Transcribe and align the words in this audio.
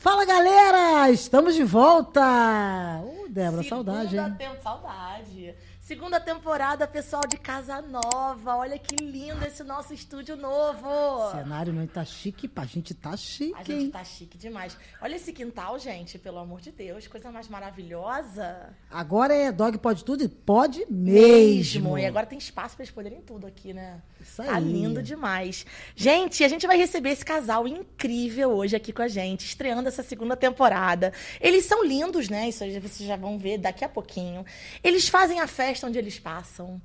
Fala 0.00 0.24
galera, 0.24 1.10
estamos 1.10 1.54
de 1.54 1.62
volta. 1.62 2.22
Uh, 3.04 3.28
Débora, 3.28 3.62
saudade, 3.62 4.08
Segunda 4.08 4.28
hein? 4.30 4.34
tem- 4.38 4.62
saudade. 4.62 5.54
Segunda 5.90 6.20
temporada, 6.20 6.86
pessoal 6.86 7.22
de 7.28 7.36
Casa 7.36 7.82
Nova. 7.82 8.54
Olha 8.58 8.78
que 8.78 8.94
lindo 8.94 9.44
esse 9.44 9.64
nosso 9.64 9.92
estúdio 9.92 10.36
novo. 10.36 10.86
O 10.88 11.32
cenário 11.32 11.72
não 11.72 11.84
tá 11.84 12.04
chique, 12.04 12.46
pá, 12.46 12.62
a 12.62 12.64
gente 12.64 12.94
tá 12.94 13.10
A 13.10 13.16
chique, 13.16 13.56
gente 13.66 13.72
hein? 13.86 13.90
tá 13.90 14.04
chique 14.04 14.38
demais. 14.38 14.78
Olha 15.02 15.16
esse 15.16 15.32
quintal, 15.32 15.80
gente, 15.80 16.16
pelo 16.16 16.38
amor 16.38 16.60
de 16.60 16.70
Deus. 16.70 17.08
Coisa 17.08 17.32
mais 17.32 17.48
maravilhosa. 17.48 18.72
Agora 18.88 19.34
é 19.34 19.50
dog 19.50 19.78
pode 19.78 20.04
tudo 20.04 20.22
e 20.22 20.28
pode 20.28 20.86
mesmo. 20.88 21.98
E 21.98 22.06
agora 22.06 22.24
tem 22.24 22.38
espaço 22.38 22.76
pra 22.76 22.84
eles 22.84 22.94
poderem 22.94 23.20
tudo 23.20 23.48
aqui, 23.48 23.72
né? 23.74 24.00
Isso 24.20 24.44
Tá 24.44 24.54
aí. 24.58 24.62
lindo 24.62 25.02
demais. 25.02 25.66
Gente, 25.96 26.44
a 26.44 26.48
gente 26.48 26.68
vai 26.68 26.76
receber 26.76 27.10
esse 27.10 27.24
casal 27.24 27.66
incrível 27.66 28.52
hoje 28.52 28.76
aqui 28.76 28.92
com 28.92 29.02
a 29.02 29.08
gente, 29.08 29.44
estreando 29.44 29.88
essa 29.88 30.04
segunda 30.04 30.36
temporada. 30.36 31.12
Eles 31.40 31.64
são 31.64 31.84
lindos, 31.84 32.28
né? 32.28 32.48
Isso 32.48 32.60
vocês 32.80 33.08
já 33.08 33.16
vão 33.16 33.36
ver 33.36 33.58
daqui 33.58 33.84
a 33.84 33.88
pouquinho. 33.88 34.46
Eles 34.84 35.08
fazem 35.08 35.40
a 35.40 35.48
festa 35.48 35.79
onde 35.86 35.98
eles 35.98 36.18
passam. 36.18 36.80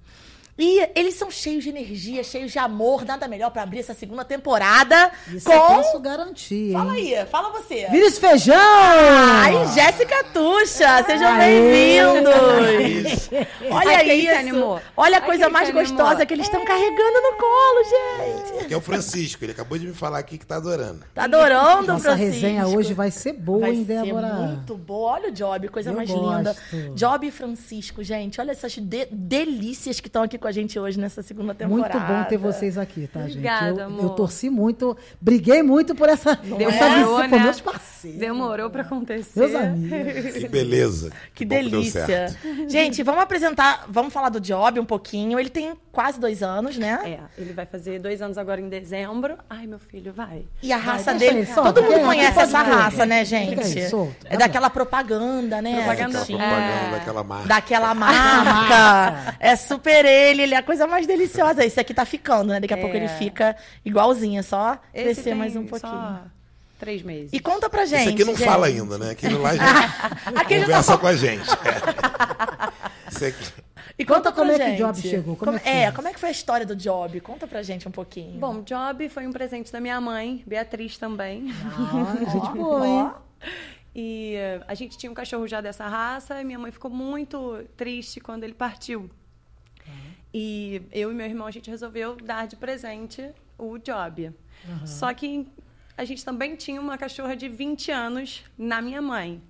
E 0.58 0.90
eles 0.96 1.16
são 1.16 1.30
cheios 1.30 1.66
de 1.66 1.70
energia, 1.70 2.24
cheios 2.24 2.50
de 2.50 2.58
amor. 2.58 3.04
Nada 3.04 3.28
melhor 3.28 3.52
pra 3.52 3.64
abrir 3.64 3.80
essa 3.80 3.94
segunda 3.94 4.24
temporada 4.24 5.12
Isso 5.28 5.52
eu 5.52 5.60
com. 5.60 5.76
posso 5.76 6.00
garantir, 6.00 6.68
hein? 6.68 6.72
Fala 6.74 6.94
aí, 6.94 7.26
fala 7.30 7.50
você. 7.50 7.88
Vira 7.92 8.06
esse 8.06 8.22
feijão! 8.22 8.56
Ai, 8.56 9.54
Jéssica 9.74 10.24
Tuxa, 10.34 11.04
sejam 11.06 11.38
bem-vindos. 11.38 13.30
Olha 13.70 13.98
Ai, 13.98 14.12
isso. 14.12 14.34
animou? 14.40 14.82
Olha 14.96 15.18
a 15.18 15.20
Ai, 15.20 15.26
coisa 15.26 15.50
mais 15.50 15.70
gostosa 15.72 16.26
que 16.26 16.34
eles 16.34 16.46
estão 16.46 16.64
carregando 16.64 17.22
no 17.22 17.38
colo, 17.38 18.54
gente. 18.56 18.68
Que 18.68 18.74
é 18.74 18.78
o 18.78 18.82
Francisco, 18.82 19.44
ele 19.44 19.52
acabou 19.52 19.78
de 19.78 19.88
me 19.88 19.94
falar 19.94 20.20
aqui 20.20 20.38
que 20.38 20.46
tá 20.46 20.56
adorando. 20.56 21.04
Tá 21.14 21.26
adorando, 21.26 21.88
Nossa 21.88 22.16
Francisco? 22.16 22.32
resenha 22.34 22.66
hoje 22.68 22.94
vai 22.94 23.12
ser 23.12 23.34
boa, 23.34 23.60
Vai 23.60 23.72
hein, 23.72 23.86
ser 23.86 24.04
Débora? 24.04 24.28
muito 24.28 24.76
boa. 24.78 25.12
Olha 25.14 25.30
o 25.30 25.32
Job, 25.34 25.68
coisa 25.68 25.90
Eu 25.90 25.96
mais 25.98 26.10
gosto. 26.10 26.38
linda. 26.38 26.56
Job 26.96 27.28
e 27.28 27.32
Francisco, 27.32 28.02
gente. 28.02 28.40
Olha 28.40 28.52
essas 28.52 28.72
de- 28.78 29.08
delícias 29.12 30.00
que 30.00 30.08
estão 30.08 30.24
aqui 30.24 30.38
com 30.46 30.50
a 30.50 30.52
gente 30.52 30.78
hoje 30.78 31.00
nessa 31.00 31.24
segunda 31.24 31.56
temporada. 31.56 31.98
Muito 31.98 32.08
bom 32.14 32.24
ter 32.26 32.38
vocês 32.38 32.78
aqui, 32.78 33.08
tá, 33.12 33.22
Obrigada, 33.22 33.66
gente? 33.70 33.80
Eu, 33.80 33.86
amor. 33.88 34.04
eu 34.04 34.10
torci 34.12 34.48
muito, 34.48 34.96
briguei 35.20 35.64
muito 35.64 35.96
por 35.96 36.08
essa, 36.08 36.36
Demorou, 36.36 36.70
essa 36.70 36.88
né? 37.28 37.30
com 37.30 37.40
meus 37.40 37.60
parceiros. 37.62 38.20
Demorou 38.20 38.70
pra 38.70 38.84
acontecer. 38.84 39.40
Meus 39.40 39.56
amigos. 39.56 40.34
Que 40.36 40.48
beleza. 40.48 41.12
Que 41.34 41.46
bom 41.46 41.56
delícia. 41.56 42.28
Gente, 42.68 43.02
vamos 43.02 43.24
apresentar, 43.24 43.86
vamos 43.90 44.14
falar 44.14 44.30
do 44.30 44.40
Job 44.40 44.80
um 44.80 44.86
pouquinho. 44.86 45.40
Ele 45.40 45.50
tem 45.50 45.74
quase 45.92 46.20
dois 46.20 46.44
anos, 46.44 46.78
né? 46.78 47.00
É, 47.04 47.42
ele 47.42 47.54
vai 47.54 47.66
fazer 47.66 47.98
dois 48.00 48.22
anos 48.22 48.38
agora 48.38 48.62
em 48.62 48.70
dezembro. 48.70 49.38
Ai, 49.50 49.66
meu 49.66 49.80
filho, 49.80 50.14
vai. 50.14 50.44
E 50.62 50.72
a 50.72 50.78
raça 50.78 51.14
dele, 51.16 51.44
solta, 51.48 51.74
todo 51.74 51.86
mundo 51.92 52.06
conhece 52.06 52.38
essa 52.40 52.64
ver? 52.64 52.72
raça, 52.72 53.06
né, 53.06 53.20
aí, 53.20 53.26
gente? 53.26 53.90
solto. 53.90 54.14
É 54.26 54.38
daquela 54.38 54.70
propaganda, 54.70 55.60
né? 55.62 55.76
Propaganda- 55.78 56.20
Aquela 56.20 56.26
Sim. 56.26 56.38
propaganda 56.38 56.68
É. 56.68 56.92
daquela 56.92 57.24
marca. 57.24 57.48
Daquela 57.48 57.94
marca. 57.96 59.36
É 59.40 59.56
super 59.56 60.06
ele, 60.06 60.35
ele 60.42 60.54
é 60.54 60.58
a 60.58 60.64
coisa 60.64 60.86
mais 60.88 61.06
deliciosa. 61.08 61.64
Esse 61.66 61.80
aqui 61.80 61.94
tá 61.94 62.06
ficando, 62.06 62.50
né? 62.54 62.60
Daqui 62.60 62.74
a 62.74 62.78
pouco 62.78 62.96
É. 62.96 63.00
ele 63.00 63.08
fica 63.08 63.56
igualzinho, 63.84 64.40
é 64.40 64.44
só 64.44 64.80
Esse 64.94 65.04
crescer 65.06 65.24
tem 65.24 65.36
mais 65.36 65.56
um 65.56 65.66
pouquinho. 65.66 65.92
Só 65.92 66.22
três 66.80 67.02
meses. 67.02 67.32
E 67.34 67.40
conta 67.40 67.70
pra 67.70 67.86
gente. 67.86 68.02
Esse 68.02 68.10
aqui 68.10 68.26
não 68.26 68.36
gente. 68.36 68.46
fala 68.48 68.68
ainda, 68.68 68.98
né? 68.98 69.12
Aquele 69.12 69.36
lá 69.36 69.56
já 69.56 69.64
Aquele 70.36 70.62
conversa 70.66 70.92
não- 70.92 71.00
com 71.00 71.08
a 71.08 71.16
gente. 71.16 71.50
É. 71.50 73.28
Aqui. 73.28 73.66
E 73.98 74.04
conta, 74.04 74.30
Conta 74.30 74.32
como 74.34 74.54
pra 74.54 74.56
é 74.56 74.58
que 74.58 74.64
o 74.84 74.88
gente. 74.88 75.02
Job 75.02 75.02
chegou, 75.10 75.36
como 75.38 75.56
é 75.56 75.60
que 75.60 75.70
é, 75.70 75.86
foi? 75.86 75.92
como 75.96 76.08
é 76.10 76.14
que 76.14 76.20
foi 76.20 76.28
a 76.30 76.32
história 76.34 76.66
do 76.66 76.76
Job? 76.76 77.18
Conta 77.22 77.48
pra 77.48 77.64
gente 77.64 77.88
um 77.88 77.92
pouquinho. 77.92 78.38
Bom, 78.38 78.62
Job 78.62 79.08
foi 79.08 79.26
um 79.26 79.32
presente 79.32 79.72
da 79.72 79.80
minha 79.80 80.02
mãe, 80.02 80.44
Beatriz 80.46 80.98
também. 80.98 81.54
Ah, 81.64 82.18
gente 82.30 82.50
boa, 82.58 82.86
hein? 82.86 83.12
E 83.96 84.36
eh, 84.36 84.62
a 84.68 84.74
gente 84.74 84.98
tinha 84.98 85.10
um 85.10 85.16
cachorro 85.16 85.48
já 85.48 85.62
dessa 85.62 85.88
raça 85.88 86.42
e 86.42 86.44
minha 86.44 86.60
mãe 86.60 86.72
ficou 86.74 86.92
muito 86.92 87.64
triste 87.78 88.20
quando 88.20 88.44
ele 88.44 88.54
partiu. 88.54 89.10
E 90.38 90.82
eu 90.92 91.14
e 91.14 91.16
meu 91.16 91.26
irmão, 91.26 91.48
a 91.48 91.52
gente 91.52 91.70
resolveu 91.70 92.18
dar 92.18 92.46
de 92.46 92.58
presente 92.58 93.32
o 93.58 93.78
Job. 93.78 94.34
Só 94.86 95.14
que 95.14 95.48
a 95.98 96.04
gente 96.04 96.26
também 96.26 96.58
tinha 96.58 96.82
uma 96.82 96.98
cachorra 96.98 97.38
de 97.38 97.48
20 97.48 97.90
anos 97.90 98.44
na 98.58 98.82
minha 98.82 99.02
mãe. 99.02 99.42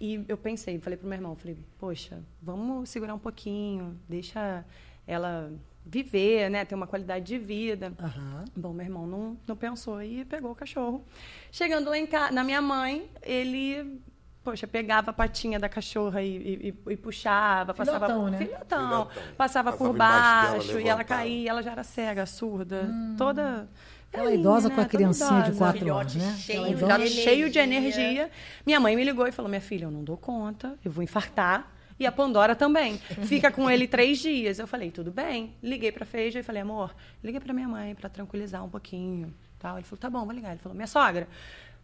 E 0.00 0.24
eu 0.28 0.36
pensei, 0.36 0.78
falei 0.78 0.96
pro 0.96 1.08
meu 1.08 1.16
irmão, 1.16 1.34
falei, 1.34 1.58
poxa, 1.76 2.22
vamos 2.40 2.88
segurar 2.88 3.16
um 3.16 3.18
pouquinho, 3.18 3.98
deixa 4.08 4.64
ela 5.08 5.52
viver, 5.84 6.48
né, 6.48 6.64
ter 6.64 6.76
uma 6.76 6.86
qualidade 6.86 7.24
de 7.24 7.36
vida. 7.36 7.92
Aham. 7.98 8.44
Bom, 8.54 8.72
meu 8.72 8.86
irmão 8.86 9.08
não, 9.08 9.36
não 9.44 9.56
pensou 9.56 10.00
e 10.00 10.24
pegou 10.24 10.52
o 10.52 10.54
cachorro. 10.54 11.04
Chegando 11.50 11.90
lá 11.90 11.98
em 11.98 12.06
casa, 12.06 12.32
na 12.32 12.44
minha 12.44 12.62
mãe, 12.62 13.10
ele, 13.22 14.00
poxa, 14.44 14.66
pegava 14.66 15.10
a 15.10 15.14
patinha 15.14 15.58
da 15.58 15.68
cachorra 15.68 16.22
e, 16.22 16.74
e- 16.86 16.92
e- 16.92 16.96
puxava, 16.96 17.72
passava 17.74 18.06
Filhotão, 18.06 18.28
né? 18.30 18.38
Filhotão. 18.38 18.78
Filhotão. 18.88 19.06
passava, 19.06 19.34
Passava 19.36 19.72
por 19.72 19.94
embaixo 19.94 20.42
dela, 20.42 20.52
baixo 20.56 20.80
e 20.80 20.88
ela 20.88 21.04
caía, 21.04 21.50
ela 21.50 21.62
já 21.62 21.72
era 21.72 21.84
cega, 21.84 22.26
surda, 22.26 22.88
toda 23.16 23.68
Aquela 24.08 24.24
velhinha, 24.26 24.40
idosa 24.40 24.68
né, 24.68 24.74
com 24.74 24.80
a 24.80 24.84
criancinha 24.84 25.42
de 25.42 25.52
quatro 25.52 25.94
anos, 25.94 26.12
Filhote 26.12 26.18
né? 26.18 26.36
cheio 26.38 26.62
Aquela 26.74 26.98
de 26.98 27.04
Ela 27.04 27.06
cheio 27.06 27.50
de 27.50 27.58
energia. 27.58 28.00
energia. 28.02 28.30
Minha 28.66 28.78
mãe 28.80 28.94
me 28.94 29.04
ligou 29.04 29.26
e 29.26 29.32
falou: 29.32 29.48
Minha 29.48 29.60
filha, 29.60 29.84
eu 29.86 29.90
não 29.90 30.04
dou 30.04 30.16
conta, 30.18 30.76
eu 30.84 30.90
vou 30.90 31.02
infartar. 31.02 31.72
E 32.00 32.06
a 32.06 32.10
Pandora 32.10 32.56
também. 32.56 32.98
Fica 32.98 33.50
com 33.52 33.70
ele 33.70 33.86
três 33.86 34.18
dias. 34.18 34.58
Eu 34.58 34.66
falei: 34.66 34.90
Tudo 34.90 35.10
bem. 35.12 35.54
Liguei 35.62 35.90
pra 35.92 36.04
Feija 36.04 36.40
e 36.40 36.42
falei: 36.42 36.60
Amor, 36.62 36.92
liguei 37.22 37.40
pra 37.40 37.54
minha 37.54 37.68
mãe 37.68 37.94
pra 37.94 38.08
tranquilizar 38.08 38.62
um 38.64 38.68
pouquinho. 38.68 39.32
Tal. 39.58 39.76
Ele 39.76 39.84
falou: 39.84 39.98
Tá 40.00 40.10
bom, 40.10 40.24
vou 40.26 40.34
ligar. 40.34 40.50
Ele 40.50 40.58
falou: 40.60 40.74
Minha 40.74 40.86
sogra. 40.88 41.26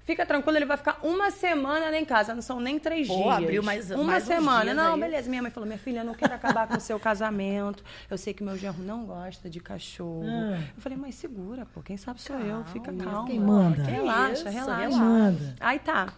Fica 0.08 0.24
tranquilo, 0.24 0.56
ele 0.56 0.64
vai 0.64 0.78
ficar 0.78 0.98
uma 1.02 1.30
semana 1.30 1.90
lá 1.90 1.98
em 1.98 2.04
casa, 2.06 2.34
não 2.34 2.40
são 2.40 2.58
nem 2.58 2.78
três 2.78 3.06
Pô, 3.06 3.14
dias. 3.14 3.28
abriu 3.36 3.62
mais- 3.62 3.90
Uma 3.90 4.04
mais 4.04 4.22
uns 4.22 4.26
semana. 4.26 4.64
dias 4.64 4.76
Não, 4.76 4.94
aí. 4.94 5.00
beleza. 5.00 5.28
Minha 5.28 5.42
mãe 5.42 5.50
falou: 5.50 5.66
Minha 5.66 5.78
filha, 5.78 5.98
eu 6.00 6.04
não 6.06 6.14
quero 6.14 6.32
acabar 6.32 6.66
com 6.66 6.78
o 6.78 6.80
seu 6.80 6.98
casamento. 6.98 7.84
Eu 8.10 8.16
sei 8.16 8.32
que 8.32 8.42
meu 8.42 8.56
genro 8.56 8.82
não 8.82 9.04
gosta 9.04 9.50
de 9.50 9.60
cachorro. 9.60 10.24
Ah. 10.26 10.58
Eu 10.74 10.80
falei: 10.80 10.96
Mas 10.96 11.14
segura, 11.14 11.66
pô. 11.74 11.82
Quem 11.82 11.98
sabe 11.98 12.22
sou 12.22 12.38
eu. 12.38 12.64
Fica 12.72 12.90
calma. 12.90 13.26
Quem 13.28 13.38
manda? 13.38 13.82
Relaxa, 13.82 14.32
isso, 14.32 14.44
relaxa. 14.48 14.76
relaxa. 14.78 14.98
Manda. 14.98 15.54
Aí 15.60 15.78
tá. 15.78 16.08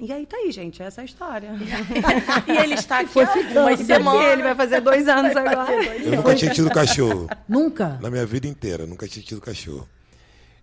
E 0.00 0.10
aí 0.10 0.24
tá 0.24 0.38
aí, 0.38 0.50
gente, 0.50 0.82
essa 0.82 1.02
é 1.02 1.02
a 1.02 1.04
história. 1.04 1.50
E 2.48 2.56
ele 2.56 2.72
está 2.76 3.00
aqui 3.00 3.10
Foi 3.12 3.26
ficando. 3.26 3.76
semana. 3.84 4.24
Ele 4.32 4.42
vai 4.42 4.54
fazer 4.54 4.80
dois 4.80 5.06
anos 5.06 5.34
Vai 5.34 5.46
agora. 5.46 5.66
dois 5.84 6.06
Eu 6.06 6.12
nunca 6.16 6.34
tinha 6.34 6.50
tido 6.50 6.70
cachorro. 6.70 7.28
Nunca? 7.46 7.98
Na 8.00 8.08
minha 8.10 8.24
vida 8.24 8.46
inteira, 8.46 8.86
nunca 8.86 9.06
tinha 9.06 9.22
tido 9.22 9.38
cachorro. 9.38 9.86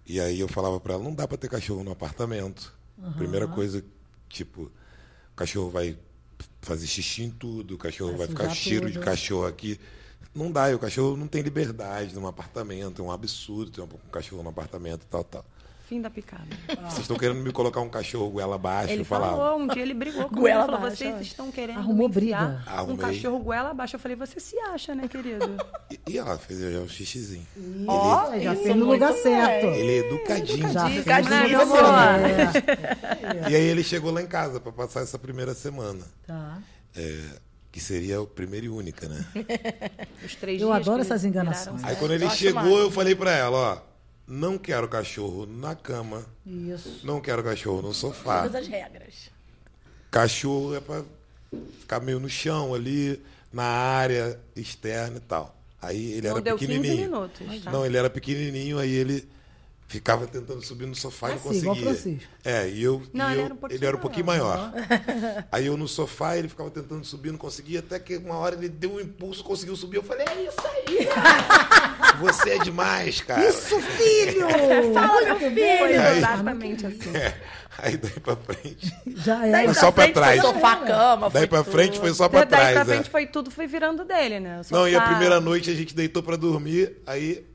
E 0.10 0.20
aí 0.20 0.40
eu 0.40 0.48
falava 0.48 0.80
pra 0.80 0.96
ela, 0.96 1.04
não 1.04 1.14
dá 1.14 1.28
pra 1.28 1.38
ter 1.38 1.48
cachorro 1.48 1.84
no 1.84 1.92
apartamento. 1.92 2.74
Primeira 3.16 3.48
coisa, 3.48 3.86
tipo, 4.28 4.64
o 4.64 5.36
cachorro 5.36 5.70
vai 5.70 5.96
fazer 6.62 6.88
xixi 6.88 7.24
em 7.24 7.30
tudo, 7.30 7.76
o 7.76 7.78
cachorro 7.78 8.18
Vai 8.18 8.26
vai, 8.26 8.28
ficar 8.28 8.50
cheiro 8.56 8.88
tudo. 8.88 8.94
de 9.00 9.06
cachorro 9.06 9.46
aqui. 9.46 9.80
Não 10.34 10.52
dá, 10.52 10.72
e 10.72 10.74
o 10.74 10.80
cachorro 10.80 11.16
não 11.16 11.28
tem 11.28 11.44
liberdade 11.44 12.16
num 12.16 12.26
apartamento, 12.26 13.02
é 13.02 13.06
um 13.06 13.12
absurdo 13.12 13.70
ter 13.70 13.82
um 13.82 13.88
cachorro 14.12 14.42
no 14.42 14.50
apartamento 14.50 15.04
e 15.04 15.06
tal, 15.06 15.24
tal. 15.24 15.46
Fim 15.90 16.00
da 16.02 16.10
picada. 16.12 16.46
Vocês 16.86 17.00
estão 17.00 17.18
querendo 17.18 17.40
me 17.42 17.52
colocar 17.52 17.82
um 17.82 17.90
cachorro 17.90 18.30
goela 18.30 18.54
abaixo, 18.56 18.94
Ele 18.94 19.02
eu 19.02 19.06
falava. 19.06 19.36
falou, 19.36 19.60
um 19.60 19.66
dia 19.68 19.82
ele 19.82 19.96
brigou 19.96 20.26
comigo. 20.26 20.42
Goela 20.42 20.60
Ele 20.60 20.66
falou, 20.68 20.80
abaixo, 20.86 20.98
vocês 20.98 21.22
estão 21.22 21.52
querendo 21.52 21.80
Arrumou 21.80 22.08
briga. 22.08 22.64
um 22.68 22.70
Arrumei. 22.70 22.98
cachorro 22.98 23.40
goela 23.40 23.72
abaixo. 23.72 23.96
Eu 23.96 24.00
falei, 24.00 24.16
você 24.16 24.40
se 24.40 24.56
acha, 24.60 24.94
né, 24.94 25.08
querido? 25.08 25.58
E, 25.90 26.00
e 26.12 26.18
ela 26.20 26.38
fez 26.38 26.60
já 26.60 26.80
um 26.80 26.88
xixizinho. 26.88 27.48
Ó, 27.88 28.38
Já 28.38 28.54
isso 28.54 28.62
fez 28.64 28.76
no 28.76 28.86
lugar 28.86 29.14
bem. 29.14 29.24
certo. 29.24 29.66
Ele 29.66 29.92
é 29.92 29.98
educadinho. 29.98 30.72
Já 30.72 30.90
fez 30.90 31.06
no 31.26 31.32
né. 31.32 32.52
E 33.50 33.56
aí 33.56 33.64
ele 33.64 33.84
chegou 33.84 34.12
lá 34.12 34.22
em 34.22 34.28
casa 34.28 34.60
pra 34.60 34.72
passar 34.72 35.02
essa 35.02 35.18
primeira 35.18 35.56
semana. 35.56 36.06
Tá. 36.28 36.60
É, 36.96 37.20
que 37.72 37.80
seria 37.80 38.20
a 38.20 38.26
primeira 38.28 38.68
e 38.68 38.70
única, 38.70 39.08
né? 39.10 39.26
Os 40.24 40.36
três 40.36 40.62
Eu 40.62 40.68
dias 40.68 40.82
adoro 40.82 41.02
essas 41.02 41.24
viraram 41.24 41.50
enganações. 41.50 41.84
Aí 41.84 41.96
quando 41.96 42.14
ele 42.14 42.30
chegou, 42.30 42.78
eu 42.78 42.92
falei 42.92 43.16
pra 43.16 43.32
ela, 43.32 43.58
ó, 43.58 43.89
não 44.30 44.58
quero 44.58 44.88
cachorro 44.88 45.46
na 45.48 45.76
cama, 45.76 46.24
Isso. 46.46 47.02
não 47.04 47.20
quero 47.20 47.44
cachorro 47.44 47.82
no 47.82 47.94
sofá. 47.94 48.44
Todas 48.44 48.62
as 48.62 48.68
regras. 48.68 49.30
Cachorro 50.12 50.76
é 50.76 50.80
pra 50.80 51.04
ficar 51.80 52.00
meio 52.00 52.20
no 52.20 52.30
chão 52.30 52.74
ali, 52.74 53.22
na 53.52 53.64
área 53.64 54.40
externa 54.56 55.18
e 55.18 55.22
tal. 55.22 55.56
Aí 55.82 56.12
ele 56.14 56.28
Não 56.28 56.36
era 56.36 56.42
deu 56.42 56.58
15 56.58 56.72
pequenininho. 56.74 57.06
minutos, 57.10 57.64
tá? 57.64 57.72
Não, 57.72 57.86
ele 57.86 57.98
era 57.98 58.10
pequenininho, 58.10 58.78
aí 58.78 58.92
ele 58.92 59.28
ficava 59.90 60.26
tentando 60.28 60.62
subir 60.64 60.86
no 60.86 60.96
sofá 60.96 61.28
e 61.28 61.32
não 61.32 61.38
Assim, 61.38 61.48
conseguia. 61.66 61.84
Francisco. 61.94 62.30
É, 62.46 62.70
e 62.70 62.82
eu, 62.84 63.02
Não, 63.12 63.28
e 63.30 63.34
ele 63.34 63.42
eu- 63.42 63.46
era 63.46 63.54
um 63.54 63.58
pouquinho 63.58 63.78
ele 63.80 63.86
era 63.86 63.98
um 63.98 64.00
pouquinho 64.00 64.26
maior. 64.26 64.72
maior. 64.72 64.88
aí 65.52 65.66
eu 65.66 65.76
no 65.76 65.88
sofá, 65.88 66.38
ele 66.38 66.48
ficava 66.48 66.70
tentando 66.70 67.04
subir, 67.04 67.32
não 67.32 67.38
conseguia, 67.40 67.80
até 67.80 68.00
que 68.00 68.16
uma 68.18 68.36
hora 68.38 68.56
ele 68.56 68.70
deu 68.70 68.94
um 68.94 69.00
impulso, 69.02 69.44
conseguiu 69.44 69.76
subir. 69.76 69.98
Eu 69.98 70.04
falei, 70.04 70.26
é 70.28 70.44
isso 70.44 70.62
aí! 70.66 71.10
Você 72.20 72.52
é 72.52 72.60
demais, 72.60 73.22
cara. 73.22 73.48
Isso, 73.48 73.80
filho! 73.80 74.48
Fala, 74.94 75.22
meu 75.22 75.28
Muito 75.30 75.40
filho! 75.40 75.56
bem. 75.56 75.78
Foi 75.80 75.98
Aí- 75.98 76.18
exatamente 76.18 76.86
assim. 76.86 77.16
É. 77.18 77.34
Aí 77.82 77.96
daí 77.98 78.12
pra 78.12 78.36
frente. 78.36 78.94
Já 79.08 79.38
Daí 79.40 79.50
é. 79.52 79.56
Foi 79.56 79.64
pra 79.66 79.74
só 79.74 79.92
pra 79.92 80.12
trás. 80.12 80.42
Foi 80.42 80.54
sofá, 80.54 80.76
cama, 80.78 81.30
Daí 81.30 81.42
foi 81.42 81.48
pra 81.48 81.64
tudo. 81.64 81.72
frente 81.72 82.00
foi 82.00 82.14
só 82.14 82.28
pra 82.28 82.40
Daí 82.44 82.48
trás. 82.50 82.72
pra 82.74 82.82
é. 82.82 82.86
frente 82.86 83.10
foi 83.10 83.26
tudo, 83.26 83.50
foi 83.50 83.68
virando 83.68 84.04
dele, 84.04 84.40
né? 84.40 84.62
Não, 84.70 84.88
e 84.88 84.96
a 84.96 85.02
primeira 85.02 85.40
noite 85.40 85.72
a 85.72 85.74
gente 85.74 85.96
deitou 85.96 86.22
pra 86.22 86.36
dormir, 86.36 86.98
aí 87.08 87.46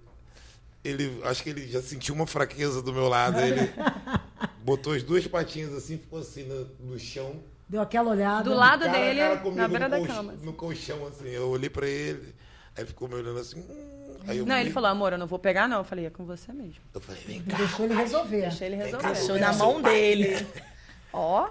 ele, 0.84 1.20
acho 1.24 1.42
que 1.42 1.50
ele 1.50 1.66
já 1.66 1.80
sentiu 1.82 2.14
uma 2.14 2.26
fraqueza 2.26 2.82
do 2.82 2.92
meu 2.92 3.08
lado, 3.08 3.40
ele 3.40 3.72
botou 4.62 4.92
as 4.92 5.02
duas 5.02 5.26
patinhas 5.26 5.72
assim, 5.74 5.98
ficou 5.98 6.18
assim 6.18 6.44
no, 6.44 6.64
no 6.92 6.98
chão. 6.98 7.42
Deu 7.68 7.80
aquela 7.80 8.10
olhada. 8.10 8.44
Do 8.44 8.54
lado 8.54 8.84
cara 8.84 8.92
dele, 8.98 9.20
cara 9.20 9.36
comigo 9.38 9.56
na 9.60 9.68
beira 9.68 9.84
no 9.86 9.90
da 9.90 9.96
colch- 9.98 10.12
cama. 10.14 10.34
No 10.42 10.52
colchão, 10.52 11.06
assim, 11.06 11.28
eu 11.30 11.48
olhei 11.48 11.70
pra 11.70 11.86
ele, 11.88 12.34
aí 12.76 12.82
ele 12.82 12.86
ficou 12.86 13.08
me 13.08 13.14
olhando 13.14 13.38
assim. 13.40 13.58
hum, 13.60 14.16
aí 14.28 14.38
eu 14.38 14.46
Não, 14.46 14.56
ele 14.58 14.70
falou, 14.70 14.90
amor, 14.90 15.12
eu 15.12 15.18
não 15.18 15.26
vou 15.26 15.38
pegar, 15.38 15.66
não. 15.66 15.78
Eu 15.78 15.84
falei, 15.84 16.06
é 16.06 16.10
com 16.10 16.24
você 16.26 16.52
mesmo. 16.52 16.82
Eu 16.92 17.00
falei, 17.00 17.22
vem 17.26 17.42
cá. 17.42 17.56
Deixou 17.56 17.86
ele 17.86 17.94
resolver. 17.94 18.40
Deixa 18.42 18.66
ele 18.66 18.76
resolver. 18.76 19.06
Deixou 19.12 19.38
na 19.38 19.52
mão 19.54 19.80
dele. 19.80 20.46
Ó. 21.12 21.48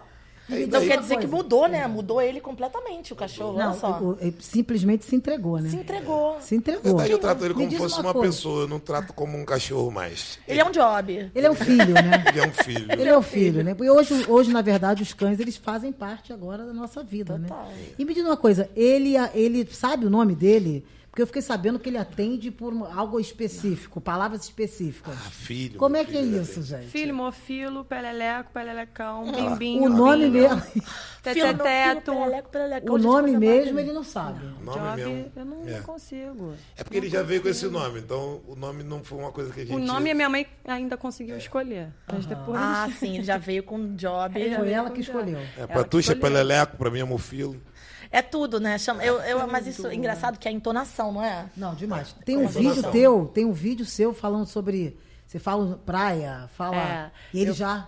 Aí 0.49 0.63
Então 0.63 0.81
quer 0.85 0.99
dizer 0.99 1.15
que 1.15 1.21
coisa. 1.21 1.35
mudou, 1.35 1.67
né? 1.67 1.87
Mudou 1.87 2.21
ele 2.21 2.41
completamente, 2.41 3.13
o 3.13 3.15
cachorro. 3.15 3.57
Não, 3.57 3.69
olha 3.71 3.79
só. 3.79 3.99
o- 3.99 4.09
o- 4.11 4.17
ele 4.19 4.35
simplesmente 4.39 5.05
se 5.05 5.15
entregou, 5.15 5.59
né? 5.59 5.69
Se 5.69 5.77
entregou. 5.77 6.37
Se 6.41 6.55
entregou. 6.55 7.01
eu 7.01 7.17
trato 7.17 7.45
ele 7.45 7.53
como 7.53 7.67
diz 7.67 7.77
fosse 7.77 7.99
uma 8.01 8.11
uma 8.11 8.21
pessoa, 8.21 8.63
eu 8.63 8.67
não 8.67 8.79
trato 8.79 9.13
como 9.13 9.37
um 9.37 9.45
cachorro 9.45 9.89
mais. 9.89 10.37
Ele 10.47 10.59
é 10.59 10.65
um 10.65 10.71
job. 10.71 11.31
Ele 11.33 11.47
é 11.47 11.49
um 11.49 11.55
filho, 11.55 11.93
né? 11.93 12.25
Ele 12.27 12.39
é 12.39 12.45
um 12.47 12.51
filho. 12.51 12.91
Ele 12.91 13.09
é 13.09 13.17
o 13.17 13.21
filho, 13.21 13.63
né? 13.63 13.73
Porque 13.73 13.89
hoje, 13.89 14.25
hoje, 14.27 14.51
na 14.51 14.61
verdade, 14.61 15.01
os 15.01 15.13
cães, 15.13 15.39
eles 15.39 15.55
fazem 15.55 15.91
parte 15.91 16.33
agora 16.33 16.65
da 16.65 16.73
nossa 16.73 17.01
vida, 17.03 17.39
Total. 17.39 17.65
né? 17.67 17.73
E 17.97 18.03
me 18.03 18.13
diz 18.13 18.23
uma 18.25 18.37
coisa, 18.37 18.69
ele, 18.75 19.13
ele 19.33 19.65
sabe 19.71 20.05
o 20.05 20.09
nome 20.09 20.35
dele? 20.35 20.83
Porque 21.13 21.21
eu 21.21 21.27
fiquei 21.27 21.43
sabendo 21.43 21.77
que 21.77 21.89
ele 21.89 21.97
atende 21.99 22.49
por 22.49 22.73
algo 22.91 23.19
específico, 23.19 24.01
palavras 24.01 24.45
específicas. 24.45 25.13
Ah, 25.15 25.29
filho. 25.29 25.77
Como 25.77 25.95
é 25.95 26.03
que 26.03 26.17
é 26.17 26.21
filho, 26.23 26.41
isso, 26.41 26.63
gente? 26.63 26.87
Filho, 26.87 27.13
mofilo, 27.13 27.85
peleleco, 27.85 28.49
pelelecão, 28.51 29.31
bimbinho. 29.31 29.83
o 29.83 29.89
nome 29.89 30.27
mesmo, 30.31 30.59
Teteteto. 31.21 32.11
o 32.89 32.97
nome 32.97 33.37
mesmo 33.37 33.79
ele 33.79 33.93
não 33.93 34.03
sabe. 34.03 34.43
O 34.59 34.63
nome 34.65 34.79
Job, 34.79 35.05
mesmo. 35.13 35.31
eu 35.35 35.45
não 35.45 35.67
É. 35.69 35.81
consigo. 35.81 36.55
É 36.75 36.83
porque 36.83 36.97
ele 36.97 37.09
já 37.09 37.21
veio 37.21 37.43
com 37.43 37.47
esse 37.49 37.67
nome, 37.67 37.99
então 37.99 38.41
o 38.47 38.55
nome 38.55 38.81
não 38.81 39.03
foi 39.03 39.19
uma 39.19 39.31
coisa 39.31 39.53
que 39.53 39.61
a 39.61 39.65
gente. 39.65 39.75
O 39.75 39.79
nome 39.79 40.09
a 40.09 40.15
minha 40.15 40.29
mãe 40.29 40.47
ainda 40.65 40.97
conseguiu 40.97 41.37
escolher. 41.37 41.89
Mas 42.11 42.25
depois. 42.25 42.59
Ah, 42.59 42.89
sim, 42.99 43.17
ele 43.17 43.23
já 43.23 43.37
veio 43.37 43.61
com 43.61 43.95
job. 43.95 44.33
Foi 44.55 44.71
ela 44.71 44.89
que 44.89 45.01
escolheu. 45.01 45.37
É, 45.59 45.67
pra 45.67 45.83
tu 45.83 45.99
é 45.99 46.15
peleleco, 46.15 46.75
pra 46.75 46.89
mim 46.89 47.01
é 47.01 47.03
mofilo. 47.03 47.61
É 48.13 48.21
tudo, 48.21 48.59
né? 48.59 48.77
Chama, 48.77 49.03
eu, 49.03 49.19
eu, 49.21 49.47
mas 49.47 49.65
isso 49.65 49.87
é 49.87 49.95
engraçado 49.95 50.37
que 50.37 50.47
é 50.47 50.51
a 50.51 50.53
entonação, 50.53 51.11
não 51.11 51.23
é? 51.23 51.47
Não, 51.57 51.73
demais. 51.73 52.15
Tem 52.23 52.37
um 52.37 52.47
vídeo 52.47 52.83
teu, 52.91 53.25
tem 53.33 53.43
um 53.43 53.51
vídeo 53.51 53.85
seu 53.87 54.13
falando 54.13 54.45
sobre. 54.45 54.95
Você 55.25 55.39
fala 55.39 55.79
praia, 55.83 56.47
fala. 56.55 56.77
É, 56.77 57.11
e 57.33 57.39
ele 57.41 57.49
eu- 57.49 57.55
já. 57.55 57.87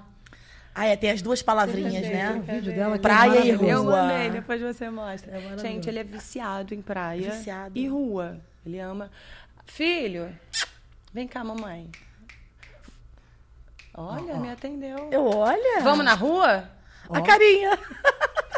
Ah, 0.73 0.87
é, 0.87 0.95
tem 0.97 1.11
as 1.11 1.21
duas 1.21 1.41
palavrinhas, 1.43 1.93
Tem 2.01 2.11
né? 2.11 2.31
um 2.31 2.41
vídeo 2.41 2.73
dela 2.73 2.95
que 2.97 3.01
Praia 3.03 3.29
é 3.29 3.45
e 3.45 3.51
maravilhoso. 3.53 3.65
Eu 3.65 3.83
rua. 3.83 4.01
mandei, 4.01 4.29
depois 4.31 4.59
você 4.61 4.89
mostra. 4.89 5.37
É. 5.37 5.57
Gente, 5.59 5.87
ele 5.87 5.99
é 5.99 6.03
viciado 6.03 6.73
em 6.73 6.81
praia 6.81 7.31
Viciado. 7.31 7.77
e 7.77 7.87
rua. 7.87 8.41
Ele 8.65 8.79
ama. 8.79 9.09
Filho, 9.67 10.35
vem 11.13 11.27
cá, 11.27 11.43
mamãe. 11.45 11.89
Olha, 13.93 14.35
me 14.35 14.49
atendeu. 14.49 15.07
Eu, 15.11 15.25
olha. 15.25 15.81
Vamos 15.81 16.03
na 16.03 16.13
rua? 16.13 16.69
A 17.09 17.21
carinha. 17.21 17.77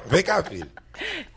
Vem 0.05 0.23
cá, 0.23 0.41
filho. 0.43 0.69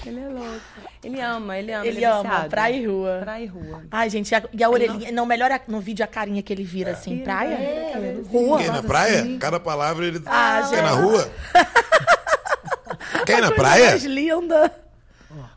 Ele 0.06 0.20
é 0.20 0.28
louco. 0.28 0.60
Ele 1.04 1.20
ama, 1.20 1.58
ele 1.58 1.72
ama. 1.72 1.86
Ele 1.86 2.02
é 2.04 2.08
ama 2.08 2.22
viciado. 2.22 2.48
praia 2.50 2.76
e 2.76 2.86
rua. 2.86 3.18
Praia 3.22 3.44
e 3.44 3.46
rua. 3.46 3.82
Ai, 3.90 4.08
gente, 4.08 4.30
e 4.30 4.34
a, 4.34 4.42
e 4.52 4.64
a 4.64 4.70
orelhinha. 4.70 5.12
Não, 5.12 5.26
melhor 5.26 5.50
a- 5.50 5.60
no 5.68 5.80
vídeo 5.80 6.02
a 6.04 6.08
carinha 6.08 6.42
que 6.42 6.52
ele 6.52 6.64
vira 6.64 6.92
assim, 6.92 7.14
Vira, 7.16 7.24
praia. 7.24 7.54
É, 7.54 8.16
Rua. 8.30 8.58
Quem 8.58 8.68
na 8.68 8.82
praia? 8.82 9.20
assim. 9.20 9.38
Cada 9.38 9.60
palavra 9.60 10.06
ele. 10.06 10.22
Ah, 10.26 10.66
Quer 10.70 10.82
na 10.82 10.90
rua? 10.92 11.30
Quer 13.26 13.38
ir 13.38 13.40
na 13.42 13.48
Coisa 13.48 13.54
praia? 13.62 13.90
mais 13.90 14.04
linda. 14.04 14.72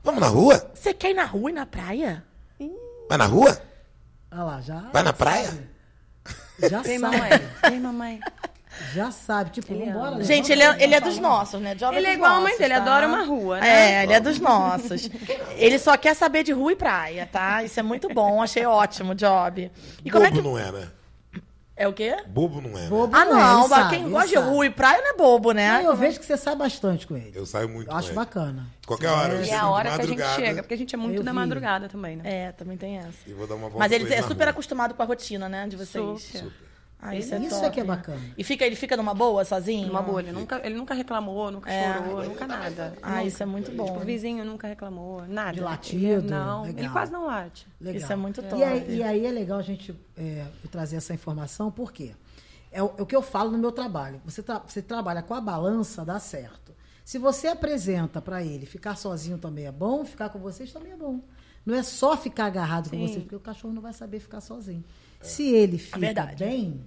Vamos 0.04 0.20
na 0.22 0.28
rua? 0.28 0.72
Você 0.74 0.94
quer 0.94 1.12
ir 1.12 1.14
na 1.14 1.26
rua 1.26 1.50
e 1.50 1.54
na 1.54 1.66
praia? 1.66 2.24
Vai 3.08 3.18
na 3.18 3.26
rua? 3.26 3.58
Olha 4.32 4.44
lá, 4.44 4.62
já. 4.62 4.80
Vai 4.92 5.04
na 5.04 5.14
praia? 5.14 5.50
Já 6.70 6.82
Vem, 6.82 7.00
mamãe. 7.00 7.30
Vem, 7.70 7.80
mamãe. 7.80 8.20
Já 8.94 9.12
sabe. 9.12 9.52
Tipo, 9.52 9.74
Ele 9.74 9.86
vambora. 9.86 10.08
ama. 10.10 10.18
né? 10.18 10.24
Gente, 10.24 10.52
ele 10.52 10.64
é, 10.64 10.84
ele 10.84 10.96
é 10.96 11.02
dos 11.02 11.18
nossos, 11.20 11.62
né? 11.62 11.76
Job 11.76 11.96
Ele 11.96 12.08
é 12.08 12.14
igual 12.14 12.32
a 12.32 12.36
mãe 12.36 12.44
nossos, 12.44 12.58
dele, 12.60 12.74
tá? 12.74 12.82
adora 12.82 13.08
uma 13.08 13.24
rua, 13.24 13.60
né? 13.60 14.00
É, 14.00 14.04
ele 14.04 14.14
é 14.14 14.20
dos 14.20 14.40
nossos. 14.40 15.10
Ele 15.56 15.78
só 15.80 15.96
quer 15.98 16.16
saber 16.16 16.44
de 16.44 16.52
rua 16.52 16.72
e 16.72 16.76
praia, 16.76 17.28
tá? 17.32 17.64
Isso 17.64 17.80
é 17.80 17.84
muito 17.84 18.08
bom, 18.10 18.42
achei 18.42 18.66
ótimo, 18.66 19.14
Job. 19.16 19.72
E 20.04 20.10
como 20.12 20.26
é 20.26 20.30
Bobo 20.30 20.42
que. 20.42 20.48
não 20.48 20.58
é, 20.60 20.72
né? 20.72 20.88
É 21.76 21.88
o 21.88 21.94
quê? 21.94 22.16
Bobo 22.28 22.62
não 22.62 22.70
é. 22.78 22.84
né? 22.84 22.88
Bobo 22.88 23.16
Ah, 23.16 23.26
não, 23.26 23.40
é, 23.40 23.68
não, 23.68 23.90
quem 23.90 24.08
gosta 24.08 24.28
de 24.30 24.36
rua 24.36 24.64
e 24.64 24.70
praia 24.70 25.02
não 25.02 25.10
é 25.10 25.18
bobo, 25.18 25.54
né? 25.54 25.82
Não, 25.82 25.90
eu 25.90 25.96
vejo 25.96 26.20
que 26.20 26.26
você 26.26 26.38
sai 26.38 26.56
bastante 26.56 27.08
com 27.08 27.18
ele. 27.18 27.32
Eu 27.34 27.48
saio 27.48 27.68
muito 27.68 27.90
Eu 27.90 27.96
acho 27.98 28.10
ele. 28.10 28.16
bacana. 28.16 28.68
Qualquer 28.86 29.10
hora. 29.10 29.34
eu 29.34 29.40
E 29.40 29.42
é 29.42 29.46
chego 29.46 29.56
a 29.58 29.60
de 29.62 29.66
hora 29.74 29.90
que 29.96 30.02
a 30.02 30.06
gente 30.06 30.36
chega, 30.36 30.62
porque 30.62 30.74
a 30.76 30.78
gente 30.78 30.94
é 30.94 30.98
muito 31.00 31.18
Eu 31.18 31.24
da 31.24 31.32
vi. 31.32 31.36
madrugada 31.38 31.90
também, 31.90 32.18
né? 32.18 32.24
É, 32.26 32.52
também 32.52 32.78
tem 32.78 33.00
essa. 33.00 33.18
E 33.26 33.34
vou 33.34 33.48
dar 33.48 33.56
uma 33.56 33.70
volta 33.70 33.80
Mas 33.80 33.92
ele 33.92 34.14
é 34.14 34.22
super 34.22 34.44
rua. 34.44 34.52
acostumado 34.52 34.94
com 34.94 35.02
a 35.02 35.06
rotina, 35.06 35.50
né, 35.50 35.68
de 35.68 35.76
vocês. 35.76 36.22
Super. 36.22 36.52
Ah, 37.06 37.16
isso 37.16 37.36
é, 37.36 37.40
Isso 37.40 37.50
top. 37.56 37.66
é 37.66 37.70
que 37.70 37.80
é 37.80 37.84
bacana. 37.84 38.22
E 38.38 38.44
fica, 38.44 38.66
ele 38.66 38.76
fica 38.76 38.96
numa 38.96 39.14
boa, 39.14 39.44
sozinho? 39.44 39.90
Uma 39.90 40.02
boa, 40.02 40.22
ele 40.22 40.32
nunca, 40.32 40.62
ele 40.66 40.76
nunca 40.76 40.94
reclamou, 40.94 41.52
nunca 41.52 41.70
É. 41.72 41.94
chorou, 41.98 42.24
nunca 42.24 42.48
nada. 42.48 42.98
Ah, 43.02 43.10
Nunca. 43.10 43.24
isso 43.26 43.44
é 43.44 43.46
muito 43.46 43.72
bom. 43.72 43.86
Tipo, 43.86 43.98
o 43.98 44.06
vizinho 44.06 44.46
nunca 44.46 44.68
reclamou, 44.68 45.24
nada. 45.28 45.52
De 45.52 45.60
Ele- 45.60 45.66
latido, 45.66 46.30
não, 46.30 46.64
legal. 46.64 46.80
ele 46.84 46.90
quase 46.90 47.12
não 47.12 47.26
late. 47.26 47.68
Legal. 47.82 48.02
Isso 48.02 48.14
é 48.14 48.16
muito 48.16 48.42
top. 48.42 48.56
E 48.58 48.64
aí, 48.64 48.96
e 48.98 49.04
aí 49.04 49.26
é 49.26 49.32
legal 49.32 49.60
a 49.60 49.62
gente 49.64 49.94
é, 50.18 50.46
trazer 50.72 50.96
essa 50.96 51.14
informação, 51.14 51.70
por 51.70 51.92
quê? 51.92 52.14
É 52.72 52.82
o, 52.82 52.92
é 52.98 53.02
o 53.02 53.06
que 53.06 53.16
eu 53.16 53.22
falo 53.22 53.52
no 53.52 53.58
meu 53.58 53.72
trabalho. 53.72 54.22
Você, 54.26 54.42
tra- 54.42 54.64
você 54.66 54.82
trabalha 54.82 55.22
com 55.22 55.34
a 55.34 55.42
balança, 55.42 56.04
dá 56.06 56.20
certo. 56.20 56.74
Se 57.06 57.18
você 57.20 57.48
apresenta 57.48 58.22
para 58.22 58.42
ele 58.42 58.66
ficar 58.66 58.96
sozinho 58.96 59.38
também 59.38 59.66
é 59.66 59.72
bom, 59.72 60.06
ficar 60.06 60.30
com 60.30 60.40
vocês 60.40 60.72
também 60.72 60.94
é 60.94 60.96
bom. 60.96 61.20
Não 61.66 61.76
é 61.76 61.84
só 61.84 62.16
ficar 62.18 62.46
agarrado 62.46 62.90
com 62.90 62.96
Sim. 62.96 63.08
vocês, 63.08 63.24
porque 63.24 63.36
o 63.36 63.40
cachorro 63.40 63.74
não 63.74 63.82
vai 63.82 63.94
saber 63.94 64.20
ficar 64.20 64.42
sozinho. 64.42 64.84
Se 65.22 65.50
ele 65.54 65.78
fica 65.78 66.00
Verdade. 66.00 66.44
bem, 66.44 66.82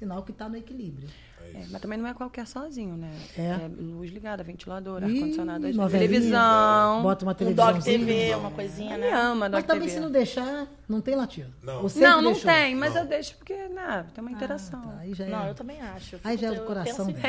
sinal 0.00 0.22
que 0.22 0.32
está 0.32 0.48
no 0.48 0.56
equilíbrio. 0.56 1.08
É, 1.54 1.64
mas 1.70 1.80
também 1.80 1.98
não 1.98 2.06
é 2.06 2.14
qualquer 2.14 2.46
sozinho, 2.46 2.96
né? 2.96 3.10
É. 3.36 3.68
luz 3.68 4.10
ligada, 4.10 4.42
ventilador, 4.42 5.02
ar-condicionado, 5.02 5.66
televisão. 5.90 7.02
Bota 7.02 7.24
uma 7.24 7.32
Um 7.32 7.34
televisão. 7.34 7.72
dog 7.72 7.84
TV, 7.84 8.34
uma 8.34 8.50
coisinha, 8.50 8.96
né? 8.96 9.10
ama 9.10 9.48
Mas 9.48 9.64
também 9.64 9.88
TV. 9.88 9.94
se 9.94 10.00
não 10.00 10.10
deixar, 10.10 10.68
não 10.88 11.00
tem 11.00 11.14
latido. 11.16 11.52
Não. 11.62 11.82
Não, 11.82 12.22
não 12.22 12.32
deixou? 12.32 12.50
tem, 12.50 12.74
mas 12.76 12.94
Não. 12.94 13.02
eu 13.02 13.08
deixo 13.08 13.36
porque, 13.36 13.54
né, 13.68 14.06
tem 14.14 14.22
uma 14.22 14.30
interação. 14.30 14.80
Tá, 14.80 14.98
aí 15.00 15.12
já 15.12 15.24
é, 15.24 15.28
Não, 15.28 15.46
eu 15.48 15.54
também 15.54 15.80
acho. 15.80 16.16
Eu 16.16 16.20
aí 16.24 16.36
já 16.38 16.46
é 16.46 16.50
do 16.50 16.56
eu 16.56 16.66
coração 16.66 17.06
dela. 17.06 17.22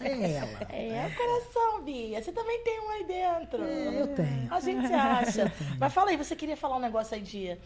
É 0.00 0.32
ela. 0.32 0.72
É, 0.72 1.10
coração, 1.16 1.82
Bia. 1.82 2.22
Você 2.22 2.32
também 2.32 2.62
tem 2.62 2.80
um 2.80 2.90
aí 2.90 3.04
dentro. 3.06 3.62
É, 3.64 4.00
eu 4.02 4.08
tenho. 4.14 4.48
A 4.54 4.60
gente 4.60 4.86
acha. 4.94 5.52
Mas 5.78 5.92
fala 5.92 6.10
aí, 6.10 6.16
você 6.16 6.34
queria 6.36 6.56
falar 6.56 6.76
um 6.76 6.80
negócio 6.80 7.14
aí 7.14 7.20
de. 7.22 7.56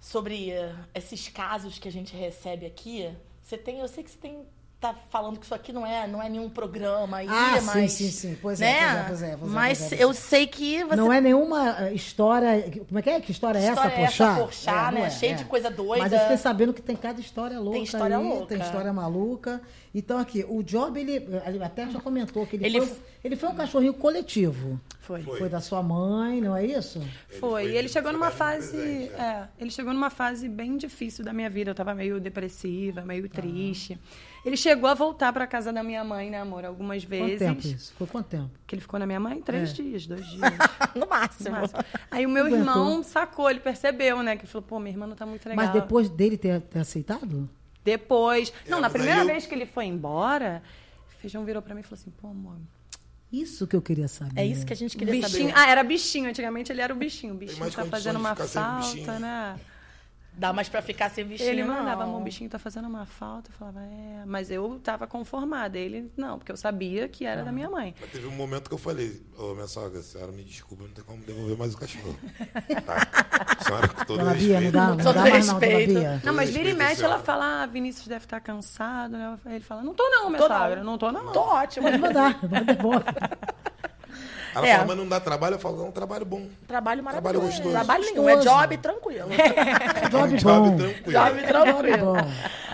Sobre 0.00 0.50
eh, 0.50 0.74
esses 0.94 1.28
casos 1.28 1.78
que 1.78 1.88
a 1.88 1.92
gente 1.92 2.14
recebe 2.16 2.66
aqui. 2.66 3.10
Você 3.42 3.58
tem. 3.58 3.80
Eu 3.80 3.88
sei 3.88 4.04
que 4.04 4.10
você 4.10 4.18
tem. 4.18 4.46
Tá 4.82 4.96
falando 5.12 5.38
que 5.38 5.44
isso 5.44 5.54
aqui 5.54 5.72
não 5.72 5.86
é, 5.86 6.08
não 6.08 6.20
é 6.20 6.28
nenhum 6.28 6.50
programa 6.50 7.18
aí, 7.18 7.28
Ah, 7.30 7.60
sim, 7.60 7.66
mas. 7.66 7.92
sim, 7.92 8.10
sim. 8.10 8.38
Pois 8.42 8.60
é, 8.60 8.64
né? 8.64 9.04
pois 9.06 9.22
é, 9.22 9.28
pois 9.28 9.32
é, 9.32 9.36
pois 9.36 9.50
é, 9.52 9.54
Mas 9.54 9.78
pois 9.78 9.86
é, 9.86 9.88
pois 9.90 10.00
é. 10.00 10.04
eu 10.04 10.12
sei 10.12 10.46
que 10.48 10.82
você. 10.82 10.96
Não 10.96 11.12
é 11.12 11.20
nenhuma 11.20 11.76
eh, 11.84 11.94
história. 11.94 12.68
Como 12.88 12.98
é 12.98 13.02
que 13.02 13.10
é? 13.10 13.20
Que 13.20 13.30
história 13.30 13.60
é 13.60 13.62
essa, 13.62 13.72
História 13.74 13.94
é 13.94 14.02
essa, 14.02 14.24
Porchat? 14.24 14.40
Porchat, 14.40 14.94
não 14.94 15.02
né? 15.02 15.10
Cheio 15.10 15.36
de 15.36 15.44
coisa 15.44 15.70
doida. 15.70 16.02
Mas 16.02 16.12
eu 16.12 16.18
fiquei 16.18 16.36
sabendo 16.36 16.74
que 16.74 16.82
tem 16.82 16.96
cada 16.96 17.20
história 17.20 17.60
louca. 17.60 17.78
história 17.78 18.18
aí, 18.18 18.24
louca. 18.24 18.46
Tem 18.46 18.58
história 18.58 18.92
maluca. 18.92 19.62
Então, 19.94 20.18
aqui, 20.18 20.44
o 20.48 20.62
Job, 20.64 20.98
ele, 20.98 21.28
ele 21.46 21.62
até 21.62 21.88
já 21.88 22.00
comentou 22.00 22.44
que 22.44 22.56
ele, 22.56 22.66
Ele 22.66 22.80
foi, 22.80 22.96
ele 23.22 23.36
foi 23.36 23.48
um 23.50 23.54
cachorrinho 23.54 23.94
coletivo. 23.94 24.80
Foi. 25.00 25.22
Foi. 25.22 25.48
da 25.48 25.60
sua 25.60 25.82
mãe, 25.82 26.40
não 26.40 26.56
é 26.56 26.64
isso? 26.64 26.98
Foi. 27.28 27.38
foi 27.38 27.66
E 27.72 27.76
ele 27.76 27.88
chegou 27.88 28.12
numa 28.12 28.30
fase. 28.30 28.76
presente, 28.76 29.12
é, 29.14 29.48
ele 29.60 29.70
chegou 29.70 29.92
numa 29.92 30.10
fase 30.10 30.48
bem 30.48 30.76
difícil 30.76 31.24
da 31.24 31.32
minha 31.32 31.48
vida. 31.50 31.70
Eu 31.70 31.74
tava 31.74 31.94
meio 31.94 32.18
depressiva, 32.18 33.02
meio 33.02 33.28
triste. 33.28 33.98
Ele 34.44 34.56
chegou 34.56 34.88
a 34.90 34.94
voltar 34.94 35.32
pra 35.32 35.46
casa 35.46 35.72
da 35.72 35.82
minha 35.84 36.02
mãe, 36.02 36.28
né, 36.28 36.40
amor? 36.40 36.64
Algumas 36.64 37.04
Quanto 37.04 37.10
vezes. 37.10 37.38
tempo 37.38 37.60
isso? 37.66 37.94
Foi 37.96 38.06
quanto 38.08 38.26
tempo? 38.26 38.50
Que 38.66 38.74
ele 38.74 38.82
ficou 38.82 38.98
na 38.98 39.06
minha 39.06 39.20
mãe? 39.20 39.40
Três 39.40 39.70
É. 39.70 39.72
dias, 39.74 40.06
dois 40.06 40.26
dias. 40.30 40.40
no 40.96 41.06
máximo. 41.06 41.50
no 41.54 41.60
máximo. 41.60 41.80
Aí 42.10 42.26
o 42.26 42.28
meu 42.28 42.48
irmão 42.48 43.02
sacou, 43.04 43.48
ele 43.48 43.60
percebeu, 43.60 44.20
né? 44.22 44.36
Que 44.36 44.46
falou, 44.46 44.66
pô, 44.66 44.80
minha 44.80 44.92
irmã 44.92 45.06
não 45.06 45.14
tá 45.14 45.24
muito 45.24 45.48
legal. 45.48 45.64
Mas 45.64 45.72
depois 45.72 46.08
dele 46.10 46.36
ter, 46.36 46.60
ter 46.62 46.80
aceitado? 46.80 47.48
Depois. 47.84 48.52
Não, 48.68 48.78
É, 48.78 48.80
na 48.80 48.90
primeira 48.90 49.20
eu- 49.20 49.26
vez 49.26 49.46
que 49.46 49.54
ele 49.54 49.66
foi 49.66 49.84
embora, 49.86 50.60
o 51.16 51.20
Feijão 51.20 51.44
virou 51.44 51.62
pra 51.62 51.74
mim 51.74 51.80
e 51.80 51.84
falou 51.84 51.98
assim, 52.00 52.10
pô, 52.10 52.28
amor. 52.28 52.56
Isso 53.32 53.66
que 53.66 53.74
eu 53.74 53.80
queria 53.80 54.08
saber. 54.08 54.38
É 54.40 54.44
isso 54.44 54.66
que 54.66 54.72
a 54.72 54.76
gente 54.76 54.94
queria 54.96 55.14
Bichinho. 55.14 55.48
saber. 55.50 55.54
Ah, 55.56 55.70
era 55.70 55.82
bichinho. 55.82 56.28
Antigamente 56.28 56.70
ele 56.70 56.82
era 56.82 56.92
o 56.92 56.96
bichinho. 56.96 57.32
O 57.32 57.36
bichinho 57.36 57.70
tá 57.70 57.84
fazendo 57.86 58.18
uma 58.18 58.34
falta, 58.34 58.78
bichinho. 58.80 59.18
né? 59.20 59.58
Dá 60.34 60.50
mais 60.52 60.66
pra 60.68 60.80
ficar 60.80 61.10
sem 61.10 61.24
bichinho, 61.26 61.50
Ele 61.50 61.62
mandava, 61.62 62.04
não. 62.04 62.10
"Amor, 62.12 62.20
o 62.22 62.24
bichinho 62.24 62.48
tá 62.48 62.58
fazendo 62.58 62.88
uma 62.88 63.04
falta. 63.04 63.50
Eu 63.50 63.54
falava, 63.54 63.80
é. 63.82 64.24
Mas 64.24 64.50
eu 64.50 64.80
tava 64.82 65.06
conformada. 65.06 65.78
Ele, 65.78 66.10
não, 66.16 66.38
porque 66.38 66.50
eu 66.50 66.56
sabia 66.56 67.06
que 67.06 67.26
era 67.26 67.44
da 67.44 67.52
minha 67.52 67.68
mãe. 67.68 67.94
Mas 68.00 68.10
teve 68.10 68.26
um 68.26 68.30
momento 68.32 68.68
que 68.68 68.74
eu 68.74 68.78
falei, 68.78 69.22
ô 69.38 69.52
minha 69.54 69.66
sogra, 69.66 70.00
a 70.00 70.02
senhora 70.02 70.32
me 70.32 70.42
desculpa, 70.42 70.84
não 70.84 70.90
tem 70.90 71.04
como 71.04 71.22
devolver 71.22 71.56
mais 71.58 71.74
o 71.74 71.78
cachorro. 71.78 72.16
Tá? 72.86 73.56
A 73.58 73.64
senhora, 73.64 73.88
com 73.88 74.04
todo 74.04 74.18
Dona 74.18 74.34
Bia, 74.34 74.54
não 74.54 74.60
respeito. 74.60 74.72
dá, 74.72 74.86
não 74.88 74.96
Todo 74.96 75.14
dá 75.14 75.20
mais 75.22 75.46
não, 75.46 75.54
Dona 75.60 75.66
respeito. 75.66 75.98
Bia. 76.00 76.20
Não, 76.24 76.34
mas 76.34 76.48
vira 76.50 76.62
e 76.62 76.66
respeito, 76.68 76.88
mexe, 76.88 77.04
ela 77.04 77.18
fala, 77.18 77.62
ah, 77.62 77.66
Vinícius 77.66 78.06
deve 78.08 78.24
estar 78.24 78.40
cansado, 78.40 79.12
né? 79.16 79.38
Ele 79.46 79.60
fala, 79.60 79.82
não 79.82 79.94
tô 79.94 80.08
não, 80.08 80.28
minha 80.30 80.38
Tô 80.42 80.48
sogra. 80.48 80.76
não. 80.76 80.84
Não 80.92 80.98
tô 80.98 81.12
não. 81.12 81.32
Tô 81.32 81.40
ótimo. 81.40 81.86
Pode 81.86 81.98
mandar, 81.98 82.38
manda 82.48 82.72
embora. 82.72 83.04
Ela 84.54 84.66
É. 84.68 84.72
fala, 84.74 84.86
mas 84.86 84.96
não 84.96 85.08
dá 85.08 85.18
trabalho? 85.20 85.54
Eu 85.54 85.58
falo, 85.58 85.84
é 85.84 85.88
um 85.88 85.92
trabalho 85.92 86.24
bom. 86.26 86.46
Trabalho 86.66 87.02
maravilhoso. 87.02 87.32
Trabalho 87.32 87.52
gostoso. 87.52 87.70
Trabalho 87.74 88.04
nenhum, 88.04 88.28
é 88.28 88.36
job 88.36 88.76
tranquilo. 88.78 89.28
Job 90.10 90.36
Job 90.38 90.70
bom. 90.70 90.76
tranquilo. 90.76 91.12
Job 91.12 91.40
Job 91.40 91.46
tranquilo. 91.46 92.12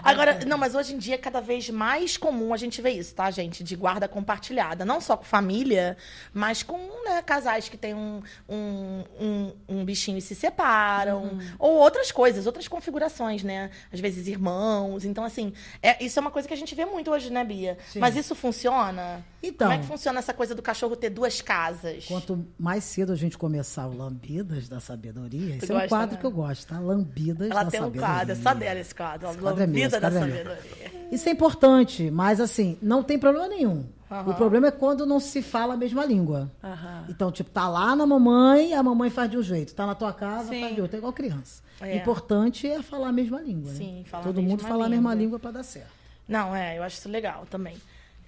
Agora, 0.02 0.38
não, 0.46 0.56
mas 0.56 0.74
hoje 0.74 0.94
em 0.94 0.98
dia 0.98 1.16
é 1.16 1.18
cada 1.18 1.40
vez 1.40 1.68
mais 1.70 2.16
comum 2.16 2.54
a 2.54 2.56
gente 2.56 2.80
ver 2.80 2.90
isso, 2.90 3.14
tá, 3.14 3.30
gente? 3.30 3.62
De 3.64 3.76
guarda 3.76 4.08
compartilhada. 4.08 4.84
Não 4.84 5.00
só 5.00 5.16
com 5.16 5.24
família, 5.24 5.96
mas 6.32 6.62
com 6.62 6.78
né, 7.04 7.20
casais 7.22 7.68
que 7.68 7.76
têm 7.76 7.94
um, 7.94 8.22
um, 8.48 9.04
um, 9.20 9.52
um 9.68 9.84
bichinho 9.84 10.18
e 10.18 10.22
se 10.22 10.34
separam. 10.34 11.24
Uhum. 11.24 11.40
Ou 11.58 11.72
outras 11.74 12.10
coisas, 12.12 12.46
outras 12.46 12.68
configurações, 12.68 13.42
né? 13.42 13.70
Às 13.92 14.00
vezes 14.00 14.26
irmãos. 14.28 15.04
Então, 15.04 15.24
assim, 15.24 15.52
é, 15.82 16.02
isso 16.02 16.18
é 16.18 16.20
uma 16.22 16.30
coisa 16.30 16.46
que 16.46 16.54
a 16.54 16.56
gente 16.56 16.74
vê 16.74 16.84
muito 16.84 17.10
hoje, 17.10 17.30
né, 17.30 17.44
Bia? 17.44 17.76
Sim. 17.88 17.98
Mas 17.98 18.16
isso 18.16 18.34
funciona? 18.34 19.24
Então. 19.42 19.68
Como 19.68 19.78
é 19.78 19.82
que 19.82 19.86
funciona 19.86 20.18
essa 20.18 20.34
coisa 20.34 20.54
do 20.54 20.60
cachorro 20.62 20.96
ter 20.96 21.10
duas 21.10 21.40
casas? 21.40 22.04
Quanto 22.06 22.44
mais 22.58 22.82
cedo 22.84 23.12
a 23.12 23.16
gente 23.16 23.38
começar 23.38 23.86
o 23.86 23.96
Lambidas 23.96 24.68
da 24.68 24.80
Sabedoria, 24.80 25.56
esse 25.56 25.64
é 25.70 25.74
gosta, 25.74 25.86
um 25.86 25.88
quadro 25.88 26.14
né? 26.16 26.20
que 26.20 26.26
eu 26.26 26.30
gosto, 26.30 26.66
tá? 26.66 26.78
Lambidas 26.80 27.50
Ela 27.50 27.62
da 27.62 27.70
tem 27.70 27.80
um 27.80 27.84
Sabedoria. 27.84 28.08
quadro, 28.14 28.32
é 28.32 28.34
só 28.36 28.54
dela 28.54 28.80
esse 28.80 28.94
quadro. 28.94 29.28
Esse 29.30 29.38
quadro 29.38 29.62
é 29.62 29.66
Lambida 29.66 29.86
esse 29.86 30.00
da 30.00 30.10
quadro 30.10 30.18
é 30.18 30.20
sabedoria. 30.44 30.92
Isso 31.12 31.28
é 31.28 31.32
importante, 31.32 32.10
mas 32.10 32.40
assim, 32.40 32.76
não 32.82 33.02
tem 33.02 33.18
problema 33.18 33.48
nenhum. 33.48 33.84
O 34.26 34.34
problema 34.34 34.68
é 34.68 34.70
quando 34.70 35.04
não 35.04 35.20
se 35.20 35.42
fala 35.42 35.74
a 35.74 35.76
mesma 35.76 36.04
língua. 36.04 36.50
Aham. 36.64 37.04
Então, 37.10 37.30
tipo, 37.30 37.50
tá 37.50 37.68
lá 37.68 37.94
na 37.94 38.06
mamãe, 38.06 38.72
a 38.72 38.82
mamãe 38.82 39.10
faz 39.10 39.30
de 39.30 39.36
um 39.36 39.42
jeito. 39.42 39.74
Tá 39.74 39.86
na 39.86 39.94
tua 39.94 40.14
casa, 40.14 40.48
Sim. 40.48 40.62
faz 40.62 40.74
de 40.74 40.80
outro. 40.80 40.96
É 40.96 40.98
igual 40.98 41.12
criança. 41.12 41.62
É. 41.80 41.92
O 41.92 41.96
importante 41.98 42.66
é 42.66 42.82
falar 42.82 43.08
a 43.08 43.12
mesma 43.12 43.38
língua, 43.40 43.70
né? 43.70 43.76
Sim, 43.76 44.04
falar 44.06 44.22
a 44.22 44.26
Todo 44.26 44.42
mundo 44.42 44.62
falar 44.64 44.86
a 44.86 44.88
mesma 44.88 45.10
língua. 45.10 45.24
língua 45.24 45.38
pra 45.38 45.50
dar 45.50 45.62
certo. 45.62 45.90
Não, 46.26 46.56
é, 46.56 46.78
eu 46.78 46.82
acho 46.82 46.96
isso 46.98 47.08
legal 47.08 47.46
também. 47.50 47.76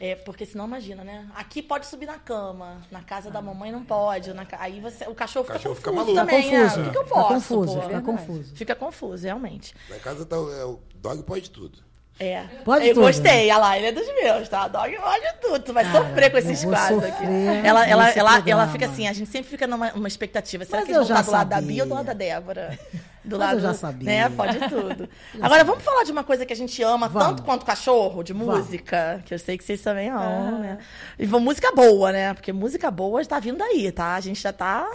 É, 0.03 0.15
porque 0.15 0.47
senão 0.47 0.65
imagina, 0.67 1.05
né? 1.05 1.29
Aqui 1.35 1.63
pode 1.63 1.85
subir 1.87 2.07
na 2.07 2.19
cama, 2.19 2.81
na 2.91 3.03
casa 3.03 3.31
da 3.31 3.43
mamãe 3.43 3.71
não 3.71 3.85
pode. 3.85 4.33
na 4.33 4.47
ca- 4.47 4.57
aí 4.59 4.81
você, 4.81 5.05
o 5.07 5.15
cachorro 5.15 5.45
fica 5.45 5.59
cachorro 5.59 5.75
fica 5.75 5.91
confuso 5.91 6.15
maluco. 6.15 6.27
também, 6.27 6.43
Fica 6.43 6.57
confuso, 6.59 6.77
né? 6.77 6.83
O 6.83 6.85
que, 6.87 6.91
que 6.91 6.99
eu 6.99 7.05
fica 7.05 7.15
posso? 7.17 7.35
confuso, 7.35 7.75
pô? 7.77 7.83
fica 7.83 8.01
confuso. 8.03 8.57
Fica 8.57 8.75
confuso, 8.75 9.25
realmente. 9.25 9.75
Em 9.95 9.99
casa 9.99 10.25
tá, 10.25 10.37
é, 10.37 10.65
o 10.65 10.81
dog 10.95 11.23
pode 11.25 11.51
tudo. 11.51 11.79
É. 12.21 12.45
Pode 12.65 12.87
eu 12.87 12.95
tudo, 12.95 13.05
gostei, 13.07 13.51
olha 13.51 13.57
lá, 13.57 13.79
ele 13.79 13.87
é 13.87 13.93
dos 13.93 14.07
meus, 14.23 14.47
tá? 14.47 14.69
Dog 14.69 14.95
pode 14.95 15.25
tudo. 15.41 15.59
Tu 15.61 15.73
vai 15.73 15.85
Cara, 15.85 16.05
sofrer 16.05 16.31
com 16.31 16.37
esses 16.37 16.63
quadros 16.63 17.03
aqui. 17.03 17.13
sofrer 17.13 17.65
Ela, 17.65 17.89
ela, 17.89 18.11
ela, 18.11 18.11
ela 18.15 18.33
programa. 18.35 18.69
fica 18.69 18.85
assim, 18.87 19.09
a 19.09 19.13
gente 19.15 19.31
sempre 19.31 19.49
fica 19.51 19.67
numa 19.67 19.91
uma 19.95 20.07
expectativa. 20.07 20.65
Será 20.67 20.79
Mas 20.81 20.87
que 20.87 20.93
eles 20.93 21.09
vão 21.09 21.17
já 21.17 21.21
estar 21.23 21.31
do 21.31 21.33
lado 21.33 21.49
da. 21.49 21.61
Bia 21.63 21.83
ou 21.83 21.89
do 21.89 21.95
lado 21.95 22.05
da 22.07 22.13
Débora? 22.13 22.79
Do 23.25 23.39
Mas 23.39 23.47
lado, 23.49 23.57
eu 23.59 23.63
já 23.63 23.75
sabia. 23.75 24.07
Né? 24.07 24.29
Pode 24.37 24.59
tudo. 24.69 25.09
Agora, 25.41 25.65
vamos 25.65 25.83
falar 25.83 26.05
de 26.05 26.13
uma 26.13 26.23
coisa 26.23 26.45
que 26.45 26.53
a 26.53 26.57
gente 26.57 26.83
ama 26.83 27.09
Vamos. 27.09 27.29
tanto 27.29 27.43
quanto 27.43 27.65
cachorro, 27.65 28.23
de 28.23 28.35
Vamos. 28.35 28.55
música, 28.67 29.23
que 29.25 29.33
eu 29.33 29.39
sei 29.39 29.57
que 29.57 29.65
vocês 29.65 29.81
também 29.81 30.11
amam, 30.11 30.59
né? 30.59 30.79
E 31.19 31.25
vamos- 31.25 31.45
música 31.47 31.73
boa, 31.73 32.13
né? 32.13 32.35
Porque 32.35 32.53
música 32.53 32.91
boa 32.91 33.21
está 33.23 33.39
vindo 33.39 33.63
aí, 33.63 33.91
tá? 33.91 34.15
A 34.15 34.21
gente 34.21 34.41
já 34.43 34.53
tá 34.53 34.87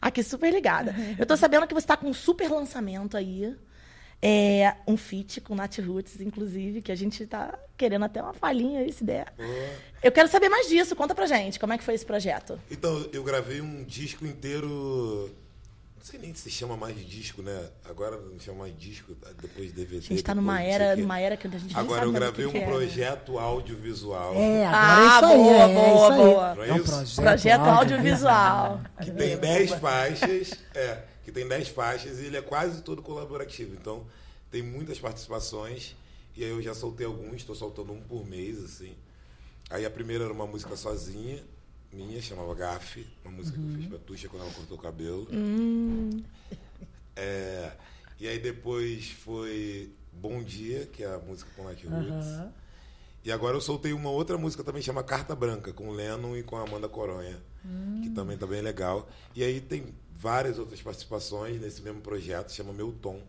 aqui 0.00 0.22
super 0.22 0.50
ligada. 0.50 0.94
Eu 1.18 1.26
tô 1.26 1.36
sabendo 1.36 1.66
que 1.66 1.74
você 1.74 1.86
tá 1.86 1.96
com 1.96 2.08
um 2.08 2.14
super 2.14 2.50
lançamento 2.50 3.16
aí. 3.18 3.54
É 4.22 4.74
um 4.86 4.98
feat 4.98 5.40
com 5.40 5.54
Nat 5.54 5.78
Roots, 5.78 6.20
inclusive, 6.20 6.82
que 6.82 6.92
a 6.92 6.94
gente 6.94 7.24
tá 7.26 7.58
querendo 7.76 8.04
até 8.04 8.20
uma 8.22 8.34
palhinha 8.34 8.80
aí, 8.80 8.92
se 8.92 9.02
der. 9.02 9.32
Eu 10.02 10.12
quero 10.12 10.28
saber 10.28 10.50
mais 10.50 10.68
disso. 10.68 10.94
Conta 10.94 11.14
pra 11.14 11.24
gente, 11.26 11.58
como 11.58 11.72
é 11.72 11.78
que 11.78 11.84
foi 11.84 11.94
esse 11.94 12.04
projeto? 12.04 12.58
Então, 12.70 13.08
eu 13.14 13.22
gravei 13.24 13.62
um 13.62 13.82
disco 13.82 14.26
inteiro. 14.26 15.30
Não 15.98 16.04
sei 16.06 16.18
nem 16.20 16.34
se 16.34 16.50
chama 16.50 16.76
mais 16.76 16.96
de 16.96 17.04
disco, 17.04 17.40
né? 17.42 17.68
Agora 17.88 18.18
não 18.18 18.38
chama 18.40 18.60
mais 18.60 18.78
disco, 18.78 19.14
depois 19.40 19.68
de 19.68 19.72
DVD. 19.72 19.98
A 19.98 20.00
gente 20.08 20.22
tá 20.22 20.34
numa 20.34 20.62
era, 20.62 20.92
o 20.92 20.96
quê. 20.96 21.00
numa 21.02 21.20
era 21.20 21.36
que 21.36 21.46
a 21.46 21.50
gente 21.50 21.76
Agora 21.76 22.00
sabe 22.00 22.06
eu 22.08 22.12
gravei 22.12 22.44
que 22.44 22.48
um 22.48 22.52
que 22.52 22.56
é, 22.58 22.60
né? 22.60 22.66
projeto 22.66 23.38
audiovisual. 23.38 24.34
É, 24.34 24.66
agora 24.66 24.78
Ah, 24.82 25.02
é 25.02 25.06
isso 25.06 25.24
aí. 25.26 25.36
boa, 25.38 25.54
é, 25.54 25.62
é 25.62 25.74
boa, 25.74 26.10
boa. 26.54 26.66
É 26.66 26.68
É 26.68 26.72
um 26.72 26.76
isso? 26.76 26.84
projeto, 26.86 27.16
Projeto 27.22 27.60
audiovisual. 27.62 28.80
Que 29.02 29.10
tem 29.10 29.36
10 29.38 29.70
faixas. 29.72 30.54
É, 30.74 30.98
que 31.30 31.32
tem 31.32 31.46
10 31.46 31.68
faixas 31.68 32.18
e 32.18 32.26
ele 32.26 32.36
é 32.36 32.42
quase 32.42 32.82
todo 32.82 33.00
colaborativo. 33.00 33.74
Então, 33.74 34.04
tem 34.50 34.62
muitas 34.62 34.98
participações. 34.98 35.96
E 36.36 36.44
aí 36.44 36.50
eu 36.50 36.60
já 36.60 36.74
soltei 36.74 37.06
alguns, 37.06 37.36
estou 37.36 37.54
soltando 37.54 37.92
um 37.92 38.00
por 38.00 38.26
mês, 38.26 38.62
assim. 38.62 38.94
Aí 39.70 39.86
a 39.86 39.90
primeira 39.90 40.24
era 40.24 40.32
uma 40.32 40.46
música 40.46 40.76
sozinha, 40.76 41.42
minha, 41.92 42.20
chamava 42.20 42.54
Gafe, 42.54 43.06
uma 43.24 43.32
música 43.32 43.58
que 43.58 43.64
eu 43.64 43.76
fiz 43.76 43.86
pra 43.86 43.98
Tuxa 43.98 44.28
quando 44.28 44.42
ela 44.42 44.52
cortou 44.52 44.76
o 44.76 44.80
cabelo. 44.80 45.28
É, 47.14 47.72
e 48.18 48.26
aí 48.26 48.38
depois 48.38 49.10
foi 49.10 49.92
Bom 50.12 50.42
Dia, 50.42 50.86
que 50.86 51.04
é 51.04 51.14
a 51.14 51.18
música 51.18 51.50
com 51.54 51.64
Night 51.64 51.86
Roots. 51.86 52.52
E 53.22 53.30
agora 53.30 53.56
eu 53.56 53.60
soltei 53.60 53.92
uma 53.92 54.10
outra 54.10 54.38
música 54.38 54.64
também, 54.64 54.82
chama 54.82 55.02
Carta 55.04 55.36
Branca, 55.36 55.72
com 55.72 55.88
o 55.88 55.92
Lennon 55.92 56.36
e 56.36 56.42
com 56.42 56.56
a 56.56 56.62
Amanda 56.62 56.88
Coronha, 56.88 57.38
que 58.02 58.10
também 58.10 58.36
tá 58.36 58.46
bem 58.46 58.62
legal. 58.62 59.08
E 59.34 59.44
aí 59.44 59.60
tem 59.60 59.94
várias 60.20 60.58
outras 60.58 60.82
participações 60.82 61.58
nesse 61.60 61.80
mesmo 61.80 62.00
projeto, 62.02 62.52
chama 62.52 62.72
Meu 62.74 62.92
Tom, 62.92 63.20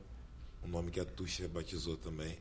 o 0.64 0.68
nome 0.68 0.92
que 0.92 1.00
a 1.00 1.06
Tuxa 1.06 1.48
batizou 1.48 1.96
também. 1.98 2.38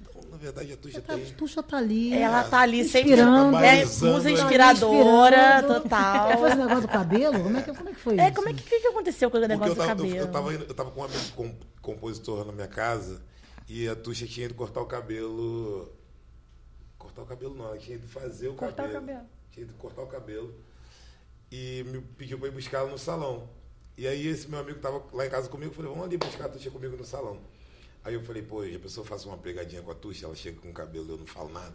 Então, 0.00 0.22
na 0.30 0.36
verdade, 0.38 0.72
a 0.72 0.76
Tuxa 0.76 1.02
Tá, 1.02 1.14
tem... 1.14 1.26
Tuxa 1.34 1.62
tá 1.62 1.76
ali. 1.76 2.14
Ela 2.14 2.44
tá 2.44 2.60
ali 2.60 2.84
sempre. 2.84 3.10
Inspirando. 3.10 3.56
É, 3.58 3.84
musa 3.84 4.30
inspiradora, 4.30 5.56
Inspirando. 5.58 5.82
total. 5.82 6.28
Quer 6.28 6.38
fazer 6.38 6.54
o 6.54 6.58
negócio 6.58 6.80
do 6.82 6.88
cabelo? 6.88 7.42
Como 7.42 7.56
é 7.58 7.62
que, 7.62 7.74
como 7.74 7.88
é 7.88 7.92
que 7.92 8.00
foi 8.00 8.18
É, 8.18 8.26
isso? 8.26 8.34
como 8.36 8.48
é 8.48 8.54
que, 8.54 8.62
que, 8.62 8.80
que 8.80 8.86
aconteceu 8.86 9.30
com 9.30 9.36
o 9.36 9.40
negócio 9.46 9.72
eu 9.72 9.76
tava, 9.76 9.94
do 9.96 10.04
eu, 10.06 10.08
cabelo? 10.08 10.26
eu 10.26 10.32
tava, 10.32 10.54
indo- 10.54 10.64
eu 10.64 10.74
tava 10.74 10.90
com 10.92 11.00
um 11.00 11.04
amigo 11.04 11.32
com- 11.36 11.54
compositor 11.82 12.44
na 12.46 12.52
minha 12.52 12.68
casa 12.68 13.20
e 13.68 13.86
a 13.88 13.94
Tuxa 13.96 14.26
tinha 14.26 14.46
ido 14.46 14.54
cortar 14.54 14.80
o 14.80 14.86
cabelo. 14.86 15.92
Cortar 16.96 17.22
o 17.22 17.26
cabelo 17.26 17.54
não, 17.54 17.66
ela 17.66 17.78
tinha 17.78 17.96
ido 17.96 18.08
fazer 18.08 18.48
o 18.48 18.54
Cortar 18.54 18.84
o 18.84 18.92
cabelo. 18.92 19.06
cabelo. 19.06 19.26
Tinha 19.50 19.64
ido 19.64 19.74
cortar 19.74 20.02
o 20.02 20.06
cabelo. 20.06 20.54
E 21.52 21.84
me 21.88 22.00
pediu 22.00 22.38
pra 22.38 22.48
ir 22.48 22.52
buscar 22.52 22.78
ela 22.78 22.90
no 22.90 22.98
salão. 22.98 23.48
E 23.98 24.06
aí 24.06 24.28
esse 24.28 24.48
meu 24.48 24.60
amigo 24.60 24.78
tava 24.78 25.02
lá 25.12 25.26
em 25.26 25.28
casa 25.28 25.48
comigo, 25.48 25.74
falei, 25.74 25.90
vamos 25.90 26.06
ali 26.06 26.16
buscar 26.16 26.44
a 26.44 26.48
Tuxa 26.48 26.70
comigo 26.70 26.96
no 26.96 27.04
salão. 27.04 27.40
Aí 28.04 28.14
eu 28.14 28.22
falei, 28.22 28.42
pô, 28.42 28.64
já 28.64 28.76
a 28.76 28.78
pessoa 28.78 29.04
faz 29.04 29.24
uma 29.24 29.36
pegadinha 29.36 29.82
com 29.82 29.90
a 29.90 29.94
Tuxa, 29.94 30.24
ela 30.24 30.36
chega 30.36 30.60
com 30.60 30.70
o 30.70 30.72
cabelo 30.72 31.06
e 31.08 31.10
eu 31.10 31.18
não 31.18 31.26
falo 31.26 31.48
nada. 31.50 31.74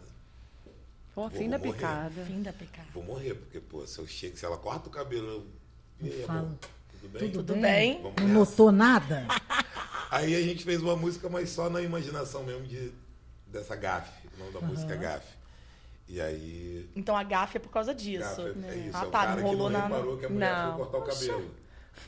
Pô, 1.14 1.28
Vou 1.28 1.30
fim 1.30 1.50
da 1.50 1.58
morrer. 1.58 1.72
picada. 1.74 2.24
Fim 2.24 2.42
da 2.42 2.52
pecado. 2.54 2.88
Vou 2.94 3.02
morrer, 3.04 3.34
porque, 3.34 3.60
pô, 3.60 3.86
se 3.86 3.98
eu 3.98 4.06
chego, 4.06 4.38
se 4.38 4.44
ela 4.46 4.56
corta 4.56 4.88
o 4.88 4.90
cabelo, 4.90 5.28
eu. 5.28 5.46
E 6.00 6.10
aí, 6.10 6.22
falo. 6.24 6.38
amor, 6.38 6.58
tudo 6.90 7.08
bem? 7.12 7.30
Tudo 7.30 7.54
bem? 7.56 8.02
Vamos 8.02 8.22
Não 8.22 8.28
notou 8.28 8.72
nada? 8.72 9.26
Aí 10.10 10.34
a 10.34 10.40
gente 10.40 10.64
fez 10.64 10.80
uma 10.80 10.96
música, 10.96 11.28
mas 11.28 11.50
só 11.50 11.68
na 11.68 11.82
imaginação 11.82 12.42
mesmo 12.44 12.64
de, 12.66 12.90
dessa 13.48 13.76
gafe. 13.76 14.28
O 14.34 14.38
nome 14.38 14.52
da 14.52 14.60
música 14.60 14.94
é 14.94 14.96
gafe. 14.96 15.34
E 16.06 16.20
aí. 16.20 16.88
Então 16.94 17.16
a 17.16 17.22
gafe 17.24 17.56
é 17.56 17.60
por 17.60 17.70
causa 17.70 17.92
disso. 17.94 18.20
Gafe 18.42 18.64
é 18.68 18.76
isso. 18.76 18.96
Ah, 18.96 19.04
é 19.04 19.06
o 19.06 19.10
tá, 19.10 19.18
cara 19.26 19.30
não 19.30 19.36
que 19.36 19.42
rolou 19.42 19.70
não 19.70 19.78
na. 19.80 19.86
reparou 19.86 20.16
que 20.16 20.26
a 20.26 20.28
mulher 20.28 20.52
Não. 20.52 20.76
foi 20.76 20.86
cortar 20.86 20.98
o 20.98 21.02
cabelo. 21.02 21.54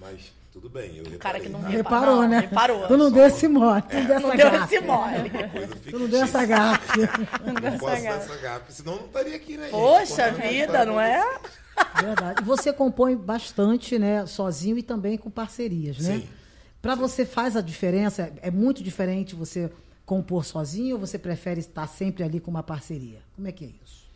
Mas 0.00 0.32
tudo 0.52 0.68
bem, 0.70 0.96
eu 0.96 1.04
O 1.04 1.18
cara 1.18 1.38
que 1.40 1.48
não 1.48 1.58
reparei. 1.60 1.76
Reparou, 1.82 2.22
não, 2.22 2.28
né? 2.28 2.40
reparou. 2.40 2.86
Tu 2.86 2.96
não 2.96 3.10
deu 3.10 3.26
esse 3.26 3.48
mole, 3.48 3.82
tu 3.82 3.94
não 3.96 4.04
deu 4.06 4.20
Não 4.20 4.28
essa 4.32 4.36
deu 4.36 4.50
gafe. 4.50 4.74
esse 4.74 4.84
mole. 4.84 5.28
Uma 5.30 5.48
coisa 5.48 5.76
Tu 5.90 5.98
não 5.98 6.08
deu 6.08 6.22
essa 6.22 6.44
gafe. 6.46 7.00
Não 7.46 7.78
posso 7.78 7.86
dar 7.94 8.00
gafe. 8.00 8.32
essa 8.32 8.36
gafe, 8.36 8.72
senão 8.72 8.92
eu 8.94 8.98
não 9.00 9.06
estaria 9.06 9.36
aqui, 9.36 9.56
né, 9.56 9.62
gente? 9.64 9.72
Poxa 9.72 10.28
uma 10.30 10.48
vida, 10.48 10.84
não 10.86 11.00
é? 11.00 11.38
Verdade. 12.00 12.42
E 12.42 12.44
você 12.44 12.72
compõe 12.72 13.14
bastante, 13.16 13.98
né? 13.98 14.24
Sozinho 14.26 14.78
e 14.78 14.82
também 14.82 15.16
com 15.18 15.30
parcerias, 15.30 15.98
né? 15.98 16.18
Sim. 16.20 16.28
Pra 16.80 16.94
você 16.94 17.26
faz 17.26 17.56
a 17.56 17.60
diferença? 17.60 18.32
É 18.40 18.50
muito 18.50 18.82
diferente 18.82 19.34
você 19.34 19.70
compor 20.06 20.44
sozinho 20.44 20.94
ou 20.94 21.00
você 21.00 21.18
prefere 21.18 21.60
estar 21.60 21.86
sempre 21.86 22.22
ali 22.24 22.40
com 22.40 22.50
uma 22.50 22.62
parceria? 22.62 23.18
Como 23.34 23.46
é 23.48 23.52
que 23.52 23.64
é 23.64 23.68
isso? 23.84 24.06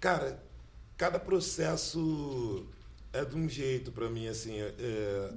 Cara, 0.00 0.38
cada 0.96 1.18
processo 1.18 2.64
é 3.12 3.24
de 3.24 3.36
um 3.36 3.48
jeito 3.48 3.90
pra 3.92 4.08
mim, 4.08 4.28
assim. 4.28 4.58
é, 4.60 5.32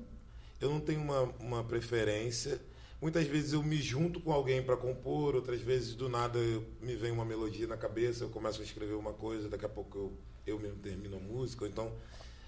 eu 0.61 0.69
não 0.69 0.79
tenho 0.79 1.01
uma, 1.01 1.21
uma 1.39 1.63
preferência. 1.63 2.59
Muitas 3.01 3.27
vezes 3.27 3.51
eu 3.53 3.61
me 3.61 3.81
junto 3.81 4.21
com 4.21 4.31
alguém 4.31 4.63
para 4.63 4.77
compor, 4.77 5.35
outras 5.35 5.59
vezes 5.61 5.93
do 5.93 6.07
nada 6.07 6.39
eu- 6.39 6.63
me 6.81 6.95
vem 6.95 7.11
uma 7.11 7.25
melodia 7.25 7.67
na 7.67 7.75
cabeça, 7.75 8.23
eu 8.23 8.29
começo 8.29 8.61
a 8.61 8.63
escrever 8.63 8.93
uma 8.93 9.11
coisa, 9.11 9.49
daqui 9.49 9.65
a 9.65 9.69
pouco 9.69 9.97
eu, 9.97 10.13
eu 10.47 10.59
mesmo 10.59 10.77
termino 10.77 11.17
a 11.17 11.19
música. 11.19 11.65
Ou 11.65 11.69
então, 11.69 11.91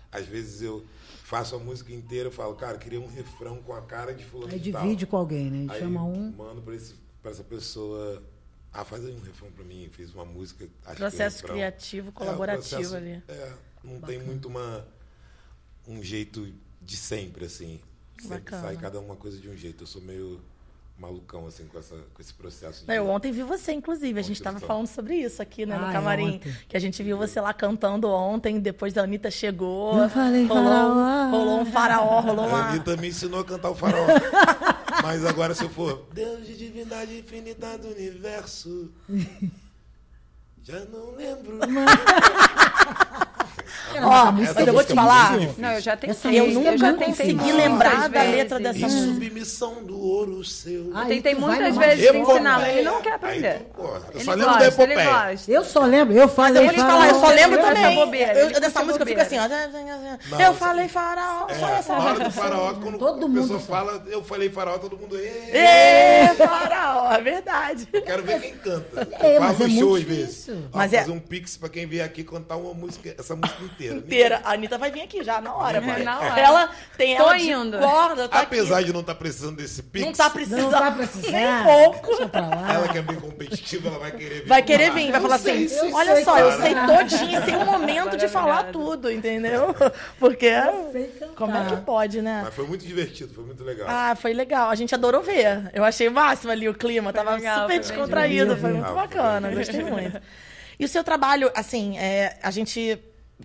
às 0.10 0.26
vezes 0.26 0.62
eu 0.62 0.86
faço 1.24 1.56
a 1.56 1.60
música 1.60 1.92
inteira 1.92 2.30
e 2.30 2.32
falo, 2.32 2.56
cara, 2.56 2.78
queria 2.78 3.02
um 3.02 3.08
refrão 3.08 3.62
com 3.64 3.74
a 3.74 3.82
cara 3.82 4.14
de 4.14 4.24
fulano 4.24 4.54
Aí 4.54 4.60
de 4.60 4.72
tal. 4.72 4.84
divide 4.84 5.06
com 5.06 5.18
alguém, 5.18 5.52
né? 5.52 5.74
Aí 5.74 5.80
Chama 5.82 6.04
um. 6.06 6.32
mando 6.32 6.62
pra 6.62 7.30
essa 7.32 7.44
pessoa, 7.44 8.24
ah, 8.72 8.86
faz 8.86 9.06
aí 9.06 9.14
um 9.14 9.20
refrão 9.22 9.52
pra 9.52 9.66
mim, 9.66 9.90
fiz 9.92 10.14
uma 10.14 10.24
música. 10.24 10.64
acho 10.86 10.96
que 10.96 11.04
é 11.04 11.10
Processo 11.10 11.44
criativo, 11.44 12.10
É, 12.10 12.12
colaborativo 12.14 12.70
processo- 12.70 12.96
ali. 12.96 13.22
É, 13.28 13.54
não 13.84 14.00
tem 14.00 14.20
muito 14.20 14.48
uma, 14.48 14.88
um 15.88 16.02
jeito 16.04 16.48
de 16.82 16.98
sempre, 16.98 17.46
assim. 17.46 17.80
Sempre 18.20 18.40
Bacana. 18.40 18.62
sai 18.62 18.78
cada 18.78 19.00
uma 19.00 19.16
coisa 19.16 19.38
de 19.38 19.50
um 19.50 19.56
jeito. 19.58 19.84
Eu 19.84 19.88
sou 19.88 20.02
meio 20.02 20.40
malucão, 20.98 21.46
assim, 21.46 21.66
com, 21.66 21.78
essa, 21.78 21.94
com 22.14 22.22
esse 22.22 22.34
processo 22.34 22.86
de... 22.86 22.96
Eu 22.96 23.10
ontem 23.10 23.30
vi 23.32 23.44
você, 23.44 23.74
inclusive. 23.74 24.18
A 24.18 24.24
gente 24.24 24.40
Ontem 24.40 24.50
estava 24.50 24.60
falando 24.62 24.88
sobre 24.88 25.16
isso 25.18 25.42
aqui, 25.42 25.66
né, 25.66 25.78
no 25.78 25.86
Ah, 25.88 25.90
é, 25.90 25.94
camarim. 25.94 26.36
ontem. 26.36 26.56
que 26.70 26.78
a 26.78 26.80
gente 26.80 27.04
viu 27.04 27.18
você 27.18 27.42
lá 27.42 27.54
cantando 27.54 28.08
ontem, 28.08 28.60
depois 28.62 28.98
a 28.98 29.04
Anitta 29.04 29.30
chegou. 29.30 29.98
Eu 30.02 30.10
falei, 30.10 30.46
rolou, 30.46 30.64
faraó. 30.64 31.30
rolou 31.30 31.60
um 31.60 31.66
faraó, 31.66 32.20
rolou 32.22 32.46
A 32.46 32.48
uma. 32.48 32.70
Anitta 32.70 32.96
me 32.96 33.10
ensinou 33.10 33.42
a 33.42 33.46
cantar 33.46 33.72
o 33.72 33.76
farol. 33.76 34.08
Mas 35.04 35.26
agora 35.26 35.54
se 35.54 35.64
eu 35.64 35.70
for... 35.70 36.08
Deus 36.14 36.48
de 36.48 36.56
divindade 36.56 37.18
infinita 37.20 37.78
do 37.78 37.90
universo... 37.90 38.90
Já 40.64 40.80
não 40.86 41.12
lembro. 41.16 41.60
Ó, 44.04 44.32
mas 44.32 44.56
eu 44.68 44.74
vou 44.74 44.84
te 44.84 44.92
é 44.92 44.96
falar. 44.96 45.38
Não, 45.58 45.72
eu 45.72 45.82
já 45.82 45.96
tentei. 45.98 46.40
Eu 46.40 46.48
nunca 46.52 46.78
já 46.78 46.94
tentei 46.94 47.08
consegui 47.08 47.52
lembrar 47.52 48.10
da 48.10 48.22
letra 48.24 48.60
dessa 48.60 48.80
música. 48.80 49.06
submissão 49.14 49.84
do 49.84 50.00
ouro 50.00 50.44
seu. 50.44 50.92
Ai, 50.94 51.08
Tentei 51.08 51.36
muitas 51.36 51.78
vezes 51.78 52.14
ensinar, 52.14 52.70
ele 52.70 52.84
não 52.84 53.02
quer 53.02 53.14
aprender. 53.14 53.68
Eu 53.78 54.02
Ele 54.14 54.24
só 54.24 54.34
lembro 54.34 54.58
da 54.60 54.68
epopeia. 54.68 55.36
Eu 55.48 55.64
só 55.64 55.80
lembro, 55.86 56.14
eu 56.16 56.26
Mas 56.26 56.36
falei. 56.36 56.62
eu 56.62 56.66
vou 56.66 56.74
te 56.74 56.80
falar, 56.80 57.08
eu 57.10 57.20
só 57.20 57.28
lembro 57.30 57.60
também. 57.62 57.98
Eu, 58.36 58.60
dessa 58.60 58.84
música 58.84 59.04
eu 59.04 59.08
fico 59.08 59.22
assim, 59.22 59.38
ó. 59.40 59.46
Eu 60.42 60.54
falei 60.54 60.88
faraó, 60.88 61.48
só 61.60 61.68
É, 61.70 61.80
essa. 61.80 61.94
hora 61.94 62.20
do 62.20 62.32
faraó, 62.32 62.74
quando 62.76 62.98
Todo 62.98 63.26
a 63.26 63.30
mundo 63.30 63.60
fala, 63.60 64.04
eu 64.08 64.24
falei 64.24 64.50
faraó, 64.50 64.78
todo 64.78 64.98
mundo. 64.98 65.16
"Ê, 65.18 66.28
faraó, 66.36 67.12
é 67.14 67.22
verdade. 67.22 67.86
Quero 67.88 68.24
ver 68.24 68.42
quem 68.42 68.56
canta. 68.58 69.08
É, 69.20 69.38
Eu 69.38 69.42
faço 69.42 69.70
show 69.70 69.96
às 69.96 70.04
vezes. 70.04 70.50
Mas 70.74 70.94
é- 70.94 71.00
fazer 71.00 71.12
um 71.12 71.20
pix 71.20 71.58
pra 71.58 71.70
quem 71.70 71.86
vier 71.86 72.06
aqui 72.06 72.24
cantar 72.24 72.56
uma 72.58 72.74
música, 72.74 73.14
essa 73.18 73.36
música 73.36 73.58
inteira. 73.94 74.06
Inteira. 74.06 74.42
A 74.44 74.54
Anitta 74.54 74.78
vai 74.78 74.92
vir 74.92 75.02
aqui 75.02 75.24
já, 75.24 75.40
na 75.42 75.54
hora. 75.54 75.82
porque 75.82 76.04
na 76.04 76.20
hora. 76.20 76.40
Ela 76.40 76.70
tem 76.98 77.16
Tô 77.18 77.24
ela 77.24 77.38
de 77.38 77.52
indo. 77.52 77.78
corda, 77.80 78.28
tá 78.30 78.40
Apesar 78.42 78.78
aqui. 78.78 78.86
de 78.86 78.94
não 78.94 79.02
estar 79.02 79.16
precisando 79.16 79.58
desse 79.58 79.84
pix, 79.84 80.06
Não 80.06 80.14
tá 80.14 80.30
precisando. 80.30 80.62
Não 80.64 80.70
tá 80.72 80.92
precisando. 80.92 81.32
Nem 81.32 81.64
pouco. 81.64 82.12
Ela 82.70 82.88
que 82.88 82.98
é 82.98 83.02
bem 83.02 83.16
competitiva, 83.20 83.90
ela 83.90 84.00
vai 84.00 84.12
querer 84.12 84.42
vir. 84.42 84.48
Vai 84.48 84.62
querer 84.64 84.92
vir, 84.92 85.12
vai 85.12 85.20
Eu 85.20 85.22
falar 85.22 85.38
sei, 85.40 85.66
assim: 85.66 85.94
olha 85.94 86.24
só, 86.24 86.40
eu 86.40 86.52
sei 86.62 86.74
todinho, 86.76 87.46
sem 87.46 87.56
um 87.58 87.66
momento 87.66 88.18
de 88.18 88.28
falar 88.28 88.72
tudo, 88.72 89.12
entendeu? 89.12 89.76
Porque. 90.20 90.52
Como 91.36 91.56
é 91.56 91.66
que 91.66 91.78
pode, 91.78 92.22
né? 92.22 92.42
Mas 92.46 92.54
foi 92.54 92.66
muito 92.68 92.86
divertido, 92.86 93.34
foi 93.34 93.44
muito 93.44 93.64
legal. 93.64 93.88
Ah, 93.90 94.16
foi 94.16 94.34
legal. 94.34 94.70
A 94.70 94.76
gente 94.76 94.94
adorou 94.96 95.22
ver. 95.22 95.70
Eu 95.74 95.84
achei 95.84 96.08
o 96.08 96.12
máximo 96.12 96.52
ali 96.52 96.68
o 96.70 96.74
clima. 96.74 97.12
Tava 97.14 97.36
legal, 97.36 97.62
super 97.62 97.68
foi 97.74 97.80
descontraído. 97.80 98.56
Foi 98.58 98.72
muito 98.72 98.86
Ah, 98.86 98.88
foi 98.88 98.96
bacana. 98.96 99.52
Gostei 99.52 99.84
muito. 99.84 100.22
E 100.80 100.86
o 100.86 100.88
seu 100.88 101.04
trabalho, 101.04 101.52
assim, 101.56 101.98
é, 101.98 102.38
a 102.44 102.52
gente, 102.52 103.00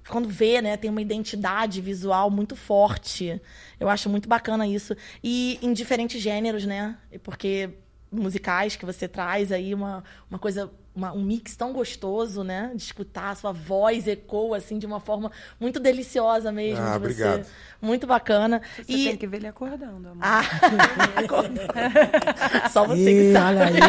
quando 0.08 0.28
vê, 0.28 0.62
né, 0.62 0.76
tem 0.76 0.90
uma 0.90 1.02
identidade 1.02 1.80
visual 1.80 2.30
muito 2.30 2.54
forte. 2.54 3.40
Eu 3.78 3.88
acho 3.88 4.08
muito 4.08 4.28
bacana 4.28 4.66
isso. 4.66 4.96
E 5.22 5.58
em 5.62 5.72
diferentes 5.72 6.20
gêneros, 6.20 6.64
né? 6.64 6.96
Porque 7.22 7.70
musicais 8.10 8.76
que 8.76 8.84
você 8.84 9.06
traz 9.06 9.52
aí, 9.52 9.74
uma, 9.74 10.02
uma 10.28 10.38
coisa, 10.38 10.70
uma- 10.94 11.12
um 11.12 11.22
mix 11.22 11.56
tão 11.56 11.72
gostoso, 11.72 12.42
né? 12.42 12.72
De 12.74 12.82
escutar, 12.82 13.30
a 13.30 13.34
sua 13.34 13.52
voz 13.52 14.08
ecoa, 14.08 14.56
assim, 14.56 14.78
de 14.78 14.86
uma 14.86 15.00
forma 15.00 15.30
muito 15.58 15.78
deliciosa 15.80 16.50
mesmo. 16.50 16.84
Ah, 16.84 16.90
de 16.90 16.96
obrigado. 16.96 17.44
Você. 17.44 17.50
Muito 17.80 18.06
bacana. 18.06 18.60
Você 18.76 18.92
e... 18.92 19.04
tem 19.04 19.16
que 19.16 19.26
ver 19.26 19.38
ele 19.38 19.46
acordando, 19.46 20.08
amor. 20.08 20.22
Ah, 20.22 20.42
Só 22.70 22.86
você 22.86 23.04
que 23.04 23.30
Ih, 23.30 23.32
sabe. 23.32 23.58
olha 23.58 23.66
aí, 23.66 23.80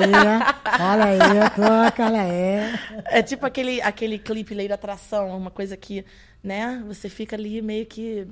olha 0.80 1.06
aí, 1.06 1.20
toca, 1.56 2.06
olha 2.06 2.22
aí. 2.22 3.04
É 3.06 3.22
tipo 3.22 3.46
aquele, 3.46 3.82
aquele 3.82 4.18
clipe 4.20 4.54
Lei 4.54 4.68
da 4.68 4.76
Atração, 4.76 5.36
uma 5.38 5.52
coisa 5.52 5.76
que, 5.76 6.06
né, 6.44 6.82
você 6.88 7.10
fica 7.10 7.36
ali 7.36 7.62
meio 7.62 7.86
que. 7.86 8.28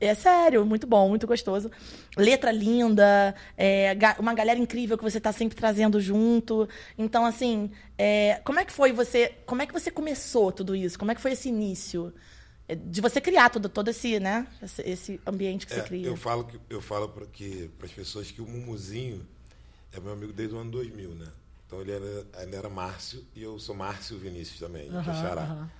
É 0.00 0.14
sério, 0.14 0.64
muito 0.66 0.86
bom, 0.86 1.08
muito 1.08 1.26
gostoso. 1.26 1.70
Letra 2.16 2.50
linda, 2.50 3.34
é, 3.56 3.92
uma 4.18 4.34
galera 4.34 4.58
incrível 4.58 4.98
que 4.98 5.04
você 5.04 5.20
tá 5.20 5.30
sempre 5.32 5.56
trazendo 5.56 6.00
junto. 6.00 6.68
Então, 6.98 7.24
assim, 7.24 7.70
é, 7.96 8.40
como 8.44 8.58
é 8.58 8.64
que 8.64 8.72
foi 8.72 8.92
você. 8.92 9.28
Como 9.46 9.62
é 9.62 9.66
que 9.66 9.72
você 9.72 9.90
começou 9.90 10.50
tudo 10.50 10.74
isso? 10.74 10.98
Como 10.98 11.10
é 11.10 11.14
que 11.14 11.20
foi 11.20 11.32
esse 11.32 11.48
início? 11.48 12.12
É, 12.68 12.74
De 12.74 13.00
você 13.00 13.20
criar 13.20 13.50
tudo, 13.50 13.68
todo 13.68 13.88
esse, 13.88 14.18
né? 14.20 14.46
Esse, 14.62 14.82
esse 14.82 15.20
ambiente 15.26 15.66
que 15.66 15.72
É, 15.72 15.76
você 15.76 15.82
cria. 15.82 16.06
eu 16.08 16.16
falo 16.16 16.44
que 16.44 16.58
eu 16.68 16.80
falo 16.82 17.08
para 17.08 17.24
as 17.86 17.92
pessoas 17.92 18.30
que 18.30 18.40
o 18.42 18.46
Mumuzinho 18.46 19.26
é 19.92 20.00
meu 20.00 20.12
amigo 20.12 20.32
desde 20.32 20.54
o 20.54 20.58
ano 20.58 20.70
2000, 20.70 21.10
né? 21.14 21.26
Então 21.66 21.80
ele 21.80 21.92
era, 21.92 22.26
ele 22.42 22.56
era 22.56 22.68
Márcio 22.68 23.24
e 23.34 23.42
eu 23.42 23.58
sou 23.58 23.74
Márcio 23.74 24.18
Vinícius 24.18 24.58
também, 24.58 24.88
de 24.90 25.04
Xará. 25.04 25.42
aham. 25.42 25.70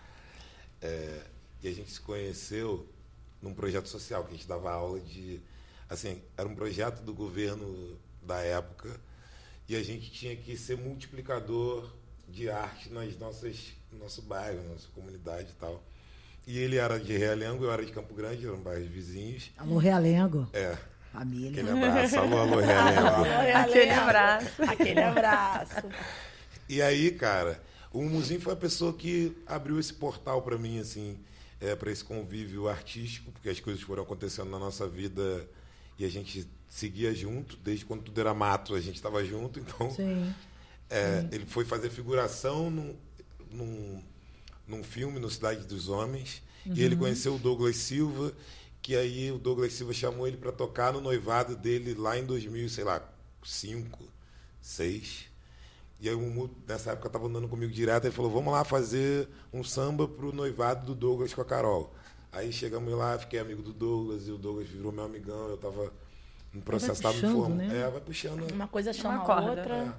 É, 0.80 1.20
e 1.62 1.68
a 1.68 1.72
gente 1.72 1.90
se 1.92 2.00
conheceu 2.00 2.86
num 3.42 3.52
projeto 3.52 3.88
social 3.88 4.24
que 4.24 4.30
a 4.30 4.36
gente 4.36 4.46
dava 4.46 4.70
aula 4.70 5.00
de 5.00 5.40
assim, 5.90 6.22
era 6.36 6.48
um 6.48 6.54
projeto 6.54 7.02
do 7.02 7.12
governo 7.12 7.98
da 8.22 8.40
época 8.40 8.88
e 9.68 9.76
a 9.76 9.82
gente 9.82 10.10
tinha 10.10 10.34
que 10.36 10.56
ser 10.56 10.78
multiplicador 10.78 11.92
de 12.28 12.48
arte 12.48 12.90
nas 12.90 13.18
nossas 13.18 13.74
no 13.92 13.98
nosso 13.98 14.22
bairro, 14.22 14.62
na 14.62 14.70
nossa 14.70 14.88
comunidade 14.94 15.50
e 15.50 15.54
tal. 15.54 15.82
E 16.46 16.58
ele 16.58 16.76
era 16.76 16.98
de 16.98 17.16
Realengo, 17.16 17.64
eu 17.64 17.72
era 17.72 17.84
de 17.84 17.92
Campo 17.92 18.14
Grande, 18.14 18.46
eram 18.46 18.58
bairros 18.58 18.88
vizinhos. 18.88 19.50
Alô, 19.56 19.78
Realengo. 19.78 20.48
É, 20.52 20.76
Família. 21.12 21.50
Aquele 21.50 21.70
abraço. 21.70 22.18
Alô, 22.18 22.38
alô, 22.38 22.60
Realengo. 22.60 23.58
Aquele 23.58 23.90
abraço. 23.90 24.62
Aquele 24.62 25.00
abraço. 25.00 25.88
E 26.68 26.80
aí, 26.80 27.12
cara, 27.12 27.62
o 27.92 28.02
Mumuzinho 28.02 28.40
foi 28.40 28.54
a 28.54 28.56
pessoa 28.56 28.92
que 28.94 29.36
abriu 29.46 29.78
esse 29.78 29.92
portal 29.92 30.40
para 30.42 30.56
mim, 30.56 30.80
assim, 30.80 31.18
é, 31.62 31.76
para 31.76 31.92
esse 31.92 32.02
convívio 32.02 32.68
artístico, 32.68 33.30
porque 33.30 33.48
as 33.48 33.60
coisas 33.60 33.80
foram 33.80 34.02
acontecendo 34.02 34.50
na 34.50 34.58
nossa 34.58 34.88
vida 34.88 35.48
e 35.96 36.04
a 36.04 36.08
gente 36.08 36.46
seguia 36.68 37.14
junto, 37.14 37.56
desde 37.58 37.84
quando 37.84 38.02
tudo 38.02 38.20
era 38.20 38.34
mato, 38.34 38.74
a 38.74 38.80
gente 38.80 38.96
estava 38.96 39.24
junto, 39.24 39.60
então 39.60 39.88
Sim. 39.92 40.34
é, 40.90 41.24
ele 41.30 41.46
foi 41.46 41.64
fazer 41.64 41.88
figuração 41.88 42.68
num, 42.68 42.96
num, 43.50 44.02
num 44.66 44.82
filme 44.82 45.20
no 45.20 45.30
Cidade 45.30 45.64
dos 45.64 45.88
Homens. 45.88 46.42
E 46.64 46.80
ele 46.80 46.94
conheceu 46.94 47.34
o 47.34 47.38
Douglas 47.38 47.76
Silva, 47.76 48.32
que 48.80 48.94
aí 48.94 49.32
o 49.32 49.38
Douglas 49.38 49.72
Silva 49.72 49.92
chamou 49.92 50.28
ele 50.28 50.36
para 50.36 50.52
tocar 50.52 50.92
no 50.92 51.00
noivado 51.00 51.56
dele 51.56 51.92
lá 51.92 52.16
em 52.16 52.24
2000, 52.24 52.68
sei 52.68 52.84
lá, 52.84 53.02
5, 53.42 53.98
6. 54.60 55.24
E 56.02 56.08
aí 56.08 56.14
o 56.16 56.18
Mumu, 56.20 56.50
nessa 56.66 56.90
época, 56.90 57.06
estava 57.06 57.26
andando 57.28 57.46
comigo 57.48 57.72
direto. 57.72 58.04
Ele 58.04 58.12
falou: 58.12 58.30
Vamos 58.30 58.52
lá 58.52 58.64
fazer 58.64 59.28
um 59.52 59.62
samba 59.62 60.08
pro 60.08 60.32
noivado 60.32 60.84
do 60.84 60.94
Douglas 60.96 61.32
com 61.32 61.40
a 61.40 61.44
Carol. 61.44 61.94
Aí 62.32 62.52
chegamos 62.52 62.92
lá, 62.92 63.16
fiquei 63.18 63.38
amigo 63.38 63.62
do 63.62 63.72
Douglas, 63.72 64.26
e 64.26 64.32
o 64.32 64.36
Douglas 64.38 64.68
virou 64.68 64.90
meu 64.90 65.04
amigão. 65.04 65.48
Eu 65.48 65.54
estava 65.54 65.92
no 66.52 66.60
processo, 66.60 66.94
estava 66.94 67.14
me 67.14 67.20
formando. 67.20 67.54
né? 67.56 67.78
É, 67.82 67.88
vai 67.88 68.00
puxando. 68.00 68.50
Uma 68.52 68.66
coisa 68.66 68.92
chama 68.92 69.22
a 69.22 69.24
corda. 69.24 69.50
outra. 69.50 69.74
É, 69.76 69.92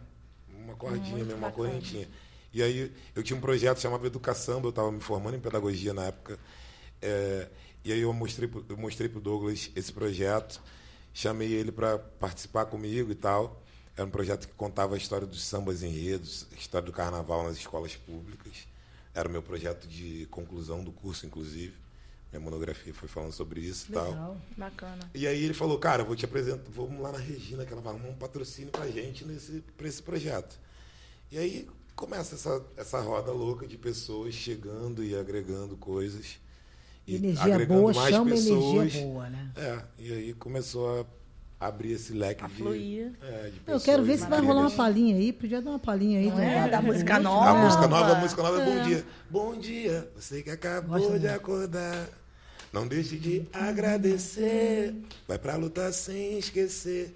uma 0.61 0.75
cordinha 0.75 1.09
Muito 1.11 1.25
mesmo, 1.27 1.37
uma 1.39 1.49
bacana. 1.49 1.69
correntinha. 1.69 2.07
E 2.53 2.61
aí 2.61 2.91
eu 3.15 3.23
tinha 3.23 3.37
um 3.37 3.41
projeto 3.41 3.79
chamado 3.79 4.05
Educação, 4.05 4.59
eu 4.61 4.69
estava 4.69 4.91
me 4.91 4.99
formando 4.99 5.35
em 5.37 5.39
pedagogia 5.39 5.93
na 5.93 6.03
época. 6.03 6.37
É, 7.01 7.47
e 7.85 7.91
aí 7.93 8.01
eu 8.01 8.11
mostrei, 8.13 8.47
pro- 8.47 8.65
eu 8.67 8.77
mostrei 8.77 9.07
para 9.09 9.17
o 9.19 9.21
Douglas 9.21 9.71
esse 9.75 9.91
projeto, 9.91 10.61
chamei 11.13 11.51
ele 11.51 11.71
para 11.71 11.97
participar 11.97 12.65
comigo 12.65 13.11
e 13.11 13.15
tal. 13.15 13.62
Era 13.95 14.07
um 14.07 14.11
projeto 14.11 14.47
que 14.47 14.53
contava 14.55 14.95
a 14.95 14.97
história 14.97 15.27
dos 15.27 15.43
sambas 15.43 15.83
enredos, 15.83 16.47
a 16.51 16.55
história 16.55 16.85
do 16.85 16.91
carnaval 16.91 17.43
nas 17.43 17.57
escolas 17.57 17.95
públicas. 17.95 18.67
Era 19.13 19.29
o 19.29 19.31
meu 19.31 19.43
projeto 19.43 19.87
de 19.87 20.25
conclusão 20.31 20.83
do 20.83 20.91
curso, 20.91 21.25
inclusive. 21.25 21.75
Minha 22.31 22.41
monografia 22.41 22.91
foi 22.91 23.07
falando 23.07 23.31
sobre 23.31 23.61
isso 23.61 23.85
e 23.89 23.93
tal. 23.93 24.09
Legal. 24.09 24.37
Bacana. 24.57 25.11
E 25.13 25.27
aí 25.27 25.43
ele 25.43 25.53
falou, 25.53 25.77
cara, 25.77 26.03
vou 26.03 26.15
te 26.15 26.25
apresentar, 26.25 26.63
vamos 26.71 26.99
lá 26.99 27.11
na 27.11 27.19
Regina, 27.19 27.63
que 27.63 27.71
ela 27.71 27.81
vai 27.81 27.93
arrumar 27.93 28.09
um 28.09 28.15
patrocínio 28.15 28.71
pra 28.71 28.87
gente 28.89 29.23
nesse, 29.23 29.63
pra 29.77 29.87
esse 29.87 30.01
projeto. 30.01 30.59
E 31.31 31.37
aí 31.37 31.69
começa 31.95 32.33
essa, 32.33 32.65
essa 32.75 32.99
roda 32.99 33.31
louca 33.31 33.67
de 33.67 33.77
pessoas 33.77 34.33
chegando 34.33 35.03
e 35.03 35.15
agregando 35.15 35.77
coisas. 35.77 36.39
E 37.05 37.17
Energia 37.17 37.53
agregando 37.53 37.81
boa 37.81 37.93
mais 37.93 38.15
chama 38.15 38.31
pessoas. 38.31 38.75
energia 38.75 39.01
boa, 39.03 39.29
né? 39.29 39.51
É, 39.55 39.83
e 39.99 40.13
aí 40.13 40.33
começou 40.33 41.01
a 41.01 41.05
abrir 41.67 41.93
esse 41.93 42.13
leque 42.13 42.43
A 42.43 42.47
de, 42.47 43.11
é, 43.21 43.49
de 43.49 43.61
Eu 43.65 43.79
quero 43.79 44.03
ver 44.03 44.17
se 44.17 44.25
vai 44.25 44.41
rolar 44.41 44.61
uma 44.61 44.71
palhinha 44.71 45.15
aí. 45.15 45.31
Podia 45.31 45.61
dar 45.61 45.71
uma 45.71 45.79
palhinha 45.79 46.19
aí. 46.19 46.27
Não 46.27 46.39
é? 46.39 46.45
né? 46.61 46.67
Da 46.69 46.81
música 46.81 47.15
A 47.15 47.19
nova. 47.19 47.53
música 47.55 47.87
nova, 47.87 48.11
a 48.11 48.15
música 48.15 48.43
nova 48.43 48.61
é 48.61 48.65
Bom 48.65 48.83
Dia. 48.83 49.05
Bom 49.29 49.55
dia, 49.57 50.11
você 50.15 50.41
que 50.41 50.49
acabou 50.49 50.99
Gosto 50.99 51.19
de 51.19 51.27
acordar. 51.27 52.07
Não 52.71 52.87
deixe 52.87 53.17
de 53.17 53.47
agradecer. 53.53 54.95
Vai 55.27 55.37
pra 55.37 55.55
lutar 55.55 55.93
sem 55.93 56.39
esquecer 56.39 57.15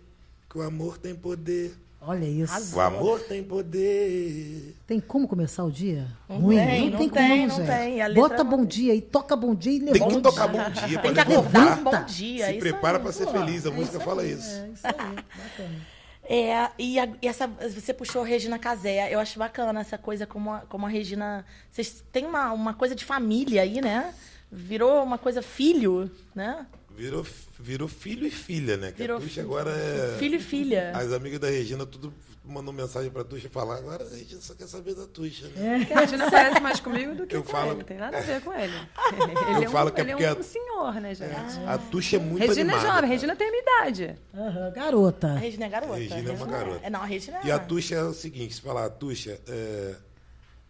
que 0.50 0.58
o 0.58 0.62
amor 0.62 0.98
tem 0.98 1.16
poder. 1.16 1.74
Olha 2.00 2.26
isso. 2.26 2.76
O 2.76 2.80
amor 2.80 3.20
tem 3.22 3.44
poder. 3.44 4.76
Tem 4.86 5.00
como 5.00 5.28
começar 5.28 5.64
o 5.66 5.72
dia? 5.72 6.08
Não 6.30 6.38
Ruim? 6.38 6.56
tem, 6.58 6.90
não 6.92 6.98
tem 7.00 7.10
tem, 7.10 7.28
como, 7.48 7.48
não 7.60 7.66
Zé. 7.66 7.78
tem. 7.80 8.02
A 8.02 8.08
letra 8.08 8.22
Bota 8.22 8.44
não 8.44 8.52
bom 8.52 8.58
tem. 8.60 8.66
dia 8.68 8.96
e 8.96 9.02
toca 9.02 9.36
bom 9.36 9.54
dia 9.56 9.74
e 9.74 9.80
Tem 9.80 9.94
levanta. 9.94 10.16
que 10.16 10.22
tocar 10.22 10.48
bom 10.48 10.70
dia 10.70 11.00
Tem 11.02 11.14
que 11.14 11.20
acordar 11.20 11.82
bom 11.84 12.04
dia. 12.06 12.46
Se 12.46 12.52
isso 12.52 12.60
prepara 12.60 13.00
pra 13.00 13.12
ser 13.12 13.28
feliz. 13.28 13.66
A 13.66 13.70
é 13.70 13.72
música 13.74 14.00
fala 14.00 14.22
aí, 14.22 14.32
isso. 14.34 14.50
É 14.56 14.70
isso 14.70 14.88
aí, 14.88 14.94
bacana. 15.16 15.98
É, 16.30 16.70
e, 16.78 17.00
a- 17.00 17.10
e 17.22 17.28
essa, 17.28 17.48
você 17.48 17.94
puxou 17.94 18.22
Regina 18.24 18.60
Casé. 18.60 19.14
Eu 19.14 19.20
acho 19.20 19.38
bacana 19.40 19.80
essa 19.82 19.98
coisa 19.98 20.26
como 20.26 20.54
a, 20.54 20.60
como 20.62 20.86
a 20.86 20.90
Regina. 20.90 21.46
Vocês 21.72 22.04
têm 22.12 22.26
uma, 22.26 22.52
uma 22.54 22.74
coisa 22.74 22.94
de 22.96 23.04
família 23.04 23.62
aí, 23.64 23.82
né? 23.82 24.14
Virou 24.52 25.04
uma 25.04 25.18
coisa 25.18 25.42
filho, 25.42 26.10
né? 26.36 26.66
Virou, 26.98 27.26
virou 27.60 27.88
filho 27.88 28.26
e 28.28 28.32
filha, 28.32 28.76
né? 28.78 28.92
Que 28.92 28.98
Virou 28.98 29.18
a 29.18 29.20
Tuxa 29.20 29.34
filho. 29.36 29.46
agora 29.46 29.72
é. 29.72 30.18
Filho 30.18 30.36
e 30.36 30.40
filha. 30.40 30.92
As 30.96 31.12
amigas 31.14 31.40
da 31.40 31.48
Regina 31.50 31.86
tudo 31.86 32.14
mandou 32.44 32.74
mensagem 32.74 33.12
pra 33.12 33.24
Tuxa 33.26 33.50
falar, 33.50 33.76
agora 33.78 34.06
a 34.06 34.10
Regina 34.10 34.40
só 34.42 34.54
quer 34.56 34.68
saber 34.68 34.96
da 34.96 35.06
Tuxa, 35.06 35.48
né? 35.50 35.86
A 35.94 36.00
Regina 36.00 36.30
parece 36.32 36.60
mais 36.62 36.80
comigo 36.80 37.14
do 37.14 37.28
que 37.28 37.36
Eu 37.36 37.44
com 37.44 37.52
falo- 37.52 37.74
ele. 37.74 37.84
Tem 37.84 37.98
nada 37.98 38.18
a 38.18 38.22
ver 38.22 38.42
com 38.42 38.54
ele. 38.54 38.74
Ele 39.58 39.66
é 39.66 39.70
um, 39.70 39.72
falo 39.72 39.92
que 39.92 40.00
é 40.02 40.04
ele 40.04 40.12
porque 40.12 40.24
é 40.26 40.30
a- 40.30 40.34
um 40.36 40.44
senhor, 40.44 40.94
né, 41.02 41.14
gente? 41.16 41.32
A 41.68 41.78
Tuxa 41.78 42.16
é 42.16 42.20
muito 42.20 42.42
Regina 42.48 42.60
é 42.60 42.76
animada. 42.76 42.80
jovem, 42.82 42.94
cara. 42.96 43.08
Regina 43.08 43.36
tem 43.36 43.48
a 43.48 43.52
minha 43.52 43.62
idade. 43.64 44.16
A 44.34 44.70
garota. 44.72 45.34
Regina 45.36 45.66
é 45.66 45.70
garota. 45.70 45.94
Regina 45.96 46.30
é 46.30 46.34
uma 46.34 46.46
garota. 46.46 46.80
É, 46.86 46.90
não, 46.90 47.02
a 47.02 47.06
Regina 47.06 47.38
é. 47.40 47.46
E 47.46 47.52
a 47.52 47.60
Tuxa 47.60 47.96
é 47.96 48.04
o 48.04 48.14
seguinte, 48.14 48.56
se 48.56 48.62
falar, 48.62 48.90
Tuxa, 48.92 49.40
é, 49.48 49.96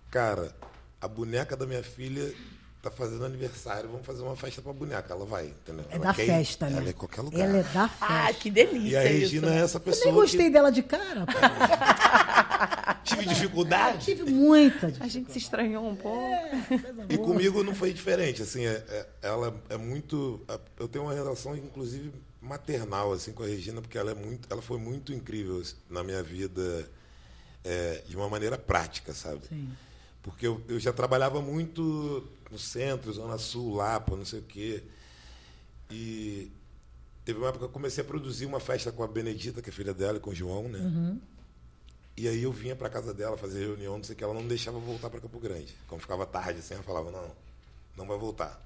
cara, 0.09 0.53
a 0.99 1.07
boneca 1.07 1.55
da 1.55 1.65
minha 1.65 1.83
filha 1.83 2.33
tá 2.89 2.95
fazendo 2.95 3.26
aniversário, 3.26 3.89
vamos 3.89 4.06
fazer 4.06 4.21
uma 4.23 4.36
festa 4.36 4.62
pra 4.62 4.73
boneca. 4.73 5.13
Ela 5.13 5.26
vai, 5.26 5.47
entendeu? 5.47 5.86
É 5.89 5.95
Ela 5.95 6.06
da 6.06 6.13
quer 6.13 6.23
ir, 6.23 6.28
festa, 6.28 6.69
né? 6.69 6.78
Ela 6.78 6.88
é 6.88 6.89
em 6.89 6.93
qualquer 6.93 7.21
lugar. 7.21 7.39
Ela 7.39 7.58
é 7.58 7.63
da 7.63 7.88
festa. 7.89 8.06
Ah, 8.28 8.34
que 8.34 8.50
delícia. 8.50 8.89
E 8.89 8.95
a 8.97 9.04
isso, 9.12 9.19
Regina 9.21 9.50
né? 9.50 9.60
é 9.60 9.63
essa 9.63 9.78
Eu 9.78 9.82
pessoa 9.82 10.06
nem 10.06 10.13
gostei 10.15 10.50
dela 10.50 10.71
de 10.71 10.84
cara. 10.84 11.26
pô. 11.26 11.34
que 13.04 13.04
tive 13.15 13.26
dificuldade. 13.26 14.06
Tive 14.06 14.23
muita 14.32 14.88
A 14.88 14.89
dificuldade. 14.89 15.10
gente 15.13 15.32
se 15.32 15.38
estranhou 15.39 15.88
um 15.88 15.95
pouco. 15.95 16.28
E 17.10 17.17
comigo 17.17 17.63
não 17.63 17.73
foi 17.76 17.93
diferente, 17.93 18.41
assim, 18.41 18.65
é- 18.65 18.84
é- 18.89 19.08
ela 19.21 19.54
é 19.69 19.78
muito, 19.78 20.41
a- 20.47 20.60
eu 20.80 20.88
tenho 20.88 21.06
uma 21.06 21.13
relação 21.13 21.56
inclusive 21.56 22.12
maternal 22.41 23.12
assim 23.13 23.32
com 23.34 23.43
a 23.43 23.47
Regina, 23.47 23.82
porque 23.82 23.97
ela 23.97 24.12
é 24.12 24.13
muito, 24.15 24.47
ela 24.52 24.62
foi 24.62 24.78
muito 24.78 25.12
incrível 25.13 25.60
assim, 25.60 25.76
na 25.89 26.04
minha 26.04 26.21
vida 26.23 26.88
é, 27.63 28.02
de 28.08 28.15
uma 28.15 28.30
maneira 28.30 28.58
prática, 28.58 29.13
sabe? 29.13 29.41
Sim. 29.50 29.69
Porque 30.23 30.45
eu, 30.47 30.62
eu 30.69 30.80
já 30.80 30.93
trabalhava 30.93 31.41
muito 31.41 32.26
no 32.51 32.57
centro, 32.60 33.12
Zona 33.13 33.38
Sul, 33.38 33.75
Lapa, 33.75 34.15
não 34.15 34.25
sei 34.25 34.39
o 34.39 34.43
quê. 34.43 34.83
E 35.89 36.51
teve 37.25 37.39
uma 37.39 37.47
época 37.49 37.65
que 37.65 37.69
eu 37.69 37.73
comecei 37.73 38.03
a 38.03 38.07
produzir 38.07 38.45
uma 38.45 38.60
festa 38.60 38.91
com 38.91 39.03
a 39.03 39.07
Benedita, 39.07 39.62
que 39.62 39.69
é 39.69 39.73
filha 39.73 39.93
dela, 39.93 40.17
e 40.17 40.19
com 40.21 40.29
o 40.31 40.36
João, 40.36 40.67
né? 40.67 40.79
E 42.15 42.27
aí 42.27 42.41
eu 42.43 42.51
vinha 42.51 42.75
para 42.75 42.89
casa 42.89 43.13
dela 43.13 43.38
fazer 43.38 43.60
reunião, 43.67 43.97
não 43.97 44.03
sei 44.03 44.15
o 44.15 44.17
que, 44.17 44.23
ela 44.23 44.33
não 44.33 44.41
me 44.41 44.49
deixava 44.49 44.79
voltar 44.79 45.10
para 45.10 45.19
Campo 45.19 45.39
Grande. 45.39 45.75
Quando 45.88 46.01
ficava 46.01 46.25
tarde 46.25 46.60
assim, 46.60 46.73
ela 46.73 46.83
falava, 46.83 47.12
não, 47.12 47.31
não 47.95 48.07
vai 48.07 48.17
voltar. 48.17 48.60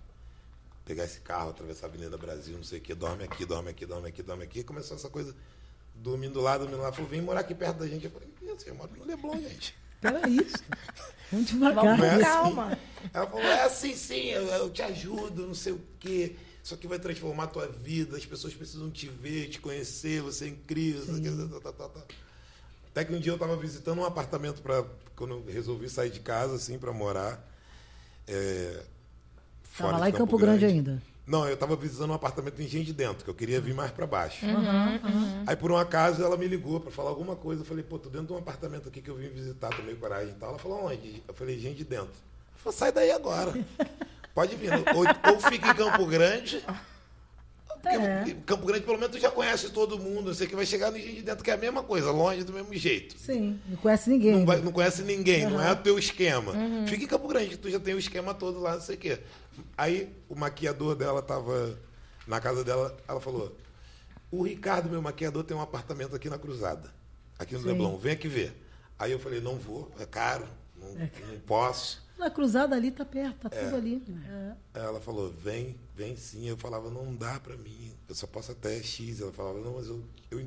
Pegar 0.85 1.03
esse 1.03 1.19
carro, 1.19 1.49
atravessar 1.49 1.87
a 1.87 1.89
Avenida 1.89 2.17
Brasil, 2.17 2.55
não 2.55 2.63
sei 2.63 2.79
o 2.79 2.81
que, 2.81 2.95
dorme 2.95 3.23
aqui, 3.23 3.45
dorme 3.45 3.69
aqui, 3.69 3.85
dorme 3.85 4.07
aqui, 4.07 4.23
dorme 4.23 4.43
aqui. 4.45 4.59
E 4.59 4.63
começou 4.63 4.95
essa 4.95 5.09
coisa, 5.09 5.35
dormindo 5.95 6.39
lá, 6.39 6.57
dormindo 6.57 6.81
lá. 6.81 6.91
Falou, 6.93 7.09
vem 7.09 7.21
morar 7.21 7.41
aqui 7.41 7.53
perto 7.53 7.79
da 7.79 7.87
gente. 7.87 8.05
Eu 8.05 8.11
falei, 8.11 8.29
"Isso, 8.41 8.67
eu 8.69 8.75
moro 8.75 8.91
no 8.97 9.05
Leblon, 9.05 9.37
gente. 9.39 9.75
Peraí. 9.99 10.39
Vamos 11.31 11.47
devagar. 11.47 11.83
Vamos 11.83 11.99
Não 11.99 12.05
é 12.05 12.09
com 12.09 12.15
assim. 12.15 12.23
calma. 12.23 12.79
Ela 13.13 13.27
falou, 13.27 13.45
é 13.45 13.63
assim 13.63 13.95
sim, 13.95 14.25
eu, 14.27 14.43
eu 14.43 14.69
te 14.69 14.81
ajudo, 14.81 15.47
não 15.47 15.53
sei 15.55 15.73
o 15.73 15.81
quê. 15.99 16.35
Isso 16.63 16.73
aqui 16.75 16.87
vai 16.87 16.99
transformar 16.99 17.45
a 17.45 17.47
tua 17.47 17.67
vida, 17.67 18.15
as 18.15 18.25
pessoas 18.25 18.53
precisam 18.53 18.89
te 18.91 19.07
ver, 19.07 19.49
te 19.49 19.59
conhecer, 19.59 20.21
você 20.21 20.45
é 20.45 20.47
incrível. 20.49 21.49
tá, 21.49 21.59
tá, 21.59 21.71
tá, 21.71 21.89
tá. 21.89 22.01
Até 22.91 23.05
que 23.05 23.13
um 23.13 23.19
dia 23.19 23.31
eu 23.31 23.35
estava 23.35 23.55
visitando 23.55 23.99
um 23.99 24.05
apartamento 24.05 24.61
para 24.61 24.85
quando 25.15 25.33
eu 25.35 25.45
resolvi 25.51 25.89
sair 25.89 26.11
de 26.11 26.19
casa, 26.19 26.55
assim, 26.55 26.77
para 26.77 26.91
morar. 26.91 27.41
É, 28.27 28.83
fora 29.63 29.91
Tava 29.91 29.93
de 29.93 29.99
lá 30.01 30.09
em 30.09 30.13
Campo 30.13 30.37
Grande 30.37 30.65
ainda. 30.65 31.01
Não, 31.25 31.47
eu 31.47 31.53
estava 31.53 31.75
visitando 31.75 32.09
um 32.09 32.13
apartamento 32.13 32.61
em 32.61 32.67
Gente 32.67 32.87
de 32.87 32.93
Dentro, 32.93 33.23
que 33.23 33.29
eu 33.29 33.33
queria 33.35 33.61
vir 33.61 33.73
mais 33.73 33.91
para 33.91 34.05
baixo. 34.07 34.45
Uhum, 34.45 35.43
Aí, 35.45 35.55
por 35.55 35.71
um 35.71 35.77
acaso, 35.77 36.21
ela 36.23 36.35
me 36.35 36.47
ligou 36.47 36.79
para 36.79 36.91
falar 36.91 37.09
alguma 37.09 37.35
coisa. 37.35 37.61
Eu 37.61 37.65
falei, 37.65 37.83
pô, 37.83 37.97
tô 37.99 38.09
dentro 38.09 38.27
de 38.27 38.33
um 38.33 38.37
apartamento 38.37 38.89
aqui 38.89 39.01
que 39.01 39.09
eu 39.09 39.15
vim 39.15 39.29
visitar, 39.29 39.69
tomei 39.69 39.95
coragem 39.95 40.31
e 40.31 40.39
tal. 40.39 40.49
Ela 40.49 40.59
falou, 40.59 40.85
onde? 40.85 41.23
Eu 41.27 41.33
falei, 41.33 41.57
Gente 41.59 41.77
de 41.77 41.83
Dentro. 41.85 42.07
Ela 42.09 42.57
falou, 42.57 42.77
sai 42.77 42.91
daí 42.91 43.11
agora. 43.11 43.53
Pode 44.33 44.55
vir. 44.55 44.71
Ou, 44.73 45.33
ou 45.33 45.39
fica 45.41 45.69
em 45.71 45.75
Campo 45.75 46.05
Grande. 46.05 46.63
Porque 47.81 47.95
É. 47.97 48.35
Campo 48.45 48.65
Grande, 48.65 48.83
pelo 48.85 48.97
menos, 48.97 49.15
tu 49.15 49.19
já 49.19 49.31
conhece 49.31 49.69
todo 49.69 49.97
mundo. 49.99 50.33
Você 50.33 50.45
que 50.47 50.55
vai 50.55 50.65
chegar 50.65 50.91
no 50.91 50.97
Gente 50.97 51.15
de 51.15 51.21
Dentro, 51.23 51.43
que 51.43 51.49
é 51.51 51.53
a 51.53 51.57
mesma 51.57 51.81
coisa, 51.83 52.11
longe 52.11 52.43
do 52.43 52.53
mesmo 52.53 52.73
jeito. 52.75 53.17
Sim, 53.17 53.59
não 53.67 53.77
conhece 53.77 54.09
ninguém. 54.09 54.31
Não, 54.39 54.45
vai- 54.45 54.59
não 54.61 54.71
conhece 54.71 55.01
ninguém, 55.03 55.45
não 55.49 55.61
é 55.61 55.71
o 55.71 55.75
teu 55.75 55.97
esquema. 55.97 56.51
Uhum. 56.51 56.87
Fica 56.87 57.03
em 57.03 57.07
Campo 57.07 57.27
Grande, 57.27 57.49
que 57.49 57.57
tu 57.57 57.69
já 57.69 57.79
tem 57.79 57.93
o 57.93 57.99
esquema 57.99 58.33
todo 58.33 58.59
lá, 58.59 58.73
não 58.75 58.81
sei 58.81 58.95
o 58.95 58.99
quê. 58.99 59.19
Aí 59.77 60.15
o 60.29 60.35
maquiador 60.35 60.95
dela 60.95 61.21
tava 61.21 61.77
na 62.27 62.39
casa 62.39 62.63
dela, 62.63 62.95
ela 63.07 63.19
falou: 63.19 63.55
O 64.31 64.43
Ricardo, 64.43 64.89
meu 64.89 65.01
maquiador, 65.01 65.43
tem 65.43 65.55
um 65.55 65.61
apartamento 65.61 66.15
aqui 66.15 66.29
na 66.29 66.37
Cruzada, 66.37 66.91
aqui 67.37 67.53
no 67.53 67.61
Sim. 67.61 67.67
Leblon, 67.67 67.97
vem 67.97 68.13
aqui 68.13 68.27
ver. 68.27 68.55
Aí 68.97 69.11
eu 69.11 69.19
falei: 69.19 69.41
Não 69.41 69.57
vou, 69.57 69.91
é 69.99 70.05
caro, 70.05 70.47
não, 70.77 70.93
não 70.93 71.39
posso. 71.45 72.01
Na 72.21 72.29
cruzada 72.29 72.75
ali 72.75 72.91
tá 72.91 73.03
perto, 73.03 73.49
tá 73.49 73.49
tudo 73.49 73.75
ali. 73.75 74.03
É. 74.29 74.79
Ela 74.79 75.01
falou, 75.01 75.31
vem, 75.31 75.75
vem 75.95 76.15
sim. 76.15 76.47
Eu 76.47 76.55
falava, 76.55 76.87
não 76.91 77.15
dá 77.15 77.39
pra 77.39 77.57
mim, 77.57 77.91
eu 78.07 78.13
só 78.13 78.27
posso 78.27 78.51
até 78.51 78.79
X. 78.83 79.21
Ela 79.21 79.31
falava, 79.31 79.59
não, 79.59 79.73
mas 79.77 79.87
eu, 79.87 80.03
eu 80.29 80.39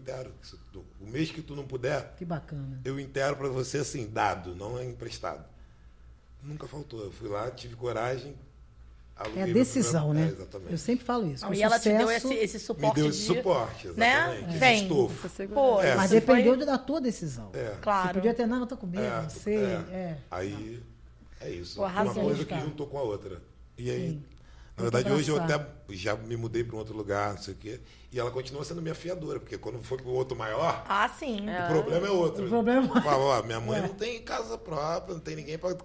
O 1.00 1.06
mês 1.06 1.32
que 1.32 1.42
tu 1.42 1.56
não 1.56 1.66
puder, 1.66 2.14
Que 2.14 2.24
bacana. 2.24 2.80
eu 2.84 3.00
intero 3.00 3.34
para 3.36 3.48
você 3.48 3.78
assim, 3.78 4.06
dado, 4.06 4.54
não 4.54 4.78
é 4.78 4.84
emprestado. 4.84 5.44
Nunca 6.40 6.68
faltou. 6.68 7.02
Eu 7.02 7.10
fui 7.10 7.28
lá, 7.28 7.50
tive 7.50 7.74
coragem. 7.74 8.36
É 9.36 9.42
a 9.42 9.46
decisão, 9.46 10.12
né? 10.12 10.24
É, 10.24 10.28
exatamente. 10.32 10.72
Eu 10.72 10.78
sempre 10.78 11.04
falo 11.04 11.26
isso. 11.30 11.44
Não, 11.44 11.54
e 11.54 11.62
ela 11.62 11.78
te 11.78 11.88
deu 11.88 12.10
esse, 12.10 12.34
esse 12.34 12.54
Me 12.54 12.60
suporte. 12.60 12.94
deu 12.96 13.08
esse 13.08 13.18
de- 13.20 13.24
suporte, 13.26 13.88
né? 13.96 14.12
exatamente. 14.34 14.58
Vem. 14.58 14.82
estofo. 14.82 15.26
Essa 15.26 15.46
Pô, 15.46 15.80
É. 15.80 15.94
Mas 15.94 16.10
dependeu 16.10 16.56
foi- 16.56 16.66
da 16.66 16.78
tua 16.78 17.00
decisão. 17.00 17.50
É. 17.54 17.70
Você 17.70 17.76
Claro. 17.80 18.14
podia 18.14 18.34
ter, 18.34 18.46
não, 18.46 18.60
eu 18.60 18.66
tô 18.66 18.76
com 18.76 18.86
medo, 18.88 19.04
É, 19.04 19.22
não 19.22 19.30
sei. 19.30 19.56
é. 19.56 19.72
É. 19.92 20.16
Aí 20.30 20.82
é 21.40 21.50
isso. 21.50 21.76
Pô, 21.76 21.86
Uma 21.86 22.12
coisa 22.12 22.44
que 22.44 22.60
juntou 22.60 22.86
com 22.88 22.98
a 22.98 23.02
outra. 23.02 23.40
E 23.78 23.88
aí, 23.90 24.10
Sim. 24.10 24.22
Na 24.76 24.82
verdade, 24.82 25.12
hoje 25.12 25.30
eu 25.30 25.36
até 25.40 25.64
já 25.90 26.16
me 26.16 26.36
mudei 26.36 26.64
para 26.64 26.74
um 26.74 26.78
outro 26.78 26.96
lugar, 26.96 27.34
não 27.34 27.40
sei 27.42 27.54
o 27.54 27.56
quê. 27.56 27.80
E 28.10 28.18
ela 28.18 28.30
continua 28.30 28.64
sendo 28.64 28.80
minha 28.82 28.94
fiadora, 28.94 29.38
porque 29.40 29.56
quando 29.58 29.82
foi 29.82 29.98
para 29.98 30.06
o 30.08 30.12
outro 30.14 30.36
maior, 30.36 30.84
Ah, 30.88 31.08
sim. 31.08 31.46
o 31.48 31.68
problema 31.68 32.06
é 32.06 32.10
outro. 32.10 32.44
O 32.46 32.48
problema- 32.48 32.92
Eu 32.96 33.02
falo, 33.02 33.24
ó, 33.24 33.42
minha 33.42 33.60
mãe 33.60 33.80
não 33.82 33.94
tem 33.94 34.20
casa 34.22 34.56
própria, 34.58 35.14
não 35.14 35.20
tem 35.20 35.36
ninguém 35.36 35.58
para 35.58 35.76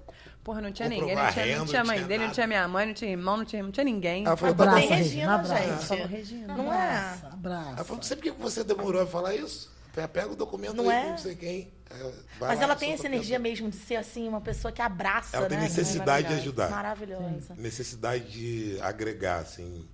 Porra, 0.43 0.61
não 0.61 0.71
tinha 0.71 0.89
ninguém. 0.89 1.15
Não 1.15 1.31
tinha, 1.31 1.45
renda, 1.45 1.59
não 1.59 1.65
tinha 1.65 1.79
não 1.81 1.87
mãe 1.87 1.95
tinha 1.97 2.07
dele, 2.07 2.17
não 2.19 2.25
nada. 2.25 2.33
tinha 2.33 2.47
minha 2.47 2.67
mãe, 2.67 2.85
não 2.87 2.93
tinha 2.93 3.11
irmão, 3.11 3.37
não 3.37 3.45
tinha, 3.45 3.61
não 3.61 3.71
tinha 3.71 3.83
ninguém. 3.83 4.25
Ela 4.25 4.37
falou, 4.37 4.55
tá 4.55 4.63
Abraça, 4.63 4.87
bom. 4.87 4.93
Regina, 4.95 5.37
Regina, 5.37 5.47
gente. 5.47 5.59
abraça. 5.69 5.85
Falou, 5.87 6.05
Regina. 6.07 6.55
Não 6.57 6.73
é? 6.73 6.77
Abraça, 6.87 7.27
abraça. 7.27 7.69
Ela 7.75 7.83
falou, 7.83 8.03
sempre 8.03 8.31
que 8.31 8.41
você 8.41 8.63
demorou 8.63 9.01
a 9.01 9.05
falar 9.05 9.35
isso, 9.35 9.69
pega 10.07 10.31
o 10.31 10.35
documento 10.35 10.75
Não 10.75 10.89
aí 10.89 10.97
é? 10.97 11.09
não 11.09 11.17
sei 11.17 11.35
quem. 11.35 11.73
é, 11.89 11.97
vai 12.39 12.49
Mas 12.49 12.57
lá, 12.59 12.63
ela 12.65 12.75
tem 12.75 12.93
essa 12.93 13.05
energia 13.07 13.39
mesmo 13.39 13.69
de 13.69 13.77
ser 13.77 13.95
assim, 13.95 14.27
uma 14.27 14.41
pessoa 14.41 14.71
que 14.71 14.81
abraça, 14.81 15.35
Ela 15.37 15.47
tem 15.47 15.57
né? 15.57 15.63
necessidade 15.63 16.27
de 16.27 16.33
ajudar. 16.35 16.69
Maravilhosa. 16.69 17.55
Necessidade 17.57 18.31
de 18.31 18.79
agregar, 18.81 19.39
assim. 19.39 19.87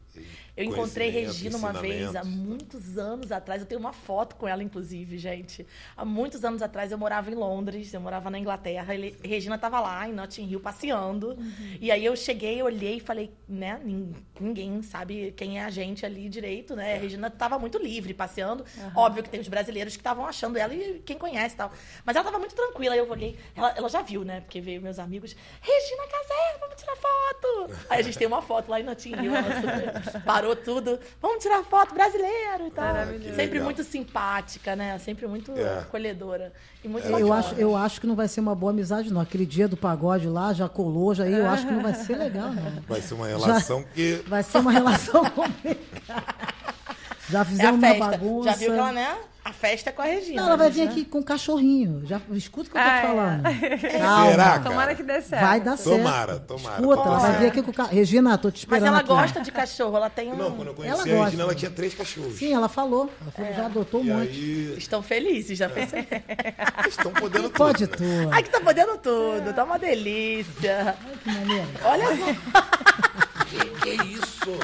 Eu 0.58 0.64
encontrei 0.64 1.10
Regina 1.28 1.58
uma 1.58 1.74
vez, 1.82 2.16
há 2.16 2.24
muitos 2.24 2.98
anos 2.98 3.32
atrás. 3.32 3.62
Eu 3.62 3.68
tenho 3.68 3.80
uma 3.80 3.92
foto 3.92 4.36
com 4.36 4.48
ela, 4.48 4.64
inclusive, 4.64 5.18
gente. 5.18 5.68
Há 5.98 6.06
muitos 6.06 6.46
anos 6.46 6.62
atrás 6.62 6.92
eu 6.92 6.98
morava 6.98 7.30
em 7.30 7.36
Londres, 7.36 7.94
eu 7.94 8.00
morava 8.00 8.30
na 8.30 8.40
Inglaterra. 8.40 8.94
Ele, 8.94 9.18
Regina 9.24 9.56
estava 9.56 9.80
lá 9.82 10.08
em 10.08 10.14
Notting 10.14 10.48
Hill 10.50 10.60
passeando. 10.62 11.38
E 11.82 11.92
aí 11.92 12.06
eu 12.06 12.16
cheguei, 12.16 12.62
olhei 12.64 12.98
e 12.98 13.00
falei, 13.00 13.32
né? 13.48 13.80
nin- 13.84 14.14
Ninguém 14.40 14.82
sabe 14.82 15.34
quem 15.36 15.60
é 15.60 15.64
a 15.66 15.70
gente 15.70 16.06
ali 16.06 16.28
direito, 16.30 16.76
né? 16.76 16.96
A 16.96 16.98
Regina 17.00 17.28
estava 17.28 17.58
muito 17.60 17.78
livre 17.78 18.14
passeando. 18.14 18.66
Óbvio 18.96 19.24
que 19.24 19.30
tem 19.30 19.40
os 19.40 19.48
brasileiros 19.48 19.96
que 19.96 20.00
estavam 20.02 20.26
achando 20.26 20.58
ela 20.58 20.74
e 20.74 21.02
quem 21.06 21.18
conhece 21.18 21.56
e 21.56 21.58
tal. 21.58 21.72
Mas 22.06 22.16
ela 22.16 22.24
estava 22.24 22.40
muito 22.40 22.56
tranquila. 22.56 22.94
Aí 22.94 23.00
eu 23.00 23.10
olhei, 23.10 23.38
ela, 23.56 23.72
ela 23.78 23.90
já 23.90 24.02
viu, 24.02 24.24
né? 24.24 24.42
Porque 24.42 24.60
veio 24.62 24.82
meus 24.82 25.00
amigos, 25.00 25.36
Regina 25.62 26.04
Casé, 26.08 26.58
vamos 26.60 26.76
tirar 26.76 26.96
foto. 26.96 27.74
Aí 27.90 28.00
a 28.00 28.04
gente 28.04 28.18
tem 28.18 28.28
uma 28.28 28.42
foto 28.42 28.70
lá 28.70 28.80
em 28.80 28.84
Notting 28.84 29.12
Hill. 29.16 29.36
Ela 29.36 29.62
super- 29.62 30.22
parou 30.24 30.45
tudo. 30.54 31.00
Vamos 31.22 31.42
tirar 31.42 31.64
foto 31.64 31.94
brasileiro 31.94 32.68
e 32.68 32.72
tal. 32.72 32.84
Maravilhoso. 32.84 33.30
Sempre 33.30 33.46
Legal. 33.46 33.64
muito 33.64 33.84
simpática, 33.86 34.76
né? 34.76 35.00
Sempre 35.00 35.26
muito 35.28 35.54
É. 35.54 35.80
acolhedora. 35.80 36.52
E 36.84 36.90
muito 36.90 37.06
Eu 37.08 37.14
bacana. 37.14 37.36
acho, 37.36 37.56
eu 37.56 37.74
acho 37.78 38.02
que 38.02 38.08
não 38.08 38.16
vai 38.18 38.28
ser 38.28 38.42
uma 38.42 38.54
boa 38.54 38.74
amizade, 38.74 39.14
não. 39.14 39.22
Aquele 39.22 39.46
dia 39.46 39.66
do 39.70 39.78
pagode 39.78 40.28
lá, 40.28 40.52
já 40.52 40.68
colou, 40.68 41.16
já 41.16 41.26
eu 41.26 41.48
acho 41.48 41.66
que 41.66 41.72
não 41.74 41.82
vai 41.82 41.94
ser 41.94 42.18
legal, 42.18 42.50
não. 42.52 42.66
Vai 42.90 43.00
ser 43.02 43.14
uma 43.14 43.28
relação 43.28 43.84
que. 43.94 44.22
Vai 44.28 44.44
ser 44.44 44.58
uma 44.58 44.72
relação 44.74 45.24
complicada. 45.32 46.26
Já 47.30 47.42
É 47.42 47.46
fizemos 47.46 47.78
uma 47.80 47.88
festa. 47.88 48.06
bagunça. 48.06 48.50
Já 48.52 48.56
viu 48.58 48.72
que 48.74 48.78
ela, 48.78 48.92
né? 48.92 49.18
A 49.46 49.54
festa 49.54 49.92
é 49.92 49.94
com 49.94 50.02
a 50.02 50.06
Regina. 50.06 50.42
Não, 50.42 50.48
ela 50.48 50.58
vai 50.58 50.72
vir 50.72 50.86
né? 50.86 50.92
aqui 50.92 51.06
com 51.06 51.20
um 51.20 51.22
cachorrinho. 51.22 52.02
Já 52.08 52.20
escuta 52.32 52.68
o 52.68 52.72
que 52.72 52.78
eu 52.80 52.82
tô 52.82 52.90
Ah, 52.90 52.92
te 52.94 52.98
é. 52.98 53.08
falando. 53.08 53.44
Será, 53.80 54.00
Calma. 54.00 54.36
cara? 54.36 54.60
Tomara 54.64 54.96
que 54.96 55.04
dê 55.04 55.22
certo. 55.22 55.42
Vai 55.44 55.62
dar 55.62 55.78
certo. 55.78 55.98
Tomara, 55.98 56.40
tomara. 56.40 56.82
Escuta, 56.82 57.02
ela 57.02 57.10
vai 57.12 57.20
Tomara. 57.20 57.38
vir 57.40 57.48
aqui 57.50 57.62
com 57.62 57.70
o 57.70 57.74
cachorro. 57.76 57.96
Regina, 57.96 58.38
tô 58.40 58.50
te 58.50 58.54
Mas 58.54 58.62
esperando 58.64 58.88
ela 58.88 58.98
aqui. 58.98 59.08
gosta 59.08 59.42
de 59.42 59.52
cachorro, 59.52 59.98
ela 59.98 60.10
tem 60.10 60.34
um. 60.34 60.36
Não, 60.36 60.52
quando 60.56 60.70
eu 60.70 60.74
conheci 60.74 60.94
Ela 60.96 61.02
a 61.02 61.06
Regina, 61.06 61.24
gosta. 61.26 61.42
ela 61.44 61.54
tinha 61.56 61.70
três 61.70 61.94
cachorros. 61.94 62.34
Sim, 62.40 62.54
ela 62.56 62.68
falou. 62.68 63.08
Ela 63.22 63.32
falou, 63.32 63.54
já 63.54 63.66
adotou 63.68 64.02
um 64.02 64.04
monte. 64.06 64.30
aí, 64.30 64.76
Estão 64.80 65.04
felizes, 65.04 65.56
já 65.60 65.70
pensei. 65.70 66.08
estão 66.88 67.12
podendo 67.12 67.44
tudo. 67.44 67.54
Pode 67.58 67.84
né? 67.84 67.88
tudo. 67.96 68.30
Ai, 68.32 68.42
que 68.42 68.50
tá 68.50 68.60
podendo 68.60 68.98
tudo, 68.98 69.54
tá 69.54 69.64
uma 69.64 69.78
delícia. 69.78 70.98
Ai, 71.08 71.18
que 71.24 71.30
maneiro. 71.32 71.68
Olha 71.84 72.06
só. 72.18 72.66
Que, 73.46 73.66
que 73.96 74.04
isso? 74.06 74.60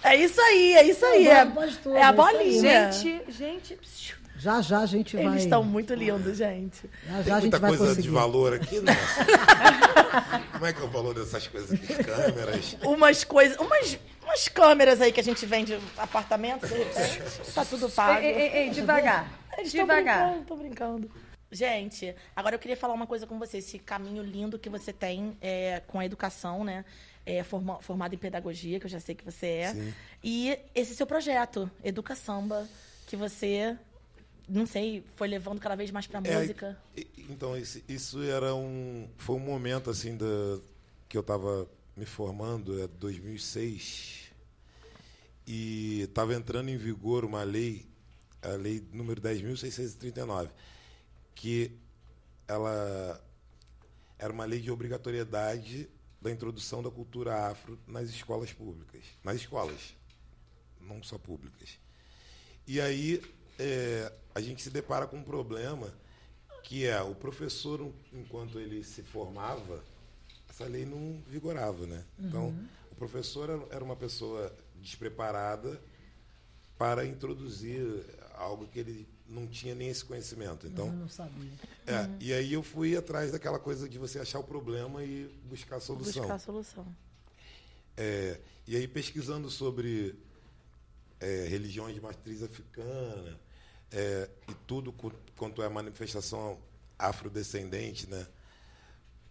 É 0.00 0.14
isso 0.14 0.40
aí, 0.40 0.74
é 0.74 0.84
isso 0.86 1.04
aí. 1.04 1.24
Não, 1.24 1.30
É, 1.32 1.34
é 1.34 1.38
é 1.38 1.40
a 1.40 1.44
isso 1.44 1.88
aí. 1.98 2.12
bolinha. 2.16 2.92
Gente, 2.92 3.22
gente. 3.38 3.74
psiu. 3.76 4.16
Já 4.36 4.60
já 4.60 4.80
a 4.80 4.86
gente 4.86 5.16
vai. 5.16 5.26
Eles 5.26 5.42
estão 5.42 5.64
muito 5.64 5.94
lindos, 5.94 6.36
gente. 6.36 6.88
Já 7.06 7.14
Tem 7.14 7.24
já 7.24 7.36
a 7.36 7.40
gente 7.40 7.42
muita 7.42 7.58
vai 7.58 7.70
coisa 7.70 7.84
conseguir. 7.86 8.02
de 8.08 8.14
valor 8.14 8.52
aqui, 8.54 8.80
nossa. 8.80 8.98
Como 10.52 10.66
é 10.66 10.72
que 10.72 10.80
é 10.80 10.84
o 10.84 10.88
valor 10.88 11.14
dessas 11.14 11.46
coisas 11.46 11.72
aqui? 11.72 12.04
Câmeras. 12.04 12.76
Umas 12.84 13.24
coisas, 13.24 13.56
umas, 13.58 13.98
umas 14.22 14.48
câmeras 14.48 15.00
aí 15.00 15.12
que 15.12 15.20
a 15.20 15.24
gente 15.24 15.44
vende 15.44 15.78
apartamento, 15.96 16.66
de 16.66 16.74
repente. 16.74 17.22
Tá 17.54 17.64
tudo 17.64 17.90
pago. 17.90 18.20
Ei, 18.20 18.30
ei, 18.32 18.48
ei, 18.64 18.70
devagar. 18.70 19.28
Eles 19.56 19.72
Devagar. 19.72 20.24
brincando, 20.28 20.44
tô 20.46 20.56
brincando. 20.56 21.10
Gente, 21.50 22.14
agora 22.36 22.54
eu 22.54 22.58
queria 22.60 22.76
falar 22.76 22.94
uma 22.94 23.06
coisa 23.08 23.26
com 23.26 23.38
você. 23.40 23.58
Esse 23.58 23.78
caminho 23.78 24.22
lindo 24.22 24.56
que 24.58 24.68
você 24.68 24.92
tem 24.92 25.36
é, 25.40 25.82
com 25.86 25.98
a 25.98 26.04
educação, 26.04 26.62
né? 26.62 26.84
É, 27.26 27.42
forma- 27.42 27.80
formado 27.82 28.14
em 28.14 28.18
pedagogia, 28.18 28.78
que 28.78 28.86
eu 28.86 28.90
já 28.90 29.00
sei 29.00 29.14
que 29.16 29.24
você 29.24 29.46
é. 29.46 29.72
Sim. 29.74 29.94
E 30.22 30.58
esse 30.74 30.94
seu 30.94 31.06
projeto, 31.06 31.68
Educa 31.82 32.14
Samba, 32.14 32.66
que 33.08 33.16
você, 33.16 33.76
não 34.48 34.66
sei, 34.66 35.02
foi 35.16 35.26
levando 35.28 35.58
cada 35.60 35.74
vez 35.74 35.90
mais 35.90 36.06
pra 36.06 36.20
É, 36.22 36.38
música. 36.40 36.78
então, 37.28 37.56
esse- 37.56 37.82
isso 37.88 38.22
era 38.22 38.54
um. 38.54 39.08
Foi 39.16 39.34
um 39.36 39.40
momento 39.40 39.90
assim 39.90 40.16
da, 40.16 40.26
que 41.08 41.16
eu 41.16 41.22
estava 41.22 41.68
me 41.96 42.04
formando, 42.06 42.80
é 42.80 42.86
2006. 42.86 44.30
E 45.46 46.02
estava 46.02 46.34
entrando 46.34 46.68
em 46.68 46.76
vigor 46.76 47.24
uma 47.24 47.42
lei, 47.42 47.86
a 48.42 48.48
lei 48.50 48.86
número 48.92 49.20
10.639, 49.20 50.50
que 51.34 51.72
ela 52.46 53.22
era 54.18 54.32
uma 54.32 54.44
lei 54.44 54.60
de 54.60 54.70
obrigatoriedade 54.70 55.88
da 56.20 56.30
introdução 56.30 56.82
da 56.82 56.90
cultura 56.90 57.46
afro 57.48 57.78
nas 57.86 58.10
escolas 58.10 58.52
públicas. 58.52 59.02
Nas 59.24 59.36
escolas, 59.36 59.94
não 60.80 61.02
só 61.02 61.16
públicas. 61.16 61.78
E 62.68 62.80
aí 62.80 63.20
é, 63.58 64.12
a 64.34 64.40
gente 64.40 64.62
se 64.62 64.70
depara 64.70 65.06
com 65.06 65.16
um 65.16 65.22
problema 65.24 65.92
que 66.62 66.84
é 66.86 67.00
o 67.00 67.14
professor, 67.14 67.90
enquanto 68.12 68.60
ele 68.60 68.84
se 68.84 69.02
formava, 69.02 69.82
essa 70.50 70.64
lei 70.66 70.84
não 70.84 71.18
vigorava, 71.26 71.86
né? 71.86 72.04
Então, 72.18 72.54
o 72.92 72.94
professor 72.94 73.48
era- 73.70 73.82
uma 73.82 73.96
pessoa 73.96 74.54
despreparada 74.76 75.80
para 76.76 77.06
introduzir 77.06 77.82
algo 78.34 78.66
que 78.68 78.78
ele 78.80 79.08
não 79.26 79.46
tinha 79.46 79.74
nem 79.74 79.88
esse 79.88 80.04
conhecimento. 80.04 80.66
Então, 80.66 80.86
Eu 80.88 80.92
não 80.92 81.08
sabia. 81.08 81.50
é, 81.86 82.08
e 82.20 82.32
aí 82.34 82.52
eu 82.52 82.62
fui 82.62 82.96
atrás 82.96 83.32
daquela 83.32 83.58
coisa 83.58 83.88
de 83.88 83.98
você 83.98 84.18
achar 84.18 84.38
o 84.40 84.44
problema 84.44 85.02
e 85.02 85.24
buscar 85.44 85.76
a 85.76 85.80
solução. 85.80 86.22
Buscar 86.22 86.34
a 86.34 86.38
solução. 86.38 86.86
É, 87.96 88.38
e 88.66 88.76
aí 88.76 88.86
pesquisando 88.86 89.50
sobre 89.50 90.14
é, 91.20 91.46
religiões 91.48 91.94
de 91.94 92.00
matriz 92.00 92.42
africana 92.42 93.38
é, 93.90 94.28
e 94.48 94.54
tudo 94.66 94.94
quanto 95.36 95.62
é 95.62 95.68
manifestação 95.68 96.58
afrodescendente, 96.98 98.08
né? 98.08 98.26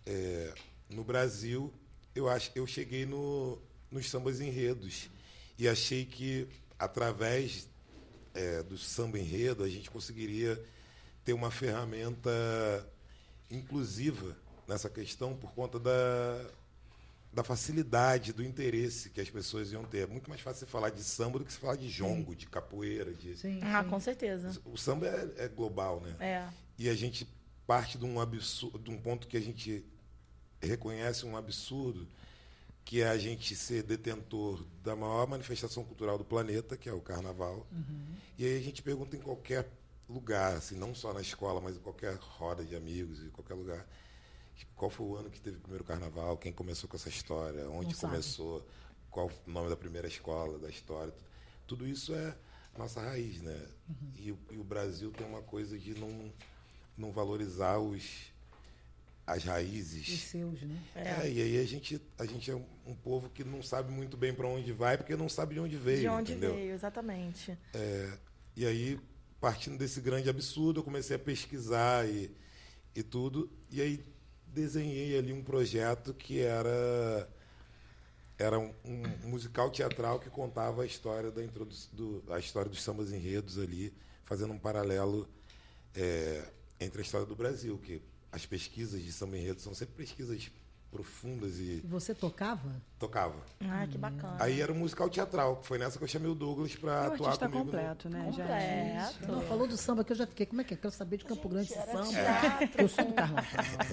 É, 0.05 0.53
no 0.89 1.03
Brasil, 1.03 1.73
eu 2.15 2.29
acho, 2.29 2.51
eu 2.55 2.65
cheguei 2.65 3.05
no, 3.05 3.61
nos 3.91 4.09
sambas 4.09 4.39
enredos 4.39 5.09
e 5.57 5.67
achei 5.67 6.05
que 6.05 6.47
através 6.79 7.67
é, 8.33 8.63
do 8.63 8.77
samba 8.77 9.19
enredo 9.19 9.63
a 9.63 9.69
gente 9.69 9.89
conseguiria 9.89 10.63
ter 11.25 11.33
uma 11.33 11.51
ferramenta 11.51 12.29
inclusiva 13.51 14.37
nessa 14.67 14.89
questão 14.89 15.35
por 15.35 15.51
conta 15.53 15.79
da, 15.79 16.49
da 17.37 17.43
facilidade, 17.43 18.33
do 18.33 18.43
interesse 18.43 19.11
que 19.11 19.21
as 19.21 19.29
pessoas 19.29 19.71
iam 19.71 19.83
ter. 19.83 19.99
É 19.99 20.07
muito 20.07 20.27
mais 20.27 20.41
fácil 20.41 20.61
você 20.61 20.65
falar 20.65 20.89
de 20.89 21.03
samba 21.03 21.37
do 21.37 21.45
que 21.45 21.53
você 21.53 21.59
falar 21.59 21.75
de 21.75 21.87
jongo, 21.87 22.35
de 22.35 22.47
capoeira. 22.47 23.13
De... 23.13 23.37
Sim. 23.37 23.59
Ah, 23.61 23.83
sim. 23.83 23.89
com 23.91 23.99
certeza. 23.99 24.59
O 24.65 24.75
samba 24.75 25.05
é, 25.05 25.45
é 25.45 25.47
global, 25.47 26.01
né? 26.01 26.15
É. 26.19 26.49
E 26.79 26.89
a 26.89 26.95
gente 26.95 27.27
parte 27.67 27.95
de 27.95 28.05
um 28.05 28.19
absurdo, 28.19 28.79
de 28.79 28.89
um 28.89 28.97
ponto 28.99 29.27
que 29.27 29.37
a 29.37 29.39
gente 29.39 29.85
reconhece 30.59 31.27
um 31.27 31.37
absurdo, 31.37 32.07
que 32.83 33.03
é 33.03 33.07
a 33.07 33.19
gente 33.19 33.55
ser 33.55 33.83
detentor 33.83 34.65
da 34.83 34.95
maior 34.95 35.27
manifestação 35.27 35.83
cultural 35.83 36.17
do 36.17 36.25
planeta, 36.25 36.75
que 36.75 36.89
é 36.89 36.93
o 36.93 37.01
carnaval. 37.01 37.67
E 38.35 38.45
aí 38.45 38.57
a 38.57 38.61
gente 38.61 38.81
pergunta 38.81 39.15
em 39.15 39.19
qualquer 39.19 39.69
lugar, 40.09 40.55
assim, 40.55 40.75
não 40.75 40.95
só 40.95 41.13
na 41.13 41.21
escola, 41.21 41.61
mas 41.61 41.75
em 41.75 41.81
qualquer 41.81 42.15
roda 42.15 42.65
de 42.65 42.75
amigos, 42.75 43.23
em 43.23 43.29
qualquer 43.29 43.53
lugar, 43.53 43.85
qual 44.75 44.89
foi 44.89 45.05
o 45.05 45.15
ano 45.15 45.29
que 45.29 45.39
teve 45.39 45.57
o 45.57 45.61
primeiro 45.61 45.83
carnaval, 45.83 46.37
quem 46.37 46.51
começou 46.51 46.89
com 46.89 46.95
essa 46.95 47.09
história, 47.09 47.69
onde 47.69 47.87
Não 47.87 47.93
sabe. 47.93 48.13
começou, 48.13 48.67
qual 49.09 49.27
o 49.45 49.51
nome 49.51 49.69
da 49.69 49.75
primeira 49.77 50.07
escola, 50.07 50.57
da 50.59 50.69
história. 50.69 51.13
Tudo 51.65 51.87
isso 51.87 52.13
é 52.13 52.35
a 52.73 52.79
nossa 52.79 53.01
raiz, 53.01 53.41
né? 53.41 53.67
E, 54.17 54.31
o- 54.31 54.39
e 54.51 54.57
o 54.57 54.63
Brasil 54.63 55.11
tem 55.11 55.25
uma 55.25 55.41
coisa 55.41 55.77
de 55.77 55.93
não, 55.93 56.31
não 56.97 57.11
valorizar 57.11 57.77
os, 57.79 58.31
as 59.25 59.39
Os 59.39 59.43
raízes. 59.43 60.21
seus, 60.23 60.61
né? 60.61 60.81
É, 60.95 61.29
e 61.29 61.41
aí 61.41 61.59
a 61.59 61.65
gente, 61.65 62.01
a 62.17 62.25
gente 62.25 62.49
é 62.49 62.55
um, 62.55 62.95
povo 62.95 63.29
que 63.29 63.43
não 63.43 63.61
sabe 63.61 63.91
muito 63.91 64.15
bem 64.15 64.33
para 64.33 64.47
onde 64.47 64.71
vai, 64.71 64.97
porque 64.97 65.15
não 65.15 65.27
sabe 65.29 65.55
de 65.55 65.59
onde 65.59 65.75
veio. 65.77 65.99
De 66.01 66.07
onde 66.07 66.31
entendeu? 66.31 66.55
veio, 66.55 66.73
exatamente. 66.73 67.57
E 68.55 68.65
aí, 68.65 68.99
partindo 69.39 69.77
desse 69.77 70.01
grande 70.01 70.29
absurdo, 70.29 70.79
eu 70.79 70.83
comecei 70.83 71.15
a 71.15 71.19
pesquisar 71.19 72.07
e, 72.09 72.31
e 72.95 73.03
tudo. 73.03 73.51
E 73.69 73.81
aí 73.81 74.03
desenhei 74.57 75.17
ali 75.17 75.31
um 75.31 75.43
projeto 75.43 76.13
que 76.13 76.41
era 76.41 77.29
era 78.39 78.59
um, 78.59 78.71
um 78.85 79.29
musical 79.29 79.69
teatral 79.71 80.19
que 80.19 80.29
contava 80.29 80.83
a 80.83 80.85
história 80.85 81.31
da 81.31 81.41
do, 81.91 82.23
a 82.29 82.39
história 82.39 82.69
dos 82.69 82.83
sambas 82.83 83.11
enredos 83.11 83.57
ali, 83.57 83.91
fazendo 84.25 84.53
um 84.53 84.59
paralelo 84.59 85.27
é, 85.95 86.43
entre 86.79 86.99
a 86.99 87.03
história 87.03 87.25
do 87.25 87.35
Brasil, 87.35 87.77
que 87.79 88.01
as 88.31 88.45
pesquisas 88.45 89.01
de 89.01 89.11
samba 89.11 89.37
enredo 89.37 89.59
são 89.59 89.73
sempre 89.73 89.95
pesquisas 89.95 90.51
profundas 90.91 91.59
e 91.59 91.81
você 91.85 92.13
tocava? 92.15 92.81
tocava. 92.97 93.35
Ah, 93.61 93.85
que 93.85 93.97
bacana. 93.97 94.37
Aí 94.39 94.59
era 94.61 94.71
um 94.71 94.75
musical 94.79 95.09
teatral, 95.09 95.57
que 95.57 95.67
foi 95.67 95.77
nessa 95.77 95.97
que 95.97 96.03
eu 96.03 96.07
chamei 96.07 96.29
o 96.31 96.33
Douglas 96.35 96.75
para 96.75 97.09
o 97.11 97.13
atuar 97.13 97.37
comigo. 97.37 97.57
no- 97.59 97.65
completo, 97.65 98.09
né, 98.09 98.23
gente? 98.31 98.37
Completo. 98.37 99.31
Não, 99.31 99.41
falou 99.41 99.67
do 99.67 99.77
samba 99.77 100.03
que 100.03 100.11
eu 100.11 100.15
já 100.15 100.25
fiquei. 100.25 100.45
Como 100.45 100.61
é 100.61 100.63
que 100.63 100.73
é? 100.73 100.77
Quero 100.77 100.93
saber 100.93 101.17
de 101.17 101.25
Campo 101.25 101.47
Grande 101.47 101.67
esse 101.71 101.77
era 101.77 101.91
samba. 102.03 102.09
teatro 102.09 102.81
Eu 102.81 102.87
sou 102.89 103.05
do 103.05 103.13
carnaval. 103.13 103.43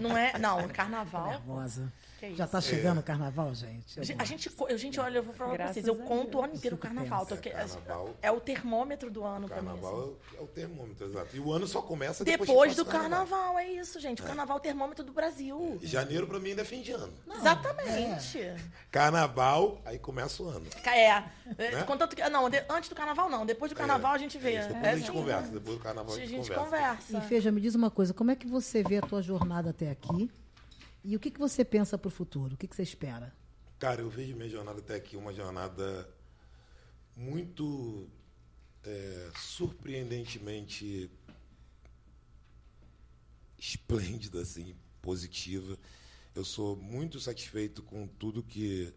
Não 0.01 0.17
é? 0.17 0.39
Não, 0.39 0.69
carnaval. 0.69 1.29
Nervosa. 1.29 1.93
Que 2.31 2.35
Já 2.37 2.45
isso? 2.45 2.53
tá 2.53 2.61
chegando 2.61 2.99
o 3.01 3.03
carnaval, 3.03 3.55
gente? 3.55 3.99
Eu 3.99 4.05
Gente, 4.05 4.21
A 4.21 4.25
gente, 4.25 4.51
eu, 4.69 4.79
gente, 4.79 5.01
olha, 5.01 5.19
eu 5.19 5.23
vou 5.23 5.35
falar 5.35 5.51
pra 5.51 5.59
Graças 5.59 5.75
vocês, 5.83 5.87
eu 5.87 5.95
a 5.95 6.07
conto 6.07 6.39
o 6.39 6.43
ano 6.45 6.55
inteiro 6.55 6.77
o 6.77 6.79
carnaval. 6.79 7.27
que- 7.27 7.49
É, 7.49 7.53
carnaval. 7.53 8.15
é 8.23 8.31
o 8.31 8.41
termômetro 8.41 9.11
do 9.11 9.25
ano 9.25 9.47
pra 9.49 9.61
mim. 9.63 9.69
assim. 9.69 9.81
Carnaval 9.81 10.01
é 10.01 10.05
o- 10.05 10.17
é 10.39 10.43
o 10.43 10.47
termômetro, 10.47 11.07
exato. 11.07 11.37
E 11.37 11.41
o 11.41 11.53
ano 11.53 11.67
só 11.67 11.83
começa 11.83 12.25
depois, 12.25 12.49
Depois 12.49 12.77
do 12.77 12.83
o 12.83 12.85
carnaval, 12.87 13.59
é 13.59 13.69
isso, 13.71 13.99
gente. 14.01 14.23
O 14.23 14.25
carnaval 14.25 14.57
é 14.57 14.61
o 14.61 14.63
termômetro 14.63 15.05
do 15.05 15.13
Brasil. 15.13 15.79
Janeiro 15.83 16.27
pra 16.27 16.39
mim 16.39 16.51
ainda 16.51 16.63
é 16.63 16.65
fim 16.65 16.83
de 16.83 16.93
ano. 16.93 17.13
Exatamente. 17.37 18.55
Carnaval, 18.91 19.81
aí 19.85 19.99
começa 19.99 20.43
o 20.43 20.49
ano. 20.49 20.67
É. 20.87 21.05
é. 21.09 21.25
Né? 21.73 21.83
Contanto 21.85 22.15
que, 22.17 22.29
não, 22.29 22.49
de- 22.49 22.65
antes 22.69 22.89
do 22.89 22.95
carnaval 22.95 23.29
não. 23.29 23.45
Depois 23.45 23.71
do 23.71 23.77
carnaval 23.77 24.13
a 24.13 24.19
gente 24.19 24.39
vê. 24.39 24.55
É 24.55 24.59
isso, 24.61 24.69
depois 24.69 24.85
É 24.87 24.91
a 24.91 24.97
gente 24.97 25.05
assim. 25.11 25.13
conversa. 25.19 25.49
Depois 25.53 25.77
do 25.79 25.83
carnaval 25.83 26.15
A 26.15 26.19
gente 26.19 26.37
conversa. 26.51 26.65
conversa. 26.65 27.19
E 27.19 27.21
Feja, 27.23 27.51
me 27.53 27.61
diz 27.61 27.75
uma 27.75 27.91
coisa, 27.91 28.15
como 28.15 28.31
é 28.31 28.37
que 28.37 28.47
você 28.47 28.83
vê 28.83 28.99
a 28.99 29.03
tua 29.03 29.21
jornada 29.23 29.71
até 29.71 29.91
aqui? 29.91 30.31
E 31.05 31.15
o 31.15 31.21
que, 31.21 31.31
que 31.31 31.39
você 31.39 31.63
pensa 31.63 31.99
para 31.99 32.09
o 32.09 32.11
futuro? 32.11 32.55
O 32.55 32.57
que, 32.57 32.67
que 32.67 32.75
você 32.75 32.83
espera? 32.83 33.37
Cara, 33.79 34.01
eu 34.01 34.09
vejo 34.09 34.35
minha 34.35 34.49
jornada 34.49 34.79
até 34.79 34.95
aqui 34.95 35.19
uma 35.19 35.35
jornada 35.35 36.09
muito 37.15 38.09
é, 38.83 39.31
surpreendentemente 39.37 41.11
esplêndida, 43.59 44.41
assim, 44.41 44.75
positiva. 45.03 45.79
Eu 46.35 46.43
sou 46.43 46.75
muito 46.75 47.21
satisfeito 47.21 47.83
com 47.83 48.07
tudo 48.07 48.43
que 48.43 48.91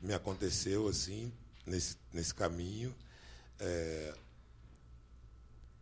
me 0.00 0.14
aconteceu, 0.14 0.88
assim, 0.88 1.30
nesse, 1.66 1.98
nesse 2.14 2.34
caminho. 2.34 2.94
É, 3.58 4.14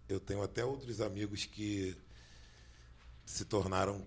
eu 0.08 0.18
tenho 0.18 0.42
até 0.42 0.64
outros 0.64 1.00
amigos 1.00 1.44
que 1.44 1.96
se 3.24 3.44
tornaram 3.44 4.04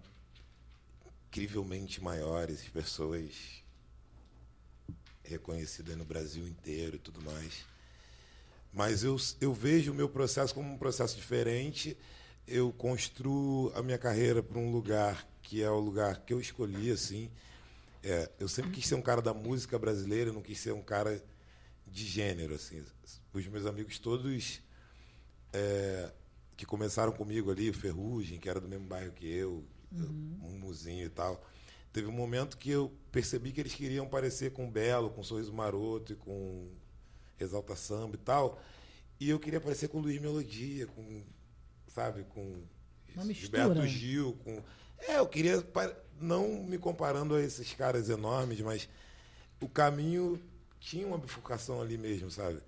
incrivelmente 1.32 2.04
maiores, 2.04 2.68
pessoas 2.68 3.64
reconhecidas 5.24 5.96
no 5.96 6.04
Brasil 6.04 6.46
inteiro 6.46 6.98
e 6.98 7.00
tudo 7.00 7.22
mais. 7.22 7.66
Mas 8.74 9.02
eu, 9.06 9.16
eu 9.40 9.54
vejo 9.54 9.94
o 9.94 9.96
meu 9.96 10.10
processo 10.10 10.54
como 10.54 10.70
um 10.70 10.78
processo 10.78 11.16
diferente. 11.16 11.98
Eu 12.46 12.74
construo 12.74 13.72
a 13.74 13.82
minha 13.82 13.98
carreira 13.98 14.44
para 14.44 14.60
um 14.60 14.72
lugar 14.72 15.26
que 15.42 15.64
é 15.64 15.70
o 15.70 15.80
lugar 15.80 16.20
que 16.20 16.34
eu 16.34 16.42
escolhi, 16.42 16.92
assim. 16.92 17.32
É, 18.04 18.30
eu 18.38 18.50
sempre 18.50 18.72
quis 18.72 18.86
ser 18.86 18.96
um 18.96 19.02
cara 19.02 19.22
da 19.22 19.34
música 19.34 19.80
brasileira, 19.80 20.34
não 20.34 20.42
quis 20.42 20.60
ser 20.60 20.74
um 20.74 20.82
cara 20.82 21.24
de 21.88 22.06
gênero, 22.06 22.56
assim. 22.56 22.84
Os 23.34 23.48
meus 23.48 23.66
amigos 23.66 24.00
todos 24.00 24.62
é, 25.54 26.12
que 26.58 26.66
começaram 26.66 27.14
comigo 27.14 27.50
ali, 27.52 27.72
Ferrugem, 27.72 28.38
que 28.38 28.50
era 28.50 28.60
do 28.60 28.68
mesmo 28.68 28.86
bairro 28.86 29.14
que 29.14 29.28
eu, 29.30 29.64
um 29.92 30.58
muzinho 30.60 31.06
e 31.06 31.10
tal. 31.10 31.44
Teve 31.92 32.08
um 32.08 32.12
momento 32.12 32.58
que 32.58 32.70
eu 32.70 32.92
percebi 33.12 33.52
que 33.52 33.60
eles 33.60 33.76
queriam 33.76 34.08
parecer 34.08 34.52
com 34.52 34.70
Belo, 34.70 35.10
com 35.10 35.24
Sorriso 35.24 35.54
Maroto 35.54 36.14
e 36.14 36.16
com 36.16 36.70
Exalta 37.40 37.76
Samba 37.76 38.16
e 38.16 38.20
tal. 38.20 38.62
E 39.20 39.30
eu 39.30 39.40
queria 39.40 39.60
parecer 39.60 39.90
com 39.90 40.00
Luiz 40.00 40.20
Melodia, 40.20 40.88
com, 40.88 41.24
sabe, 41.88 42.24
com 42.24 42.64
Uma 43.14 43.26
mistura. 43.26 43.64
Gilberto 43.64 43.88
Gil, 43.88 44.38
com... 44.44 44.64
É, 45.00 45.18
eu 45.18 45.28
queria, 45.28 45.64
não 46.20 46.64
me 46.64 46.78
comparando 46.78 47.36
a 47.36 47.42
esses 47.42 47.74
caras 47.74 48.10
enormes, 48.10 48.62
mas 48.62 48.88
o 49.60 49.68
caminho 49.68 50.42
tinha 50.80 51.06
uma 51.06 51.18
bifurcação 51.18 51.82
ali 51.82 51.98
mesmo, 51.98 52.32
sabe? 52.32 52.60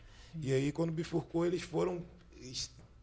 E 0.42 0.52
aí, 0.52 0.72
quando 0.72 0.92
bifurcou, 0.92 1.46
eles 1.46 1.62
foram 1.62 2.04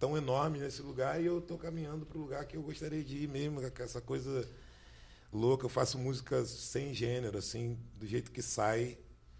tão 0.00 0.16
enormes 0.16 0.62
nesse 0.62 0.80
lugar 0.80 1.20
e 1.22 1.26
eu 1.26 1.40
tô 1.42 1.58
caminhando 1.58 2.06
pro 2.06 2.18
lugar 2.18 2.44
que 2.46 2.56
eu 2.56 2.62
gostaria 2.62 3.04
de 3.04 3.18
ir 3.18 3.28
mesmo, 3.28 3.60
com 3.70 3.82
essa 3.82 4.00
coisa 4.00 4.48
louca. 5.30 5.66
Eu 5.66 5.68
faço 5.68 5.98
música 5.98 6.42
sem 6.46 6.94
gênero, 6.94 7.36
assim, 7.38 7.78
do 7.98 8.06
jeito 8.06 8.32
que 8.32 8.40
sai, 8.40 8.96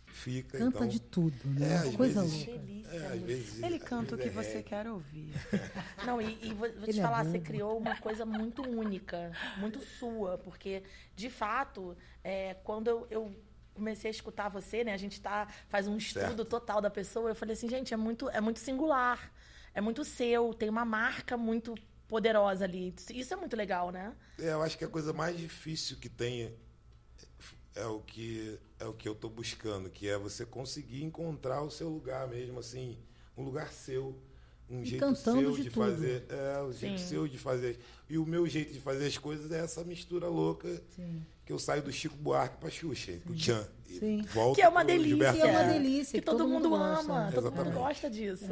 fica. 0.07 0.59
Canta 0.59 0.77
então, 0.79 0.87
de 0.89 1.01
tudo, 1.01 1.35
É, 1.57 1.61
né? 1.61 1.77
às 1.79 1.97
Coisa 1.97 2.21
vezes- 2.23 2.47
louca. 2.47 2.61
É, 2.93 3.17
vezes, 3.19 3.63
Ele 3.63 3.77
às 3.77 3.83
canta 3.85 4.15
o 4.17 4.19
que 4.19 4.29
é 4.29 4.31
você 4.31 4.49
reggae. 4.55 4.63
quer 4.65 4.87
ouvir. 4.89 5.33
Não, 6.05 6.21
e, 6.21 6.39
e 6.43 6.53
vou, 6.53 6.69
vou 6.73 6.83
te 6.83 6.91
Ele 6.91 6.99
é 6.99 7.03
falar, 7.03 7.25
você 7.25 7.39
criou 7.39 7.79
uma 7.79 7.97
coisa 7.99 8.27
muito 8.27 8.63
única, 8.69 9.33
muito 9.59 9.81
sua, 9.81 10.37
porque, 10.39 10.83
de 11.17 11.31
fato, 11.31 11.97
é, 12.23 12.55
quando 12.65 12.89
eu, 12.89 13.07
eu 13.11 13.35
comecei 13.73 14.11
a 14.11 14.13
escutar 14.13 14.49
você, 14.51 14.83
né, 14.85 14.93
a 14.93 14.97
gente 14.97 15.21
tá, 15.21 15.47
faz 15.69 15.87
um 15.87 15.97
estudo 15.97 16.21
Certo. 16.21 16.45
total 16.45 16.81
da 16.83 16.91
pessoa, 16.91 17.31
eu 17.31 17.35
falei 17.35 17.53
assim, 17.55 17.69
gente, 17.69 17.95
é 17.95 17.97
muito, 17.97 18.29
é 18.29 18.41
muito 18.41 18.59
singular, 18.59 19.33
é 19.75 19.81
muito 19.81 20.05
seu, 20.05 20.53
tem 20.55 20.69
uma 20.69 20.85
marca 20.85 21.37
muito 21.37 21.75
poderosa 22.09 22.65
ali. 22.65 22.95
Isso 23.15 23.33
é 23.33 23.37
muito 23.37 23.57
legal, 23.57 23.91
né? 23.91 24.15
É, 24.39 24.53
eu 24.53 24.63
acho 24.63 24.77
que 24.77 24.85
a 24.85 24.89
coisa 24.89 25.13
mais 25.13 25.37
difícil 25.39 25.97
que 25.97 26.09
tem 26.09 26.53
é 27.75 27.87
o 27.87 28.01
que 28.01 28.59
é 28.79 28.85
o 28.85 28.93
que 28.93 29.09
eu 29.09 29.13
estou 29.13 29.31
buscando, 29.31 29.91
que 29.91 30.09
é 30.09 30.19
você 30.19 30.45
conseguir 30.45 31.05
encontrar 31.05 31.63
o 31.63 31.71
seu 31.71 31.89
lugar 31.89 32.27
mesmo, 32.27 32.59
assim, 32.59 32.99
um 33.37 33.45
lugar 33.45 33.73
seu, 33.73 34.21
um 34.71 34.85
jeito 34.85 35.01
cantando 35.01 35.41
seu 35.41 35.51
de 35.53 35.63
de, 35.65 35.71
tudo. 35.71 35.85
fazer, 35.85 36.25
é, 36.29 36.63
o 36.63 36.73
jeito 36.73 37.01
Sim. 37.01 37.07
seu 37.07 37.29
de 37.29 37.39
fazer. 37.39 37.79
E 38.09 38.17
o 38.19 38.25
meu 38.25 38.47
jeito 38.47 38.73
de 38.73 38.81
fazer 38.81 39.07
as 39.07 39.19
coisas 39.19 39.51
é 39.51 39.59
essa 39.59 39.83
mistura 39.85 40.29
louca 40.29 40.69
Sim. 40.95 41.25
que 41.45 41.53
eu 41.53 41.59
saio 41.59 41.83
do 41.83 41.93
Chico 41.93 42.17
Buarque 42.17 42.59
para 42.59 42.71
Xuxa, 42.71 43.13
pro 43.25 43.35
Tchan, 43.35 43.67
e 43.89 43.99
Sim. 43.99 44.23
volto 44.33 44.57
Que 44.57 44.63
é 44.63 44.69
uma 44.69 44.85
delícia. 44.85 45.33
Que 45.33 45.41
é 45.41 45.47
uma 45.51 45.65
delícia, 45.65 46.21
Que 46.21 46.25
todo, 46.25 46.47
mundo, 46.47 46.71
gosta, 46.71 47.01
ama, 47.13 47.25
né? 47.27 47.33
todo 47.33 47.53
mundo 47.53 47.71
gosta 47.73 48.09
disso. 48.09 48.47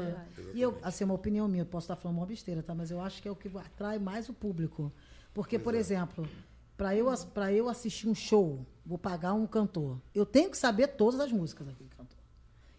E 0.54 0.61
eu, 0.61 0.76
assim, 0.83 1.04
é 1.04 1.07
uma 1.07 1.14
opinião 1.14 1.46
minha, 1.48 1.62
eu 1.62 1.66
posso 1.66 1.85
estar 1.85 1.96
falando 1.96 2.18
uma 2.18 2.26
besteira, 2.26 2.62
tá? 2.62 2.74
Mas 2.74 2.90
eu 2.90 3.00
acho 3.00 3.22
que 3.22 3.28
é 3.28 3.31
o 3.31 3.37
que 3.37 3.48
atrai 3.57 3.98
mais 3.98 4.28
o 4.28 4.35
público. 4.35 4.92
Porque, 5.33 5.59
por 5.59 5.74
exemplo, 5.74 6.28
para 6.76 6.94
eu, 6.94 7.12
pra 7.35 7.52
eu 7.52 7.68
assistir 7.68 8.09
um 8.09 8.14
show, 8.14 8.64
vou 8.85 8.98
pagar 8.98 9.35
um 9.35 9.46
cantor. 9.46 10.00
Eu 10.14 10.24
tenho 10.24 10.50
que 10.50 10.57
saber 10.57 10.88
todas 10.88 11.20
as 11.20 11.31
músicas 11.31 11.66
daquele 11.66 11.90
cantor. 11.90 12.18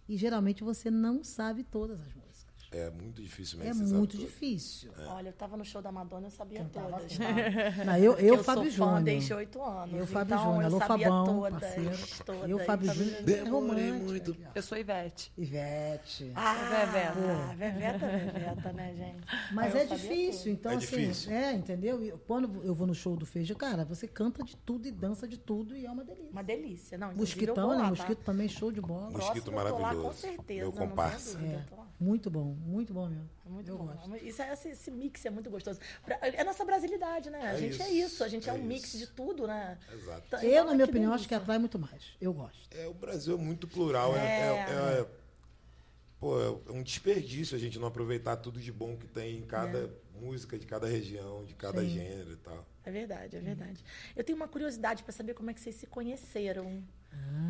E 0.08 0.18
geralmente 0.18 0.64
você 0.64 0.90
não 0.90 1.24
sabe 1.24 1.64
todas 1.64 2.00
as 2.00 2.08
músicas. 2.08 2.29
É 2.72 2.92
muito 2.92 3.20
difícil 3.20 3.60
É 3.62 3.66
mesmo. 3.66 3.88
sabe 3.88 3.98
muito 3.98 4.16
difícil. 4.18 4.92
Olha, 5.08 5.30
eu 5.30 5.34
tava 5.34 5.58
no 5.58 5.66
show 5.66 5.82
da 5.82 5.92
Madonna, 5.92 6.28
eu 6.28 6.32
sabia 6.32 6.60
Cantava 6.60 6.98
todas. 7.00 7.18
Tá? 7.18 7.84
Não, 7.86 7.98
eu, 7.98 8.14
eu, 8.14 8.36
eu 8.36 8.44
Fábio 8.44 8.64
sou 8.72 8.72
fã 8.72 8.86
Júnior. 8.86 9.02
desde 9.04 9.34
oito 9.34 9.64
anos. 9.64 9.96
Eu, 10.00 10.06
Fábio 10.06 10.36
então 10.36 10.44
Júnior. 10.46 10.62
eu 10.62 10.68
Alô, 10.68 10.78
sabia 10.80 11.08
Fabão, 11.08 11.26
todas, 11.26 11.60
parceiro. 11.60 11.98
todas. 12.26 12.50
Eu, 12.50 12.60
Fábio 12.60 12.94
Júnior. 12.94 13.16
É 13.16 13.22
Demorei 13.24 13.92
muito. 13.94 14.38
Eu 14.54 14.62
sou 14.62 14.78
Ivete. 14.78 15.32
Ivete. 15.36 16.32
Ah, 16.36 16.54
Veveta. 16.86 17.56
Veveta, 17.56 18.08
Veveta, 18.08 18.74
né, 18.74 18.94
gente? 18.96 19.26
Mas 19.52 19.74
Eu 19.74 19.82
é 19.82 19.86
difícil, 19.86 20.40
tudo. 20.44 20.52
então 20.52 20.72
É 20.72 20.76
assim, 20.76 20.86
difícil. 20.98 21.32
é, 21.32 21.54
entendeu? 21.54 22.20
Quando 22.28 22.64
eu 22.64 22.76
vou 22.76 22.86
no 22.86 22.94
show 22.94 23.16
do 23.16 23.26
Feijão, 23.26 23.58
cara, 23.58 23.84
você 23.84 24.08
canta 24.08 24.44
de 24.44 24.56
tudo 24.56 24.88
e 24.88 24.92
dança 24.92 25.28
de 25.28 25.40
tudo 25.40 25.76
e 25.76 25.88
é 25.88 25.92
uma 25.92 26.04
delícia. 26.04 26.30
Uma 26.32 26.44
delícia. 26.44 26.98
Não, 27.00 27.14
Mosquitão, 27.16 27.72
né? 27.72 27.78
lá, 27.78 27.90
Mosquito 27.90 28.20
tá? 28.20 28.26
também, 28.26 28.48
show 28.48 28.72
de 28.72 28.80
bola. 28.80 29.10
Mosquito 29.10 29.50
lá, 29.52 29.72
com 29.72 29.80
maravilhoso. 29.80 30.14
certeza. 30.20 30.62
Meu 30.62 30.72
comparsa. 30.72 31.40
É, 32.00 32.04
muito 32.04 32.30
bom, 32.30 32.56
muito 32.66 32.94
bom 32.94 33.08
mesmo. 33.08 33.30
É 33.46 33.50
muito 33.50 33.70
eu 33.70 33.78
bom. 33.78 33.86
gosto. 33.88 34.16
Isso 34.26 34.42
é, 34.42 34.54
esse, 34.54 34.70
esse 34.70 34.92
mix 34.92 35.26
é 35.26 35.30
muito 35.30 35.50
gostoso. 35.50 35.80
Pra- 36.06 36.20
É 36.22 36.42
a 36.42 36.44
nossa 36.46 36.64
brasilidade, 36.64 37.30
né? 37.30 37.42
A 37.42 37.54
É 37.54 37.58
gente 37.58 37.82
é 37.82 37.90
isso, 37.90 38.06
isso. 38.14 38.24
A 38.24 38.28
gente 38.28 38.50
é, 38.50 38.54
é 38.54 38.56
um 38.56 38.64
mix 38.64 38.94
isso. 38.94 38.98
de 39.00 39.08
tudo, 39.08 39.46
né? 39.48 39.78
Exato. 39.94 40.24
Então, 40.28 40.42
Eu, 40.42 40.66
na 40.66 40.72
é 40.72 40.76
minha 40.76 40.86
opinião, 40.86 41.14
acho 41.14 41.28
que 41.28 41.36
atrai 41.36 41.58
muito 41.58 41.78
mais. 41.78 42.04
Eu 42.22 42.34
gosto. 42.34 42.60
É, 42.72 42.88
o 42.88 42.94
Brasil 42.94 43.36
é 43.36 43.38
muito 43.42 43.68
plural. 43.68 44.16
É, 44.16 44.20
É. 44.20 44.42
é- 44.44 45.02
é- 45.02 45.08
pô, 46.20 46.40
é 46.68 46.72
um 46.72 46.84
desperdício 46.84 47.56
a 47.56 47.60
gente 47.60 47.78
não 47.80 47.88
aproveitar 47.88 48.38
tudo 48.38 48.60
de 48.60 48.72
bom 48.72 48.98
que 48.98 49.08
tem 49.08 49.38
em 49.38 49.46
cada 49.46 49.90
música, 50.20 50.58
de 50.60 50.66
cada 50.66 50.88
região, 50.88 51.46
de 51.46 51.54
cada 51.56 51.82
Sim. 51.82 51.90
gênero 51.90 52.34
e 52.34 52.38
tal. 52.38 52.66
É 52.84 52.92
verdade, 52.92 53.36
é 53.38 53.40
verdade. 53.40 53.84
Eu 54.16 54.24
tenho 54.24 54.36
uma 54.36 54.48
curiosidade 54.48 55.04
pra 55.04 55.14
saber 55.14 55.34
como 55.34 55.50
é 55.50 55.54
que 55.54 55.60
vocês 55.62 55.76
se 55.76 55.86
conheceram. 55.88 56.84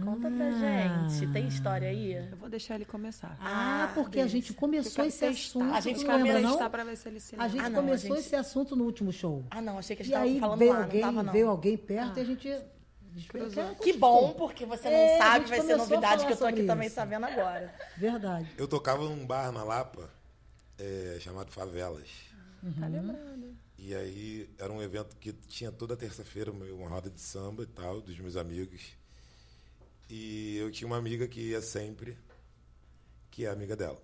Conta 0.03 0.29
pra 0.31 0.51
gente. 0.51 1.27
Tem 1.31 1.47
história 1.47 1.87
aí? 1.89 2.13
Eu 2.13 2.37
vou 2.37 2.49
deixar 2.49 2.75
ele 2.75 2.85
começar. 2.85 3.37
Ah, 3.39 3.83
Ah, 3.85 3.91
porque 3.93 4.19
a 4.19 4.23
delícia. 4.23 4.39
gente 4.39 4.53
começou 4.53 5.05
esse 5.05 5.25
assunto. 5.25 5.73
A 5.73 5.79
gente 5.81 6.05
testar 6.05 6.69
pra 6.69 6.83
ver 6.83 6.95
se 6.95 7.07
ele 7.09 7.19
se 7.19 7.35
A 7.35 7.43
lembra. 7.43 7.49
gente 7.51 7.61
Ah, 7.65 7.69
não, 7.69 7.79
a 7.79 7.83
começou 7.83 8.15
gente- 8.15 8.25
esse 8.25 8.35
assunto 8.35 8.75
no 8.75 8.85
último 8.85 9.11
show. 9.11 9.45
Ah, 9.51 9.61
não, 9.61 9.77
achei 9.77 9.95
que 9.95 10.01
a 10.01 10.05
gente 10.05 10.13
tava 10.13 10.25
aí 10.25 10.39
falando 10.39 10.59
veio 10.59 10.73
lá, 10.73 10.79
alguém, 10.83 11.01
não 11.01 11.07
tava 11.09 11.23
não. 11.23 11.33
veio 11.33 11.49
alguém 11.49 11.77
perto 11.77 12.17
e 12.17 12.21
a 12.21 12.25
gente. 12.25 12.61
Que 13.81 13.93
bom, 13.93 14.33
porque 14.33 14.65
você 14.65 14.87
não 14.89 14.95
É, 14.95 15.15
a 15.15 15.17
sabe, 15.17 15.45
vai 15.45 15.57
ser 15.61 15.63
começou 15.63 15.73
a 15.75 15.77
novidade 15.77 16.25
que 16.25 16.33
eu 16.33 16.37
tô 16.37 16.45
aqui 16.45 16.55
sobre 16.57 16.67
também 16.67 16.87
isso. 16.87 16.95
sabendo 16.95 17.25
agora. 17.25 17.73
Verdade. 17.97 18.47
Eu 18.57 18.67
tocava 18.67 19.03
num 19.03 19.25
bar 19.25 19.51
na 19.51 19.63
Lapa, 19.63 20.09
é, 20.77 21.17
chamado 21.19 21.51
Favelas. 21.51 22.07
Tá 22.79 22.87
lembrando. 22.87 23.55
E 23.77 23.95
aí 23.95 24.49
era 24.59 24.71
um 24.71 24.81
evento 24.81 25.15
que 25.17 25.33
tinha 25.33 25.71
toda 25.71 25.95
terça-feira 25.97 26.51
uma 26.51 26.87
roda 26.87 27.09
de 27.09 27.19
samba 27.19 27.63
e 27.63 27.67
tal, 27.67 27.99
dos 28.01 28.17
meus 28.19 28.35
amigos. 28.35 28.97
E 30.09 30.57
eu 30.57 30.71
tinha 30.71 30.87
uma 30.87 30.97
amiga 30.97 31.27
que 31.27 31.39
ia 31.51 31.61
sempre, 31.61 32.17
que 33.29 33.45
é 33.45 33.49
amiga 33.49 33.75
dela. 33.75 34.01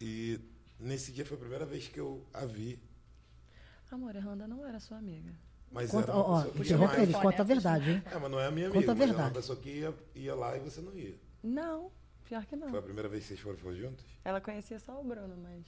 E 0.00 0.40
nesse 0.78 1.12
dia 1.12 1.24
foi 1.26 1.36
a 1.36 1.40
primeira 1.40 1.66
vez 1.66 1.86
que 1.88 2.00
eu 2.00 2.26
a 2.32 2.46
vi. 2.46 2.80
Amor, 3.90 4.16
a 4.16 4.20
Randa 4.20 4.46
não 4.48 4.64
era 4.66 4.78
sua 4.80 4.98
amiga. 4.98 5.32
Mas 5.70 5.90
Conta, 5.90 6.10
era 6.10 6.16
uma 6.16 6.24
ó, 6.24 6.36
pessoa 6.38 6.54
que 6.54 6.60
interrompa 6.62 6.92
jamais- 6.94 7.08
ele, 7.10 7.18
conta 7.22 7.42
a 7.42 7.44
verdade, 7.44 7.90
hein? 7.90 8.02
É, 8.06 8.18
mas 8.18 8.30
não 8.30 8.40
é 8.40 8.46
a 8.46 8.50
minha 8.50 8.70
Conta 8.70 8.78
amiga. 8.78 8.92
a 8.92 8.94
mas 8.94 9.00
era 9.02 9.06
verdade. 9.12 9.28
uma 9.28 9.40
pessoa 9.40 9.58
que 9.60 9.68
ia, 9.70 9.94
ia 10.14 10.34
lá 10.34 10.56
e 10.56 10.60
você 10.60 10.80
não 10.80 10.94
ia. 10.96 11.14
Não, 11.42 11.92
pior 12.24 12.44
que 12.46 12.56
não. 12.56 12.70
Foi 12.70 12.78
a 12.78 12.82
primeira 12.82 13.08
vez 13.08 13.22
que 13.24 13.28
vocês 13.28 13.40
foram, 13.40 13.58
foram 13.58 13.76
juntos? 13.76 14.04
Ela 14.24 14.40
conhecia 14.40 14.78
só 14.80 15.00
o 15.00 15.04
Bruno, 15.04 15.36
mas. 15.36 15.66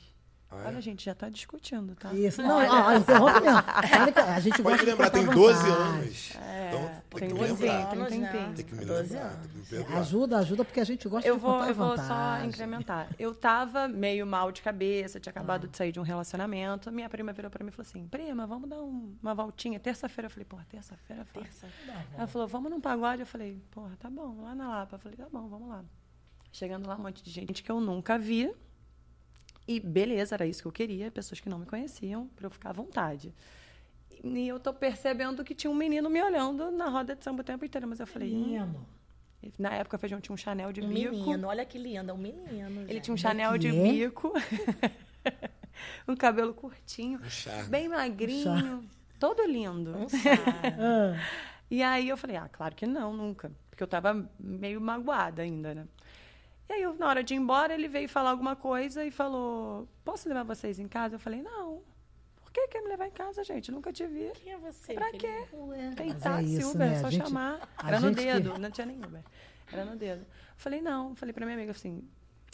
Ah, 0.54 0.64
é? 0.64 0.66
Olha, 0.68 0.78
a 0.78 0.80
gente 0.82 1.04
já 1.04 1.14
tá 1.14 1.28
discutindo, 1.28 1.94
tá? 1.94 2.12
Isso. 2.12 2.42
Não, 2.42 2.60
interrompe 2.96 3.40
mesmo. 3.40 3.58
Olha 3.58 4.12
que 4.12 4.18
A 4.20 4.40
gente 4.40 4.62
Pode 4.62 4.74
gosta 4.76 4.84
lembrar, 4.90 5.10
tem 5.10 5.24
12 5.26 5.62
vantagem. 5.62 5.82
anos. 5.82 6.30
então 6.68 6.80
tem 7.10 7.18
tem 7.20 7.28
que 7.28 7.34
12 7.34 7.52
lembrar. 7.62 7.92
anos. 7.92 8.08
tem 8.08 8.18
né? 8.20 8.30
tempinho. 8.32 8.54
Tem 8.54 8.64
que 8.66 8.74
me 8.74 8.84
12 8.84 9.02
lembrar, 9.14 9.22
anos. 9.28 9.38
tem 9.40 9.50
que 9.50 9.58
me 9.58 9.64
perdoar. 9.64 9.98
Ajuda, 9.98 10.38
ajuda, 10.38 10.64
porque 10.64 10.80
a 10.80 10.84
gente 10.84 11.08
gosta 11.08 11.28
Eu 11.28 11.34
de 11.36 11.40
vou, 11.40 11.52
contar 11.54 11.68
eu 11.68 11.74
vou 11.74 11.96
só 11.96 12.44
incrementar. 12.44 13.08
Eu 13.18 13.34
tava 13.34 13.88
meio 13.88 14.26
mal 14.26 14.52
de 14.52 14.60
cabeça, 14.62 15.18
tinha 15.18 15.30
acabado 15.30 15.66
de 15.68 15.76
sair 15.76 15.90
de 15.92 15.98
um 15.98 16.02
relacionamento. 16.02 16.92
Minha 16.92 17.08
prima 17.08 17.32
virou 17.32 17.50
pra 17.50 17.64
mim 17.64 17.70
e 17.70 17.72
falou 17.72 17.88
assim: 17.88 18.06
Prima, 18.08 18.46
vamos 18.46 18.68
dar 18.68 18.82
um- 18.82 19.16
uma 19.22 19.34
voltinha. 19.34 19.80
Terça-feira 19.80 20.26
eu 20.26 20.30
falei: 20.30 20.44
Porra, 20.44 20.66
terça-feira 20.68 21.22
é 21.22 21.24
fácil. 21.24 21.68
Ela 22.16 22.26
falou: 22.26 22.46
Vamos 22.46 22.70
num 22.70 22.80
pagode. 22.80 23.20
Eu 23.22 23.26
falei: 23.26 23.62
Porra, 23.70 23.96
tá 23.98 24.10
bom, 24.10 24.42
lá 24.42 24.54
na 24.54 24.68
Lapa. 24.68 24.96
Eu 24.96 25.00
falei: 25.00 25.16
Tá 25.16 25.26
bom, 25.32 25.48
vamos 25.48 25.68
lá. 25.68 25.82
Chegando 26.52 26.86
lá, 26.86 26.96
um 26.96 27.02
monte 27.02 27.22
de 27.22 27.30
gente 27.30 27.62
que 27.62 27.70
eu 27.72 27.80
nunca 27.80 28.18
vi. 28.18 28.52
E 29.66 29.78
beleza, 29.80 30.34
era 30.34 30.46
isso 30.46 30.62
que 30.62 30.68
eu 30.68 30.72
queria, 30.72 31.10
pessoas 31.10 31.40
que 31.40 31.48
não 31.48 31.58
me 31.58 31.66
conheciam, 31.66 32.26
pra 32.36 32.46
eu 32.46 32.50
ficar 32.50 32.70
à 32.70 32.72
vontade. 32.72 33.34
E 34.24 34.48
eu 34.48 34.58
tô 34.60 34.72
percebendo 34.72 35.42
que 35.44 35.54
tinha 35.54 35.70
um 35.70 35.74
menino 35.74 36.08
me 36.10 36.22
olhando 36.22 36.70
na 36.70 36.88
roda 36.88 37.14
de 37.16 37.22
samba 37.24 37.40
o 37.42 37.44
tempo 37.44 37.64
inteiro. 37.64 37.86
Mas 37.88 38.00
eu 38.00 38.06
falei: 38.06 38.32
hum. 38.32 38.38
Menino. 38.44 38.86
Na 39.58 39.70
época, 39.74 39.96
o 39.96 39.98
feijão 39.98 40.20
tinha 40.20 40.32
um 40.32 40.36
Chanel 40.36 40.72
de 40.72 40.80
Um 40.80 40.88
bico. 40.88 41.10
menino, 41.10 41.48
olha 41.48 41.64
que 41.64 41.76
lindo, 41.76 42.12
um 42.12 42.16
menino. 42.16 42.82
Ele 42.82 42.92
gente. 42.94 43.02
tinha 43.04 43.14
um 43.14 43.16
Chanel 43.16 43.58
de 43.58 43.72
bico, 43.72 44.32
um 46.06 46.14
cabelo 46.14 46.54
curtinho, 46.54 47.18
Um 47.20 47.28
charme. 47.28 47.68
bem 47.68 47.88
magrinho, 47.88 48.88
todo 49.18 49.44
lindo. 49.44 49.96
Um 49.96 50.06
E 51.70 51.82
aí 51.82 52.08
eu 52.08 52.16
falei, 52.18 52.36
ah, 52.36 52.48
claro 52.52 52.74
que 52.76 52.86
não, 52.86 53.12
nunca. 53.16 53.50
Porque 53.70 53.82
eu 53.82 53.86
tava 53.86 54.30
meio 54.38 54.78
magoada 54.80 55.40
ainda, 55.42 55.74
né? 55.74 55.86
E 56.72 56.74
aí, 56.76 56.82
eu, 56.84 56.94
na 56.94 57.06
hora 57.06 57.22
de 57.22 57.34
ir 57.34 57.36
embora, 57.36 57.74
ele 57.74 57.86
veio 57.86 58.08
falar 58.08 58.30
alguma 58.30 58.56
coisa 58.56 59.04
e 59.04 59.10
falou, 59.10 59.86
posso 60.02 60.26
levar 60.26 60.42
vocês 60.42 60.78
em 60.78 60.88
casa? 60.88 61.16
Eu 61.16 61.18
falei, 61.20 61.42
não. 61.42 61.82
Por 62.42 62.50
que 62.50 62.66
quer 62.68 62.80
me 62.80 62.88
levar 62.88 63.06
em 63.08 63.10
casa, 63.10 63.44
gente? 63.44 63.70
Nunca 63.70 63.92
te 63.92 64.06
vi. 64.06 64.30
Quem 64.42 64.52
é 64.54 64.56
você? 64.56 64.94
Pra 64.94 65.10
quê? 65.12 65.44
ué, 65.52 65.90
Tem 65.94 66.10
é 66.10 66.14
táxi, 66.14 66.56
isso, 66.56 66.70
Uber, 66.70 66.88
né? 66.88 66.96
é 66.96 67.00
só 67.00 67.10
gente- 67.10 67.28
chamar. 67.28 67.68
Era 67.86 68.00
no 68.00 68.08
gente 68.08 68.16
que- 68.18 68.24
dedo, 68.24 68.58
não 68.58 68.70
tinha 68.70 68.86
nem 68.86 68.96
Uber. 69.04 69.22
Era 69.70 69.84
no 69.84 69.96
dedo. 69.96 70.24
Falei, 70.56 70.80
não. 70.80 71.14
Falei 71.14 71.34
pra 71.34 71.44
minha 71.44 71.58
amiga 71.58 71.72
assim, 71.72 72.08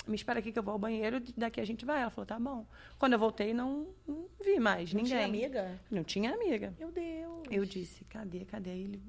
me 0.07 0.17
espera 0.17 0.41
aqui 0.41 0.51
que 0.51 0.59
eu 0.59 0.65
vou 0.65 0.73
ao 0.73 0.79
banheiro, 0.81 1.21
daqui 1.37 1.61
a 1.61 1.65
gente 1.65 1.85
vai. 1.85 2.01
Ela 2.03 2.11
falou, 2.11 2.27
tá 2.27 2.41
bom. 2.41 2.67
Quando 2.99 3.13
eu 3.13 3.21
voltei, 3.21 3.55
não, 3.55 3.87
não 4.05 4.27
vi 4.45 4.59
mais 4.59 4.93
Não 4.93 5.01
ninguém. 5.01 5.17
tinha 5.17 5.25
amiga? 5.27 5.81
Não 5.89 6.03
tinha 6.03 6.35
amiga. 6.35 6.75
Meu 6.77 6.91
Deus. 6.91 7.43
Eu 7.53 7.65
disse, 7.65 8.05
cadê, 8.07 8.45
cadê? 8.45 8.71
Ele 8.71 9.01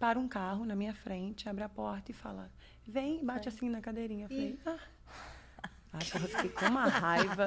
para 0.00 0.18
um 0.18 0.26
carro 0.26 0.64
na 0.64 0.74
minha 0.74 0.94
frente, 0.94 1.46
abre 1.48 1.62
a 1.62 1.68
porta 1.68 2.10
e 2.10 2.14
fala, 2.14 2.50
vem, 2.86 3.22
bate 3.24 3.48
assim 3.48 3.68
na 3.68 3.80
cadeirinha. 3.82 4.24
Eu 4.24 4.28
falei, 4.30 4.58
ah. 4.64 4.78
Ai, 5.92 6.00
porra, 6.10 6.24
eu 6.24 6.28
fiquei 6.28 6.50
com 6.50 6.66
uma 6.66 6.86
raiva. 6.86 7.46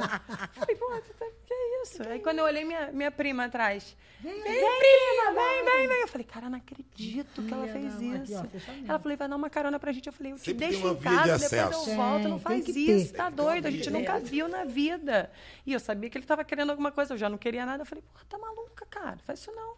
Falei, 0.54 0.76
pô, 0.76 0.92
tu 1.02 1.14
tá- 1.14 1.26
que 1.48 1.54
isso? 1.84 2.04
Aí 2.08 2.20
quando 2.20 2.40
eu 2.40 2.46
olhei 2.46 2.64
minha, 2.66 2.92
minha 2.92 3.10
prima 3.10 3.46
atrás, 3.46 3.96
vem, 4.22 4.34
prima, 4.44 5.32
vem, 5.34 5.64
vem, 5.66 5.88
vem. 5.88 6.02
Eu 6.02 6.08
falei, 6.10 6.28
cara, 6.28 6.50
não 6.50 6.58
acredito 6.58 7.42
que 7.42 7.54
ela 7.54 7.68
fez 7.70 7.94
da 7.96 8.00
mãe, 8.02 8.16
aqui, 8.18 8.34
isso. 8.34 8.42
ó, 8.42 8.88
ela 8.90 9.00
falou, 9.00 9.18
vai 9.18 9.28
dar 9.30 9.36
uma 9.36 9.50
carona 9.50 9.80
pra 9.80 9.92
gente. 9.94 10.08
Eu 10.08 10.14
falei, 10.14 10.34
eu 10.34 10.36
te 10.36 10.42
Sempre 10.44 10.68
deixo 10.68 10.88
em 10.88 10.94
via 10.96 11.10
de 11.10 11.16
casa, 11.18 11.50
depois 11.50 11.88
eu 11.88 11.96
volto, 11.96 12.24
não 12.24 12.32
tem 12.32 12.40
faz 12.40 12.66
que 12.66 12.72
isso, 12.72 13.12
ter. 13.14 13.18
tá 13.18 13.30
que 13.32 13.36
doido, 13.38 13.66
a 13.68 13.72
gente 13.72 13.90
nunca 13.90 14.20
viu 14.20 14.48
na 14.50 14.64
vida. 14.66 15.32
E 15.66 15.72
eu 15.74 15.80
sabia 15.80 16.10
que 16.10 16.18
ele 16.18 16.26
tava 16.26 16.44
querendo 16.44 16.70
alguma 16.70 16.92
coisa, 16.92 17.14
eu 17.14 17.18
já 17.18 17.30
não 17.30 17.38
queria 17.38 17.66
nada. 17.66 17.82
Eu 17.82 17.86
falei, 17.88 18.04
porra, 18.12 18.26
tá 18.30 18.38
maluca, 18.38 18.86
cara, 18.88 19.18
faz 19.26 19.40
isso 19.40 19.52
não. 19.54 19.76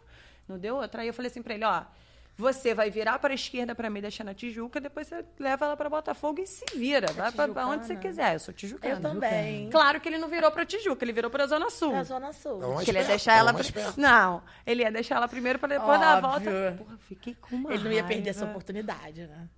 Não 0.48 0.58
deu 0.58 0.74
outra. 0.76 1.02
Aí 1.02 1.08
eu 1.08 1.14
falei 1.14 1.30
assim 1.30 1.40
pra 1.42 1.54
ele, 1.54 1.64
ó, 1.64 1.84
Você 2.38 2.74
vai 2.74 2.90
virar 2.90 3.18
para 3.18 3.32
a 3.32 3.34
esquerda 3.34 3.74
para 3.74 3.88
me 3.88 3.98
deixar 4.00 4.22
na 4.22 4.34
Tijuca, 4.34 4.78
depois 4.78 5.06
você 5.06 5.24
leva 5.38 5.64
ela 5.64 5.76
para 5.76 5.88
Botafogo 5.88 6.38
e 6.42 6.46
se 6.46 6.64
vira. 6.76 7.10
Vai 7.14 7.32
para 7.32 7.66
onde 7.66 7.86
você 7.86 7.96
quiser. 7.96 8.34
Eu 8.34 8.40
sou 8.40 8.52
tijucana. 8.52 8.94
Eu 8.94 9.00
também. 9.00 9.70
Claro 9.70 9.98
que 10.00 10.08
ele 10.08 10.18
não 10.18 10.28
virou 10.28 10.50
para 10.50 10.66
Tijuca, 10.66 11.02
ele 11.02 11.14
virou 11.14 11.30
para 11.30 11.46
Zona 11.46 11.70
Sul. 11.70 11.92
Pra 11.92 12.04
Zona 12.04 12.32
Sul. 12.34 12.58
Mais 12.74 12.84
Que 12.84 12.90
ele 12.90 12.98
ia 12.98 13.04
deixar 13.06 13.38
tava 13.38 13.58
ela. 13.58 13.92
Não, 13.96 14.42
ele 14.66 14.82
ia 14.82 14.92
deixar 14.92 15.16
ela 15.16 15.26
primeiro 15.28 15.58
para 15.58 15.78
depois 15.78 15.98
dar 15.98 16.22
a 16.22 16.28
Óbvio. 16.28 16.50
volta. 16.52 16.76
Porra, 16.84 16.98
fiquei 17.08 17.34
com 17.34 17.56
uma 17.56 17.72
Ele 17.72 17.84
não 17.84 17.92
ia 17.92 18.04
perder 18.04 18.28
essa 18.30 18.40
raiva. 18.40 18.52
oportunidade, 18.52 19.26
né? 19.26 19.48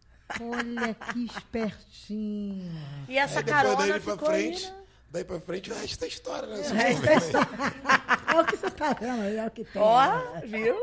Olha 0.41 0.95
que 0.95 1.25
espertinho. 1.25 2.71
E 3.09 3.19
essa 3.19 3.41
Aí 3.41 3.45
depois 3.45 3.63
carona 3.63 3.77
daí 3.89 4.01
pra 4.01 4.13
ficou 4.13 4.29
frente, 4.29 4.67
aí, 4.67 4.71
né? 4.73 4.79
daí 5.11 5.25
pra 5.25 5.41
frente 5.41 5.73
o 5.73 5.75
resto 5.75 6.01
da 6.01 6.07
história, 6.07 6.47
né? 6.49 6.63
É 8.37 8.41
o 8.41 8.45
que 8.45 8.57
você 8.57 8.71
tá 8.71 8.93
vendo 8.93 9.23
aí, 9.23 9.37
é 9.37 9.47
o 9.47 9.51
que 9.51 9.65
tem. 9.65 9.83
Ó, 9.83 10.21
viu? 10.45 10.77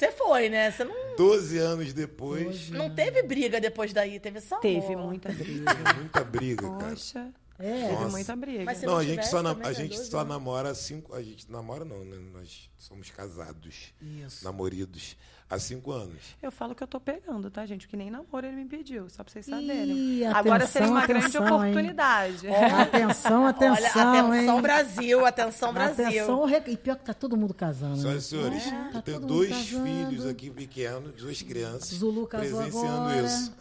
Você 0.00 0.12
foi, 0.12 0.48
né? 0.48 0.70
Você 0.70 0.82
não, 0.82 1.14
12 1.14 1.58
anos 1.58 1.92
depois, 1.92 2.70
não 2.70 2.88
teve 2.94 3.22
briga 3.22 3.60
depois 3.60 3.92
daí, 3.92 4.18
teve 4.18 4.40
só 4.40 4.54
amor. 4.56 4.62
Teve 4.62 4.96
muita 4.96 5.28
briga. 5.30 5.74
muita 5.94 6.24
briga, 6.24 6.62
cara. 6.70 6.90
Poxa, 6.90 7.28
É. 7.58 7.88
teve 7.88 8.04
muita 8.10 8.34
briga. 8.34 8.64
Mas 8.64 8.80
Não, 8.80 8.92
não 8.94 8.98
a 8.98 9.02
gente 9.02 9.10
tivesse 9.12 9.30
só, 9.30 9.42
na- 9.42 9.50
a 9.62 9.72
gente 9.74 9.96
12 9.96 10.10
só 10.10 10.24
namora 10.24 10.70
há 10.70 10.74
cinco. 10.74 11.14
A 11.14 11.22
gente 11.22 11.52
namora 11.52 11.84
não, 11.84 12.02
né? 12.02 12.16
Nós 12.32 12.70
somos 12.78 13.10
casados. 13.10 13.92
Isso. 14.00 14.42
Namoridos 14.42 15.18
há 15.50 15.58
cinco 15.58 15.90
anos. 15.92 16.36
Eu 16.40 16.50
falo 16.52 16.74
que 16.74 16.82
eu 16.82 16.86
tô 16.86 17.00
pegando, 17.00 17.50
tá, 17.50 17.66
gente? 17.66 17.86
Que 17.88 17.96
nem 17.96 18.10
namoro 18.10 18.46
ele 18.46 18.56
me 18.56 18.64
pediu, 18.66 19.10
só 19.10 19.22
pra 19.24 19.32
vocês 19.32 19.46
Ih, 19.48 19.50
saberem. 19.50 20.24
atenção, 20.26 20.38
Agora 20.38 20.66
seria 20.66 20.88
uma 20.88 21.06
grande 21.06 21.26
atenção, 21.26 21.42
hein? 21.46 21.70
oportunidade. 21.72 22.48
Atenção, 22.48 23.46
atenção, 23.48 24.12
Olha, 24.12 24.20
atenção 24.30 24.56
hein? 24.56 24.62
Brasil, 24.62 25.26
atenção 25.26 25.72
Brasil. 25.72 26.06
Atenção, 26.06 26.48
e 26.66 26.76
pior 26.76 26.96
que 26.96 27.04
tá 27.04 27.12
todo 27.14 27.36
mundo 27.36 27.52
casando. 27.52 27.96
né? 27.96 28.00
Senhoras 28.02 28.24
e 28.24 28.26
senhores, 28.28 28.64
tá 28.64 28.90
eu 28.94 29.02
tenho 29.02 29.20
dois 29.20 29.50
casando. 29.50 29.84
filhos 29.84 30.26
aqui 30.26 30.50
pequenos, 30.50 31.12
duas 31.20 31.42
crianças, 31.42 31.88
Zulu 31.90 32.26
casou 32.26 32.60
presenciando 32.62 32.88
agora. 33.08 33.22
isso. 33.26 33.52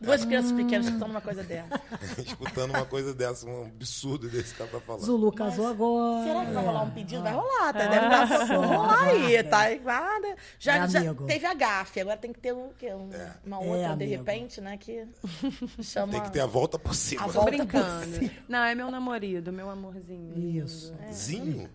Duas 0.00 0.24
crianças 0.24 0.52
pequenas 0.52 0.86
escutando 0.86 1.10
uma 1.10 1.20
coisa 1.20 1.42
dessa. 1.44 1.80
Escutando 2.26 2.70
uma 2.70 2.86
coisa 2.86 3.12
dessa, 3.14 3.46
um 3.46 3.66
absurdo 3.66 4.26
desse 4.28 4.54
que 4.54 4.62
ela 4.62 4.70
tá 4.70 4.80
falando. 4.80 5.04
Zulu 5.04 5.30
casou 5.30 5.66
agora. 5.68 6.24
Será 6.24 6.46
que 6.46 6.52
vai 6.52 6.64
rolar 6.64 6.82
um 6.82 6.90
pedido? 6.90 7.22
Vai 7.22 7.32
rolar, 7.34 7.72
tá? 7.74 7.84
Ah, 7.84 7.88
Deve 7.88 8.08
dar 8.08 8.26
pra 8.26 8.46
só, 8.46 8.60
rolar 8.62 9.02
aí, 9.04 9.42
tá? 9.44 9.74
Guarda. 9.76 10.34
Já, 10.58 10.76
É 10.76 10.88
já 10.88 10.98
amigo. 11.00 11.26
Teve 11.38 11.46
a 11.46 11.54
gafe, 11.54 12.00
agora 12.00 12.16
tem 12.16 12.32
que 12.32 12.40
ter 12.40 12.52
um, 12.52 12.70
quê? 12.78 12.92
Um- 12.92 13.10
uma 13.44 13.58
outra, 13.60 13.78
de 13.96 14.04
amigo. 14.04 14.10
repente, 14.24 14.60
né? 14.60 14.76
Que 14.76 15.06
chama... 15.82 16.12
Tem 16.12 16.22
que 16.22 16.32
ter 16.32 16.40
a 16.40 16.46
volta 16.46 16.78
por 16.78 16.94
cima. 16.94 17.22
A 17.22 17.26
Tô 17.26 17.32
volta 17.32 17.50
brincando. 17.50 18.30
Não, 18.48 18.64
é 18.64 18.74
meu 18.74 18.90
namorado, 18.90 19.52
meu 19.52 19.68
amorzinho. 19.70 20.36
Isso. 20.64 20.94
Zinho? 21.12 21.70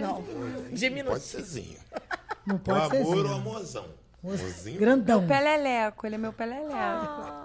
Não, 0.00 0.22
Pode 0.22 0.74
diminui. 0.74 1.20
ser 1.20 1.42
zinho. 1.42 1.78
Não 2.46 2.56
É 2.56 2.58
o 2.58 2.60
pode 2.60 2.88
ser 2.90 2.96
amor 2.96 3.16
ou 3.16 3.22
Zinho. 3.22 3.34
amorzão. 3.34 4.02
Amorzinho? 4.24 4.78
Grandão. 4.78 5.26
Peleleco, 5.26 6.06
ele 6.06 6.14
é 6.14 6.18
meu 6.18 6.32
peleleco. 6.32 6.72
Ah. 6.72 7.44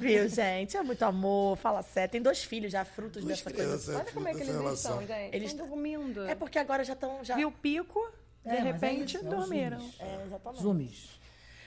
Viu, 0.00 0.28
gente? 0.28 0.76
É 0.76 0.82
muito 0.82 1.02
amor, 1.04 1.56
fala 1.58 1.82
sério. 1.82 2.10
Tem 2.10 2.22
dois 2.22 2.42
filhos 2.42 2.72
já, 2.72 2.84
frutos 2.84 3.22
Duas 3.22 3.40
dessa 3.42 3.50
coisa. 3.54 3.96
Olha 3.96 4.04
como 4.12 4.28
é 4.28 4.32
que 4.34 4.40
eles 4.40 4.54
relação. 4.54 5.00
estão, 5.02 5.16
gente. 5.16 5.34
Eles 5.36 5.50
estão 5.50 5.68
dormindo. 5.68 6.26
É 6.26 6.34
porque 6.34 6.58
agora 6.58 6.82
já 6.84 6.94
estão... 6.94 7.22
Já... 7.22 7.36
Viu 7.36 7.48
o 7.48 7.52
pico, 7.52 8.00
de 8.00 8.23
É, 8.44 8.50
mas 8.50 8.58
é 8.58 8.62
repente, 8.62 9.16
isso, 9.16 9.26
é 9.26 9.28
os 9.28 9.36
dormiram. 9.36 9.90
É, 9.98 10.22
exatamente. 10.26 10.62
Zoomies. 10.62 11.24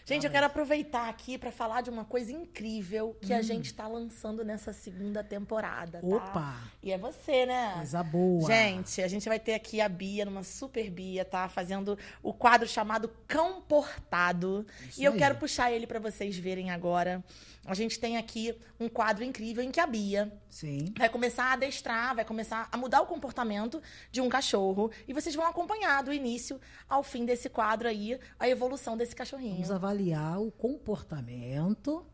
Gente, 0.07 0.25
eu 0.25 0.31
quero 0.31 0.45
aproveitar 0.45 1.09
aqui 1.09 1.37
para 1.37 1.51
falar 1.51 1.81
de 1.81 1.89
uma 1.89 2.05
coisa 2.05 2.31
incrível 2.31 3.17
que 3.21 3.33
a 3.33 3.41
gente 3.41 3.73
tá 3.73 3.89
lançando 3.89 4.41
nessa 4.45 4.71
segunda 4.71 5.21
temporada, 5.21 5.99
tá? 5.99 6.07
Opa. 6.07 6.55
E 6.81 6.93
é 6.93 6.97
você, 6.97 7.45
né? 7.45 7.73
Coisa 7.75 8.03
boa. 8.03 8.47
Gente, 8.47 9.01
a 9.01 9.07
gente 9.09 9.27
vai 9.27 9.37
ter 9.37 9.53
aqui 9.53 9.81
a 9.81 9.89
Bia, 9.89 10.23
numa 10.23 10.43
super 10.43 10.89
Bia, 10.89 11.25
tá? 11.25 11.49
Fazendo 11.49 11.99
o 12.23 12.33
quadro 12.33 12.65
chamado 12.65 13.11
Cão 13.27 13.59
Portado. 13.59 14.65
Isso 14.87 15.01
e 15.01 15.03
eu 15.03 15.11
aí. 15.11 15.17
quero 15.17 15.35
puxar 15.35 15.73
ele 15.73 15.85
para 15.85 15.99
vocês 15.99 16.37
verem 16.37 16.71
agora. 16.71 17.21
A 17.67 17.73
gente 17.73 17.99
tem 17.99 18.15
aqui 18.15 18.55
um 18.79 18.87
quadro 18.87 19.25
incrível 19.25 19.61
em 19.61 19.69
que 19.69 19.79
a 19.79 19.85
Bia 19.85 20.31
Sim. 20.49 20.93
vai 20.97 21.09
começar 21.09 21.43
a 21.43 21.53
adestrar, 21.53 22.15
vai 22.15 22.23
começar 22.23 22.69
a 22.71 22.77
mudar 22.77 23.01
o 23.01 23.05
comportamento 23.05 23.81
de 24.09 24.21
um 24.21 24.29
cachorro. 24.29 24.89
E 25.05 25.13
vocês 25.13 25.35
vão 25.35 25.45
acompanhar 25.45 26.01
do 26.01 26.13
início 26.13 26.61
ao 26.87 27.03
fim 27.03 27.25
desse 27.25 27.49
quadro 27.49 27.89
aí, 27.89 28.17
a 28.39 28.47
evolução 28.47 28.95
desse 28.95 29.13
cachorrinho. 29.13 29.55
Vamos 29.55 29.71
avaliar 29.71 30.41
o 30.41 30.49
comportamento. 30.49 32.05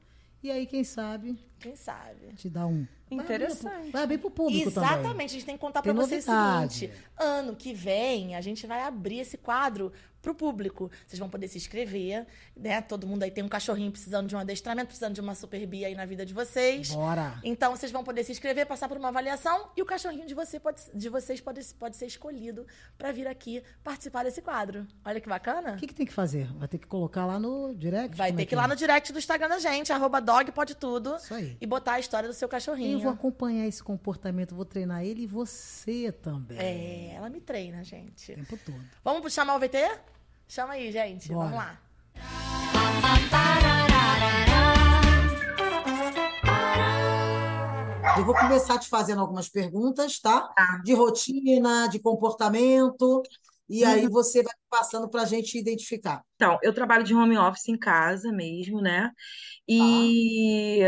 E 0.42 0.52
aí, 0.52 0.66
quem 0.66 0.84
sabe, 0.84 1.40
Quem 1.60 1.74
sabe? 1.74 2.34
te 2.36 2.50
dá 2.50 2.66
um. 2.66 2.86
Interessante. 3.10 3.92
Vai 3.92 4.04
abrir 4.04 4.18
pro 4.18 4.32
público 4.32 4.72
também. 4.72 4.90
Exatamente, 4.90 5.30
a 5.30 5.34
gente 5.34 5.46
tem 5.46 5.56
que 5.56 5.62
contar 5.62 5.82
Tem 5.82 5.94
pra 5.94 6.04
vocês 6.04 6.28
o 6.28 6.32
seguinte: 6.32 6.92
ano 7.18 7.56
que 7.56 7.74
vem 7.74 8.36
a 8.36 8.42
gente 8.42 8.68
vai 8.68 8.82
abrir 8.82 9.20
esse 9.20 9.38
quadro 9.38 9.94
pro 10.24 10.34
público. 10.34 10.90
Vocês 11.06 11.20
vão 11.20 11.30
poder 11.30 11.50
se 11.50 11.58
inscrever, 11.58 12.26
né? 12.56 12.82
Todo 12.82 13.06
mundo 13.06 13.24
aí 13.24 13.30
tem 13.30 13.44
um 13.44 13.50
cachorrinho 13.50 13.92
precisando 13.92 14.28
de 14.28 14.36
um 14.36 14.40
adestramento, 14.40 14.88
precisando 14.88 15.14
de 15.14 15.22
uma 15.22 15.36
super 15.36 15.68
bia 15.68 15.88
aí 15.88 15.96
na 15.96 16.06
vida 16.06 16.26
de 16.26 16.34
vocês. 16.34 16.92
Bora. 16.92 17.40
Então 17.44 17.76
vocês 17.76 17.92
vão 17.92 18.04
poder 18.04 18.24
se 18.24 18.32
inscrever, 18.32 18.66
passar 18.66 18.88
por 18.88 18.98
uma 18.98 19.10
avaliação 19.10 19.70
e 19.76 19.82
o 19.82 19.86
cachorrinho 19.86 20.26
de, 20.26 20.34
você 20.34 20.60
pode, 20.60 20.82
de 20.94 21.10
vocês 21.10 21.42
pode, 21.42 21.62
pode 21.78 21.98
ser 21.98 22.06
escolhido 22.06 22.66
pra 22.98 23.12
vir 23.12 23.28
aqui 23.28 23.62
participar 23.84 24.24
desse 24.24 24.42
quadro. 24.42 24.88
Olha 25.04 25.20
que 25.20 25.28
bacana. 25.28 25.74
O 25.74 25.78
que, 25.78 25.88
que 25.88 25.94
tem 25.94 26.06
que 26.06 26.14
fazer? 26.14 26.48
Vai 26.54 26.70
ter 26.70 26.78
que 26.78 26.88
colocar 26.88 27.26
lá 27.26 27.38
no 27.38 27.76
direct? 27.76 28.16
Vai 28.16 28.32
ter 28.32 28.44
é 28.44 28.46
que 28.46 28.56
ir 28.56 28.58
lá 28.58 28.68
no 28.68 28.78
direct 28.78 29.12
do 29.12 29.20
Instagram 29.20 29.50
da 29.50 29.60
gente, 29.60 29.92
arroba 29.92 30.22
dog 30.22 30.50
pode 30.54 30.74
tudo. 30.76 31.18
Isso 31.18 31.34
aí. 31.34 31.58
E 31.60 31.68
botar 31.68 31.94
a 31.94 32.00
história 32.00 32.30
do 32.30 32.34
seu 32.34 32.48
cachorrinho. 32.48 32.98
Eu 32.98 33.02
vou 33.02 33.12
acompanhar 33.12 33.68
esse 33.68 33.84
comportamento, 33.84 34.56
vou 34.56 34.64
treinar 34.64 35.04
ele 35.04 35.24
e 35.24 35.28
você 35.28 36.14
também. 36.14 36.58
É, 36.58 37.16
ela 37.16 37.30
me 37.30 37.42
treina, 37.42 37.84
gente. 37.84 38.32
O 38.32 38.36
tempo 38.36 38.58
todo. 38.66 38.82
Vamos 39.04 39.34
chamar 39.34 39.56
o 39.56 39.60
VT? 39.60 40.13
Chama 40.48 40.74
aí, 40.74 40.92
gente. 40.92 41.30
Bora. 41.30 41.50
Vamos 41.50 41.58
lá. 41.58 41.80
Eu 48.18 48.26
vou 48.26 48.36
começar 48.36 48.78
te 48.78 48.88
fazendo 48.88 49.22
algumas 49.22 49.50
perguntas, 49.50 50.20
tá? 50.20 50.54
De 50.84 50.94
rotina, 50.94 51.88
de 51.88 52.00
comportamento. 52.00 53.24
E 53.68 53.84
aí 53.84 54.08
você 54.08 54.44
vai 54.44 54.54
passando 54.70 55.10
para 55.10 55.24
a 55.24 55.26
gente 55.26 55.58
identificar. 55.58 56.22
Então, 56.36 56.60
eu 56.62 56.74
trabalho 56.74 57.04
de 57.04 57.16
home 57.16 57.38
office 57.38 57.70
em 57.70 57.78
casa 57.78 58.32
mesmo, 58.32 58.80
né? 58.82 59.10
E 59.68 60.82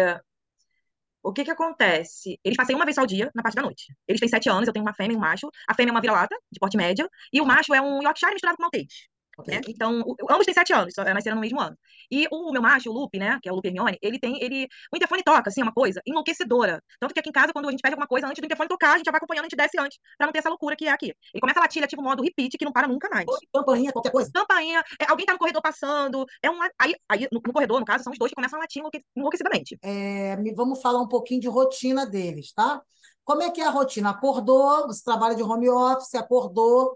o 1.24 1.34
que 1.34 1.43
que 1.43 1.49
acontece? 1.49 2.39
Eles 2.43 2.56
passeiam 2.56 2.78
uma 2.78 2.86
vez 2.86 2.99
ao 2.99 3.08
dia, 3.08 3.32
na 3.34 3.41
parte 3.41 3.56
da 3.56 3.64
noite. 3.64 3.91
Eles 4.08 4.20
têm 4.20 4.30
sete 4.30 4.47
anos, 4.47 4.68
eu 4.68 4.74
tenho 4.74 4.86
uma 4.86 4.93
fêmea 4.93 5.16
e 5.16 5.18
um 5.18 5.20
macho. 5.20 5.49
A 5.68 5.74
fêmea 5.74 5.89
é 5.89 5.93
uma 5.93 6.01
vira-lata, 6.01 6.36
de 6.51 6.60
porte 6.60 6.78
médio, 6.78 7.10
e 7.34 7.41
o 7.41 7.45
macho 7.45 7.74
é 7.74 7.82
um 7.82 8.03
Yorkshire 8.03 8.34
misturado 8.34 8.58
com 8.58 8.64
Maltese. 8.64 9.10
Ok. 9.38 9.53
né? 9.53 9.61
Então, 9.67 10.01
o- 10.01 10.15
ambos 10.31 10.45
têm 10.45 10.53
sete 10.53 10.73
anos, 10.73 10.93
só 10.93 11.03
nasceram 11.03 11.36
no 11.36 11.41
mesmo 11.41 11.59
ano. 11.59 11.77
E 12.11 12.27
o 12.31 12.51
meu 12.51 12.61
macho, 12.61 12.89
o 12.89 12.93
Lupe, 12.93 13.17
né, 13.17 13.39
que 13.41 13.49
é 13.49 13.51
o 13.51 13.55
Lupe 13.55 13.67
Hermione, 13.67 13.97
ele 14.01 14.19
tem, 14.19 14.41
ele, 14.41 14.67
o 14.93 14.95
interfone 14.97 15.23
toca, 15.23 15.49
assim, 15.49 15.61
é 15.61 15.63
uma 15.63 15.73
coisa 15.73 16.01
enlouquecedora. 16.05 16.81
Tanto 16.99 17.13
que 17.13 17.19
aqui 17.19 17.29
em 17.29 17.31
casa, 17.31 17.51
quando 17.51 17.67
a 17.67 17.71
gente 17.71 17.81
pede 17.81 17.93
alguma 17.93 18.07
coisa, 18.07 18.27
antes 18.27 18.39
do 18.41 18.45
interfone 18.45 18.69
tocar, 18.69 18.93
a 18.93 18.97
gente 18.97 19.05
já 19.05 19.11
vai 19.11 19.17
acompanhando, 19.17 19.45
a 19.45 19.49
gente 19.49 19.57
desce 19.57 19.79
antes, 19.79 19.97
pra 20.17 20.27
não 20.27 20.31
ter 20.33 20.39
essa 20.39 20.49
loucura 20.49 20.75
que 20.75 20.88
é 20.88 20.91
aqui. 20.91 21.13
Ele 21.33 21.41
começa 21.41 21.59
a 21.59 21.63
latir, 21.63 21.79
ele 21.79 21.86
ativa 21.86 22.01
o 22.01 22.05
modo 22.05 22.23
repeat, 22.23 22.57
que 22.57 22.65
não 22.65 22.71
para 22.71 22.88
nunca 22.88 23.09
mais. 23.09 23.25
Campainha, 23.53 23.91
qualquer 23.91 24.11
coisa. 24.11 24.31
Campainha, 24.33 24.83
é, 24.99 25.05
alguém 25.09 25.25
tá 25.25 25.33
no 25.33 25.39
corredor 25.39 25.61
passando, 25.61 26.25
é 26.41 26.49
um, 26.49 26.59
aí, 26.79 26.95
aí 27.09 27.27
no, 27.31 27.41
no 27.45 27.53
corredor, 27.53 27.79
no 27.79 27.86
caso, 27.86 28.03
são 28.03 28.13
os 28.13 28.19
dois 28.19 28.29
que 28.29 28.36
começam 28.36 28.57
a 28.59 28.61
latir 28.61 28.79
enlouque- 28.79 29.03
enlouquecidamente. 29.15 29.77
É, 29.81 30.38
vamos 30.55 30.81
falar 30.81 31.01
um 31.01 31.07
pouquinho 31.07 31.41
de 31.41 31.47
rotina 31.47 32.05
deles, 32.05 32.53
tá? 32.53 32.81
Como 33.23 33.41
é 33.41 33.49
que 33.49 33.59
é 33.59 33.65
a 33.65 33.71
rotina? 33.71 34.11
Acordou, 34.11 34.86
você 34.88 35.03
trabalha 35.03 35.36
de 35.36 35.41
home 35.43 35.69
office, 35.69 36.13
acordou. 36.15 36.95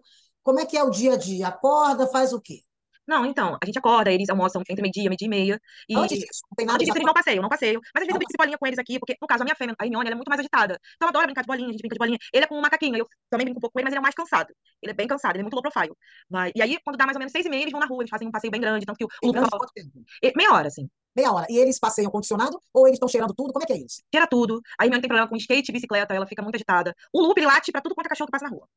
Como 0.50 0.60
é 0.60 0.66
que 0.66 0.76
é 0.76 0.84
o 0.84 0.90
dia 0.90 1.14
a 1.14 1.16
dia? 1.16 1.48
Acorda, 1.48 2.08
faz 2.08 2.34
o 2.34 2.42
quê? 2.42 2.64
Não, 3.08 3.24
então, 3.24 3.56
a 3.62 3.66
gente 3.68 3.78
acorda, 3.78 4.12
eles 4.12 4.28
almoçam 4.30 4.64
entre 4.68 4.82
meio-dia, 4.82 5.04
meio-dia 5.10 5.28
e 5.28 5.30
meia, 5.30 5.62
e... 5.88 5.96
Antes 5.96 6.18
disso, 6.18 6.42
não 6.50 6.56
tem 6.56 6.66
nada 6.66 6.76
Antes 6.76 6.88
disso, 6.88 6.98
eles 6.98 7.06
não 7.06 7.14
passeiam, 7.14 7.42
não 7.44 7.50
passeiam. 7.50 7.82
Mas 7.94 8.02
às 8.02 8.08
vezes 8.08 8.10
eu 8.10 8.14
Não 8.14 8.18
brinco 8.18 8.32
de 8.32 8.38
bolinha 8.38 8.58
com 8.58 8.66
eles 8.66 8.80
aqui, 8.80 8.98
porque, 8.98 9.16
no 9.22 9.28
caso, 9.28 9.44
a 9.44 9.46
minha 9.46 9.56
fêmea, 9.56 9.76
a 9.78 9.86
Hermione, 9.86 10.08
ela 10.08 10.14
é 10.14 10.16
muito 10.16 10.28
mais 10.30 10.40
agitada. 10.40 10.80
Então 10.96 11.06
ela 11.06 11.12
adora 11.12 11.28
brincar 11.28 11.42
de 11.42 11.48
bolinha, 11.48 11.70
a 11.70 11.72
gente 11.72 11.82
brinca 11.82 11.94
de 11.94 12.00
bolinha. 12.00 12.18
Ele 12.34 12.46
é 12.46 12.48
com 12.48 12.58
um 12.58 12.62
macaquinho, 12.62 12.98
eu 12.98 13.08
também 13.30 13.46
brinco 13.46 13.60
um 13.60 13.62
pouco 13.62 13.74
com 13.74 13.80
ele, 13.80 13.86
mas 13.86 13.94
ele 13.94 14.00
é 14.00 14.02
mais 14.02 14.16
cansado. 14.16 14.52
Ele 14.82 14.92
é 14.92 14.96
bem 14.96 15.08
cansado, 15.08 15.36
ele 15.36 15.42
é 15.42 15.44
muito 15.44 15.54
low 15.54 15.62
profile. 15.62 15.94
Vai. 16.28 16.52
E 16.56 16.64
aí, 16.64 16.80
quando 16.84 16.98
dá 16.98 17.06
mais 17.06 17.16
ou 17.16 17.20
menos 17.20 17.32
seis 17.32 17.46
e 17.46 17.50
meia, 17.50 17.62
eles 17.62 17.72
vão 17.72 17.80
na 17.82 17.86
rua, 17.86 18.02
eles 18.02 18.10
fazem 18.10 18.28
um 18.28 18.32
passeio 18.32 18.50
bem 18.50 18.62
grande, 18.62 18.88
tanto 18.88 18.98
que 18.98 19.06
o, 19.06 19.08
o 19.08 19.32
Tem 19.32 19.42
Lupe... 19.42 19.58
quanto 19.58 19.74
tempo? 19.74 20.04
E- 20.24 20.34
Meia 20.36 20.54
hora, 20.54 20.68
assim. 20.68 20.90
Meia 21.16 21.32
hora. 21.32 21.46
E 21.50 21.58
eles 21.58 21.78
passeiam 21.80 22.10
condicionado 22.10 22.62
ou 22.74 22.88
eles 22.88 22.96
estão 22.98 23.08
cheirando 23.08 23.34
tudo? 23.36 23.54
Como 23.54 23.64
é 23.64 23.68
que 23.68 23.74
é 23.74 23.78
isso? 23.78 24.02
Tira 24.12 24.28
tudo. 24.28 24.62
A 24.80 24.86
Hermione 24.86 25.02
tem 25.02 25.10
problema 25.10 25.28
com 25.28 25.36
skate 25.36 25.72
bicicleta, 25.72 26.14
ela 26.14 26.28
fica 26.28 26.42
muito 26.44 26.56
agitada. 26.56 26.96
O 27.12 27.22
Lupe, 27.22 27.42
late 27.44 27.72
pra 27.72 27.82
tudo 27.82 27.96
quanto 27.96 28.06
é 28.06 28.10
cachorro 28.10 28.28
que 28.28 28.32
passa 28.32 28.46
na 28.46 28.52
rua. 28.52 28.68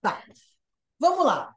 Tá. 0.00 0.22
Vamos 1.02 1.24
lá. 1.26 1.56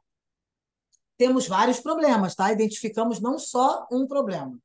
Temos 1.16 1.46
vários 1.46 1.78
problemas, 1.78 2.34
tá? 2.34 2.50
Identificamos 2.50 3.20
não 3.20 3.38
só 3.38 3.86
um 3.92 4.04
problema. 4.04 4.58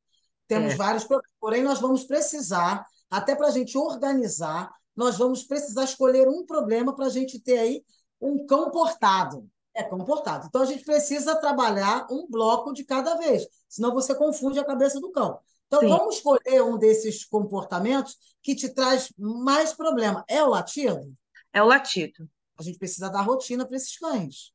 Temos 0.48 0.74
É. 0.74 0.76
vários 0.76 1.04
problemas. 1.04 1.32
Porém, 1.40 1.62
nós 1.62 1.80
vamos 1.80 2.04
precisar, 2.04 2.84
até 3.08 3.36
para 3.36 3.50
a 3.50 3.52
gente 3.52 3.78
organizar, 3.78 4.74
nós 4.96 5.20
vamos 5.20 5.44
precisar 5.44 5.84
escolher 5.84 6.28
um 6.28 6.44
problema 6.48 6.96
para 6.96 7.06
a 7.06 7.10
gente 7.10 7.40
ter 7.40 7.60
aí 7.60 7.86
um 8.20 8.44
cão 8.48 8.72
portado. 8.72 9.48
É 9.72 9.84
cão 9.84 10.04
portado. 10.04 10.48
Então, 10.48 10.64
a 10.64 10.66
gente 10.66 10.84
precisa 10.84 11.36
trabalhar 11.36 12.08
um 12.10 12.26
bloco 12.28 12.74
de 12.74 12.84
cada 12.84 13.16
vez, 13.18 13.46
senão 13.70 13.94
você 13.94 14.16
confunde 14.16 14.58
a 14.58 14.66
cabeça 14.66 15.00
do 15.00 15.12
cão. 15.12 15.40
Então, 15.68 15.82
Sim. 15.82 15.90
vamos 15.90 16.16
escolher 16.16 16.64
um 16.64 16.76
desses 16.76 17.24
comportamentos 17.24 18.18
que 18.42 18.56
te 18.56 18.68
traz 18.68 19.14
mais 19.16 19.74
problema. 19.74 20.26
É 20.28 20.44
o 20.44 20.50
latido? 20.50 21.16
É 21.54 21.62
o 21.62 21.68
latido. 21.68 22.28
A 22.58 22.64
gente 22.64 22.80
precisa 22.80 23.12
dar 23.12 23.22
rotina 23.22 23.64
para 23.64 23.78
esses 23.78 23.96
cães. 23.96 24.52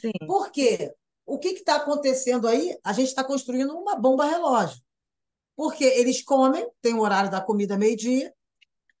Sim. 0.00 0.12
Por 0.26 0.50
quê? 0.50 0.94
O 1.26 1.38
que 1.38 1.48
está 1.48 1.76
acontecendo 1.76 2.48
aí? 2.48 2.78
A 2.82 2.92
gente 2.92 3.08
está 3.08 3.22
construindo 3.22 3.76
uma 3.76 3.94
bomba 3.96 4.24
relógio. 4.24 4.82
Porque 5.54 5.84
eles 5.84 6.22
comem, 6.22 6.66
tem 6.80 6.94
o 6.94 7.00
horário 7.00 7.30
da 7.30 7.40
comida 7.40 7.76
meio-dia, 7.76 8.34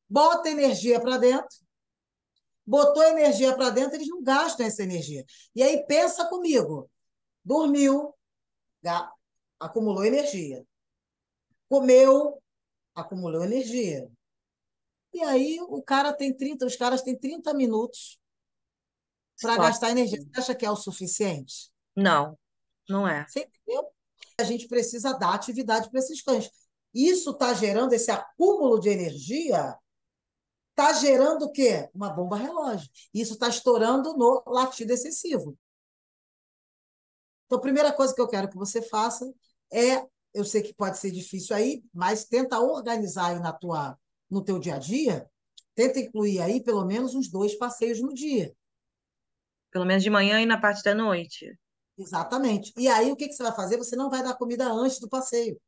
bota 0.08 0.50
energia 0.50 1.00
para 1.00 1.16
dentro, 1.16 1.56
botou 2.66 3.02
energia 3.02 3.54
para 3.56 3.70
dentro, 3.70 3.96
eles 3.96 4.08
não 4.08 4.22
gastam 4.22 4.66
essa 4.66 4.82
energia. 4.82 5.24
E 5.54 5.62
aí 5.62 5.84
pensa 5.86 6.26
comigo, 6.28 6.90
dormiu, 7.42 8.14
acumulou 9.58 10.04
energia. 10.04 10.64
Comeu, 11.68 12.40
acumulou 12.94 13.42
energia. 13.42 14.10
E 15.12 15.22
aí 15.22 15.58
o 15.60 15.82
cara 15.82 16.12
tem 16.12 16.36
30, 16.36 16.66
os 16.66 16.76
caras 16.76 17.00
têm 17.00 17.18
30 17.18 17.54
minutos 17.54 18.21
para 19.40 19.56
gastar 19.56 19.90
energia. 19.90 20.20
Você 20.20 20.40
acha 20.40 20.54
que 20.54 20.66
é 20.66 20.70
o 20.70 20.76
suficiente? 20.76 21.70
Não, 21.96 22.38
não 22.88 23.06
é. 23.06 23.26
Você 23.28 23.40
entendeu? 23.40 23.88
A 24.38 24.44
gente 24.44 24.68
precisa 24.68 25.12
dar 25.12 25.34
atividade 25.34 25.90
para 25.90 26.00
esses 26.00 26.22
cães. 26.22 26.50
Isso 26.94 27.30
está 27.30 27.54
gerando 27.54 27.92
esse 27.92 28.10
acúmulo 28.10 28.78
de 28.78 28.88
energia, 28.88 29.76
está 30.70 30.92
gerando 30.92 31.46
o 31.46 31.52
quê? 31.52 31.88
Uma 31.94 32.10
bomba 32.10 32.36
relógio. 32.36 32.88
Isso 33.14 33.34
está 33.34 33.48
estourando 33.48 34.16
no 34.16 34.42
latido 34.46 34.92
excessivo. 34.92 35.56
Então, 37.46 37.58
a 37.58 37.62
primeira 37.62 37.92
coisa 37.92 38.14
que 38.14 38.20
eu 38.20 38.28
quero 38.28 38.48
que 38.48 38.56
você 38.56 38.82
faça 38.82 39.30
é, 39.72 40.06
eu 40.34 40.44
sei 40.44 40.62
que 40.62 40.74
pode 40.74 40.98
ser 40.98 41.10
difícil 41.10 41.54
aí, 41.54 41.82
mas 41.92 42.24
tenta 42.24 42.58
organizar 42.58 43.32
aí 43.32 43.40
na 43.40 43.52
tua, 43.52 43.98
no 44.30 44.42
teu 44.42 44.58
dia 44.58 44.76
a 44.76 44.78
dia, 44.78 45.28
tenta 45.74 46.00
incluir 46.00 46.40
aí 46.40 46.62
pelo 46.62 46.84
menos 46.84 47.14
uns 47.14 47.28
dois 47.28 47.54
passeios 47.54 48.00
no 48.00 48.12
dia. 48.12 48.54
Pelo 49.72 49.86
menos 49.86 50.04
de 50.04 50.10
manhã 50.10 50.40
e 50.40 50.46
na 50.46 50.60
parte 50.60 50.84
da 50.84 50.94
noite. 50.94 51.58
Exatamente. 51.98 52.72
E 52.76 52.86
aí, 52.86 53.10
o 53.10 53.16
que 53.16 53.26
que 53.26 53.34
você 53.34 53.42
vai 53.42 53.54
fazer? 53.54 53.76
Você 53.78 53.96
não 53.96 54.10
vai 54.10 54.22
dar 54.22 54.34
comida 54.34 54.70
antes 54.70 55.00
do 55.00 55.08
passeio. 55.08 55.60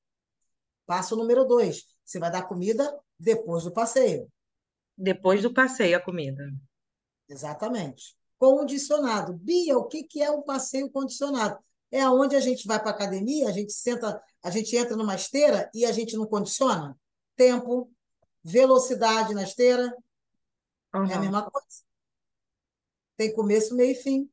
Passo 0.87 1.17
número 1.17 1.45
dois. 1.45 1.85
Você 2.05 2.19
vai 2.19 2.31
dar 2.31 2.43
comida 2.43 2.97
depois 3.19 3.65
do 3.65 3.73
passeio. 3.73 4.31
Depois 4.97 5.43
do 5.43 5.53
passeio, 5.53 5.97
a 5.97 6.01
comida. 6.01 6.53
Exatamente. 7.29 8.15
Condicionado. 8.39 9.33
Bia, 9.33 9.79
o 9.79 9.87
que 9.87 10.05
que 10.05 10.23
é 10.23 10.31
um 10.31 10.43
passeio 10.43 10.91
condicionado? 10.91 11.59
É 11.91 12.09
onde 12.09 12.37
a 12.37 12.41
gente 12.41 12.67
vai 12.67 12.79
para 12.79 12.91
a 12.91 12.95
academia, 12.95 13.49
a 13.49 13.53
gente 13.53 13.73
senta, 13.73 14.21
a 14.43 14.51
gente 14.51 14.77
entra 14.77 14.97
numa 14.97 15.15
esteira 15.15 15.71
e 15.73 15.87
a 15.87 15.93
gente 15.93 16.17
não 16.17 16.27
condiciona? 16.27 16.99
Tempo, 17.37 17.91
velocidade 18.43 19.33
na 19.33 19.45
esteira, 19.45 19.97
é 20.93 21.15
a 21.15 21.21
mesma 21.21 21.49
coisa. 21.49 21.85
Tem 23.17 23.33
começo, 23.33 23.75
meio 23.75 23.93
e 23.93 23.95
fim. 23.95 24.31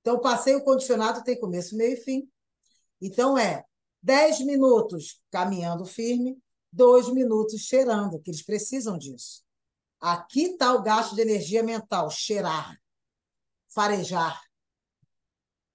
Então, 0.00 0.20
passeio 0.20 0.62
condicionado 0.62 1.22
tem 1.24 1.38
começo, 1.38 1.76
meio 1.76 1.94
e 1.94 2.00
fim. 2.00 2.30
Então, 3.00 3.36
é 3.36 3.64
10 4.02 4.40
minutos 4.40 5.20
caminhando 5.30 5.84
firme, 5.84 6.38
2 6.72 7.08
minutos 7.12 7.62
cheirando, 7.62 8.20
que 8.20 8.30
eles 8.30 8.42
precisam 8.42 8.96
disso. 8.96 9.44
Aqui 10.00 10.52
está 10.52 10.72
o 10.74 10.82
gasto 10.82 11.14
de 11.14 11.22
energia 11.22 11.62
mental: 11.62 12.10
cheirar, 12.10 12.80
farejar, 13.68 14.40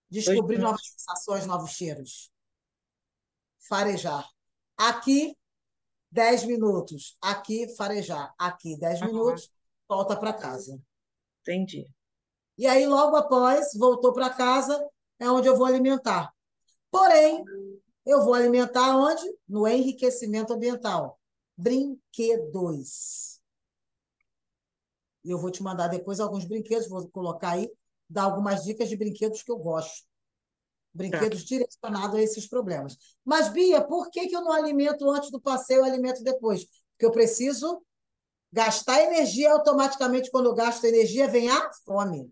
descobrir 0.10 0.58
Dois 0.58 0.64
novas 0.64 0.88
sensações, 0.88 1.46
novos 1.46 1.72
cheiros. 1.72 2.32
Farejar. 3.60 4.28
Aqui, 4.78 5.36
10 6.12 6.46
minutos. 6.46 7.18
Aqui, 7.22 7.74
farejar. 7.76 8.34
Aqui, 8.38 8.78
10 8.78 9.02
Aham. 9.02 9.12
minutos, 9.12 9.52
volta 9.88 10.16
para 10.16 10.34
casa. 10.34 10.80
Entendi. 11.42 11.88
E 12.58 12.68
aí, 12.68 12.86
logo 12.86 13.16
após, 13.16 13.74
voltou 13.76 14.14
para 14.14 14.30
casa, 14.30 14.88
é 15.20 15.30
onde 15.30 15.48
eu 15.48 15.56
vou 15.56 15.66
alimentar. 15.66 16.32
Porém, 16.90 17.44
eu 18.06 18.24
vou 18.24 18.34
alimentar 18.34 18.96
onde? 18.98 19.24
No 19.48 19.68
enriquecimento 19.68 20.54
ambiental. 20.54 21.20
Brinquedos. 21.58 23.40
E 25.24 25.30
eu 25.30 25.38
vou 25.38 25.52
te 25.52 25.62
mandar 25.62 25.88
depois 25.88 26.20
alguns 26.20 26.46
brinquedos, 26.46 26.90
vou 26.90 27.08
colocar 27.10 27.52
aí, 27.52 27.72
dar 28.10 28.24
algumas 28.24 28.64
dicas 28.64 28.90
de 28.90 28.98
brinquedos 28.98 29.44
que 29.44 29.52
eu 29.52 29.58
gosto. 29.58 30.06
Brinquedos 30.94 31.46
direcionados 31.46 32.18
a 32.18 32.22
esses 32.22 32.48
problemas. 32.48 32.98
Mas, 33.24 33.48
Bia, 33.50 33.82
por 33.82 34.10
que 34.10 34.28
que 34.28 34.36
eu 34.36 34.42
não 34.42 34.52
alimento 34.52 35.10
antes 35.10 35.32
do 35.32 35.40
passeio 35.40 35.86
e 35.86 35.90
alimento 35.90 36.24
depois? 36.24 36.66
Porque 36.66 37.06
eu 37.06 37.12
preciso 37.12 37.82
gastar 38.52 39.02
energia 39.02 39.52
automaticamente. 39.54 40.32
Quando 40.32 40.48
eu 40.48 40.54
gasto 40.56 40.86
energia, 40.86 41.28
vem 41.28 41.50
a 41.50 41.72
fome. 41.86 42.32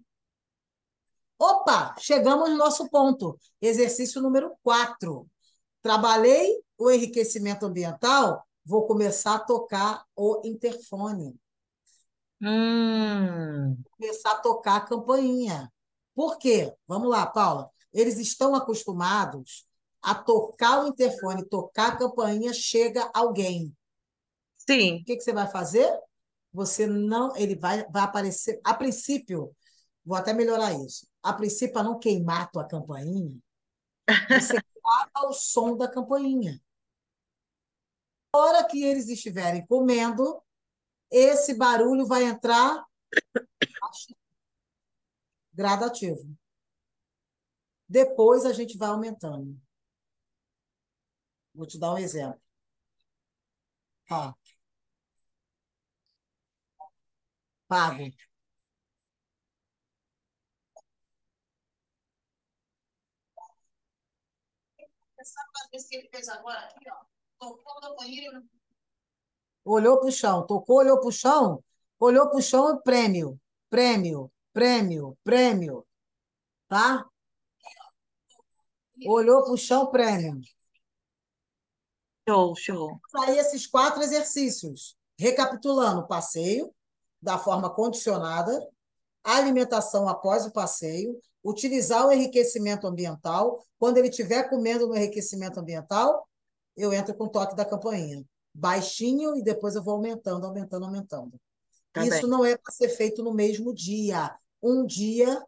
Opa, 1.38 1.96
chegamos 2.00 2.50
no 2.50 2.58
nosso 2.58 2.90
ponto. 2.90 3.38
Exercício 3.62 4.22
número 4.22 4.52
4. 4.64 5.28
Trabalhei 5.82 6.62
o 6.78 6.92
enriquecimento 6.92 7.66
ambiental, 7.66 8.46
vou 8.66 8.86
começar 8.86 9.36
a 9.36 9.40
tocar 9.40 10.04
o 10.16 10.42
interfone, 10.46 11.40
Hum, 12.42 13.84
começar 13.98 14.32
a 14.32 14.40
tocar 14.42 14.78
a 14.78 14.82
campainha. 14.82 15.72
Por 16.16 16.38
quê? 16.38 16.74
Vamos 16.88 17.10
lá, 17.10 17.26
Paula. 17.28 17.70
Eles 17.94 18.18
estão 18.18 18.56
acostumados 18.56 19.66
a 20.02 20.16
tocar 20.16 20.84
o 20.84 20.88
interfone, 20.88 21.46
tocar 21.48 21.94
a 21.94 21.98
campainha, 21.98 22.54
chega 22.54 23.10
alguém. 23.14 23.76
sim. 24.58 25.02
O 25.02 25.06
que 25.06 25.16
que 25.18 25.22
você 25.24 25.34
vai 25.34 25.48
fazer? 25.50 25.90
Você 26.60 26.86
não, 26.86 27.34
ele 27.38 27.55
vai, 27.55 27.89
vai 27.89 28.03
aparecer. 28.03 28.60
A 28.66 28.74
princípio, 28.74 29.55
vou 30.03 30.18
até 30.18 30.34
melhorar 30.34 30.74
isso. 30.74 31.07
A 31.24 31.32
princípio, 31.32 31.72
para 31.74 31.84
não 31.84 31.97
queimar 31.97 32.41
a 32.41 32.47
tua 32.47 32.68
campainha, 32.68 33.39
você 34.28 34.55
grava 34.84 35.30
o 35.30 35.32
som 35.32 35.78
da 35.78 35.89
campainha. 35.89 36.62
Na 38.36 38.41
hora 38.41 38.68
que 38.68 38.84
eles 38.84 39.07
estiverem 39.07 39.66
comendo, 39.68 40.43
esse 41.10 41.53
barulho 41.53 42.05
vai 42.05 42.26
entrar 42.26 42.86
gradativo. 45.53 46.38
Depois 47.88 48.45
a 48.45 48.51
gente 48.51 48.78
vai 48.78 48.89
aumentando. 48.89 49.57
Vou 51.55 51.66
te 51.66 51.80
dar 51.80 51.93
um 51.93 51.97
exemplo. 51.97 52.41
Ó. 54.12 54.34
Pago. 57.70 58.12
Olhou 69.64 70.00
para 70.00 70.08
o 70.08 70.12
chão, 70.12 70.48
tocou, 70.48 70.78
olhou 70.78 71.00
para 71.00 71.10
o 71.10 71.12
chão, 71.12 71.64
olhou 72.00 72.28
para 72.28 72.40
o 72.40 72.42
chão, 72.42 72.82
prêmio, 72.82 73.40
prêmio, 73.70 74.32
prêmio, 74.52 75.16
prêmio, 75.24 75.86
tá? 76.68 77.06
Olhou 79.06 79.44
para 79.44 79.54
o 79.54 79.58
chão, 79.58 79.92
prêmio. 79.92 80.42
Show, 82.28 82.56
show. 82.56 83.00
Aí 83.20 83.38
esses 83.38 83.68
quatro 83.68 84.02
exercícios, 84.02 84.98
recapitulando, 85.20 86.08
passeio 86.08 86.74
da 87.22 87.38
forma 87.38 87.70
condicionada, 87.70 88.68
alimentação 89.24 90.08
após 90.08 90.46
o 90.46 90.52
passeio, 90.52 91.20
utilizar 91.44 92.08
o 92.08 92.12
enriquecimento 92.12 92.88
ambiental. 92.88 93.64
Quando 93.78 93.98
ele 93.98 94.10
estiver 94.10 94.50
comendo 94.50 94.88
no 94.88 94.96
enriquecimento 94.96 95.60
ambiental, 95.60 96.28
eu 96.76 96.94
entro 96.94 97.14
com 97.14 97.26
o 97.26 97.30
toque 97.30 97.56
da 97.56 97.66
campainha. 97.66 98.24
Baixinho 98.54 99.36
e 99.36 99.44
depois 99.44 99.76
eu 99.76 99.84
vou 99.84 99.96
aumentando, 99.96 100.46
aumentando, 100.46 100.86
aumentando. 100.86 101.40
Tá 101.92 102.06
Isso 102.06 102.22
bem. 102.22 102.30
não 102.30 102.46
é 102.46 102.58
para 102.58 102.74
ser 102.74 102.90
feito 102.90 103.24
no 103.24 103.34
mesmo 103.34 103.74
dia. 103.74 104.34
Um 104.62 104.86
dia 104.86 105.42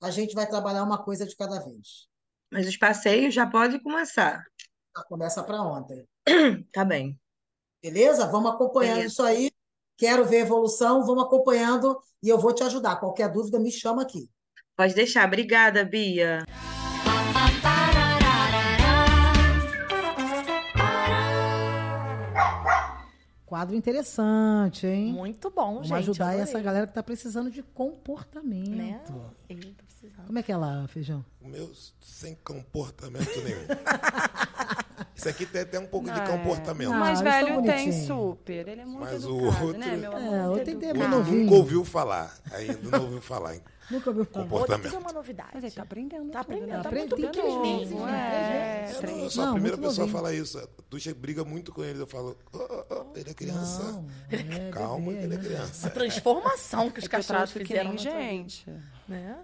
a 0.00 0.10
gente 0.10 0.34
vai 0.34 0.46
trabalhar 0.46 0.82
uma 0.82 1.02
coisa 1.02 1.26
de 1.26 1.36
cada 1.36 1.60
vez. 1.60 2.08
Mas 2.50 2.66
os 2.66 2.76
passeios 2.76 3.34
já 3.34 3.46
pode 3.46 3.80
começar. 3.80 4.44
Já 4.96 5.02
começa 5.04 5.42
para 5.42 5.62
ontem. 5.62 6.06
Tá 6.72 6.84
bem. 6.84 7.18
Beleza? 7.82 8.26
Vamos 8.26 8.52
acompanhando 8.52 8.96
Beleza. 8.96 9.12
isso 9.12 9.22
aí. 9.22 9.50
Quero 9.96 10.26
ver 10.26 10.36
a 10.36 10.40
evolução, 10.40 11.04
vamos 11.06 11.24
acompanhando 11.24 11.98
e 12.22 12.28
eu 12.28 12.38
vou 12.38 12.52
te 12.52 12.62
ajudar. 12.62 12.96
Qualquer 12.96 13.30
dúvida, 13.30 13.58
me 13.58 13.70
chama 13.72 14.02
aqui. 14.02 14.28
Pode 14.76 14.94
deixar. 14.94 15.26
Obrigada, 15.26 15.84
Bia. 15.84 16.44
Quadro 23.46 23.76
interessante, 23.76 24.86
hein? 24.88 25.12
Muito 25.12 25.50
bom, 25.50 25.74
Vamos 25.74 25.88
gente. 25.88 25.98
ajudar 25.98 26.26
adorei. 26.26 26.42
essa 26.42 26.60
galera 26.60 26.86
que 26.86 26.90
está 26.90 27.02
precisando 27.02 27.48
de 27.48 27.62
comportamento. 27.62 28.70
Né? 28.70 29.00
Ele 29.48 29.72
tá 29.72 29.84
precisando. 29.84 30.26
Como 30.26 30.38
é 30.38 30.42
que 30.42 30.50
é 30.50 30.56
lá, 30.56 30.86
Feijão? 30.88 31.24
O 31.40 31.48
meu 31.48 31.70
sem 32.00 32.34
comportamento 32.36 33.40
nenhum. 33.44 33.66
Isso 35.16 35.28
aqui 35.28 35.46
tem 35.46 35.62
até 35.62 35.78
um 35.80 35.86
pouco 35.86 36.10
de 36.10 36.20
Ah, 36.20 36.24
é. 36.24 36.26
comportamento. 36.26 36.90
O 36.90 36.94
mais 36.94 37.20
eles 37.20 37.32
tão 37.34 37.62
velho 37.62 37.62
tem 37.62 37.92
super. 38.06 38.68
Ele 38.68 38.80
é 38.82 38.84
muito 38.84 39.00
Mas 39.00 39.24
o 39.24 39.38
educado, 39.38 39.64
outro- 39.66 39.80
né, 39.80 39.96
meu 39.96 40.16
amor? 40.16 40.34
É, 40.34 40.48
outro 40.48 40.70
educado. 40.70 40.98
Outro 41.00 41.08
novinho. 41.08 41.44
nunca 41.44 41.54
ouviu 41.54 41.84
falar. 41.84 42.38
Ainda 42.52 42.78
não 42.98 43.04
ouviu 43.04 43.20
falar. 43.22 43.56
Nunca 43.90 44.10
ouviu 44.10 44.24
falar. 44.24 44.42
Outro 44.44 44.50
Comportamento. 44.58 44.82
tudo 44.90 44.96
é 44.96 44.98
uma 44.98 45.12
novidade. 45.12 45.48
Mas 45.54 45.64
ele 45.64 45.72
tá 45.72 45.82
aprendendo. 45.82 46.30
Tá 46.32 46.44
tudo, 46.44 46.52
né? 46.52 46.58
aprendendo, 46.58 46.82
tá 46.82 46.88
Aprende- 46.88 47.08
muito 47.16 47.16
tem 47.16 47.30
três 47.30 47.56
meses, 47.60 47.92
É, 47.92 48.04
né? 48.04 48.84
É, 48.88 48.92
não, 48.92 49.00
três. 49.00 49.18
eu 49.22 49.30
sou 49.30 49.42
a 49.42 49.46
Não, 49.46 49.52
primeira 49.54 49.76
muito 49.76 49.88
pessoa 49.88 50.04
a 50.04 50.06
novinho. 50.06 50.22
falar 50.24 50.34
isso. 50.34 50.58
A 50.58 50.66
Tuxa 50.90 51.14
briga 51.14 51.44
muito 51.44 51.72
com 51.72 51.82
ele. 51.84 52.00
Eu 52.02 52.06
falo, 52.06 52.36
"Ó, 52.52 52.58
ó, 52.58 52.84
ó, 52.90 53.04
ele 53.16 53.30
é 53.30 53.34
criança. 53.34 53.82
Não, 53.84 54.06
é 54.30 54.70
Calma, 54.72 55.12
bebê 55.12 55.24
ele 55.24 55.34
é 55.34 55.38
criança. 55.38 55.86
A 55.86 55.90
transformação 55.90 56.90
que 56.90 56.98
os 56.98 57.04
É 57.04 57.08
eu 57.08 57.10
que 57.64 57.68
fizeram. 57.68 57.88
nem 57.90 57.98
gente. 57.98 58.66
Né? 59.08 59.38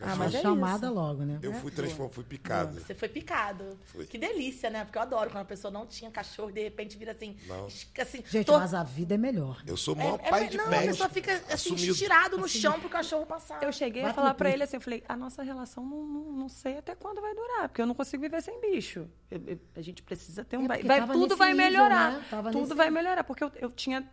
Ah, 0.00 0.14
mas 0.16 0.34
é 0.34 0.40
chamada 0.42 0.86
isso. 0.86 0.94
logo, 0.94 1.24
né? 1.24 1.38
Eu 1.42 1.52
fui 1.54 1.70
transformado, 1.70 2.12
fui 2.14 2.24
picado. 2.24 2.80
Você 2.80 2.94
foi 2.94 3.08
picado. 3.08 3.78
Fui. 3.86 4.06
Que 4.06 4.16
delícia, 4.18 4.70
né? 4.70 4.84
Porque 4.84 4.98
eu 4.98 5.02
adoro 5.02 5.30
quando 5.30 5.42
a 5.42 5.44
pessoa 5.44 5.70
não 5.70 5.86
tinha 5.86 6.10
cachorro 6.10 6.50
e 6.50 6.52
de 6.52 6.62
repente 6.62 6.96
vira 6.96 7.12
assim. 7.12 7.36
Não. 7.46 7.66
assim 7.66 8.22
Gente, 8.28 8.46
tô- 8.46 8.58
mas 8.58 8.74
a 8.74 8.82
vida 8.82 9.14
é 9.14 9.18
melhor. 9.18 9.62
Eu 9.66 9.76
sou 9.76 9.94
o 9.96 10.00
é, 10.00 10.04
maior 10.04 10.20
é- 10.22 10.30
pai 10.30 10.48
de 10.48 10.56
não, 10.56 10.66
a 10.66 10.80
pessoa 10.82 11.08
fica 11.08 11.32
assim, 11.34 11.52
assumido. 11.52 11.92
estirado 11.92 12.38
no 12.38 12.48
chão 12.48 12.78
pro 12.80 12.88
cachorro 12.88 13.26
passar. 13.26 13.62
Eu 13.62 13.72
cheguei 13.72 14.02
Vai 14.02 14.10
a 14.10 14.14
falar 14.14 14.34
pico. 14.34 14.48
ele 14.48 14.62
assim, 14.62 14.76
eu 14.76 14.80
falei, 14.80 15.02
a 15.08 15.16
nossa 15.16 15.42
relação 15.42 15.84
não, 15.84 16.04
não, 16.04 16.32
não 16.32 16.48
sei 16.48 16.78
até 16.78 16.94
quando 16.94 17.20
vai 17.20 17.34
durar, 17.34 17.68
porque 17.68 17.82
eu 17.82 17.86
não 17.86 17.94
consigo 17.94 18.22
viver 18.22 18.40
sem 18.42 18.60
bicho. 18.60 19.08
Eu- 19.30 19.42
eu- 19.46 19.58
a 19.76 19.80
gente 19.80 20.02
precisa 20.02 20.44
ter 20.44 20.56
um... 20.56 20.64
É 20.64 20.82
vai, 20.82 21.06
tudo 21.08 21.36
vai 21.36 21.52
nível, 21.52 21.64
melhorar. 21.70 22.12
né? 22.12 22.24
Tudo 22.52 22.60
nesse 22.60 22.74
vai 22.74 22.90
melhorar, 22.90 23.24
porque 23.24 23.42
eu, 23.44 23.50
eu 23.56 23.70
tinha... 23.70 24.08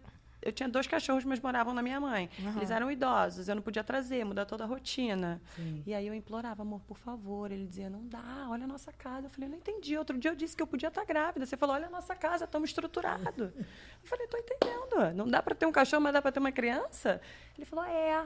Eu 0.45 0.51
tinha 0.51 0.69
dois 0.69 0.85
cachorros, 0.85 1.25
mas 1.25 1.39
moravam 1.39 1.73
na 1.73 1.81
minha 1.81 1.99
mãe. 1.99 2.29
Eles 2.55 2.69
eram 2.69 2.91
idosos, 2.91 3.49
eu 3.49 3.55
não 3.55 3.63
podia 3.63 3.83
trazer, 3.83 4.23
mudar 4.23 4.45
toda 4.45 4.63
a 4.63 4.67
rotina. 4.67 5.41
E 5.85 5.93
aí 5.93 6.05
eu 6.05 6.13
implorava, 6.13 6.61
amor, 6.61 6.81
por 6.81 6.97
favor. 6.97 7.51
Ele 7.51 7.65
dizia, 7.65 7.89
não 7.89 8.07
dá, 8.07 8.47
olha 8.49 8.65
a 8.65 8.67
nossa 8.67 8.93
casa. 8.93 9.25
Eu 9.25 9.29
falei, 9.31 9.49
não 9.49 9.57
entendi. 9.57 9.97
Outro 9.97 10.17
dia 10.19 10.29
eu 10.29 10.35
disse 10.35 10.55
que 10.55 10.61
eu 10.61 10.67
podia 10.67 10.89
estar 10.89 11.03
grávida. 11.03 11.45
Você 11.45 11.57
falou, 11.57 11.75
olha 11.75 11.87
a 11.87 11.89
nossa 11.89 12.15
casa, 12.15 12.45
estamos 12.45 12.69
estruturados. 12.69 13.51
Eu 14.05 14.09
falei, 14.09 14.27
tô 14.27 14.37
entendendo. 14.37 15.15
Não 15.15 15.27
dá 15.27 15.41
para 15.41 15.55
ter 15.55 15.65
um 15.65 15.71
cachorro, 15.71 16.03
mas 16.03 16.13
dá 16.13 16.21
para 16.21 16.31
ter 16.31 16.39
uma 16.39 16.51
criança? 16.51 17.19
Ele 17.57 17.65
falou, 17.65 17.85
é. 17.85 18.23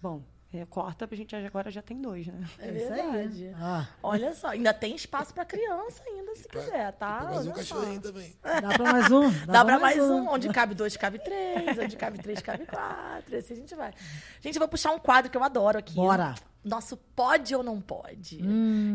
Bom, 0.00 0.22
é, 0.52 0.64
corta, 0.64 1.06
a 1.10 1.14
gente 1.14 1.36
agora 1.36 1.70
já 1.70 1.82
tem 1.82 2.00
dois, 2.00 2.26
né? 2.26 2.40
É 2.58 2.70
verdade. 2.70 3.52
Ah, 3.56 3.86
Olha 4.02 4.34
só, 4.34 4.48
ainda 4.48 4.72
tem 4.72 4.94
espaço 4.96 5.34
pra 5.34 5.44
criança 5.44 6.02
ainda, 6.06 6.34
se 6.36 6.48
quiser, 6.48 6.90
tá? 6.92 7.28
Mais 7.30 7.46
um 7.46 7.52
cachorrinho 7.52 8.00
também. 8.00 8.34
dá 8.42 8.68
pra 8.74 8.92
mais 8.92 9.10
um? 9.12 9.30
Dá 9.46 9.64
pra 9.64 9.78
mais 9.78 9.98
um. 10.00 10.26
Onde 10.28 10.48
cabe 10.48 10.74
dois, 10.74 10.96
cabe 10.96 11.18
três. 11.18 11.78
Onde 11.78 11.96
cabe 11.96 12.18
três, 12.18 12.40
cabe 12.40 12.64
quatro. 12.64 13.36
Assim 13.36 13.52
a 13.52 13.56
gente 13.56 13.74
vai. 13.74 13.92
Gente, 14.40 14.54
eu 14.56 14.60
vou 14.60 14.68
puxar 14.68 14.92
um 14.92 14.98
quadro 14.98 15.30
que 15.30 15.36
eu 15.36 15.44
adoro 15.44 15.78
aqui. 15.78 15.94
Bora. 15.94 16.34
Nosso 16.64 16.96
pode 16.96 17.54
ou 17.54 17.62
não 17.62 17.80
pode. 17.80 18.40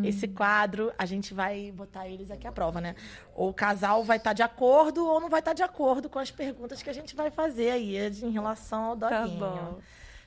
Esse 0.04 0.28
quadro, 0.28 0.92
a 0.98 1.06
gente 1.06 1.34
vai 1.34 1.72
botar 1.72 2.08
eles 2.08 2.30
aqui 2.32 2.46
à 2.48 2.52
prova, 2.52 2.82
né? 2.82 2.96
Ou 3.36 3.50
o 3.50 3.54
casal 3.54 4.04
vai 4.04 4.18
estar 4.18 4.34
de 4.34 4.42
acordo 4.44 5.06
ou 5.08 5.20
não 5.22 5.30
vai 5.30 5.40
estar 5.40 5.54
de 5.54 5.64
acordo 5.64 6.10
com 6.10 6.20
as 6.20 6.30
perguntas 6.30 6.82
que 6.84 6.90
a 6.90 6.94
gente 6.94 7.16
vai 7.16 7.30
fazer 7.32 7.70
aí 7.72 7.96
em 8.24 8.32
relação 8.32 8.84
ao 8.86 8.98
Tá 8.98 9.22
doguinho. 9.22 9.40
bom. 9.40 9.80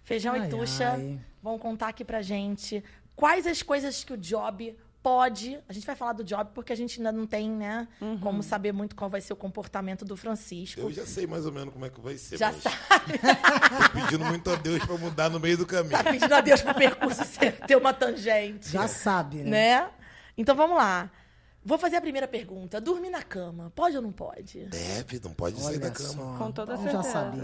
Feijão 0.07 0.34
Ai, 0.34 0.46
e 0.46 0.48
Tuxa 0.48 0.90
ai. 0.92 1.18
vão 1.42 1.59
contar 1.59 1.88
aqui 1.88 2.04
pra 2.04 2.22
gente 2.22 2.82
quais 3.16 3.44
as 3.46 3.61
coisas 3.61 4.04
que 4.04 4.12
o 4.12 4.16
Job 4.16 4.74
pode. 5.02 5.59
A 5.68 5.72
gente 5.72 5.84
vai 5.84 5.96
falar 5.96 6.12
do 6.12 6.22
Job 6.22 6.50
porque 6.54 6.72
a 6.72 6.76
gente 6.76 6.98
ainda 7.00 7.11
não 7.11 7.26
tem, 7.26 7.50
né, 7.50 7.86
Uhum. 8.00 8.18
como 8.20 8.40
saber 8.42 8.72
muito 8.72 8.94
qual 8.94 9.11
vai 9.11 9.20
ser 9.20 9.32
o 9.32 9.36
comportamento 9.36 10.04
do 10.04 10.16
Francisco. 10.16 10.80
Eu 10.80 10.92
já 10.92 11.04
sei 11.04 11.26
mais 11.26 11.44
ou 11.44 11.50
menos 11.52 11.72
como 11.74 11.84
é 11.86 11.90
que 11.90 12.00
vai 12.00 12.16
ser. 12.16 12.36
Já 12.38 12.52
mas 12.52 12.62
sabe. 12.62 13.18
Tô 13.18 14.00
pedindo 14.00 14.24
muito 14.24 14.48
a 14.50 14.54
Deus 14.54 14.84
pra 14.84 14.96
mudar 14.96 15.28
no 15.28 15.40
meio 15.40 15.59
do 15.59 15.66
caminho. 15.66 15.90
Tá 15.90 16.04
pedindo 16.04 16.32
a 16.32 16.40
Deus 16.40 16.62
pro 16.62 16.74
percurso 16.74 17.24
ser- 17.26 17.59
ter 17.66 17.76
uma 17.76 17.92
tangente. 17.92 18.70
Já 18.70 18.86
sabe, 18.86 19.38
né? 19.38 19.50
Né? 19.82 19.88
Então 20.38 20.54
vamos 20.54 20.76
lá. 20.76 21.11
Vou 21.67 21.77
fazer 21.79 21.97
a 21.97 22.01
primeira 22.01 22.29
pergunta. 22.29 22.81
Dormir 22.81 23.11
na 23.11 23.25
cama, 23.25 23.73
pode 23.75 23.97
ou 23.97 24.03
não 24.03 24.12
pode? 24.12 24.67
Deve, 24.67 25.21
não 25.25 25.33
pode 25.35 25.61
sair 25.61 25.79
da 25.79 25.87
Olha 25.87 25.95
cama. 25.95 26.09
só. 26.12 26.39
Com 26.39 26.53
toda 26.53 26.73
eu 26.75 26.77
certeza. 26.79 27.03
já 27.03 27.11
sabia. 27.11 27.43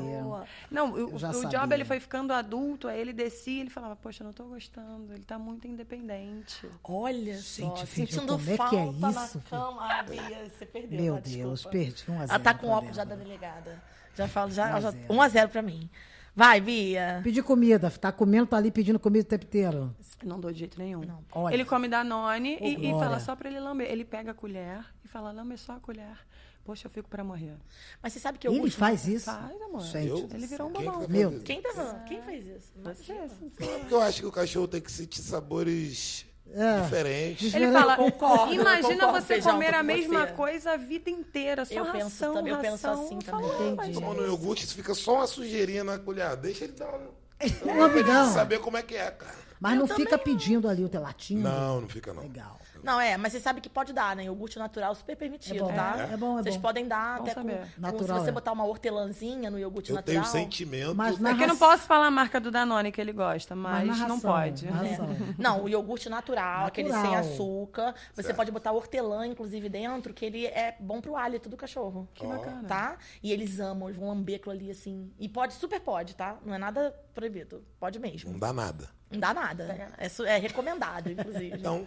Não, 0.71 0.93
o, 0.93 0.99
Eu 0.99 1.19
já 1.19 1.31
o 1.31 1.33
Job 1.33 1.51
sabia. 1.53 1.75
ele 1.75 1.85
foi 1.85 1.99
ficando 1.99 2.33
adulto, 2.33 2.87
aí 2.87 3.01
ele 3.01 3.13
descia 3.13 3.53
e 3.59 3.61
ele 3.63 3.71
falava, 3.71 3.97
poxa, 3.97 4.23
eu 4.23 4.27
não 4.27 4.33
tô 4.33 4.45
gostando, 4.45 5.13
ele 5.13 5.25
tá 5.25 5.39
muito 5.41 5.67
independente. 5.67 6.69
Olha 6.85 7.37
só, 7.39 7.63
Gente, 7.77 7.87
filho, 7.87 8.07
sentindo 8.09 8.33
como 8.39 8.49
é 8.49 8.53
que 8.53 8.57
falta 8.57 8.77
é 8.77 8.93
na 8.93 9.11
isso, 9.11 9.29
filho? 9.41 9.43
cama. 9.51 9.83
Ah, 9.93 10.03
Bia, 10.05 10.49
você 10.49 10.67
perdeu. 10.67 11.01
Meu 11.03 11.15
tá? 11.17 11.21
Deus, 11.23 11.53
Desculpa. 11.63 11.79
perdi 11.79 12.05
um 12.09 12.13
a 12.15 12.17
Ela 12.19 12.27
zero 12.29 12.43
tá 12.45 12.55
com 12.55 12.69
óculos 12.69 12.95
já 12.97 13.03
da 13.05 13.17
delegada. 13.17 13.83
Já 14.15 14.29
falo, 14.29 14.51
já, 14.53 14.67
Um 14.71 14.77
a 14.77 14.81
já, 14.81 14.91
zero. 14.93 15.05
1 15.15 15.23
a 15.23 15.29
0 15.29 15.49
pra 15.49 15.63
mim. 15.63 15.91
Vai, 16.35 16.61
Bia. 16.61 17.21
Pedir 17.23 17.43
comida, 17.43 17.91
tá 17.91 18.11
comendo, 18.11 18.47
tá 18.47 18.57
ali 18.57 18.71
pedindo 18.71 18.99
comida 18.99 19.25
o 19.25 19.29
tempo 19.29 19.45
inteiro. 19.45 19.95
Não 20.25 20.41
dou 20.41 20.51
de 20.53 20.61
jeito 20.61 20.79
nenhum. 20.79 21.03
Olha. 21.33 21.53
Ele 21.55 21.65
come 21.65 21.89
Danone 21.89 22.57
Ô, 22.61 22.65
e, 22.65 22.89
e 22.89 22.91
fala 22.93 23.21
só 23.21 23.37
pra 23.37 23.51
ele 23.51 23.61
lamber. 23.61 23.91
Ele 23.91 24.05
pega 24.05 24.31
a 24.31 24.35
colher 24.35 24.83
e 25.05 25.09
fala, 25.09 25.31
lambe 25.31 25.59
só 25.59 25.75
a 25.75 25.81
colher. 25.81 26.17
Poxa, 26.65 26.87
eu 26.87 26.91
fico 26.91 27.09
pra 27.09 27.25
morrer. 27.25 27.55
Mas 28.01 28.13
você 28.13 28.21
sabe 28.21 28.39
que 28.39 28.47
eu 28.47 28.53
Ele 28.53 28.61
gosto- 28.63 28.79
faz 28.79 29.07
isso? 29.09 29.25
Faz, 29.27 29.61
amor. 29.61 29.81
Gente? 29.81 30.33
Ele 30.35 30.47
virou 30.47 30.69
um 30.69 30.73
Quem 30.73 30.85
vai 30.87 31.07
Meu? 31.09 31.41
Quem, 31.41 31.61
tá 31.61 31.73
falando? 31.75 32.05
Quem 32.05 32.23
fez 32.23 32.47
isso? 32.47 32.73
Você. 32.83 33.15
Porque 33.59 33.93
eu 33.95 34.01
acho 34.01 34.21
que 34.21 34.27
o 34.27 34.33
cachorro 34.33 34.69
tem 34.69 34.81
que 34.81 34.91
sentir 34.93 35.21
sabores 35.23 36.25
É. 36.55 36.81
diferentes. 36.83 37.55
Ele 37.55 37.67
Eu 37.67 37.73
fala, 37.73 37.97
concordo, 37.97 38.53
imagina 38.55 39.07
concordo, 39.07 39.27
você 39.27 39.41
comer 39.43 39.75
a 39.75 39.83
mesma 39.83 40.27
você. 40.27 40.33
coisa 40.33 40.73
a 40.73 40.77
vida 40.77 41.11
inteira, 41.11 41.65
só 41.65 41.75
Eu 41.75 41.85
penso 41.87 42.05
ração, 42.05 42.35
também, 42.35 42.53
eu 42.53 42.59
penso 42.59 42.87
ração. 42.87 43.05
assim 43.07 43.21
Fala, 43.23 43.49
também. 43.49 43.73
"Ah, 43.73 43.75
mas 43.77 43.95
Tomando 43.95 44.25
iogurte, 44.25 44.67
fica 44.67 44.95
só 44.95 45.15
uma 45.17 45.27
sujeirinha 45.27 45.83
na 45.85 45.99
colher. 45.99 46.37
Deixa 46.37 46.65
ele 46.65 46.73
dar 46.75 46.89
um... 46.95 47.09
Um 47.67 47.83
amigão. 47.83 48.33
Saber 48.33 48.61
como 48.61 48.77
é 48.77 48.83
que 48.83 48.95
é, 48.97 49.11
cara. 49.11 49.35
Mas 49.63 49.79
não 49.79 49.87
fica 49.87 50.19
pedindo 50.19 50.69
ali 50.69 50.85
o 50.85 50.89
teu 50.89 51.01
latinho. 51.01 51.41
Não, 51.43 51.81
não 51.83 51.89
fica 51.89 52.13
não. 52.13 52.23
Legal. 52.23 52.59
Não, 52.83 53.01
é, 53.01 53.17
mas 53.17 53.33
você 53.33 53.39
sabe 53.39 53.61
que 53.61 53.69
pode 53.69 53.93
dar, 53.93 54.17
né? 54.17 54.25
Iogurte 54.25 54.59
natural 54.59 54.93
super 54.97 55.17
permitido, 55.17 55.55
É 55.57 55.61
bom, 55.61 55.73
tá? 55.73 56.09
é 56.13 56.17
bom, 56.17 56.39
é 56.39 56.43
Vocês 56.43 56.57
bom. 56.57 56.63
podem 56.63 56.89
dar 56.89 57.19
Bom 57.19 57.23
até 57.23 57.35
com, 57.35 57.43
com- 57.43 57.65
Natural, 57.79 58.19
se 58.19 58.25
você 58.25 58.31
é. 58.31 58.33
botar 58.33 58.51
uma 58.51 58.65
hortelãzinha 58.67 59.51
no 59.53 59.59
iogurte 59.59 59.93
Eu 59.93 60.03
tenho 60.03 60.19
natural. 60.19 60.43
sentimento. 60.43 60.95
Mas 60.95 61.17
na 61.21 61.31
É 61.31 61.35
que 61.37 61.45
eu 61.45 61.49
não 61.49 61.57
posso 61.57 61.85
falar 61.85 62.09
a 62.09 62.11
marca 62.11 62.41
do 62.41 62.51
Danone 62.51 62.91
que 62.91 63.01
ele 63.01 63.13
gosta, 63.13 63.55
mas, 63.55 63.87
na 64.01 64.09
não 64.09 64.19
pode. 64.19 64.67
ração. 64.67 65.09
Não, 65.39 65.63
o 65.65 65.69
iogurte 65.69 66.09
natural, 66.09 66.67
aquele 66.67 66.91
sem 66.91 66.99
Natural. 67.01 67.21
açúcar. 67.21 67.95
Você 68.15 68.23
Certo. 68.25 68.37
pode 68.37 68.51
botar 68.51 68.73
hortelã, 68.73 69.27
inclusive, 69.29 69.69
dentro, 69.69 70.13
que 70.13 70.25
ele 70.25 70.47
é 70.47 70.75
bom 70.81 71.01
pro 71.01 71.17
hálito 71.17 71.49
do 71.49 71.57
cachorro. 71.57 72.09
Que 72.15 72.27
bacana. 72.27 72.65
Tá? 72.67 72.97
E 73.23 73.31
eles 73.33 73.61
amam, 73.61 73.89
eles 73.89 73.99
vão 73.99 74.09
lamber 74.09 74.37
aquilo 74.37 74.53
ali 74.53 74.71
assim. 74.73 75.11
E 75.21 75.29
pode, 75.29 75.55
super 75.55 75.81
pode, 75.81 76.17
tá? 76.17 76.37
Não 76.45 76.53
é 76.55 76.59
nada 76.59 76.93
proibido. 77.15 77.65
Pode 77.79 77.99
mesmo. 78.01 78.33
Não 78.33 78.39
dá 78.41 78.53
nada. 78.53 78.89
Não 79.13 79.21
dá 79.21 79.35
nada. 79.35 79.91
É, 79.99 80.09
su- 80.09 80.25
é 80.25 80.39
recomendado, 80.39 81.11
inclusive. 81.11 81.57
Então, 81.57 81.87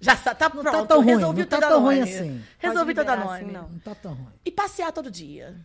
Já 0.00 0.14
tá 0.16 0.34
Não 0.54 0.62
pronto. 0.62 0.70
tá 0.72 0.86
tão 0.86 0.98
ruim, 0.98 1.06
resolvi 1.06 1.38
não 1.40 1.46
o 1.46 1.48
tá 1.48 1.58
tão 1.60 1.82
ruim 1.82 2.00
assim. 2.02 2.42
Resolvi 2.58 2.88
liberar 2.92 3.16
Danone. 3.16 3.42
assim, 3.44 3.50
não. 3.52 3.68
Não 3.68 3.78
tá 3.78 3.94
tão 3.94 4.12
ruim. 4.14 4.32
E 4.44 4.50
passear 4.50 4.92
todo 4.92 5.10
dia. 5.10 5.56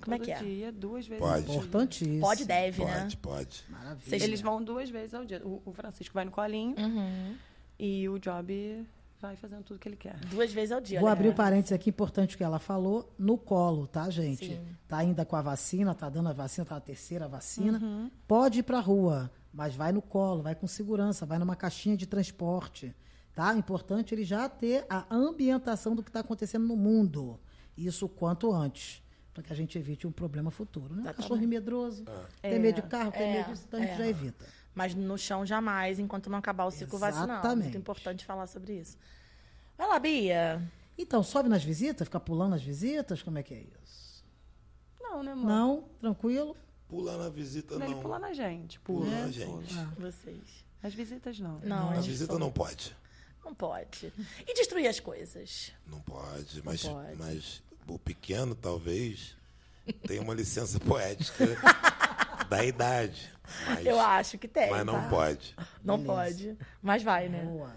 Como 0.00 0.14
é 0.14 0.18
Todo 0.18 0.26
que 0.26 0.32
é? 0.32 0.38
dia, 0.38 0.70
duas 0.72 1.06
vezes 1.06 1.24
Pode. 1.24 1.34
ao 1.34 1.40
dia. 1.42 1.56
Importantíssimo. 1.56 2.20
Pode, 2.20 2.44
deve, 2.44 2.84
né? 2.84 3.00
pode, 3.00 3.16
pode. 3.16 3.64
Maravilha. 3.70 4.22
Eles 4.24 4.40
vão 4.42 4.62
duas 4.62 4.90
vezes 4.90 5.14
ao 5.14 5.24
dia. 5.24 5.40
O, 5.44 5.62
o 5.64 5.72
Francisco 5.72 6.12
vai 6.14 6.24
no 6.26 6.30
colinho 6.30 6.74
Uhum. 6.78 7.36
e 7.78 8.06
o 8.08 8.18
Job 8.18 8.86
vai 9.20 9.34
fazendo 9.36 9.62
tudo 9.64 9.78
que 9.78 9.88
ele 9.88 9.96
quer. 9.96 10.16
Duas 10.26 10.52
vezes 10.52 10.72
ao 10.72 10.80
dia. 10.80 11.00
Vou 11.00 11.08
né? 11.08 11.12
abrir 11.14 11.28
o 11.28 11.34
parênteses 11.34 11.72
aqui, 11.72 11.88
importante 11.88 12.34
o 12.34 12.38
que 12.38 12.44
ela 12.44 12.58
falou, 12.58 13.10
no 13.18 13.38
colo, 13.38 13.86
tá, 13.86 14.10
gente? 14.10 14.46
Sim. 14.48 14.60
Tá 14.86 14.98
ainda 14.98 15.24
com 15.24 15.36
a 15.36 15.42
vacina, 15.42 15.94
tá 15.94 16.10
dando 16.10 16.28
a 16.28 16.32
vacina, 16.34 16.66
tá 16.66 16.76
a 16.76 16.80
terceira 16.80 17.26
vacina. 17.26 17.78
Uhum. 17.82 18.10
Pode 18.28 18.58
ir 18.60 18.62
pra 18.62 18.80
rua, 18.80 19.30
mas 19.54 19.74
vai 19.76 19.92
no 19.92 20.02
colo, 20.02 20.42
vai 20.42 20.54
com 20.54 20.66
segurança, 20.66 21.24
vai 21.24 21.38
numa 21.38 21.54
caixinha 21.54 21.96
de 21.96 22.06
transporte, 22.06 22.92
tá? 23.34 23.54
Importante 23.54 24.12
ele 24.12 24.24
já 24.24 24.48
ter 24.48 24.84
a 24.90 25.06
ambientação 25.14 25.94
do 25.94 26.02
que 26.02 26.10
está 26.10 26.20
acontecendo 26.20 26.66
no 26.66 26.76
mundo. 26.76 27.38
Isso 27.76 28.08
quanto 28.08 28.52
antes, 28.52 29.00
para 29.32 29.44
que 29.44 29.52
a 29.52 29.56
gente 29.56 29.78
evite 29.78 30.06
um 30.08 30.12
problema 30.12 30.50
futuro, 30.50 30.94
né? 30.96 31.12
Cachorro 31.12 31.46
medroso, 31.46 32.04
tem 32.42 32.58
medo 32.58 32.82
de 32.82 32.88
carro, 32.88 33.12
tem 33.12 33.22
É, 33.22 33.32
medo 33.38 33.52
disso, 33.52 33.64
então 33.68 33.78
a 33.78 33.82
gente 33.82 33.94
é. 33.94 33.98
já 33.98 34.06
evita. 34.08 34.44
Mas 34.74 34.92
no 34.92 35.16
chão 35.16 35.46
jamais, 35.46 36.00
enquanto 36.00 36.28
não 36.28 36.38
acabar 36.38 36.64
o 36.64 36.70
ciclo 36.72 36.98
vacinal. 36.98 37.28
Muito 37.28 37.40
Exatamente. 37.46 37.76
importante 37.78 38.24
falar 38.24 38.48
sobre 38.48 38.72
isso. 38.80 38.98
Vai 39.78 39.86
lá, 39.86 40.00
Bia. 40.00 40.60
Então, 40.98 41.22
sobe 41.22 41.48
nas 41.48 41.62
visitas, 41.62 42.08
fica 42.08 42.18
pulando 42.18 42.50
nas 42.50 42.62
visitas, 42.62 43.22
como 43.22 43.38
é 43.38 43.42
que 43.44 43.54
é 43.54 43.64
isso? 43.82 44.24
Não, 45.00 45.22
né, 45.22 45.32
amor? 45.32 45.46
Não? 45.46 45.84
Tranquilo? 46.00 46.56
Pula 46.94 47.16
na 47.16 47.28
visita, 47.28 47.74
Ele 47.74 47.88
não. 47.88 48.00
pula 48.00 48.18
na 48.18 48.32
gente. 48.32 48.78
Pula, 48.80 49.04
Pula 49.06 49.16
na 49.16 49.22
pula. 49.22 49.32
gente. 49.64 49.74
Vocês. 49.98 50.64
As 50.82 50.94
visitas 50.94 51.38
não. 51.40 51.58
Não, 51.60 51.90
Na 51.90 51.96
é 51.96 52.00
visita 52.00 52.38
não 52.38 52.52
pode. 52.52 52.96
Não 53.44 53.54
pode. 53.54 54.12
E 54.46 54.54
destruir 54.54 54.86
as 54.86 55.00
coisas? 55.00 55.72
Não 55.86 56.00
pode. 56.00 56.62
Mas, 56.64 56.82
pode. 56.84 57.16
mas 57.18 57.62
o 57.88 57.98
pequeno, 57.98 58.54
talvez, 58.54 59.36
tenha 60.06 60.22
uma 60.22 60.34
licença 60.34 60.78
poética 60.78 61.44
da 62.48 62.64
idade. 62.64 63.30
Mas, 63.66 63.84
Eu 63.86 63.98
acho 64.00 64.38
que 64.38 64.46
tem. 64.48 64.70
mas 64.70 64.86
não 64.86 64.94
tá? 65.02 65.08
pode. 65.08 65.54
Não 65.82 66.02
pode. 66.04 66.56
Mas 66.82 67.02
vai, 67.02 67.28
né? 67.28 67.44
Boa. 67.44 67.74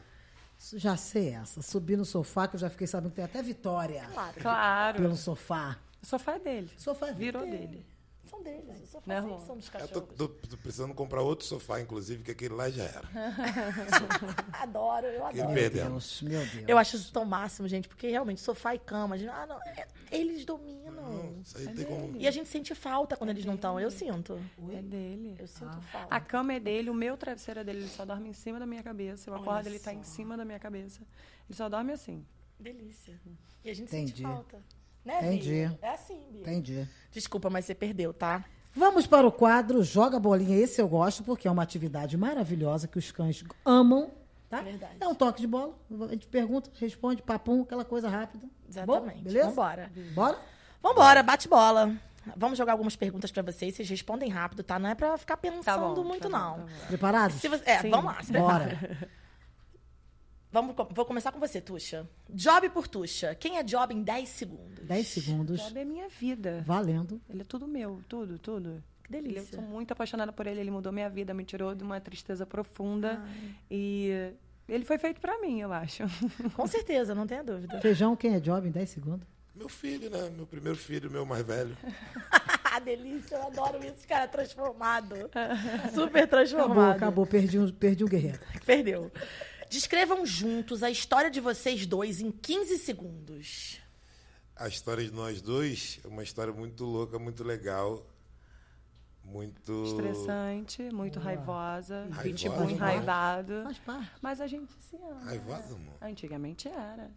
Já 0.76 0.96
sei 0.96 1.30
essa. 1.30 1.62
Subir 1.62 1.98
no 1.98 2.06
sofá, 2.06 2.48
que 2.48 2.56
eu 2.56 2.60
já 2.60 2.70
fiquei 2.70 2.88
sabendo 2.88 3.10
que 3.10 3.16
tem 3.18 3.26
até 3.26 3.42
vitória 3.44 4.06
Claro. 4.14 4.42
Claro. 4.42 4.98
pelo 5.02 5.16
sofá. 5.16 5.78
O 6.02 6.06
sofá 6.06 6.36
é 6.36 6.40
dele. 6.40 6.72
Sofá 6.78 7.08
é 7.10 7.14
Virou 7.14 7.44
dele. 7.44 7.58
dele. 7.68 7.86
São 8.30 8.44
deles. 8.44 8.82
Os 8.84 8.90
sofás 8.90 9.08
Né, 9.08 9.16
sempre 9.22 9.34
amor? 9.34 9.46
são 9.46 9.56
dos 9.58 9.66
Eu 9.68 9.72
tô, 9.72 9.80
cachorros. 10.02 10.16
tô- 10.18 10.28
tô 10.28 10.58
precisando 10.58 10.94
comprar 10.94 11.22
outro 11.22 11.46
sofá, 11.46 11.80
inclusive, 11.82 12.24
que 12.24 12.32
aquele 12.32 12.54
lá 12.54 12.70
já 12.70 12.84
era. 12.84 13.08
Adoro, 14.54 15.08
eu 15.08 15.26
adoro. 15.26 15.54
perdemos. 15.54 16.20
Deus, 16.22 16.22
meu 16.22 16.40
Deus. 16.46 16.66
Eu 16.68 16.78
acho 16.78 16.96
isso 16.96 17.12
tão 17.12 17.26
máximo, 17.26 17.68
gente, 17.68 17.88
porque 17.88 18.08
realmente 18.10 18.42
sofá 18.42 18.76
e 18.76 18.80
cama, 18.80 19.16
a 19.16 19.18
gente- 19.18 19.30
ah, 19.30 19.46
não, 19.48 19.58
é- 19.62 19.88
eles 20.12 20.46
dominam. 20.46 20.94
Não, 20.94 21.42
isso 21.42 21.58
aí 21.58 21.68
tem 21.74 21.86
como. 21.86 22.18
E 22.18 22.28
a 22.28 22.32
gente 22.32 22.50
sente 22.50 22.74
falta 22.76 23.16
quando 23.16 23.30
eles 23.32 23.46
não 23.46 23.56
estão. 23.56 23.80
Eu 23.80 23.92
sinto. 23.92 24.40
É 24.72 24.82
dele. 24.82 25.36
Eu 25.40 25.48
sinto 25.48 25.80
falta. 25.82 26.14
A 26.14 26.20
cama 26.20 26.54
é 26.54 26.60
dele, 26.60 26.90
o 26.90 26.94
meu 26.94 27.18
travesseiro 27.18 27.60
é 27.60 27.64
dele, 27.64 27.80
ele 27.80 27.88
só 27.90 28.06
dorme 28.06 28.30
em 28.30 28.34
cima 28.34 28.60
da 28.60 28.66
minha 28.66 28.84
cabeça. 28.84 29.30
Eu 29.30 29.34
Olha 29.34 29.42
acordo, 29.42 29.68
ele 29.68 29.80
tá 29.80 29.92
só. 29.92 29.98
em 29.98 30.04
cima 30.04 30.36
da 30.38 30.46
minha 30.46 30.60
cabeça. 30.60 31.02
Ele 31.50 31.56
só 31.58 31.70
dorme 31.70 31.92
assim. 31.94 32.26
Delícia. 32.60 33.20
E 33.64 33.70
a 33.70 33.74
gente 33.74 33.88
Entendi. 33.90 34.12
sente 34.12 34.24
falta. 34.24 34.60
Né, 35.08 35.20
Entendi. 35.20 35.50
Bia? 35.50 35.80
É 35.82 35.90
assim, 35.90 36.20
Bia. 36.32 36.42
Entendi. 36.42 36.88
Desculpa, 37.12 37.50
mas 37.50 37.64
você 37.66 37.74
perdeu, 37.74 38.14
tá? 38.14 38.44
Vamos 38.76 39.08
para 39.08 39.26
o 39.26 39.32
quadro 39.32 39.82
Joga 39.82 40.20
Bolinha. 40.20 40.58
Esse 40.58 40.82
eu 40.82 40.88
gosto 40.88 41.24
porque 41.24 41.48
é 41.48 41.52
uma 41.52 41.64
atividade 41.64 42.18
maravilhosa 42.18 42.88
que 42.88 42.98
os 43.00 43.10
cães 43.12 43.44
amam. 43.66 44.12
Tá? 44.50 44.62
Verdade. 44.62 44.98
É 45.00 45.08
um 45.08 45.16
toque 45.16 45.42
de 45.42 45.48
bola. 45.48 45.74
A 46.02 46.08
gente 46.10 46.28
pergunta, 46.28 46.70
responde, 46.80 47.22
papum, 47.22 47.62
aquela 47.62 47.86
coisa 47.86 48.10
rápida. 48.10 48.46
Exatamente. 48.70 49.18
Bom, 49.18 49.24
beleza? 49.24 49.48
Vambora. 49.50 49.92
Bora? 50.14 50.38
Vambora, 50.84 51.24
bate 51.24 51.48
bola. 51.48 51.96
Vamos 52.36 52.58
jogar 52.58 52.74
algumas 52.74 52.96
perguntas 52.98 53.32
pra 53.32 53.42
vocês. 53.42 53.74
Vocês 53.76 53.90
respondem 53.90 54.30
rápido, 54.30 54.62
tá? 54.62 54.78
Não 54.78 54.90
é 54.90 54.96
pra 54.96 55.18
ficar 55.18 55.38
pensando 55.38 55.64
Tá 55.64 55.78
bom. 55.78 56.04
muito, 56.04 56.30
tá 56.30 56.38
bom, 56.38 56.58
não. 56.60 56.66
tá. 56.66 56.86
Preparados? 56.88 57.38
Se 57.38 57.48
você- 57.48 57.64
é, 57.70 57.80
Sim. 57.80 57.90
vamos 57.90 58.14
lá. 58.14 58.22
se 58.22 58.32
prepara. 58.32 58.66
Bora. 58.66 59.10
Vamos, 60.52 60.76
vou 60.92 61.06
começar 61.06 61.32
com 61.32 61.40
você, 61.40 61.60
Tuxa. 61.60 62.08
Job 62.30 62.70
por 62.70 62.88
Tuxa. 62.88 63.36
Quem 63.36 63.58
é 63.58 63.64
Job 63.64 63.94
em 63.94 64.02
10 64.02 64.30
segundos? 64.30 64.86
10 64.86 65.08
segundos. 65.08 65.60
Job 65.62 65.80
é 65.80 65.86
minha 65.86 66.08
vida. 66.08 66.64
Valendo. 66.66 67.22
Ele 67.30 67.42
é 67.42 67.46
tudo 67.46 67.68
meu, 67.68 68.02
tudo, 68.08 68.40
tudo. 68.40 68.82
Que 69.04 69.16
Ele, 69.16 69.30
eu 69.30 69.34
delícia. 69.36 69.60
sou 69.60 69.62
muito 69.68 69.92
apaixonada 69.92 70.32
por 70.34 70.48
ele, 70.48 70.60
ele 70.60 70.72
mudou 70.72 70.92
minha 70.92 71.10
vida, 71.10 71.34
me 71.34 71.44
tirou 71.46 71.76
de 71.76 71.84
uma 71.84 72.00
tristeza 72.00 72.46
profunda. 72.46 73.22
E 73.70 74.32
ele 74.68 74.86
foi 74.86 74.98
feito 74.98 75.20
pra 75.22 75.40
mim, 75.40 75.60
eu 75.62 75.72
acho. 75.74 76.04
Com 76.56 76.66
certeza, 76.68 77.14
não 77.14 77.28
tenha 77.28 77.44
dúvida. 77.44 77.80
Feijão, 77.82 78.16
quem 78.16 78.34
é 78.36 78.40
Job 78.40 78.68
em 78.68 78.72
10 78.72 78.90
segundos? 78.90 79.28
Meu 79.54 79.68
filho, 79.70 80.10
né? 80.10 80.30
Meu 80.36 80.46
primeiro 80.46 80.78
filho, 80.78 81.10
meu 81.12 81.26
mais 81.26 81.46
velho. 81.46 81.76
Ah, 82.70 82.80
delícia, 82.80 83.38
eu 83.38 83.48
adoro 83.48 83.84
isso, 83.84 84.08
cara, 84.08 84.28
transformado. 84.28 85.16
Super 85.96 86.26
Acabou, 86.26 86.28
transformado. 86.28 86.96
acabou. 86.96 87.26
Perdi 87.26 87.58
um, 87.58 87.72
perdi 87.72 88.04
um 88.04 88.08
guerreiro. 88.08 88.40
Perdeu. 88.68 89.12
Descrevam 89.70 90.26
juntos 90.26 90.82
a 90.84 90.90
história 90.90 91.30
de 91.30 91.40
vocês 91.40 91.86
dois 91.86 92.22
em 92.22 92.32
15 92.32 92.78
segundos. 92.78 93.80
A 94.56 94.68
história 94.68 95.04
de 95.04 95.12
nós 95.12 95.42
dois 95.42 96.00
é 96.04 96.08
uma 96.08 96.24
história 96.24 96.54
muito 96.54 96.84
louca, 96.86 97.20
muito 97.20 97.44
legal. 97.44 98.06
Muito. 99.24 99.84
Estressante, 99.84 100.84
muito 100.84 101.20
raivosa, 101.20 102.08
Raivosa 102.10 102.22
pitbull 102.24 102.54
demais. 102.68 102.72
enraivado. 102.72 103.54
Parte. 103.86 104.12
Mas 104.22 104.40
a 104.40 104.48
gente 104.48 104.72
se 104.80 104.96
ama. 104.96 105.20
Raivosa, 105.26 105.76
amor. 105.76 105.94
Antigamente 106.02 106.70
era. 106.70 107.12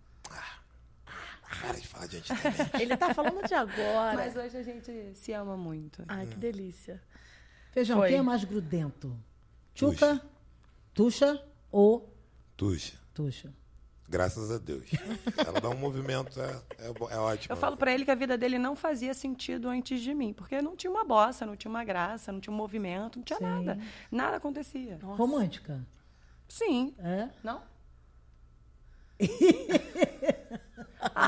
Para 1.61 1.73
de 1.79 1.87
falar 1.87 2.07
de 2.07 2.17
antigamente. 2.19 2.71
Ele 2.83 2.97
tá 2.97 3.15
falando 3.15 3.47
de 3.47 3.55
agora. 3.55 4.15
Mas 4.17 4.35
hoje 4.37 4.57
a 4.57 4.63
gente 4.63 5.13
se 5.15 5.33
ama 5.33 5.57
muito. 5.57 6.05
Ai, 6.09 6.27
que 6.27 6.37
delícia. 6.37 7.01
Feijão, 7.71 7.99
Foi. 7.99 8.09
quem 8.09 8.19
é 8.19 8.23
mais 8.23 8.43
grudento? 8.43 9.17
Tchuca, 9.75 10.21
Tuxa 10.93 11.41
ou 11.71 12.13
Tuxa, 12.61 12.93
Tuxa? 13.15 13.51
graças 14.07 14.51
a 14.51 14.59
Deus. 14.59 14.85
Ela 15.47 15.61
dá 15.63 15.71
um 15.71 15.77
movimento, 15.79 16.39
é, 16.41 16.51
é, 16.79 16.89
é 17.15 17.17
ótimo. 17.17 17.53
Eu 17.55 17.57
falo 17.57 17.75
pra 17.77 17.91
ele 17.91 18.05
que 18.05 18.11
a 18.11 18.15
vida 18.15 18.37
dele 18.37 18.59
não 18.59 18.77
fazia 18.77 19.15
sentido 19.15 19.69
antes 19.69 20.01
de 20.03 20.13
mim, 20.13 20.33
porque 20.35 20.61
não 20.61 20.77
tinha 20.77 20.91
uma 20.91 21.03
bossa, 21.05 21.47
não 21.47 21.57
tinha 21.57 21.71
uma 21.71 21.83
graça, 21.85 22.31
não 22.31 22.39
tinha 22.39 22.53
um 22.53 22.57
movimento, 22.57 23.17
não 23.19 23.25
tinha 23.25 23.39
Sim. 23.39 23.45
nada. 23.47 23.79
Nada 24.13 24.37
acontecia. 24.37 24.99
Romântica. 25.03 25.81
Sim. 26.49 26.95
É? 26.99 27.31
Não? 27.43 27.63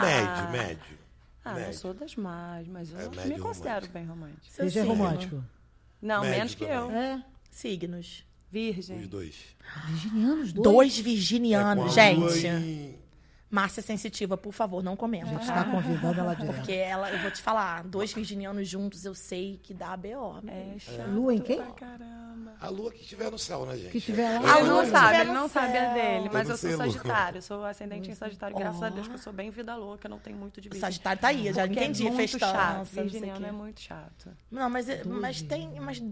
Médio, 0.03 0.51
médio. 0.51 0.99
Ah, 1.45 1.53
eu 1.53 1.57
Médio. 1.61 1.75
sou 1.79 1.95
das 1.95 2.15
mais, 2.15 2.67
mas 2.69 2.91
eu 2.93 2.99
É 2.99 3.27
me 3.27 3.39
considero 3.39 3.87
romântico. 3.87 3.93
bem 3.95 4.05
romântica. 4.07 4.43
Seu 4.51 4.65
Seja 4.65 4.81
signo. 4.83 4.95
romântico. 4.95 5.45
Não, 6.01 6.21
Médio 6.23 6.37
menos 6.39 6.55
que 6.55 6.67
também. 6.67 6.79
eu. 6.79 6.91
É. 6.91 7.25
Signos. 7.51 8.25
Virgem. 8.53 8.99
Os 8.99 9.09
dois. 9.09 9.35
Virginianos, 9.87 10.53
dois. 10.53 10.65
Dois 10.65 10.99
É, 10.99 11.03
virginianos, 11.03 11.97
a 11.99 12.11
lua 12.11 12.29
gente. 12.31 12.47
em- 12.67 13.03
Márcia 13.51 13.83
Sensitiva, 13.83 14.35
por 14.35 14.53
favor, 14.55 14.83
não 14.83 14.95
A 14.95 14.97
comenta. 14.97 15.27
gente 15.27 15.47
tá 15.47 15.63
convidando 15.65 16.21
ela 16.21 16.35
direto. 16.35 16.55
Porque 16.57 16.73
ela, 16.73 17.11
eu 17.11 17.19
vou 17.21 17.31
te 17.31 17.43
falar, 17.43 17.85
dois 17.85 18.11
virginianos 18.11 18.67
juntos, 18.67 19.05
eu 19.05 19.15
sei 19.15 19.61
que 19.63 19.75
dá 19.75 19.95
BO. 19.95 20.41
É 20.49 20.79
chato 20.79 21.11
Lua 21.11 21.35
em 21.35 21.39
quem? 21.39 21.57
pra 21.59 21.67
caramba. 21.73 22.55
A 22.59 22.69
lua 22.71 22.91
que 22.91 23.03
estiver 23.03 23.31
no 23.31 23.39
céu, 23.39 23.67
né, 23.67 23.77
gente? 23.77 23.91
Que 23.91 24.01
tiver 24.01 24.39
lá. 24.41 24.55
A 24.55 24.59
Ele 24.61 24.69
lua 24.71 24.83
não 24.85 24.91
sabe, 24.91 25.17
ele 25.21 25.33
não 25.33 25.49
sabe 25.51 25.77
a 25.77 25.93
dele, 25.93 26.31
mas 26.33 26.49
Eu 26.49 26.55
eu 26.55 26.59
sou. 26.59 26.77
Sagitário, 26.79 27.39
eu 27.39 27.43
sou 27.43 27.63
ascendente 27.65 28.11
em 28.11 28.15
Sagitário, 28.15 28.57
graças 28.57 28.83
a 28.83 28.89
Deus 28.89 29.07
que 29.07 29.15
eu 29.15 29.19
sou 29.19 29.33
bem 29.35 29.51
vida 29.51 29.77
louca, 29.77 30.09
não 30.09 30.19
tenho 30.19 30.37
muito 30.39 30.59
de 30.59 30.69
O 30.69 30.73
virgem. 30.73 30.81
Sagitário 30.81 31.21
tá 31.21 31.29
aí, 31.29 31.53
já 31.53 31.67
Porque 31.67 31.79
entendi, 31.81 32.07
é 32.07 32.11
muito 32.11 32.31
festança, 32.31 32.53
chato, 32.55 32.81
o 32.81 33.03
virginiano 33.03 33.47
é 33.47 33.53
muito 33.53 33.81
chato. 33.83 34.31
Não, 34.51 34.71
mas, 34.71 34.87
mas 35.05 35.43
tem. 35.43 35.79
Mas 35.79 36.03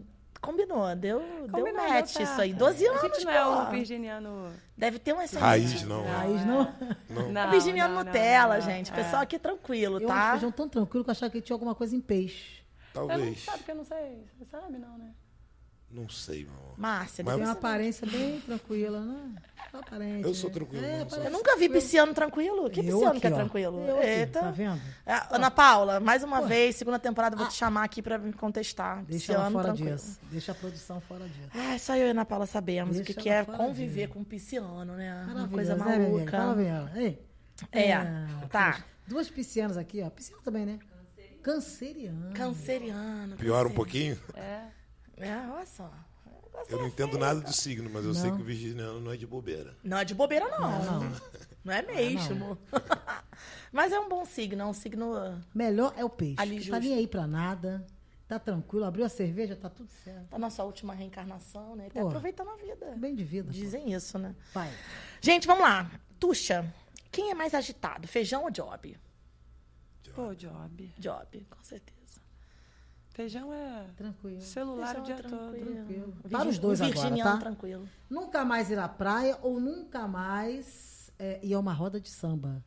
combinou, 0.40 0.94
deu, 0.96 1.18
deu 1.20 1.48
Combinou, 1.50 1.74
match 1.74 2.14
deu 2.14 2.22
isso 2.24 2.40
aí. 2.40 2.48
certo. 2.50 2.58
12 2.58 2.86
A 2.86 2.90
anos, 2.90 3.02
gente 3.02 3.24
não 3.24 3.32
é 3.32 3.44
pô. 3.44 3.50
um 3.50 3.70
virginiano... 3.70 4.52
Deve 4.76 4.98
ter 4.98 5.12
um 5.12 5.20
excelente. 5.20 5.44
Raiz, 5.44 5.82
não. 5.82 6.04
Raiz, 6.06 6.46
não. 6.46 6.74
Não. 7.10 7.32
Não, 7.32 7.50
virginiano 7.50 7.94
não, 7.94 8.04
Nutella, 8.04 8.54
não, 8.58 8.64
não. 8.64 8.70
gente. 8.72 8.90
É. 8.90 8.94
Pessoal 8.94 9.22
aqui 9.22 9.38
tranquilo, 9.38 10.00
Eu 10.00 10.06
tá? 10.08 10.30
feijão 10.32 10.50
tão 10.50 10.68
tranquilo 10.68 11.04
que 11.04 11.10
eu 11.10 11.12
achava 11.12 11.30
que 11.30 11.40
tinha 11.40 11.54
alguma 11.54 11.74
coisa 11.74 11.94
em 11.94 12.00
peixe. 12.00 12.60
Eu 12.94 13.02
não 13.02 13.08
Talvez. 13.08 13.44
sabe 13.44 13.62
que 13.62 13.70
eu 13.70 13.74
não 13.76 13.84
sei. 13.84 14.24
Você 14.38 14.44
sabe, 14.46 14.78
não, 14.78 14.96
né? 14.98 15.12
Não 15.90 16.08
sei, 16.08 16.44
meu 16.44 16.54
amor. 16.54 16.74
Márcia, 16.78 17.24
Mas- 17.24 17.34
Tem 17.34 17.44
uma 17.44 17.52
aparência 17.52 18.06
bem 18.06 18.40
tranquila, 18.40 19.00
né? 19.00 19.34
Aparente. 19.72 20.24
Eu 20.24 20.34
sou 20.34 20.48
né? 20.50 20.54
tranquilo, 20.54 20.84
É, 20.84 20.90
não 20.90 20.98
sou. 20.98 21.08
parece 21.10 21.26
Eu 21.26 21.30
nunca 21.32 21.56
vi 21.56 21.68
pisciano 21.68 22.12
tranquilo. 22.14 22.68
Que 22.70 22.80
pisciano 22.82 23.06
aqui, 23.10 23.20
que 23.20 23.26
é 23.26 23.30
ó. 23.30 23.34
tranquilo? 23.34 23.80
Eu 23.86 23.98
aqui, 23.98 24.06
Eita. 24.06 24.40
Tá 24.40 24.50
vendo? 24.50 24.80
Ah, 25.06 25.36
Ana 25.36 25.50
Paula, 25.50 26.00
mais 26.00 26.22
uma 26.24 26.42
vez, 26.42 26.76
segunda 26.76 26.98
temporada, 26.98 27.36
vou 27.36 27.46
te 27.46 27.54
chamar 27.54 27.84
aqui 27.84 28.02
pra 28.02 28.18
me 28.18 28.32
contestar. 28.32 29.04
Deixa 29.04 29.32
Pisciano 29.32 29.50
fora 29.52 29.64
tranquilo. 29.68 29.96
disso. 29.96 30.20
Deixa 30.30 30.52
a 30.52 30.54
produção 30.54 31.00
fora 31.00 31.28
disso. 31.28 31.50
Ah, 31.54 31.78
só 31.78 31.96
eu 31.96 32.06
e 32.08 32.10
Ana 32.10 32.24
Paula 32.24 32.46
sabemos 32.46 32.98
o 32.98 33.02
que, 33.02 33.14
que 33.14 33.28
é 33.28 33.44
conviver 33.44 34.02
disso. 34.06 34.14
com 34.14 34.20
um 34.20 34.24
pisciano, 34.24 34.94
né? 34.94 35.26
Uma 35.30 35.48
coisa 35.48 35.76
né? 35.76 35.84
Fala 35.84 35.98
maluca. 35.98 36.36
ela. 36.62 36.92
Ei. 36.96 37.26
É, 37.72 37.96
tá. 38.50 38.72
poxa, 38.72 38.84
Duas 39.06 39.30
piscianas 39.30 39.76
aqui, 39.76 40.02
ó. 40.02 40.10
Pisciano 40.10 40.42
também, 40.42 40.66
né? 40.66 40.78
Canceriano. 41.42 42.32
Canceriano. 42.34 43.36
Piora 43.36 43.68
um 43.68 43.72
pouquinho? 43.72 44.18
É, 44.34 44.62
olha 45.52 45.66
só. 45.66 45.90
Eu 46.68 46.78
não 46.78 46.86
entendo 46.88 47.18
nada 47.18 47.40
do 47.40 47.52
signo, 47.52 47.88
mas 47.90 48.04
eu 48.04 48.14
sei 48.14 48.30
Não. 48.30 48.36
que 48.36 48.42
o 48.42 48.46
virginiano 48.46 49.00
não 49.00 49.12
é 49.12 49.16
de 49.16 49.26
bobeira. 49.26 49.76
Não 49.82 49.96
é 49.98 50.04
de 50.04 50.14
bobeira, 50.14 50.48
não. 50.48 51.00
Não, 51.64 51.72
é 51.72 51.82
mesmo. 51.82 52.58
Mas 53.72 53.92
é 53.92 54.00
um 54.00 54.08
bom 54.08 54.24
signo, 54.24 54.62
é 54.62 54.66
um 54.66 54.72
signo. 54.72 55.14
Melhor 55.54 55.92
é 55.96 56.04
o 56.04 56.10
peixe. 56.10 56.36
Ali 56.40 56.58
que 56.58 56.70
tá 56.70 56.76
justo. 56.76 56.88
nem 56.88 56.98
aí 56.98 57.06
pra 57.06 57.26
nada. 57.26 57.86
Tá 58.26 58.38
tranquilo. 58.38 58.84
Abriu 58.84 59.04
a 59.04 59.08
cerveja, 59.08 59.54
tá 59.56 59.68
tudo 59.68 59.90
certo. 60.04 60.32
A 60.34 60.38
nossa 60.38 60.64
última 60.64 60.94
reencarnação, 60.94 61.76
né? 61.76 61.88
Tá 61.90 62.00
Pô. 62.00 62.08
aproveitando 62.08 62.48
a 62.50 62.56
vida. 62.56 62.94
Bem 62.96 63.14
de 63.14 63.22
vida. 63.24 63.46
pô. 63.46 63.52
Dizem 63.52 63.92
isso, 63.92 64.18
né? 64.18 64.34
Vai. 64.52 64.72
Gente, 65.20 65.46
vamos 65.46 65.62
lá. 65.62 65.90
Tuxa, 66.18 66.72
quem 67.12 67.30
é 67.30 67.34
mais 67.34 67.54
agitado, 67.54 68.08
feijão 68.08 68.44
ou 68.44 68.50
job? 68.50 68.96
Pô, 70.14 70.34
Job. 70.34 70.92
Job, 70.98 71.46
com 71.48 71.62
certeza. 71.62 71.99
Feijão 73.20 73.52
é 73.52 73.84
Tranquilo. 73.96 74.40
celular 74.40 74.96
o 74.98 75.04
Feijão 75.04 75.04
dia 75.04 75.14
é 75.14 75.22
todo. 75.28 75.50
Tranquilo. 75.52 76.14
Para 76.30 76.48
os 76.48 76.58
dois 76.58 76.80
o 76.80 76.84
agora, 76.84 77.16
tá? 77.16 77.36
tranquilo. 77.36 77.88
Nunca 78.08 78.44
mais 78.46 78.70
ir 78.70 78.78
à 78.78 78.88
praia 78.88 79.38
ou 79.42 79.60
nunca 79.60 80.08
mais 80.08 81.12
é, 81.18 81.38
ir 81.42 81.52
a 81.52 81.58
uma 81.58 81.74
roda 81.74 82.00
de 82.00 82.08
samba. 82.08 82.64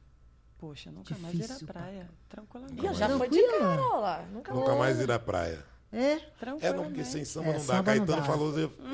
Poxa, 0.60 0.92
nunca 0.92 1.18
mais 1.18 1.34
ir 1.34 1.42
Difícil, 1.42 1.68
à 1.68 1.74
praia. 1.74 2.10
Tranquilamente. 2.30 2.86
Ih, 2.86 2.94
já 2.94 3.10
foi 3.18 3.30
de 3.30 3.42
lá. 3.42 4.26
Nunca, 4.32 4.54
Nunca 4.54 4.76
mais 4.76 5.00
ir 5.00 5.12
à 5.12 5.18
praia. 5.18 5.66
É? 5.92 6.20
É, 6.62 6.74
não, 6.74 6.86
porque 6.86 7.04
sem 7.04 7.26
samba 7.26 7.50
É, 7.50 7.54
não 7.54 7.60
dá. 7.60 7.66
samba 7.66 7.78
não 7.78 7.84
Caetano, 7.84 8.22
dá. 8.22 8.24
Falou, 8.24 8.54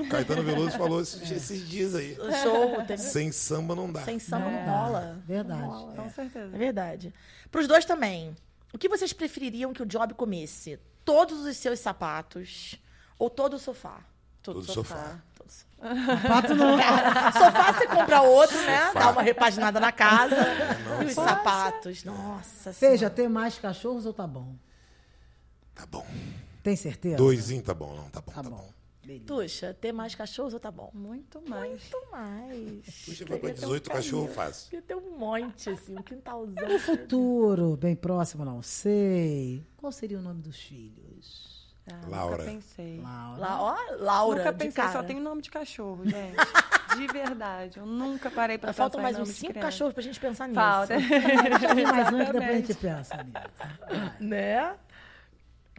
Caetano 0.09 0.43
Veloso 0.43 0.77
falou 0.77 1.01
esses, 1.01 1.29
esses 1.31 1.67
dias 1.67 1.93
aí. 1.93 2.15
Show, 2.41 2.85
teve... 2.87 2.97
Sem 3.01 3.31
samba 3.33 3.75
não 3.75 3.91
dá. 3.91 4.01
sem 4.03 4.17
samba 4.17 4.45
É, 4.49 4.65
não 4.65 4.73
rola. 4.73 5.21
verdade. 5.25 5.61
Não 5.61 5.69
rola. 5.69 5.93
Com 5.93 6.01
É 6.03 6.09
certeza. 6.09 6.57
verdade. 6.57 7.13
Para 7.51 7.61
os 7.61 7.67
dois 7.67 7.83
também. 7.83 8.33
O 8.73 8.77
que 8.77 8.87
vocês 8.87 9.11
prefeririam 9.11 9.73
que 9.73 9.81
o 9.81 9.85
Job 9.85 10.13
comesse? 10.13 10.79
Todos 11.05 11.45
os 11.45 11.57
seus 11.57 11.79
sapatos 11.79 12.75
ou 13.17 13.29
todo 13.29 13.55
o 13.55 13.59
sofá? 13.59 13.99
Todo 14.41 14.63
sofá. 14.63 15.19
Todo 15.35 15.49
sofá. 15.51 16.19
Pato 16.27 16.55
não. 16.55 16.77
Sofá 17.33 17.73
você 17.73 17.87
compra 17.87 18.21
outro, 18.21 18.57
né? 18.63 18.87
Sofá. 18.87 18.99
Dá 18.99 19.11
uma 19.11 19.21
repaginada 19.21 19.79
na 19.79 19.91
casa. 19.91 20.35
não. 20.85 21.03
e 21.03 21.05
os 21.05 21.13
sapatos, 21.13 22.03
nossa 22.03 22.71
Veja, 22.73 23.09
ter 23.09 23.27
mais 23.29 23.57
cachorros 23.57 24.05
ou 24.05 24.13
tá 24.13 24.27
bom? 24.27 24.55
Tá 25.75 25.85
bom. 25.85 26.05
Tem 26.61 26.75
certeza? 26.75 27.15
Doisinho 27.17 27.61
tá 27.63 27.73
bom, 27.73 27.95
não. 27.95 28.09
Tá 28.09 28.21
bom, 28.21 28.31
Tá 28.31 28.43
tá, 28.43 28.49
bom. 28.49 28.57
bom. 28.57 28.73
Beleza. 29.09 29.25
Tuxa, 29.25 29.73
ter 29.73 29.91
mais 29.91 30.13
cachorros 30.13 30.53
ou 30.53 30.59
tá 30.59 30.69
bom? 30.69 30.91
Muito 30.93 31.41
mais. 31.49 31.69
Muito 31.69 32.11
mais. 32.11 33.05
Puxa, 33.05 33.25
vai 33.25 33.39
um 33.39 33.53
18 33.53 33.89
cachorro 33.89 34.27
carinho. 34.27 34.35
fácil. 34.35 34.69
Queria 34.69 34.83
ter 34.83 34.95
um 34.95 35.17
monte, 35.17 35.69
assim, 35.71 35.97
um 35.97 36.01
quintalzão. 36.03 36.69
No 36.69 36.77
futuro, 36.77 37.75
bem 37.75 37.95
próximo, 37.95 38.45
não 38.45 38.61
sei. 38.61 39.65
Qual 39.77 39.91
seria 39.91 40.19
o 40.19 40.21
nome 40.21 40.43
dos 40.43 40.59
filhos? 40.59 41.73
Ah, 41.91 42.07
Laura. 42.07 42.37
Nunca 42.37 42.51
pensei. 42.51 43.01
Laura. 43.01 43.57
Ó, 43.57 43.95
Laura. 43.97 44.37
Nunca 44.37 44.51
de 44.51 44.57
pensei, 44.59 44.83
cara. 44.83 44.91
só 44.93 45.01
tem 45.01 45.19
nome 45.19 45.41
de 45.41 45.49
cachorro, 45.49 46.03
gente. 46.05 46.35
de 46.95 47.07
verdade. 47.07 47.79
Eu 47.79 47.87
nunca 47.87 48.29
parei 48.29 48.59
pra 48.59 48.67
pensar 48.69 48.83
Faltam 48.83 49.01
mais 49.01 49.17
uns 49.17 49.29
cinco 49.29 49.59
cachorros 49.59 49.93
pra 49.95 50.03
gente 50.03 50.19
pensar 50.19 50.47
nisso. 50.47 50.59
Falta. 50.59 50.95
Deixa 50.97 51.79
eu 51.79 51.87
mais 51.87 52.13
um 52.13 52.25
que 52.25 52.31
depois 52.31 52.49
a 52.49 52.53
gente 52.53 52.73
pensa 52.75 53.23
nisso. 53.23 54.19
Né? 54.19 54.75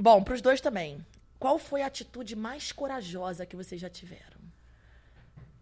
Bom, 0.00 0.20
pros 0.24 0.42
dois 0.42 0.60
também. 0.60 0.98
Qual 1.41 1.59
foi 1.59 1.80
a 1.80 1.86
atitude 1.86 2.36
mais 2.36 2.70
corajosa 2.70 3.47
que 3.47 3.57
vocês 3.57 3.80
já 3.80 3.88
tiveram? 3.88 4.38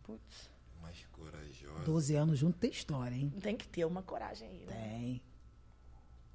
Putz. 0.02 0.50
Mais 0.82 1.06
corajosa. 1.12 1.84
12 1.84 2.16
anos 2.16 2.38
junto 2.40 2.58
tem 2.58 2.68
história, 2.68 3.14
hein? 3.14 3.32
Tem 3.40 3.56
que 3.56 3.68
ter 3.68 3.84
uma 3.84 4.02
coragem 4.02 4.48
aí, 4.48 4.66
né? 4.66 4.72
Tem. 4.72 5.22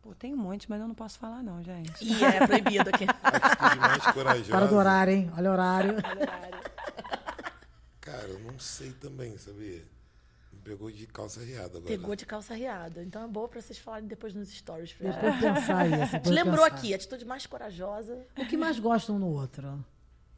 Pô, 0.01 0.15
tem 0.15 0.33
um 0.33 0.37
monte, 0.37 0.69
mas 0.69 0.79
eu 0.79 0.87
não 0.87 0.95
posso 0.95 1.19
falar 1.19 1.43
não, 1.43 1.61
gente. 1.61 1.91
E 2.01 2.23
é 2.23 2.47
proibido 2.47 2.89
aqui. 2.89 3.03
Atitude 3.21 3.79
mais 3.79 4.05
corajosa. 4.13 4.51
Para 4.51 4.65
do 4.65 4.75
horário, 4.75 5.13
hein? 5.13 5.31
Olha 5.37 5.49
o 5.49 5.53
horário. 5.53 5.95
Cara, 7.99 8.27
eu 8.27 8.39
não 8.39 8.57
sei 8.57 8.93
também, 8.93 9.37
sabia? 9.37 9.85
Pegou 10.63 10.89
de 10.89 11.05
calça 11.07 11.41
riada 11.41 11.77
agora. 11.77 11.85
Pegou 11.85 12.15
de 12.15 12.25
calça 12.25 12.53
riada. 12.53 13.03
Então 13.03 13.23
é 13.23 13.27
boa 13.27 13.47
pra 13.49 13.61
vocês 13.61 13.77
falarem 13.77 14.07
depois 14.07 14.33
nos 14.33 14.49
stories. 14.49 14.93
Pra 14.93 15.11
gente. 15.11 15.21
Depois 15.21 15.39
pensar 15.59 15.85
isso. 15.87 15.95
A 15.95 16.05
gente 16.05 16.11
depois 16.11 16.35
lembrou 16.35 16.63
pensar. 16.63 16.77
aqui, 16.77 16.93
a 16.93 16.95
atitude 16.95 17.25
mais 17.25 17.45
corajosa. 17.45 18.25
O 18.37 18.47
que 18.47 18.55
mais 18.55 18.79
gostam 18.79 19.15
um 19.17 19.19
no 19.19 19.27
outro? 19.27 19.83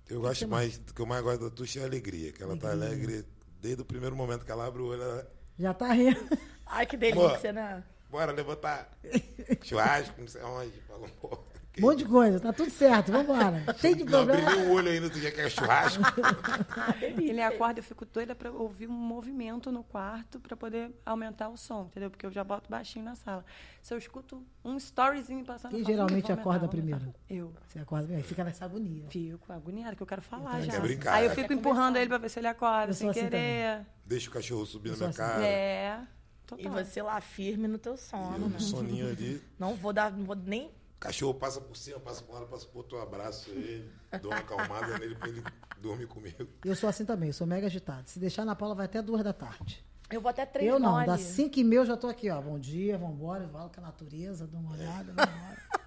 Eu 0.09 0.21
gosto 0.21 0.47
mais, 0.47 0.77
o 0.77 0.93
que 0.93 1.01
eu 1.01 1.05
mais 1.05 1.23
gosto 1.23 1.41
da 1.43 1.49
Tuxa 1.49 1.79
é 1.79 1.83
a 1.83 1.85
alegria, 1.85 2.31
que 2.31 2.41
ela 2.41 2.55
tá 2.57 2.71
alegre 2.71 3.25
desde 3.59 3.81
o 3.81 3.85
primeiro 3.85 4.15
momento 4.15 4.45
que 4.45 4.51
ela 4.51 4.65
abre 4.67 4.81
o 4.81 4.87
olho. 4.87 5.01
Ela, 5.01 5.31
Já 5.57 5.73
tá 5.73 5.91
rindo. 5.93 6.19
Ai, 6.65 6.85
que 6.85 6.97
delícia, 6.97 7.51
né? 7.53 7.83
Bora 8.09 8.31
levantar 8.31 8.89
churrasco, 9.63 10.19
não 10.21 10.27
sei 10.27 10.41
onde. 10.43 10.71
Fala, 10.87 11.07
pô. 11.21 11.39
Um 11.77 11.81
monte 11.81 11.97
de 11.99 12.05
coisa. 12.05 12.39
Tá 12.39 12.53
tudo 12.53 12.69
certo. 12.71 13.11
Vambora. 13.11 13.63
Cheio 13.79 13.95
de 13.95 14.03
Não 14.05 14.19
abri 14.21 14.41
problema. 14.41 14.63
o 14.63 14.71
olho 14.73 14.89
ainda, 14.91 15.09
tu 15.09 15.19
já 15.19 15.31
quer 15.31 15.49
churrasco? 15.49 16.03
Ele 17.01 17.41
acorda, 17.41 17.79
eu 17.79 17.83
fico 17.83 18.05
doida 18.05 18.33
pra 18.35 18.51
ouvir 18.51 18.87
um 18.87 18.93
movimento 18.93 19.71
no 19.71 19.83
quarto 19.83 20.39
pra 20.39 20.55
poder 20.55 20.91
aumentar 21.05 21.49
o 21.49 21.57
som, 21.57 21.85
entendeu? 21.85 22.09
Porque 22.09 22.25
eu 22.25 22.31
já 22.31 22.43
boto 22.43 22.69
baixinho 22.69 23.03
na 23.05 23.15
sala. 23.15 23.43
Se 23.81 23.93
eu 23.93 23.97
escuto 23.97 24.43
um 24.63 24.77
storyzinho 24.77 25.43
passando... 25.45 25.71
Quem 25.71 25.79
eu 25.81 25.85
falo, 25.85 25.93
"Ih, 25.93 25.95
geralmente 25.95 26.31
aumentar, 26.31 26.41
acorda 26.41 26.59
vou 26.67 26.69
aumentar." 26.79 26.97
primeiro? 26.99 27.15
Eu. 27.29 27.53
Você 27.67 27.79
acorda 27.79 28.07
bem, 28.07 28.23
fica 28.23 28.43
nessa 28.43 28.65
agonia. 28.65 29.05
Fico 29.09 29.51
agoniada, 29.51 29.95
que 29.95 30.01
eu 30.03 30.07
quero 30.07 30.21
falar 30.21 30.51
Então, 30.55 30.65
já. 30.65 30.71
quer 30.71 30.81
brincar. 30.81 31.13
Aí 31.15 31.25
eu 31.25 31.29
Quer 31.29 31.35
fico 31.35 31.47
conversar. 31.49 31.69
empurrando 31.69 31.95
ele 31.97 32.07
pra 32.07 32.17
ver 32.17 32.29
se 32.29 32.39
ele 32.39 32.47
acorda, 32.47 32.91
Eu 32.91 32.93
sem 32.95 33.09
assim 33.09 33.19
querer. 33.21 33.85
Deixa 34.05 34.29
o 34.29 34.33
cachorro 34.33 34.65
subir 34.65 34.89
na 34.91 34.95
minha 34.97 35.09
assim. 35.09 35.17
cara. 35.17 35.43
É, 35.45 35.99
E 36.01 36.47
total. 36.47 36.71
você 36.73 37.01
lá 37.01 37.19
firme 37.21 37.67
no 37.67 37.77
teu 37.77 37.95
E 37.95 37.97
sono, 37.97 38.37
eu 38.45 38.49
né? 38.49 38.59
soninho 38.59 39.07
ali. 39.09 39.41
Não 39.59 39.73
vou 39.75 39.91
dar, 39.93 40.11
não 40.11 40.23
vou 40.25 40.35
nem. 40.35 40.71
Cachorro 41.05 41.33
passa 41.35 41.61
por 41.61 41.77
cima, 41.77 41.99
passa 41.99 42.23
por 42.23 42.33
lá, 42.33 42.45
passa 42.45 42.65
por 42.65 42.79
outro, 42.79 42.97
eu 42.97 43.03
abraço 43.03 43.49
ele, 43.51 43.91
dou 44.21 44.31
uma 44.31 44.39
acalmada 44.39 44.97
nele 44.97 45.15
pra 45.15 45.29
ele 45.29 45.43
dormir 45.79 46.07
comigo. 46.07 46.47
Eu 46.63 46.75
sou 46.75 46.89
assim 46.89 47.05
também, 47.05 47.29
eu 47.29 47.33
sou 47.33 47.45
mega 47.45 47.67
agitado. 47.67 48.09
Se 48.09 48.17
deixar 48.17 48.43
na 48.43 48.55
Paula, 48.55 48.73
vai 48.73 48.85
até 48.85 49.01
duas 49.01 49.23
da 49.23 49.33
tarde. 49.33 49.85
Eu 50.09 50.21
vou 50.21 50.29
até 50.29 50.45
três 50.45 50.69
eu 50.69 50.79
não, 50.79 51.03
das 51.05 51.21
cinco 51.21 51.59
e 51.59 51.63
meia 51.63 51.79
eu 51.79 51.85
já 51.85 51.97
tô 51.97 52.07
aqui, 52.07 52.29
ó. 52.29 52.41
Bom 52.41 52.59
dia, 52.59 52.97
vambora, 52.97 53.43
eu 53.43 53.49
falo 53.49 53.69
com 53.69 53.81
a 53.81 53.83
natureza, 53.83 54.47
dou 54.47 54.59
uma 54.59 54.73
olhada, 54.73 55.13
vambora. 55.13 55.57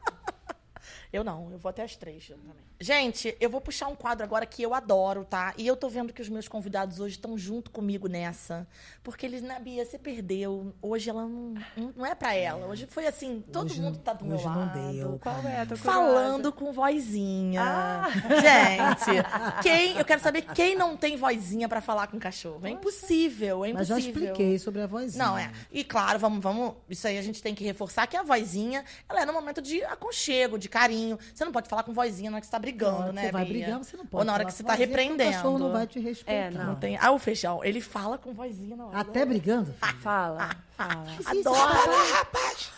Eu 1.12 1.24
não, 1.24 1.50
eu 1.50 1.58
vou 1.58 1.70
até 1.70 1.82
as 1.82 1.96
três 1.96 2.26
também. 2.28 2.54
Gente, 2.80 3.36
eu 3.40 3.50
vou 3.50 3.60
puxar 3.60 3.88
um 3.88 3.94
quadro 3.96 4.22
agora 4.24 4.46
que 4.46 4.62
eu 4.62 4.72
adoro, 4.72 5.24
tá? 5.24 5.52
E 5.56 5.66
eu 5.66 5.76
tô 5.76 5.88
vendo 5.88 6.12
que 6.12 6.22
os 6.22 6.28
meus 6.28 6.46
convidados 6.46 7.00
hoje 7.00 7.16
estão 7.16 7.36
junto 7.36 7.70
comigo 7.72 8.06
nessa. 8.08 8.66
Porque 9.02 9.26
eles, 9.26 9.42
né, 9.42 9.58
Bia, 9.58 9.84
você 9.84 9.98
perdeu. 9.98 10.72
Hoje 10.80 11.10
ela 11.10 11.22
não, 11.26 11.54
não 11.96 12.06
é 12.06 12.14
pra 12.14 12.34
ela. 12.34 12.66
Hoje 12.66 12.86
foi 12.88 13.06
assim, 13.06 13.42
todo 13.52 13.66
Hoje 13.66 13.80
mundo 13.80 13.94
não- 13.96 14.02
tá 14.02 14.12
do 14.12 14.24
meu 14.24 14.36
hoje 14.36 14.44
não 14.46 14.54
lado. 14.58 14.92
deu, 14.92 15.18
Qual 15.18 15.40
é? 15.46 15.64
Tô. 15.66 15.76
Falando 15.76 16.52
com 16.52 16.72
vozinha. 16.72 17.62
Ah. 17.62 18.08
Gente, 18.40 19.62
quem, 19.62 19.96
eu 19.98 20.04
quero 20.04 20.20
saber 20.20 20.42
quem 20.42 20.76
não 20.76 20.96
tem 20.96 21.16
vozinha 21.16 21.68
pra 21.68 21.80
falar 21.80 22.06
com 22.06 22.18
cachorro. 22.18 22.64
É 22.66 22.70
impossível, 22.70 23.64
é 23.64 23.72
Mas 23.72 23.88
impossível. 23.90 24.14
já 24.14 24.20
expliquei 24.30 24.58
sobre 24.58 24.82
a 24.82 24.86
vozinha. 24.86 25.24
Não, 25.24 25.36
é. 25.36 25.50
E 25.72 25.82
claro, 25.82 26.18
vamos, 26.18 26.40
vamos. 26.42 26.74
Isso 26.88 27.06
aí 27.08 27.18
a 27.18 27.22
gente 27.22 27.42
tem 27.42 27.54
que 27.54 27.64
reforçar 27.64 28.06
que 28.06 28.16
a 28.16 28.22
vozinha, 28.22 28.84
ela 29.08 29.22
é 29.22 29.26
no 29.26 29.32
momento 29.32 29.60
de 29.62 29.82
aconchego, 29.84 30.58
de 30.58 30.68
carinho. 30.68 30.97
Você 31.34 31.44
não 31.44 31.52
pode 31.52 31.68
falar 31.68 31.82
com 31.82 31.92
vozinha 31.92 32.30
na 32.30 32.36
hora 32.36 32.40
que 32.40 32.46
você 32.46 32.50
tá 32.52 32.58
brigando, 32.58 33.04
que 33.08 33.12
né? 33.12 33.22
você 33.26 33.32
vai 33.32 33.44
Bia? 33.44 33.52
brigar, 33.64 33.78
você 33.78 33.96
não 33.96 34.06
pode. 34.06 34.20
Ou 34.20 34.24
na 34.24 34.32
hora 34.32 34.44
que 34.44 34.52
você 34.52 34.62
tá 34.62 34.74
repreendendo. 34.74 35.30
O 35.30 35.34
cachorro 35.34 35.58
não 35.58 35.72
vai 35.72 35.86
te 35.86 35.98
respeitar. 36.00 36.32
É, 36.32 36.50
não. 36.50 36.66
Não 36.66 36.74
tem. 36.76 36.96
Ah, 37.00 37.10
o 37.12 37.18
feijão, 37.18 37.64
ele 37.64 37.80
fala 37.80 38.18
com 38.18 38.32
vozinha 38.32 38.76
na 38.76 38.86
hora. 38.86 38.98
Até 39.00 39.24
brigando. 39.24 39.72
filho. 39.78 40.00
Fala, 40.00 40.50
fala. 40.76 41.04
Adoro. 41.26 41.58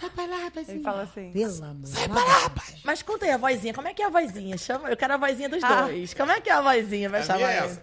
Sai 0.01 0.11
pra 0.11 0.27
lá, 0.27 0.37
rapazinho. 0.45 0.77
Ele 0.77 0.83
fala 0.85 1.03
assim. 1.03 1.31
Pelo 1.33 1.65
amor. 1.65 1.87
Sai 1.87 2.09
Mas 2.85 3.03
conta 3.03 3.25
aí 3.27 3.33
a 3.33 3.37
vozinha, 3.37 3.75
como 3.75 3.89
é 3.89 3.95
que 3.95 4.03
é 4.03 4.07
a 4.07 4.11
vozinha? 4.11 4.57
Chama, 4.59 4.89
eu 4.91 4.97
quero 4.97 5.15
a 5.15 5.17
vozinha 5.17 5.49
dos 5.49 5.63
Ah. 5.63 5.83
dois. 5.83 6.15
Como 6.15 6.31
é 6.33 6.41
que 6.41 6.51
é 6.51 6.53
a 6.53 6.61
vozinha? 6.61 7.09
Vai 7.09 7.21
A 7.21 7.25
chamar 7.25 7.39
minha 7.39 7.51
é 7.51 7.57
essa. 7.59 7.83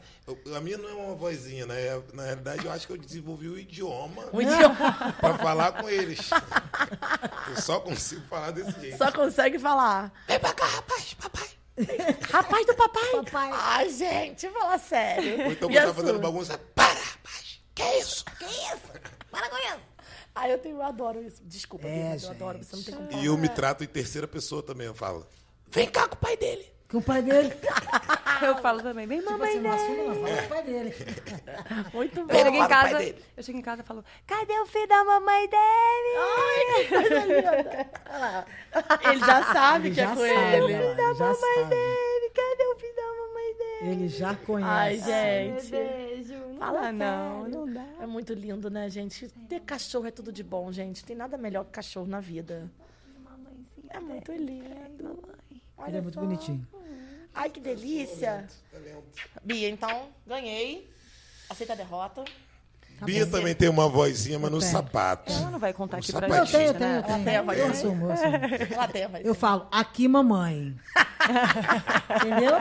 A 0.55 0.59
minha 0.59 0.78
não 0.78 0.89
é 0.89 0.93
uma 0.93 1.15
vozinha, 1.15 1.65
né? 1.65 1.82
É- 1.88 2.01
Na 2.13 2.23
realidade, 2.23 2.65
eu 2.65 2.71
acho 2.71 2.86
que 2.86 2.91
eu 2.93 2.97
desenvolvi 2.97 3.47
o 3.47 3.57
idioma 3.57 4.28
O 4.34 4.41
idioma. 4.41 5.13
pra 5.21 5.38
falar 5.38 5.71
com 5.71 5.89
eles. 5.89 6.30
Eu 7.47 7.61
só 7.61 7.80
consigo 7.80 8.21
falar 8.28 8.51
desse 8.51 8.78
jeito. 8.80 8.97
Só 8.97 9.11
consegue 9.11 9.57
falar. 9.57 10.11
Vem 10.28 10.39
pra 10.39 10.53
cá, 10.53 10.65
rapaz, 10.65 11.13
papai. 11.13 11.47
Rapaz 12.32 12.65
do 12.65 12.73
papai. 12.75 13.11
Papai. 13.23 13.49
Ai, 13.53 13.89
gente, 13.89 14.49
fala 14.49 14.78
sério. 14.78 15.45
Ou 15.45 15.51
então, 15.51 15.69
quando 15.69 15.86
tá 15.86 15.93
fazendo 15.93 16.09
sua? 16.15 16.19
bagunça, 16.19 16.57
para, 16.75 16.99
rapaz. 16.99 17.61
Que 17.73 17.84
isso? 17.99 18.25
Que 18.39 18.45
isso? 18.45 18.82
Para 19.32 19.49
com 19.49 19.57
isso. 19.57 19.80
Ai, 20.36 20.53
eu, 20.53 20.57
tenho, 20.59 20.75
eu 20.78 20.82
adoro 20.84 21.21
isso. 21.23 21.41
Desculpa, 21.45 21.88
É, 21.88 22.09
mas 22.09 22.23
eu 22.23 22.32
adoro. 22.32 22.57
Você 22.63 22.75
não 22.75 22.84
tem 22.84 22.93
como 22.95 23.09
falar. 23.09 23.23
E 23.23 23.25
eu 23.28 23.38
me 23.38 23.47
trato 23.49 23.84
em 23.84 23.88
terceira 23.88 24.28
pessoa 24.28 24.61
também, 24.61 24.88
eu 24.88 24.93
falo. 24.95 25.25
Vem 25.69 25.88
cá 25.89 26.07
com 26.07 26.15
o 26.15 26.17
pai 26.17 26.36
dele. 26.36 26.65
Com 26.89 26.97
o 26.99 27.01
pai 27.01 27.21
dele. 27.21 27.53
Eu 28.39 28.55
falo 28.59 28.81
também, 28.83 29.07
bem 29.07 29.17
Tipo 29.19 29.31
mamãe 29.31 29.49
assim, 29.49 29.59
não 29.61 29.71
dele. 29.71 29.81
assume, 29.83 30.07
não. 30.07 30.15
Fala 30.27 30.38
com 30.38 30.45
o 30.45 30.47
pai 30.47 30.63
dele. 30.63 30.95
Muito 31.93 32.25
bom. 32.27 32.33
Eu 32.33 32.38
chego 32.39 32.55
em 32.55 32.59
Fala, 32.59 32.69
pai 32.69 32.83
casa, 32.83 32.97
dele. 32.99 33.25
eu 33.35 33.43
chego 33.43 33.57
em 33.57 33.61
casa 33.63 33.81
e 33.81 33.85
falo, 33.85 34.05
cadê 34.27 34.59
o 34.59 34.65
filho 34.67 34.88
da 34.88 35.03
mamãe 35.03 35.49
dele? 35.49 36.17
Ai, 36.19 36.83
que 36.83 36.89
coisa 36.89 37.25
linda. 37.25 37.89
Olha 38.09 38.19
lá. 38.19 38.45
Ele 39.11 39.19
já 39.19 39.43
sabe 39.53 39.88
Ele 39.88 39.95
que 39.95 40.01
é 40.01 40.03
já 40.03 40.09
com 40.11 40.15
sabe, 40.21 40.29
ele. 40.29 40.63
olha 40.63 40.79
lá, 40.79 40.91
ele 41.09 41.15
já 41.15 41.33
sabe. 41.33 41.75
Ele, 41.75 42.29
cadê 42.29 42.63
o 42.67 42.75
filho 42.79 42.95
da 42.95 43.01
mamãe 43.01 43.57
dele? 43.57 43.91
Ele 43.91 44.07
já 44.07 44.35
conhece. 44.35 44.71
Ai, 44.71 44.97
gente. 45.57 45.71
Beijo. 45.71 46.33
Não 46.35 46.57
Fala 46.59 46.81
dá, 46.81 46.91
não, 46.91 47.41
sério. 47.45 47.57
não 47.57 47.73
dá. 47.73 47.85
É 48.01 48.05
muito 48.05 48.33
lindo, 48.33 48.69
né, 48.69 48.88
gente? 48.89 49.27
Ter 49.49 49.59
cachorro 49.61 50.05
é 50.07 50.11
tudo 50.11 50.31
de 50.31 50.43
bom, 50.43 50.71
gente. 50.71 51.03
Tem 51.03 51.15
nada 51.15 51.38
melhor 51.38 51.65
que 51.65 51.71
cachorro 51.71 52.05
na 52.07 52.19
vida. 52.19 52.69
É 53.89 53.99
muito 53.99 54.31
lindo. 54.31 55.36
Olha 55.78 55.89
Ele 55.89 55.97
é 55.97 56.01
muito 56.01 56.13
só. 56.15 56.21
bonitinho. 56.21 56.67
Ai, 57.34 57.49
que 57.49 57.59
delícia. 57.59 58.47
Bia, 59.43 59.69
então, 59.69 60.07
ganhei. 60.25 60.89
Aceita 61.49 61.73
a 61.73 61.75
derrota. 61.75 62.25
Bia 63.01 63.28
também 63.28 63.53
tem 63.53 63.69
uma 63.69 63.88
vozinha, 63.88 64.39
mas 64.39 64.49
no 64.49 64.57
tenho. 64.59 64.71
sapato. 64.71 65.32
Ela 65.32 65.51
não 65.51 65.59
vai 65.59 65.71
contar 65.71 65.97
Um 65.97 65.99
aqui 65.99 66.11
pra 66.11 66.28
Eu 66.28 66.34
sapatinho. 66.34 66.67
gente, 66.67 66.78
tenho, 66.80 66.89
eu 66.89 66.93
né? 66.95 67.01
tenho, 67.03 67.19
eu 67.19 67.23
tem 67.25 67.36
a 67.38 67.43
tenho. 67.43 67.53
Eu 67.53 67.67
assumo, 67.71 68.05
eu 68.07 68.11
assumo. 68.11 68.73
Ela 68.73 68.88
tem 68.88 69.03
a 69.03 69.07
voz. 69.07 69.25
Eu 69.25 69.36
falo, 69.36 69.67
aqui 69.71 70.07
mamãe. 70.07 70.75
Entendeu? 72.15 72.57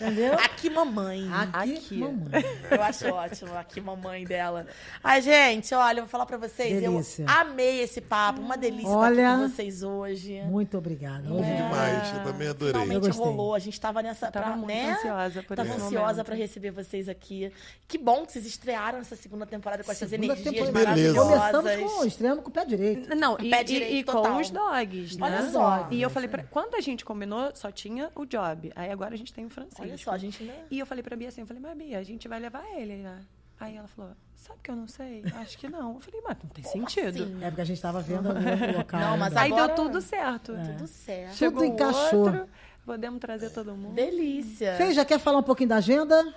Entendeu? 0.00 0.34
Aqui, 0.34 0.70
mamãe. 0.70 1.28
Aqui, 1.32 1.74
Aqui. 1.74 1.98
mamãe. 1.98 2.44
Eu 2.70 2.82
acho 2.82 3.06
ótimo 3.08 3.56
aqui, 3.56 3.80
mamãe 3.80 4.24
dela. 4.24 4.66
Ai, 5.02 5.20
gente, 5.22 5.74
olha, 5.74 5.98
eu 5.98 6.04
vou 6.04 6.08
falar 6.10 6.26
pra 6.26 6.36
vocês. 6.36 6.80
Delícia. 6.80 7.24
Eu 7.24 7.28
amei 7.30 7.80
esse 7.80 8.00
papo. 8.00 8.40
Uma 8.40 8.56
delícia 8.56 8.88
Olha. 8.90 9.12
estar 9.12 9.32
aqui 9.34 9.42
com 9.42 9.48
vocês 9.48 9.82
hoje. 9.82 10.40
Muito 10.42 10.76
obrigada. 10.78 11.28
Bom 11.28 11.40
Hoje 11.40 11.54
demais, 11.54 12.14
eu 12.14 12.24
também 12.24 12.48
adorei. 12.48 12.74
Eu 12.74 12.80
Finalmente 12.84 13.06
gostei. 13.06 13.24
rolou. 13.26 13.54
A 13.54 13.58
gente 13.58 13.80
tava 13.80 14.02
nessa. 14.02 14.30
Tava 14.30 14.46
pra, 14.46 14.56
muito 14.56 14.68
né? 14.68 14.92
ansiosa 14.92 15.42
por 15.42 15.56
Tava 15.56 15.72
ansiosa 15.74 16.24
pra 16.24 16.34
receber 16.34 16.70
vocês 16.70 17.08
aqui. 17.08 17.52
Que 17.86 17.98
bom 17.98 18.24
que 18.24 18.32
vocês 18.32 18.46
estrearam 18.46 18.98
essa 18.98 19.16
segunda 19.16 19.46
temporada 19.46 19.84
com 19.84 19.90
essas 19.92 20.08
segunda 20.08 20.32
energias 20.32 20.54
temporada. 20.54 20.94
Beleza. 20.94 21.14
maravilhosas. 21.24 21.52
Começamos 21.62 21.92
com, 21.92 22.04
estreamos 22.06 22.44
com 22.44 22.50
o 22.50 22.52
pé 22.52 22.64
direito. 22.64 23.14
Não, 23.14 23.36
e, 23.40 23.50
Pé 23.50 23.60
e- 23.60 23.64
direito 23.64 23.94
e 23.94 24.04
total. 24.04 24.22
com 24.34 24.40
os 24.40 24.50
dogs, 24.50 25.18
né? 25.18 25.26
Olha 25.26 25.50
só. 25.50 25.88
E 25.90 26.00
eu 26.00 26.08
falei 26.10 26.28
pra... 26.28 26.42
Quando 26.44 26.74
a 26.74 26.80
gente 26.80 27.04
combinou, 27.04 27.50
só 27.54 27.70
tinha 27.70 27.91
o 28.14 28.24
Job. 28.24 28.72
Aí 28.74 28.90
agora 28.90 29.14
a 29.14 29.16
gente 29.18 29.32
tem 29.32 29.44
o 29.44 29.50
Francisco. 29.50 29.82
Olha 29.82 29.98
só, 29.98 30.12
a 30.12 30.18
gente 30.18 30.42
ainda. 30.42 30.54
E 30.70 30.78
eu 30.78 30.86
falei 30.86 31.02
pra 31.02 31.16
Bia 31.16 31.28
assim, 31.28 31.40
eu 31.42 31.46
falei, 31.46 31.62
mas 31.62 31.76
Bia, 31.76 31.98
a 31.98 32.02
gente 32.02 32.26
vai 32.28 32.38
levar 32.40 32.64
ele, 32.76 32.96
né? 32.96 33.20
Aí 33.60 33.76
ela 33.76 33.86
falou, 33.86 34.12
sabe 34.34 34.58
que 34.62 34.70
eu 34.70 34.76
não 34.76 34.88
sei? 34.88 35.22
Acho 35.36 35.56
que 35.58 35.68
não. 35.68 35.94
Eu 35.94 36.00
falei, 36.00 36.20
mas 36.24 36.36
não 36.42 36.50
tem 36.50 36.64
sentido. 36.64 37.22
assim? 37.22 37.44
É 37.44 37.48
porque 37.48 37.60
a 37.60 37.64
gente 37.64 37.76
estava 37.76 38.00
vendo 38.00 38.32
no 38.32 38.32
local. 38.78 39.00
Não, 39.00 39.16
mas 39.16 39.36
ainda. 39.36 39.40
Aí 39.40 39.52
Agora- 39.52 39.74
deu 39.74 39.84
tudo 39.84 40.00
certo. 40.00 40.52
Tudo 40.54 40.86
certo. 40.88 41.34
Chegou 41.36 41.62
Tudo 41.62 41.72
encaixou. 41.74 42.24
outro, 42.24 42.48
podemos 42.84 43.20
trazer 43.20 43.50
todo 43.50 43.74
mundo. 43.76 43.94
Delícia. 43.94 44.74
Fê, 44.76 44.92
já 44.92 45.04
quer 45.04 45.18
falar 45.20 45.38
um 45.38 45.42
pouquinho 45.44 45.68
da 45.68 45.76
agenda? 45.76 46.34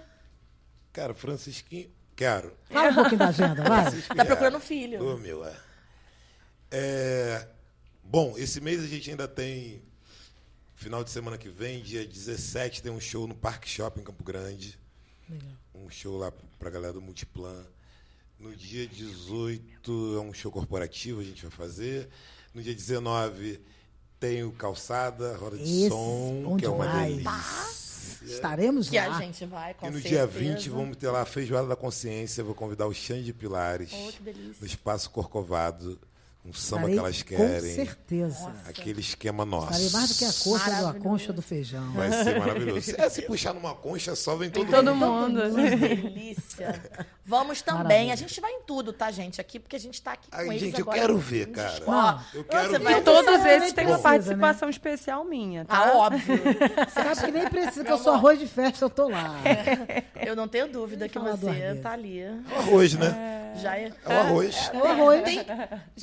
Cara, 0.94 1.14
Francisquinho, 1.16 1.90
quero. 2.16 2.56
Fala 2.70 2.90
um 2.92 2.94
pouquinho 2.96 3.18
da 3.20 3.28
agenda, 3.30 3.64
vai. 3.64 3.92
Tá 4.16 4.24
procurando 4.26 4.60
filho. 4.60 5.04
Ô, 5.14 5.18
meu, 5.18 5.44
é. 5.46 5.54
É, 6.72 7.48
Bom, 8.04 8.36
esse 8.38 8.62
mês 8.62 8.84
a 8.84 8.88
gente 8.88 9.10
ainda 9.10 9.28
tem. 9.28 9.82
Final 10.76 11.04
de 11.04 11.10
semana 11.10 11.38
que 11.38 11.50
vem, 11.50 11.82
dia 11.82 12.06
17, 12.06 12.84
tem 12.84 12.92
um 12.92 13.00
show 13.00 13.26
no 13.28 13.34
Parque 13.36 13.68
Shopping 13.70 14.04
Campo 14.04 14.24
Grande. 14.24 14.78
Um 15.74 15.90
show 15.90 16.18
lá 16.18 16.32
pra 16.60 16.70
galera 16.70 16.94
do 16.94 17.02
Multiplan. 17.02 17.64
No 18.40 18.54
dia 18.56 18.86
18 18.88 20.16
é 20.18 20.20
um 20.20 20.34
show 20.34 20.52
corporativo, 20.52 21.22
a 21.22 21.24
gente 21.24 21.42
vai 21.42 21.52
fazer. 21.52 22.10
No 22.54 22.62
dia 22.62 22.76
19 22.76 23.60
Tenho 24.20 24.52
calçada, 24.54 25.36
roda 25.36 25.58
de 25.58 25.64
Esse, 25.64 25.90
som, 25.90 26.56
que 26.58 26.66
é 26.66 26.70
uma 26.70 26.86
demais. 26.88 27.16
delícia. 27.18 28.36
Estaremos 28.36 28.90
Que 28.90 28.98
lá. 28.98 29.18
a 29.18 29.22
gente 29.22 29.46
vai, 29.46 29.74
com 29.74 29.88
E 29.88 29.90
no 29.92 29.96
certeza. 30.02 30.16
dia 30.16 30.26
20 30.28 30.70
vamos 30.70 30.98
ter 30.98 31.10
lá 31.10 31.22
a 31.22 31.26
Feijoada 31.26 31.68
da 31.68 31.76
Consciência. 31.76 32.44
Vou 32.44 32.56
convidar 32.56 32.88
o 32.88 32.94
Xande 32.94 33.34
Pilares, 33.34 33.92
Oh, 33.94 34.12
que 34.14 34.24
delícia. 34.24 34.56
no 34.62 34.66
Espaço 34.66 35.10
Corcovado. 35.10 36.00
Um 36.48 36.54
samba 36.54 36.90
Estarei 36.90 36.94
que 36.94 37.00
elas 37.00 37.24
Com 37.24 37.28
querem. 37.36 37.76
certeza. 37.76 38.54
Aquele 38.68 39.00
esquema 39.02 39.44
nosso. 39.46 39.72
Estarei 39.72 39.90
mais 39.90 40.10
do 40.10 40.16
que 40.16 40.26
a 40.26 40.34
coxa 40.44 40.94
concha 41.02 41.34
do 41.34 41.42
feijão. 41.42 41.92
Vai 41.94 42.12
ser 42.24 42.38
maravilhoso. 42.40 42.94
É, 42.98 43.10
se 43.10 43.24
puxar 43.24 43.54
numa 43.54 43.74
concha 43.74 44.16
só, 44.16 44.36
vem 44.36 44.52
todo, 44.52 44.70
Todo 44.70 44.94
mundo. 44.94 45.40
mundo. 45.44 45.56
Que 45.56 45.76
delícia. 46.06 46.80
Vamos 47.26 47.64
também. 47.64 47.84
Maravilha. 47.84 48.14
A 48.14 48.16
gente 48.16 48.40
vai 48.40 48.52
em 48.52 48.62
tudo, 48.62 48.94
tá, 48.94 49.10
gente? 49.10 49.42
Aqui, 49.42 49.58
porque 49.60 49.76
a 49.76 49.80
gente 49.80 50.00
tá 50.00 50.12
aqui 50.12 50.30
com 50.30 50.38
Ai, 50.38 50.48
eles 50.50 50.62
gente, 50.62 50.80
eu 50.80 50.84
agora. 50.84 51.00
quero 51.00 51.18
ver, 51.18 51.48
cara. 51.48 51.84
Ó, 51.88 52.20
Eu 52.36 52.44
quero 52.44 52.70
você 52.70 52.78
ver. 52.78 52.98
E 52.98 53.02
todos 53.02 53.46
esses 53.46 53.74
têm 53.74 53.88
uma 53.88 53.98
precisa, 53.98 53.98
né? 53.98 54.02
participação 54.04 54.70
especial 54.70 55.26
minha, 55.26 55.66
tá? 55.66 55.76
Ah, 55.76 55.98
óbvio. 55.98 56.38
Sabe 56.94 57.26
que 57.26 57.32
nem 57.32 57.50
precisa, 57.50 57.84
que 57.84 57.92
eu 57.92 57.98
sou 57.98 58.14
arroz 58.14 58.38
de 58.38 58.46
festa, 58.46 58.86
eu 58.86 58.90
tô 58.92 59.10
lá. 59.10 59.40
Eu 60.24 60.36
não 60.36 60.48
tenho 60.48 60.68
dúvida 60.72 61.10
que 61.10 61.18
você 61.18 61.50
arroz. 61.50 61.82
tá 61.82 61.92
ali. 61.94 62.20
É 62.20 62.32
o 62.52 62.56
arroz, 62.60 62.94
né? 62.94 63.54
Já 63.60 63.76
é. 63.78 63.92
É 64.06 64.14
o 64.14 64.20
arroz. 64.20 64.70
É 64.74 64.78
o 64.78 64.86
arroz. 64.86 65.24
Tem- 65.24 65.40
O 65.42 65.46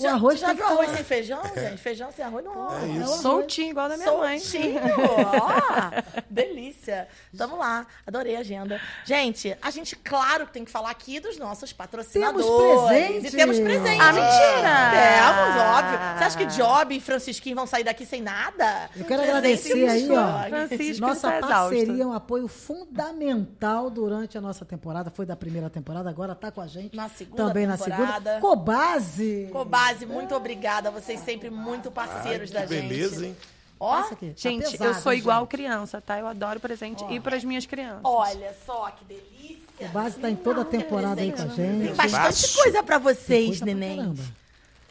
já, 0.03 0.13
arroz 0.33 0.41
já 0.41 0.53
viu 0.53 0.65
tá 0.65 0.71
arroz 0.73 0.91
sem 0.91 1.05
feijão, 1.05 1.43
gente? 1.55 1.77
Feijão 1.79 2.13
sem 2.13 2.25
arroz 2.25 2.45
não 2.45 2.53
rola. 2.55 2.81
É 2.81 2.85
É 2.85 2.89
isso. 2.89 3.23
Soltinho, 3.23 3.71
igual 3.71 3.89
da 3.89 3.97
minha 3.97 4.13
mãe. 4.13 4.39
Soltinho, 4.39 4.81
ó, 5.43 6.03
delícia. 6.29 7.09
Tamo 7.37 7.57
lá, 7.57 7.87
adorei 8.07 8.37
a 8.37 8.41
agenda. 8.41 8.81
Gente, 9.05 9.57
a 9.61 9.71
gente, 9.71 9.97
claro, 9.97 10.47
que 10.47 10.53
tem 10.53 10.65
que 10.65 10.71
falar 10.71 10.91
aqui 10.91 11.21
dos 11.21 11.37
nossos 11.39 11.73
patrocinadores. 11.73 12.89
presente. 12.89 13.27
E 13.27 13.31
temos 13.31 13.59
presente. 13.61 14.01
Ah, 14.01 14.13
mentira! 14.13 14.91
Temos, 14.93 15.63
óbvio. 15.79 15.99
Você 16.19 16.25
acha 16.25 16.39
que 16.39 16.47
Job 16.47 16.95
e 16.97 17.01
Francisquinho 17.01 17.57
vão 17.57 17.67
sair 17.67 17.85
daqui 17.85 18.05
sem 18.07 18.21
nada? 18.23 18.91
Eu 18.97 19.05
quero 19.05 19.23
agradecer 19.23 19.89
aí, 19.89 20.09
ó. 20.11 20.49
Francisco 20.49 21.07
Nossa 21.07 21.29
exausto. 21.39 21.49
parceria 21.49 22.03
é 22.03 22.07
um 22.07 22.13
apoio 22.13 22.49
fundamental 22.49 23.91
durante 23.91 24.37
a 24.37 24.41
nossa 24.41 24.65
temporada. 24.65 25.11
Foi 25.11 25.27
da 25.27 25.37
primeira 25.37 25.69
temporada, 25.71 26.09
agora 26.09 26.35
tá 26.35 26.51
com 26.51 26.61
a 26.61 26.67
gente. 26.67 26.97
Na 26.97 27.09
segunda 27.09 27.47
Também 27.49 27.67
na 27.67 27.77
temporada. 27.77 28.13
segunda. 28.35 28.41
Cobase. 28.41 29.49
Cobase, 29.53 30.07
muito 30.07 30.22
obrigada. 30.35 30.91
Vocês 30.91 31.21
sempre 31.21 31.51
muito 31.51 31.91
parceiros 31.91 32.51
que 32.51 32.55
da 32.55 32.67
gente. 32.67 32.89
beleza, 32.89 33.27
hein? 33.27 33.37
Ó. 33.81 34.01
Tá 34.03 34.17
Gente, 34.37 34.71
pesado, 34.71 34.85
eu 34.91 34.95
sou 34.95 35.13
igual 35.13 35.41
gente? 35.41 35.49
criança, 35.51 36.01
tá? 36.01 36.17
Eu 36.19 36.27
adoro 36.29 36.61
presente 36.61 37.05
e 37.11 37.19
para 37.19 37.37
as 37.37 37.43
minhas 37.43 37.67
crianças. 37.67 38.01
olha 38.05 38.55
só 38.65 38.91
que 38.91 39.05
delícia. 39.05 39.63
Cobase 39.79 40.19
tá 40.21 40.31
em 40.31 40.37
toda 40.37 40.61
a 40.61 40.65
temporada 40.65 41.21
aí 41.21 41.33
com 41.33 41.43
a 41.43 41.47
Tem 41.47 41.81
gente. 41.81 41.95
bastante 41.95 42.23
Fácil. 42.23 42.63
coisa 42.63 42.83
pra 42.85 42.99
vocês, 42.99 43.49
Coisa 43.59 43.65
neném. 43.65 43.97
caramba. 43.97 44.23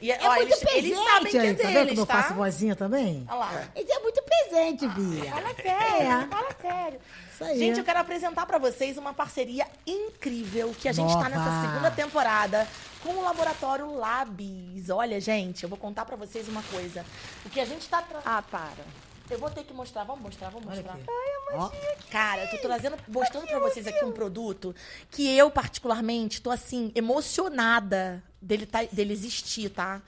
E, 0.01 0.11
É 0.11 0.19
ó, 0.21 0.29
muito 0.34 0.41
eles, 0.41 0.59
presente 0.59 0.77
eles 0.88 0.97
sabem 0.97 1.32
que 1.32 1.38
é 1.38 1.41
aí, 1.41 1.47
tá 1.55 1.63
vendo 1.63 1.73
como 1.73 1.86
deles, 1.86 1.99
eu 1.99 2.05
tá? 2.05 2.21
faço 2.23 2.34
vozinha 2.34 2.75
também? 2.75 3.25
Olha 3.29 3.38
lá. 3.39 3.63
Isso 3.75 3.93
é 3.93 3.99
muito 3.99 4.23
presente, 4.23 4.88
Bia. 4.89 5.32
Fala 5.32 5.53
sério, 5.55 6.27
fala 6.29 6.49
sério. 6.61 6.99
Isso 7.34 7.43
aí. 7.45 7.59
Gente, 7.59 7.77
eu 7.79 7.86
quero 7.86 7.99
apresentar 7.99 8.45
pra 8.45 8.57
vocês 8.57 8.97
uma 8.97 9.13
parceria 9.13 9.65
incrível 9.88 10.75
que 10.77 10.89
a 10.89 10.91
gente 10.91 11.07
tá 11.13 11.29
Nova. 11.29 11.29
nessa 11.29 11.61
segunda 11.69 11.91
temporada 11.91 12.67
com 13.04 13.10
o 13.10 13.22
Laboratório 13.24 13.93
Labs. 13.95 14.89
Olha, 14.89 15.20
gente, 15.20 15.64
eu 15.64 15.70
vou 15.70 15.78
contar 15.78 16.06
pra 16.06 16.16
vocês 16.16 16.47
uma 16.47 16.64
coisa. 16.64 17.06
O 17.45 17.49
que 17.49 17.60
a 17.60 17.66
gente 17.66 17.88
tá... 17.88 18.02
Tra... 18.02 18.22
Ah, 18.26 18.41
para. 18.41 18.84
Eu 19.30 19.39
vou 19.39 19.49
ter 19.49 19.64
que 19.64 19.74
mostrar, 19.74 20.04
vamos 20.04 20.22
mostrar, 20.22 20.49
vamos 20.49 20.68
Olha 20.68 20.82
mostrar. 20.82 20.93
aqui. 20.93 21.06
Ó, 21.54 21.72
Cara, 22.12 22.43
eu 22.43 22.49
tô 22.49 22.58
trazendo, 22.58 22.97
mostrando 23.08 23.47
pra 23.47 23.60
vocês 23.60 23.88
aqui 23.88 24.04
um 24.04 24.12
produto 24.12 24.76
que 25.10 25.38
eu, 25.38 25.49
particularmente, 25.49 26.41
tô 26.41 26.52
assim, 26.52 26.91
emocionada 26.93 28.22
dele, 28.41 28.66
tá, 28.66 28.84
dele 28.91 29.14
existir, 29.14 29.70
tá? 29.70 30.02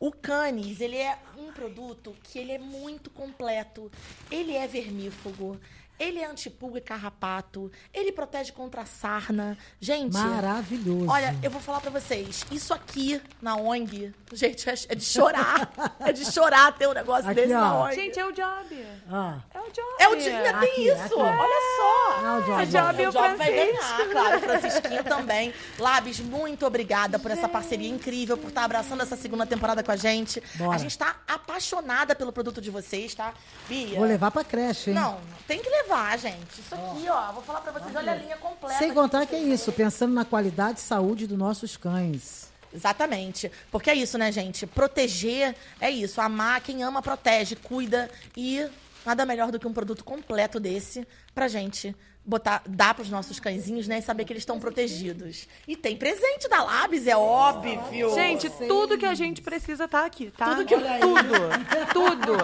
O 0.00 0.10
Canis, 0.10 0.80
ele 0.80 0.96
é 0.96 1.16
um 1.38 1.52
produto 1.52 2.16
que 2.24 2.38
ele 2.38 2.52
é 2.52 2.58
muito 2.58 3.10
completo. 3.10 3.90
Ele 4.30 4.54
é 4.54 4.66
vermífugo, 4.66 5.58
ele 5.98 6.18
é 6.18 6.26
antipulga 6.26 6.78
e 6.78 6.80
carrapato, 6.80 7.70
ele 7.92 8.12
protege 8.12 8.52
contra 8.52 8.82
a 8.82 8.86
sarna. 8.86 9.56
Gente, 9.80 10.12
maravilhoso. 10.14 11.08
Olha, 11.08 11.36
eu 11.42 11.50
vou 11.50 11.60
falar 11.60 11.80
pra 11.80 11.90
vocês. 11.90 12.44
Isso 12.50 12.72
aqui 12.74 13.20
na 13.40 13.56
ONG, 13.56 14.12
gente, 14.32 14.68
é 14.68 14.74
é 14.88 14.94
de 14.94 15.04
chorar. 15.04 15.70
é 16.00 16.12
de 16.12 16.24
chorar 16.30 16.72
ter 16.76 16.88
um 16.88 16.92
negócio 16.92 17.26
Aqui, 17.26 17.34
desse 17.42 17.52
na 17.52 17.74
ó. 17.74 17.84
ONG. 17.86 17.94
Gente, 17.94 18.18
é 18.18 18.26
o 18.26 18.32
Job. 18.32 18.86
Ah, 19.10 19.38
É 19.52 19.60
o 19.60 19.64
Job. 19.70 19.94
É 20.00 20.08
o 20.08 20.16
dia, 20.16 20.36
ainda 20.38 20.58
tem 20.60 20.70
Aqui, 20.72 20.88
isso. 20.88 21.02
aqui. 21.02 21.14
Olha 21.14 21.60
só. 21.76 22.24
Ah, 22.24 22.38
o 22.38 22.42
Job. 22.42 22.62
A 22.62 22.64
Job 22.64 23.02
e 23.02 23.06
o 23.06 23.08
O 23.08 23.12
Job 23.12 23.36
vai 23.36 23.52
ganhar, 23.52 24.08
claro. 24.10 24.36
O 24.36 24.40
Francisquinho 24.40 25.04
também. 25.04 25.54
Labs, 25.78 26.20
muito 26.20 26.66
obrigada 26.66 27.18
por 27.18 27.30
essa 27.30 27.48
parceria 27.48 27.88
incrível, 27.88 28.36
por 28.36 28.48
estar 28.48 28.64
abraçando 28.64 29.02
essa 29.02 29.16
segunda 29.16 29.46
temporada 29.46 29.82
com 29.82 29.90
a 29.92 29.96
gente. 29.96 30.42
Bora. 30.56 30.74
A 30.74 30.78
gente 30.78 30.96
tá 30.98 31.16
apaixonada 31.26 32.14
pelo 32.14 32.32
produto 32.32 32.60
de 32.60 32.70
vocês, 32.70 33.14
tá? 33.14 33.32
Bia. 33.68 33.96
vou 33.98 34.06
levar 34.06 34.30
pra 34.30 34.42
creche, 34.44 34.90
hein? 34.90 34.96
Não, 34.96 35.20
tem 35.46 35.60
que 35.60 35.68
levar, 35.68 35.83
gente. 36.18 36.60
Isso 36.60 36.74
aqui, 36.74 37.08
ó, 37.08 37.32
vou 37.32 37.42
falar 37.42 37.60
pra 37.60 37.72
vocês, 37.72 37.94
olha 37.94 38.12
a 38.12 38.14
linha 38.16 38.36
completa. 38.36 38.78
Sem 38.78 38.92
contar 38.92 39.26
que 39.26 39.34
é 39.34 39.40
isso, 39.40 39.72
pensando 39.72 40.12
na 40.14 40.24
qualidade 40.24 40.78
e 40.78 40.82
saúde 40.82 41.26
dos 41.26 41.38
nossos 41.38 41.76
cães. 41.76 42.52
Exatamente. 42.72 43.50
Porque 43.70 43.88
é 43.90 43.94
isso, 43.94 44.18
né, 44.18 44.32
gente? 44.32 44.66
Proteger 44.66 45.54
é 45.80 45.90
isso. 45.90 46.20
Amar, 46.20 46.60
quem 46.60 46.82
ama, 46.82 47.00
protege, 47.00 47.54
cuida. 47.56 48.10
E 48.36 48.66
nada 49.06 49.24
melhor 49.24 49.52
do 49.52 49.60
que 49.60 49.66
um 49.66 49.72
produto 49.72 50.02
completo 50.04 50.58
desse 50.58 51.06
pra 51.34 51.46
gente 51.46 51.94
botar, 52.26 52.62
dar 52.66 52.94
pros 52.94 53.10
nossos 53.10 53.38
cãezinhos, 53.38 53.86
né? 53.86 53.98
E 53.98 54.02
saber 54.02 54.24
que 54.24 54.32
eles 54.32 54.40
estão 54.42 54.58
protegidos. 54.58 55.46
E 55.68 55.76
tem 55.76 55.96
presente 55.96 56.48
da 56.48 56.62
Labs, 56.64 57.06
é 57.06 57.16
óbvio. 57.16 57.80
Gente, 58.14 58.50
tudo 58.66 58.98
que 58.98 59.06
a 59.06 59.14
gente 59.14 59.40
precisa 59.42 59.86
tá 59.86 60.04
aqui, 60.04 60.32
tá? 60.36 60.46
Tudo 60.56 60.64
que- 60.66 60.74
Tudo. 60.74 61.92
Tudo. 61.94 62.34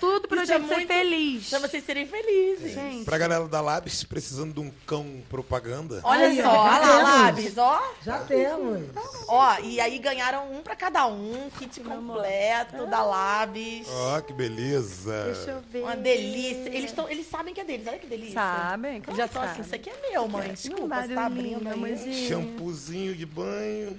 Tudo 0.00 0.28
pra 0.28 0.42
Isso 0.44 0.52
é 0.52 0.56
gente 0.58 0.68
ser 0.68 0.74
muito- 0.76 0.88
feliz. 0.88 1.48
Pra 1.50 1.58
vocês 1.60 1.84
serem 1.84 2.06
felizes. 2.06 2.72
Gente. 2.74 3.04
Pra 3.04 3.18
galera 3.18 3.46
da 3.48 3.60
Labs 3.60 4.04
precisando 4.04 4.52
de 4.54 4.60
um 4.60 4.70
cão 4.86 5.22
propaganda. 5.28 6.00
Olha 6.04 6.26
Aí, 6.26 6.40
só, 6.40 6.48
ó, 6.48 6.62
olha 6.64 6.78
lá. 6.78 7.22
Labs, 7.22 7.58
ó. 7.58 7.82
Já 8.04 8.18
temos. 8.20 8.82
Ó, 9.28 9.58
e 9.62 9.80
aí 9.80 9.98
ganharam 9.98 10.52
um 10.52 10.62
pra 10.62 10.74
cada 10.76 11.06
um, 11.06 11.48
kit 11.58 11.80
completo 11.80 12.86
da 12.86 13.02
Labs. 13.02 13.86
Ó, 13.90 14.20
que 14.20 14.32
beleza. 14.32 15.24
Deixa 15.34 15.50
eu 15.52 15.60
ver. 15.70 15.82
Uma 15.82 15.96
delícia. 15.96 16.68
Eles, 16.74 16.92
tão, 16.92 17.08
eles 17.08 17.26
sabem 17.28 17.52
que 17.54 17.60
é 17.60 17.64
deles, 17.64 17.86
olha 17.86 17.98
que 17.98 18.06
delícia. 18.06 18.34
Sabem, 18.34 18.92
Eles 18.96 19.04
claro 19.04 19.16
já 19.18 19.24
que 19.24 19.28
estão 19.30 19.42
assim, 19.42 19.62
sabem. 19.62 19.66
isso 19.66 19.74
aqui 19.74 19.90
é 19.90 20.10
meu, 20.10 20.28
mãe. 20.28 20.52
Desculpa, 20.52 21.02
você 21.02 21.14
tá 21.14 21.26
abrindo 21.26 21.68
aí. 21.84 22.28
Shampoozinho 22.28 23.14
de 23.14 23.26
banho. 23.26 23.98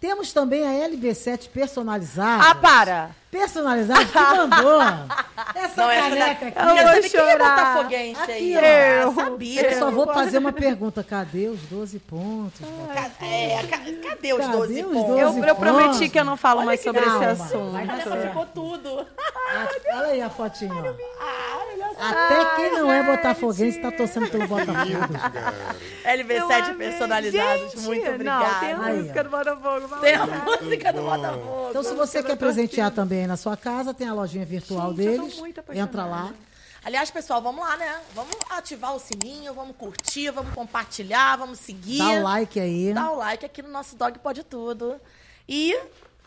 Temos 0.00 0.32
também 0.32 0.62
a 0.66 0.86
LB7 0.88 1.48
personalizada. 1.48 2.50
Ah, 2.50 2.54
para! 2.54 3.16
Personalizada 3.38 4.04
que 4.04 4.16
mandou. 4.18 4.80
Essa 5.54 5.82
Não, 5.82 5.90
essa 5.90 6.08
caneca 6.08 6.44
daqui. 6.44 6.44
aqui. 6.44 6.58
Eu 6.58 6.74
Quer 6.74 6.84
vou 6.84 6.92
é 6.94 7.02
chorar. 7.08 7.38
botafoguense 7.38 8.20
Aqui, 8.22 8.32
aí? 8.32 8.56
Ah, 8.56 9.02
Eu. 9.02 9.14
sabia. 9.14 9.70
Eu 9.72 9.78
só 9.78 9.90
vou 9.90 10.06
fazer 10.14 10.38
uma 10.38 10.52
pergunta. 10.52 11.02
Cadê 11.04 11.48
os 11.48 11.60
12 11.62 11.98
pontos? 11.98 12.60
É, 13.20 13.62
ca- 13.68 13.78
cadê 13.78 14.32
os 14.32 14.38
Cadê 14.38 14.52
12 14.52 14.82
os 14.84 14.92
pontos? 14.92 15.08
12 15.16 15.38
Eu, 15.40 15.44
eu 15.46 15.54
prometi 15.56 15.88
pontos? 15.94 16.08
que 16.12 16.18
eu 16.18 16.24
não 16.24 16.36
falo 16.36 16.58
Olha 16.60 16.66
mais 16.66 16.80
que 16.80 16.84
sobre 16.84 17.02
calma. 17.02 17.24
esse 17.32 17.42
assunto. 17.42 17.72
Só, 18.04 18.10
certo. 18.10 18.28
ficou 18.28 18.46
tudo. 18.46 19.06
Ah, 19.18 19.68
Olha 19.96 20.06
aí 20.06 20.22
a 20.22 20.30
fotinha. 20.30 20.72
ó. 20.72 20.94
Ah. 21.20 21.50
Até 21.96 22.56
quem 22.56 22.72
não 22.72 22.90
é 22.90 23.02
botafoguense 23.02 23.78
tá 23.80 23.90
torcendo 23.92 24.28
pelo 24.28 24.48
Botafogo. 24.48 24.74
Cara, 25.20 25.54
LV7 26.18 26.38
Eu 26.38 26.50
amei. 26.52 26.88
personalizados, 26.88 27.60
Gente, 27.72 27.78
muito 27.80 28.00
Não, 28.00 28.04
tem 28.04 28.10
a 28.10 28.14
obrigada. 28.14 28.84
Aí, 28.86 28.96
música 28.98 29.24
do 29.24 29.30
Botafogo. 29.30 29.88
Tem 30.00 30.14
a 30.14 30.26
música 30.26 30.92
do. 30.92 31.02
Botafogo. 31.02 31.66
Então, 31.70 31.82
se 31.82 31.94
você 31.94 32.22
quer 32.22 32.36
presentear 32.36 32.90
também 32.90 33.23
aí 33.24 33.28
na 33.28 33.36
sua 33.36 33.56
casa, 33.56 33.92
tem 33.92 34.06
a 34.06 34.14
lojinha 34.14 34.44
virtual 34.44 34.94
Gente, 34.94 35.06
eu 35.06 35.16
tô 35.16 35.22
deles. 35.42 35.58
Entra 35.74 36.04
lá. 36.04 36.32
Aliás, 36.84 37.10
pessoal, 37.10 37.40
vamos 37.40 37.64
lá, 37.64 37.76
né? 37.78 38.00
Vamos 38.14 38.36
ativar 38.50 38.94
o 38.94 38.98
sininho, 38.98 39.54
vamos 39.54 39.74
curtir, 39.76 40.30
vamos 40.30 40.52
compartilhar, 40.54 41.36
vamos 41.36 41.58
seguir. 41.58 41.98
Dá 41.98 42.10
o 42.10 42.22
like 42.22 42.60
aí. 42.60 42.92
Dá 42.92 43.10
o 43.10 43.16
like 43.16 43.46
aqui 43.46 43.62
no 43.62 43.70
nosso 43.70 43.96
Dog 43.96 44.18
Pode 44.18 44.44
Tudo. 44.44 45.00
E 45.48 45.74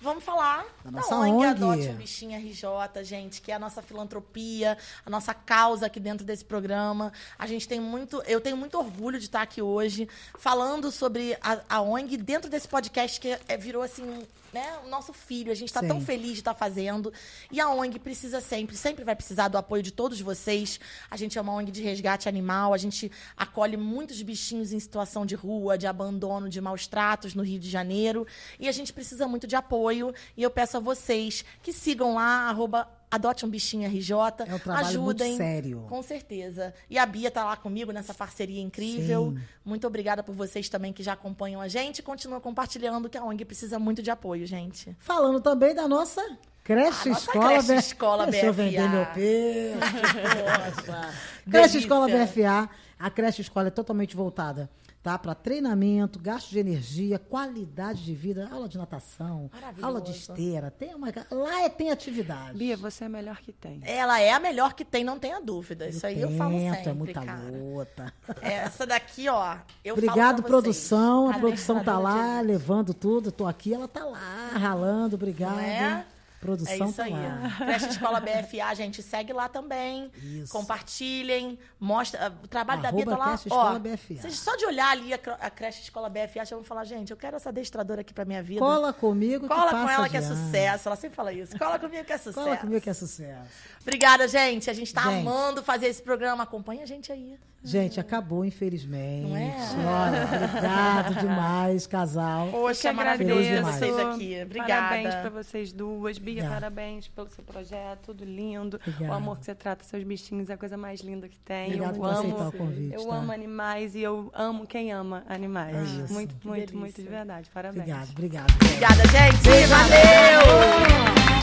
vamos 0.02 0.24
falar 0.24 0.64
Da 0.84 0.92
da, 0.92 1.02
nossa 1.02 1.16
ONG, 1.16 1.32
ONG. 1.34 1.46
Adote 1.46 1.90
um 1.90 1.96
Bichinho 1.96 2.38
RJ, 2.40 3.04
gente, 3.04 3.42
que 3.42 3.52
é 3.52 3.56
a 3.56 3.60
nossa 3.60 3.82
filantropia, 3.82 4.78
a 5.06 5.10
nossa 5.10 5.34
causa 5.34 5.86
aqui 5.88 6.00
dentro 6.00 6.26
desse 6.26 6.46
programa. 6.46 7.12
A 7.38 7.48
gente 7.48 7.68
tem 7.68 7.80
muito, 7.80 8.22
eu 8.28 8.40
tenho 8.40 8.56
muito 8.58 8.78
orgulho 8.78 9.18
de 9.20 9.26
estar 9.26 9.42
aqui 9.42 9.62
hoje 9.62 10.08
falando 10.38 10.92
sobre 10.92 11.38
a, 11.42 11.60
a 11.70 11.82
ONG 11.82 12.16
dentro 12.18 12.50
desse 12.50 12.68
podcast 12.68 13.20
que 13.20 13.38
é- 13.48 13.58
virou 13.58 13.82
assim, 13.82 14.24
né, 14.54 14.78
o 14.86 14.90
nosso 14.90 15.12
filho. 15.14 15.52
A 15.52 15.56
gente 15.56 15.70
está 15.70 15.82
tão 15.82 16.00
feliz 16.00 16.34
de 16.34 16.40
estar 16.40 16.54
fazendo. 16.54 17.12
E 17.52 17.60
a 17.60 17.70
ONG 17.70 17.98
precisa 18.00 18.40
sempre, 18.40 18.78
sempre 18.78 19.04
vai 19.04 19.16
precisar 19.16 19.48
do 19.50 19.58
apoio 19.58 19.82
de 19.84 19.92
todos 19.92 20.22
vocês. 20.22 20.80
A 21.12 21.18
gente 21.18 21.38
é 21.38 21.42
uma 21.42 21.54
ONG 21.54 21.72
de 21.72 21.82
resgate 21.82 22.30
animal, 22.30 22.74
a 22.74 22.78
gente 22.78 23.12
acolhe 23.36 23.76
muitos 23.76 24.22
bichinhos 24.22 24.72
em 24.72 24.80
situação 24.80 25.26
de 25.26 25.36
rua, 25.36 25.78
de 25.78 25.86
abandono, 25.88 26.50
de 26.50 26.62
maus 26.62 26.86
tratos 26.88 27.34
no 27.36 27.44
Rio 27.44 27.60
de 27.60 27.70
Janeiro. 27.70 28.26
E 28.60 28.68
a 28.70 28.72
gente 28.72 28.94
precisa 28.94 29.28
muito 29.28 29.48
de 29.48 29.56
apoio. 29.56 29.87
E 29.92 30.44
eu 30.44 30.50
peço 30.50 30.78
a 30.78 30.80
vocês 30.80 31.44
que 31.62 31.72
sigam 31.74 32.16
lá, 32.16 32.50
arroba 32.50 32.88
Adote 33.10 33.46
um 33.46 33.50
bichinho 33.50 33.90
RJ. 33.90 34.12
É 34.46 34.54
um 34.54 34.60
trabalho 34.60 35.02
muito 35.02 35.22
ajudem. 35.24 35.38
sério. 35.38 35.86
Com 35.88 36.04
certeza. 36.04 36.74
E 36.90 36.98
a 36.98 37.06
Bia 37.06 37.32
tá 37.32 37.46
lá 37.46 37.56
comigo 37.56 37.94
nessa 37.94 38.14
parceria 38.14 38.62
incrível. 38.62 39.34
Sim. 39.34 39.44
Muito 39.64 39.88
obrigada 39.88 40.22
por 40.22 40.36
vocês 40.36 40.68
também 40.68 40.92
que 40.92 41.02
já 41.02 41.14
acompanham 41.14 41.62
a 41.62 41.70
gente. 41.70 42.04
Continua 42.04 42.42
compartilhando 42.42 43.08
que 43.08 43.18
a 43.18 43.24
ONG 43.24 43.46
precisa 43.46 43.80
muito 43.80 44.04
de 44.04 44.12
apoio, 44.12 44.46
gente. 44.46 44.94
Falando 45.00 45.40
também 45.40 45.74
da 45.74 45.88
nossa 45.88 46.22
Creche 46.66 47.08
nossa 47.08 47.22
Escola 47.22 47.48
creche 47.48 47.62
BFA. 47.68 47.76
escola 47.76 48.28
Deixa 48.28 48.46
eu 48.48 48.54
BFA. 48.54 48.64
vender 48.64 48.90
meu 48.90 49.06
peixe. 49.06 49.78
Creche 51.50 51.78
Escola 51.78 52.08
BFA. 52.10 52.70
A 53.00 53.10
creche 53.10 53.42
escola 53.42 53.68
é 53.68 53.72
totalmente 53.72 54.18
voltada 54.18 54.70
tá? 55.04 55.18
para 55.18 55.34
treinamento, 55.34 56.20
gasto 56.20 56.50
de 56.50 56.60
energia, 56.60 57.18
qualidade 57.18 58.04
de 58.04 58.14
vida, 58.14 58.50
aula 58.52 58.68
de 58.68 58.78
natação, 58.78 59.50
aula 59.82 60.02
de 60.02 60.12
esteira. 60.12 60.70
Tem 60.72 60.94
uma, 60.94 61.08
lá 61.32 61.64
é, 61.64 61.70
tem 61.70 61.92
atividade. 61.92 62.58
Bia, 62.58 62.76
você 62.76 63.04
é 63.04 63.08
a 63.08 63.10
melhor 63.10 63.38
que 63.38 63.52
tem. 63.52 63.80
Ela 63.84 64.20
é 64.20 64.32
a 64.32 64.40
melhor 64.40 64.74
que 64.74 64.84
tem, 64.84 65.04
não 65.04 65.18
tenha 65.18 65.40
dúvida. 65.40 65.88
Isso 65.88 66.06
aí 66.06 66.22
eu 66.22 66.32
falo 66.32 66.52
Tento, 66.52 66.76
sempre, 66.76 66.90
é 66.90 66.94
muita 66.94 67.22
cara. 67.22 67.42
luta. 67.42 68.14
Essa 68.42 68.86
daqui, 68.86 69.30
ó, 69.30 69.58
eu 69.84 69.96
falo 69.96 70.08
Obrigado, 70.08 70.44
produção. 70.44 71.30
A 71.30 71.40
produção 71.40 71.84
tá 71.84 71.98
lá, 71.98 72.42
levando 72.42 72.94
tudo. 72.94 73.32
Tô 73.32 73.48
aqui, 73.48 73.74
ela 73.74 73.88
tá 73.88 74.04
lá, 74.04 74.52
ralando. 74.54 75.16
Obrigado. 75.16 75.56
Não 75.56 75.62
é? 75.62 76.06
Produção 76.40 76.88
É 76.88 76.90
isso 76.90 77.02
aí. 77.02 77.14
Creche 77.58 77.90
Escola 77.90 78.20
BFA, 78.20 78.76
gente, 78.76 79.02
segue 79.02 79.34
lá 79.34 79.50
também. 79.50 80.12
Isso. 80.22 80.52
Compartilhem. 80.54 81.58
Mostra. 81.80 82.34
O 82.44 82.48
trabalho 82.48 82.82
da 82.82 82.90
Arroba 82.90 83.06
Bia 83.06 83.16
tá 83.16 83.18
lá. 83.18 83.26
Creche 83.38 83.50
ó, 83.50 83.56
Escola 83.56 83.80
BFA. 83.80 84.16
Vocês 84.22 84.40
só 84.40 84.56
de 84.56 84.66
olhar 84.66 84.90
ali 84.92 85.14
a, 85.14 85.20
a 85.42 85.50
creche 85.50 85.82
Escola 85.82 86.10
BFA, 86.10 86.46
já 86.46 86.56
vão 86.56 86.64
falar, 86.64 86.84
gente, 86.86 87.12
eu 87.12 87.18
quero 87.18 87.36
essa 87.36 87.50
adestradora 87.50 88.02
aqui 88.02 88.14
pra 88.14 88.26
minha 88.26 88.44
vida. 88.44 88.60
Cola 88.60 88.94
comigo 88.94 89.48
que 89.48 89.54
Cola 89.54 89.72
com 89.72 89.90
ela 89.90 90.10
que 90.10 90.18
é 90.18 90.20
ano. 90.20 90.36
sucesso. 90.46 90.88
Ela 90.88 90.96
sempre 90.96 91.16
fala 91.16 91.34
isso. 91.34 91.58
Cola 91.58 91.80
comigo 91.80 92.04
que 92.06 92.14
é 92.14 92.18
sucesso. 92.20 92.46
Cola 92.46 92.58
comigo 92.58 92.82
que 92.82 92.90
é 92.90 92.94
sucesso. 92.94 93.50
Obrigada, 93.82 94.28
gente. 94.28 94.70
A 94.70 94.74
gente 94.74 94.94
tá 94.94 95.04
Gente. 95.04 95.22
amando 95.28 95.64
fazer 95.64 95.88
esse 95.88 96.02
programa. 96.02 96.44
Acompanha 96.44 96.84
a 96.84 96.86
gente 96.86 97.12
aí. 97.12 97.38
Gente, 97.64 98.00
acabou, 98.00 98.46
infelizmente. 98.46 99.28
Não 99.28 99.36
é? 99.36 99.56
Olha, 99.86 100.24
obrigado 100.24 101.16
demais, 101.20 101.88
casal. 101.88 102.48
Poxa, 102.50 102.94
maravilhoso 102.94 103.50
vocês 103.64 104.00
aqui. 104.00 104.42
Obrigada. 104.44 104.82
Parabéns 104.82 105.16
pra 105.16 105.30
vocês 105.30 105.74
duas. 105.74 106.18
Bia, 106.18 106.44
obrigada. 106.44 106.54
parabéns 106.54 107.08
pelo 107.08 107.30
seu 107.30 107.44
projeto, 107.44 108.00
tudo 108.06 108.24
lindo. 108.24 108.78
Obrigada. 108.78 109.12
O 109.12 109.16
amor 109.16 109.38
que 109.40 109.46
você 109.46 109.56
trata 109.56 109.84
seus 109.84 110.04
bichinhos 110.04 110.50
é 110.50 110.54
a 110.54 110.58
coisa 110.58 110.78
mais 110.78 111.02
linda 111.02 111.28
que 111.28 111.40
tem. 111.40 111.68
Obrigado 111.68 111.98
eu 111.98 112.06
amo. 112.06 112.48
O 112.48 112.52
convite, 112.52 112.94
eu 112.94 113.06
tá? 113.06 113.16
amo 113.16 113.32
animais 113.32 113.96
e 113.96 114.02
eu 114.02 114.32
amo 114.34 114.66
quem 114.66 114.92
ama 114.92 115.24
animais. 115.28 115.76
É 115.76 116.04
isso. 116.04 116.14
Muito, 116.14 116.36
que 116.36 116.48
muito, 116.48 116.60
delícia. 116.60 116.80
muito 116.80 117.02
de 117.02 117.08
verdade. 117.10 117.50
Parabéns. 117.54 117.82
Obrigada, 117.82 118.12
obrigada. 118.12 118.54
Obrigada, 118.54 119.04
gente. 119.08 119.44
Beijo, 119.44 119.70
Valeu. 119.70 120.88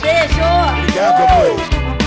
Beijo. 0.01 0.81
Obrigado, 0.81 1.21
amor. 1.21 2.04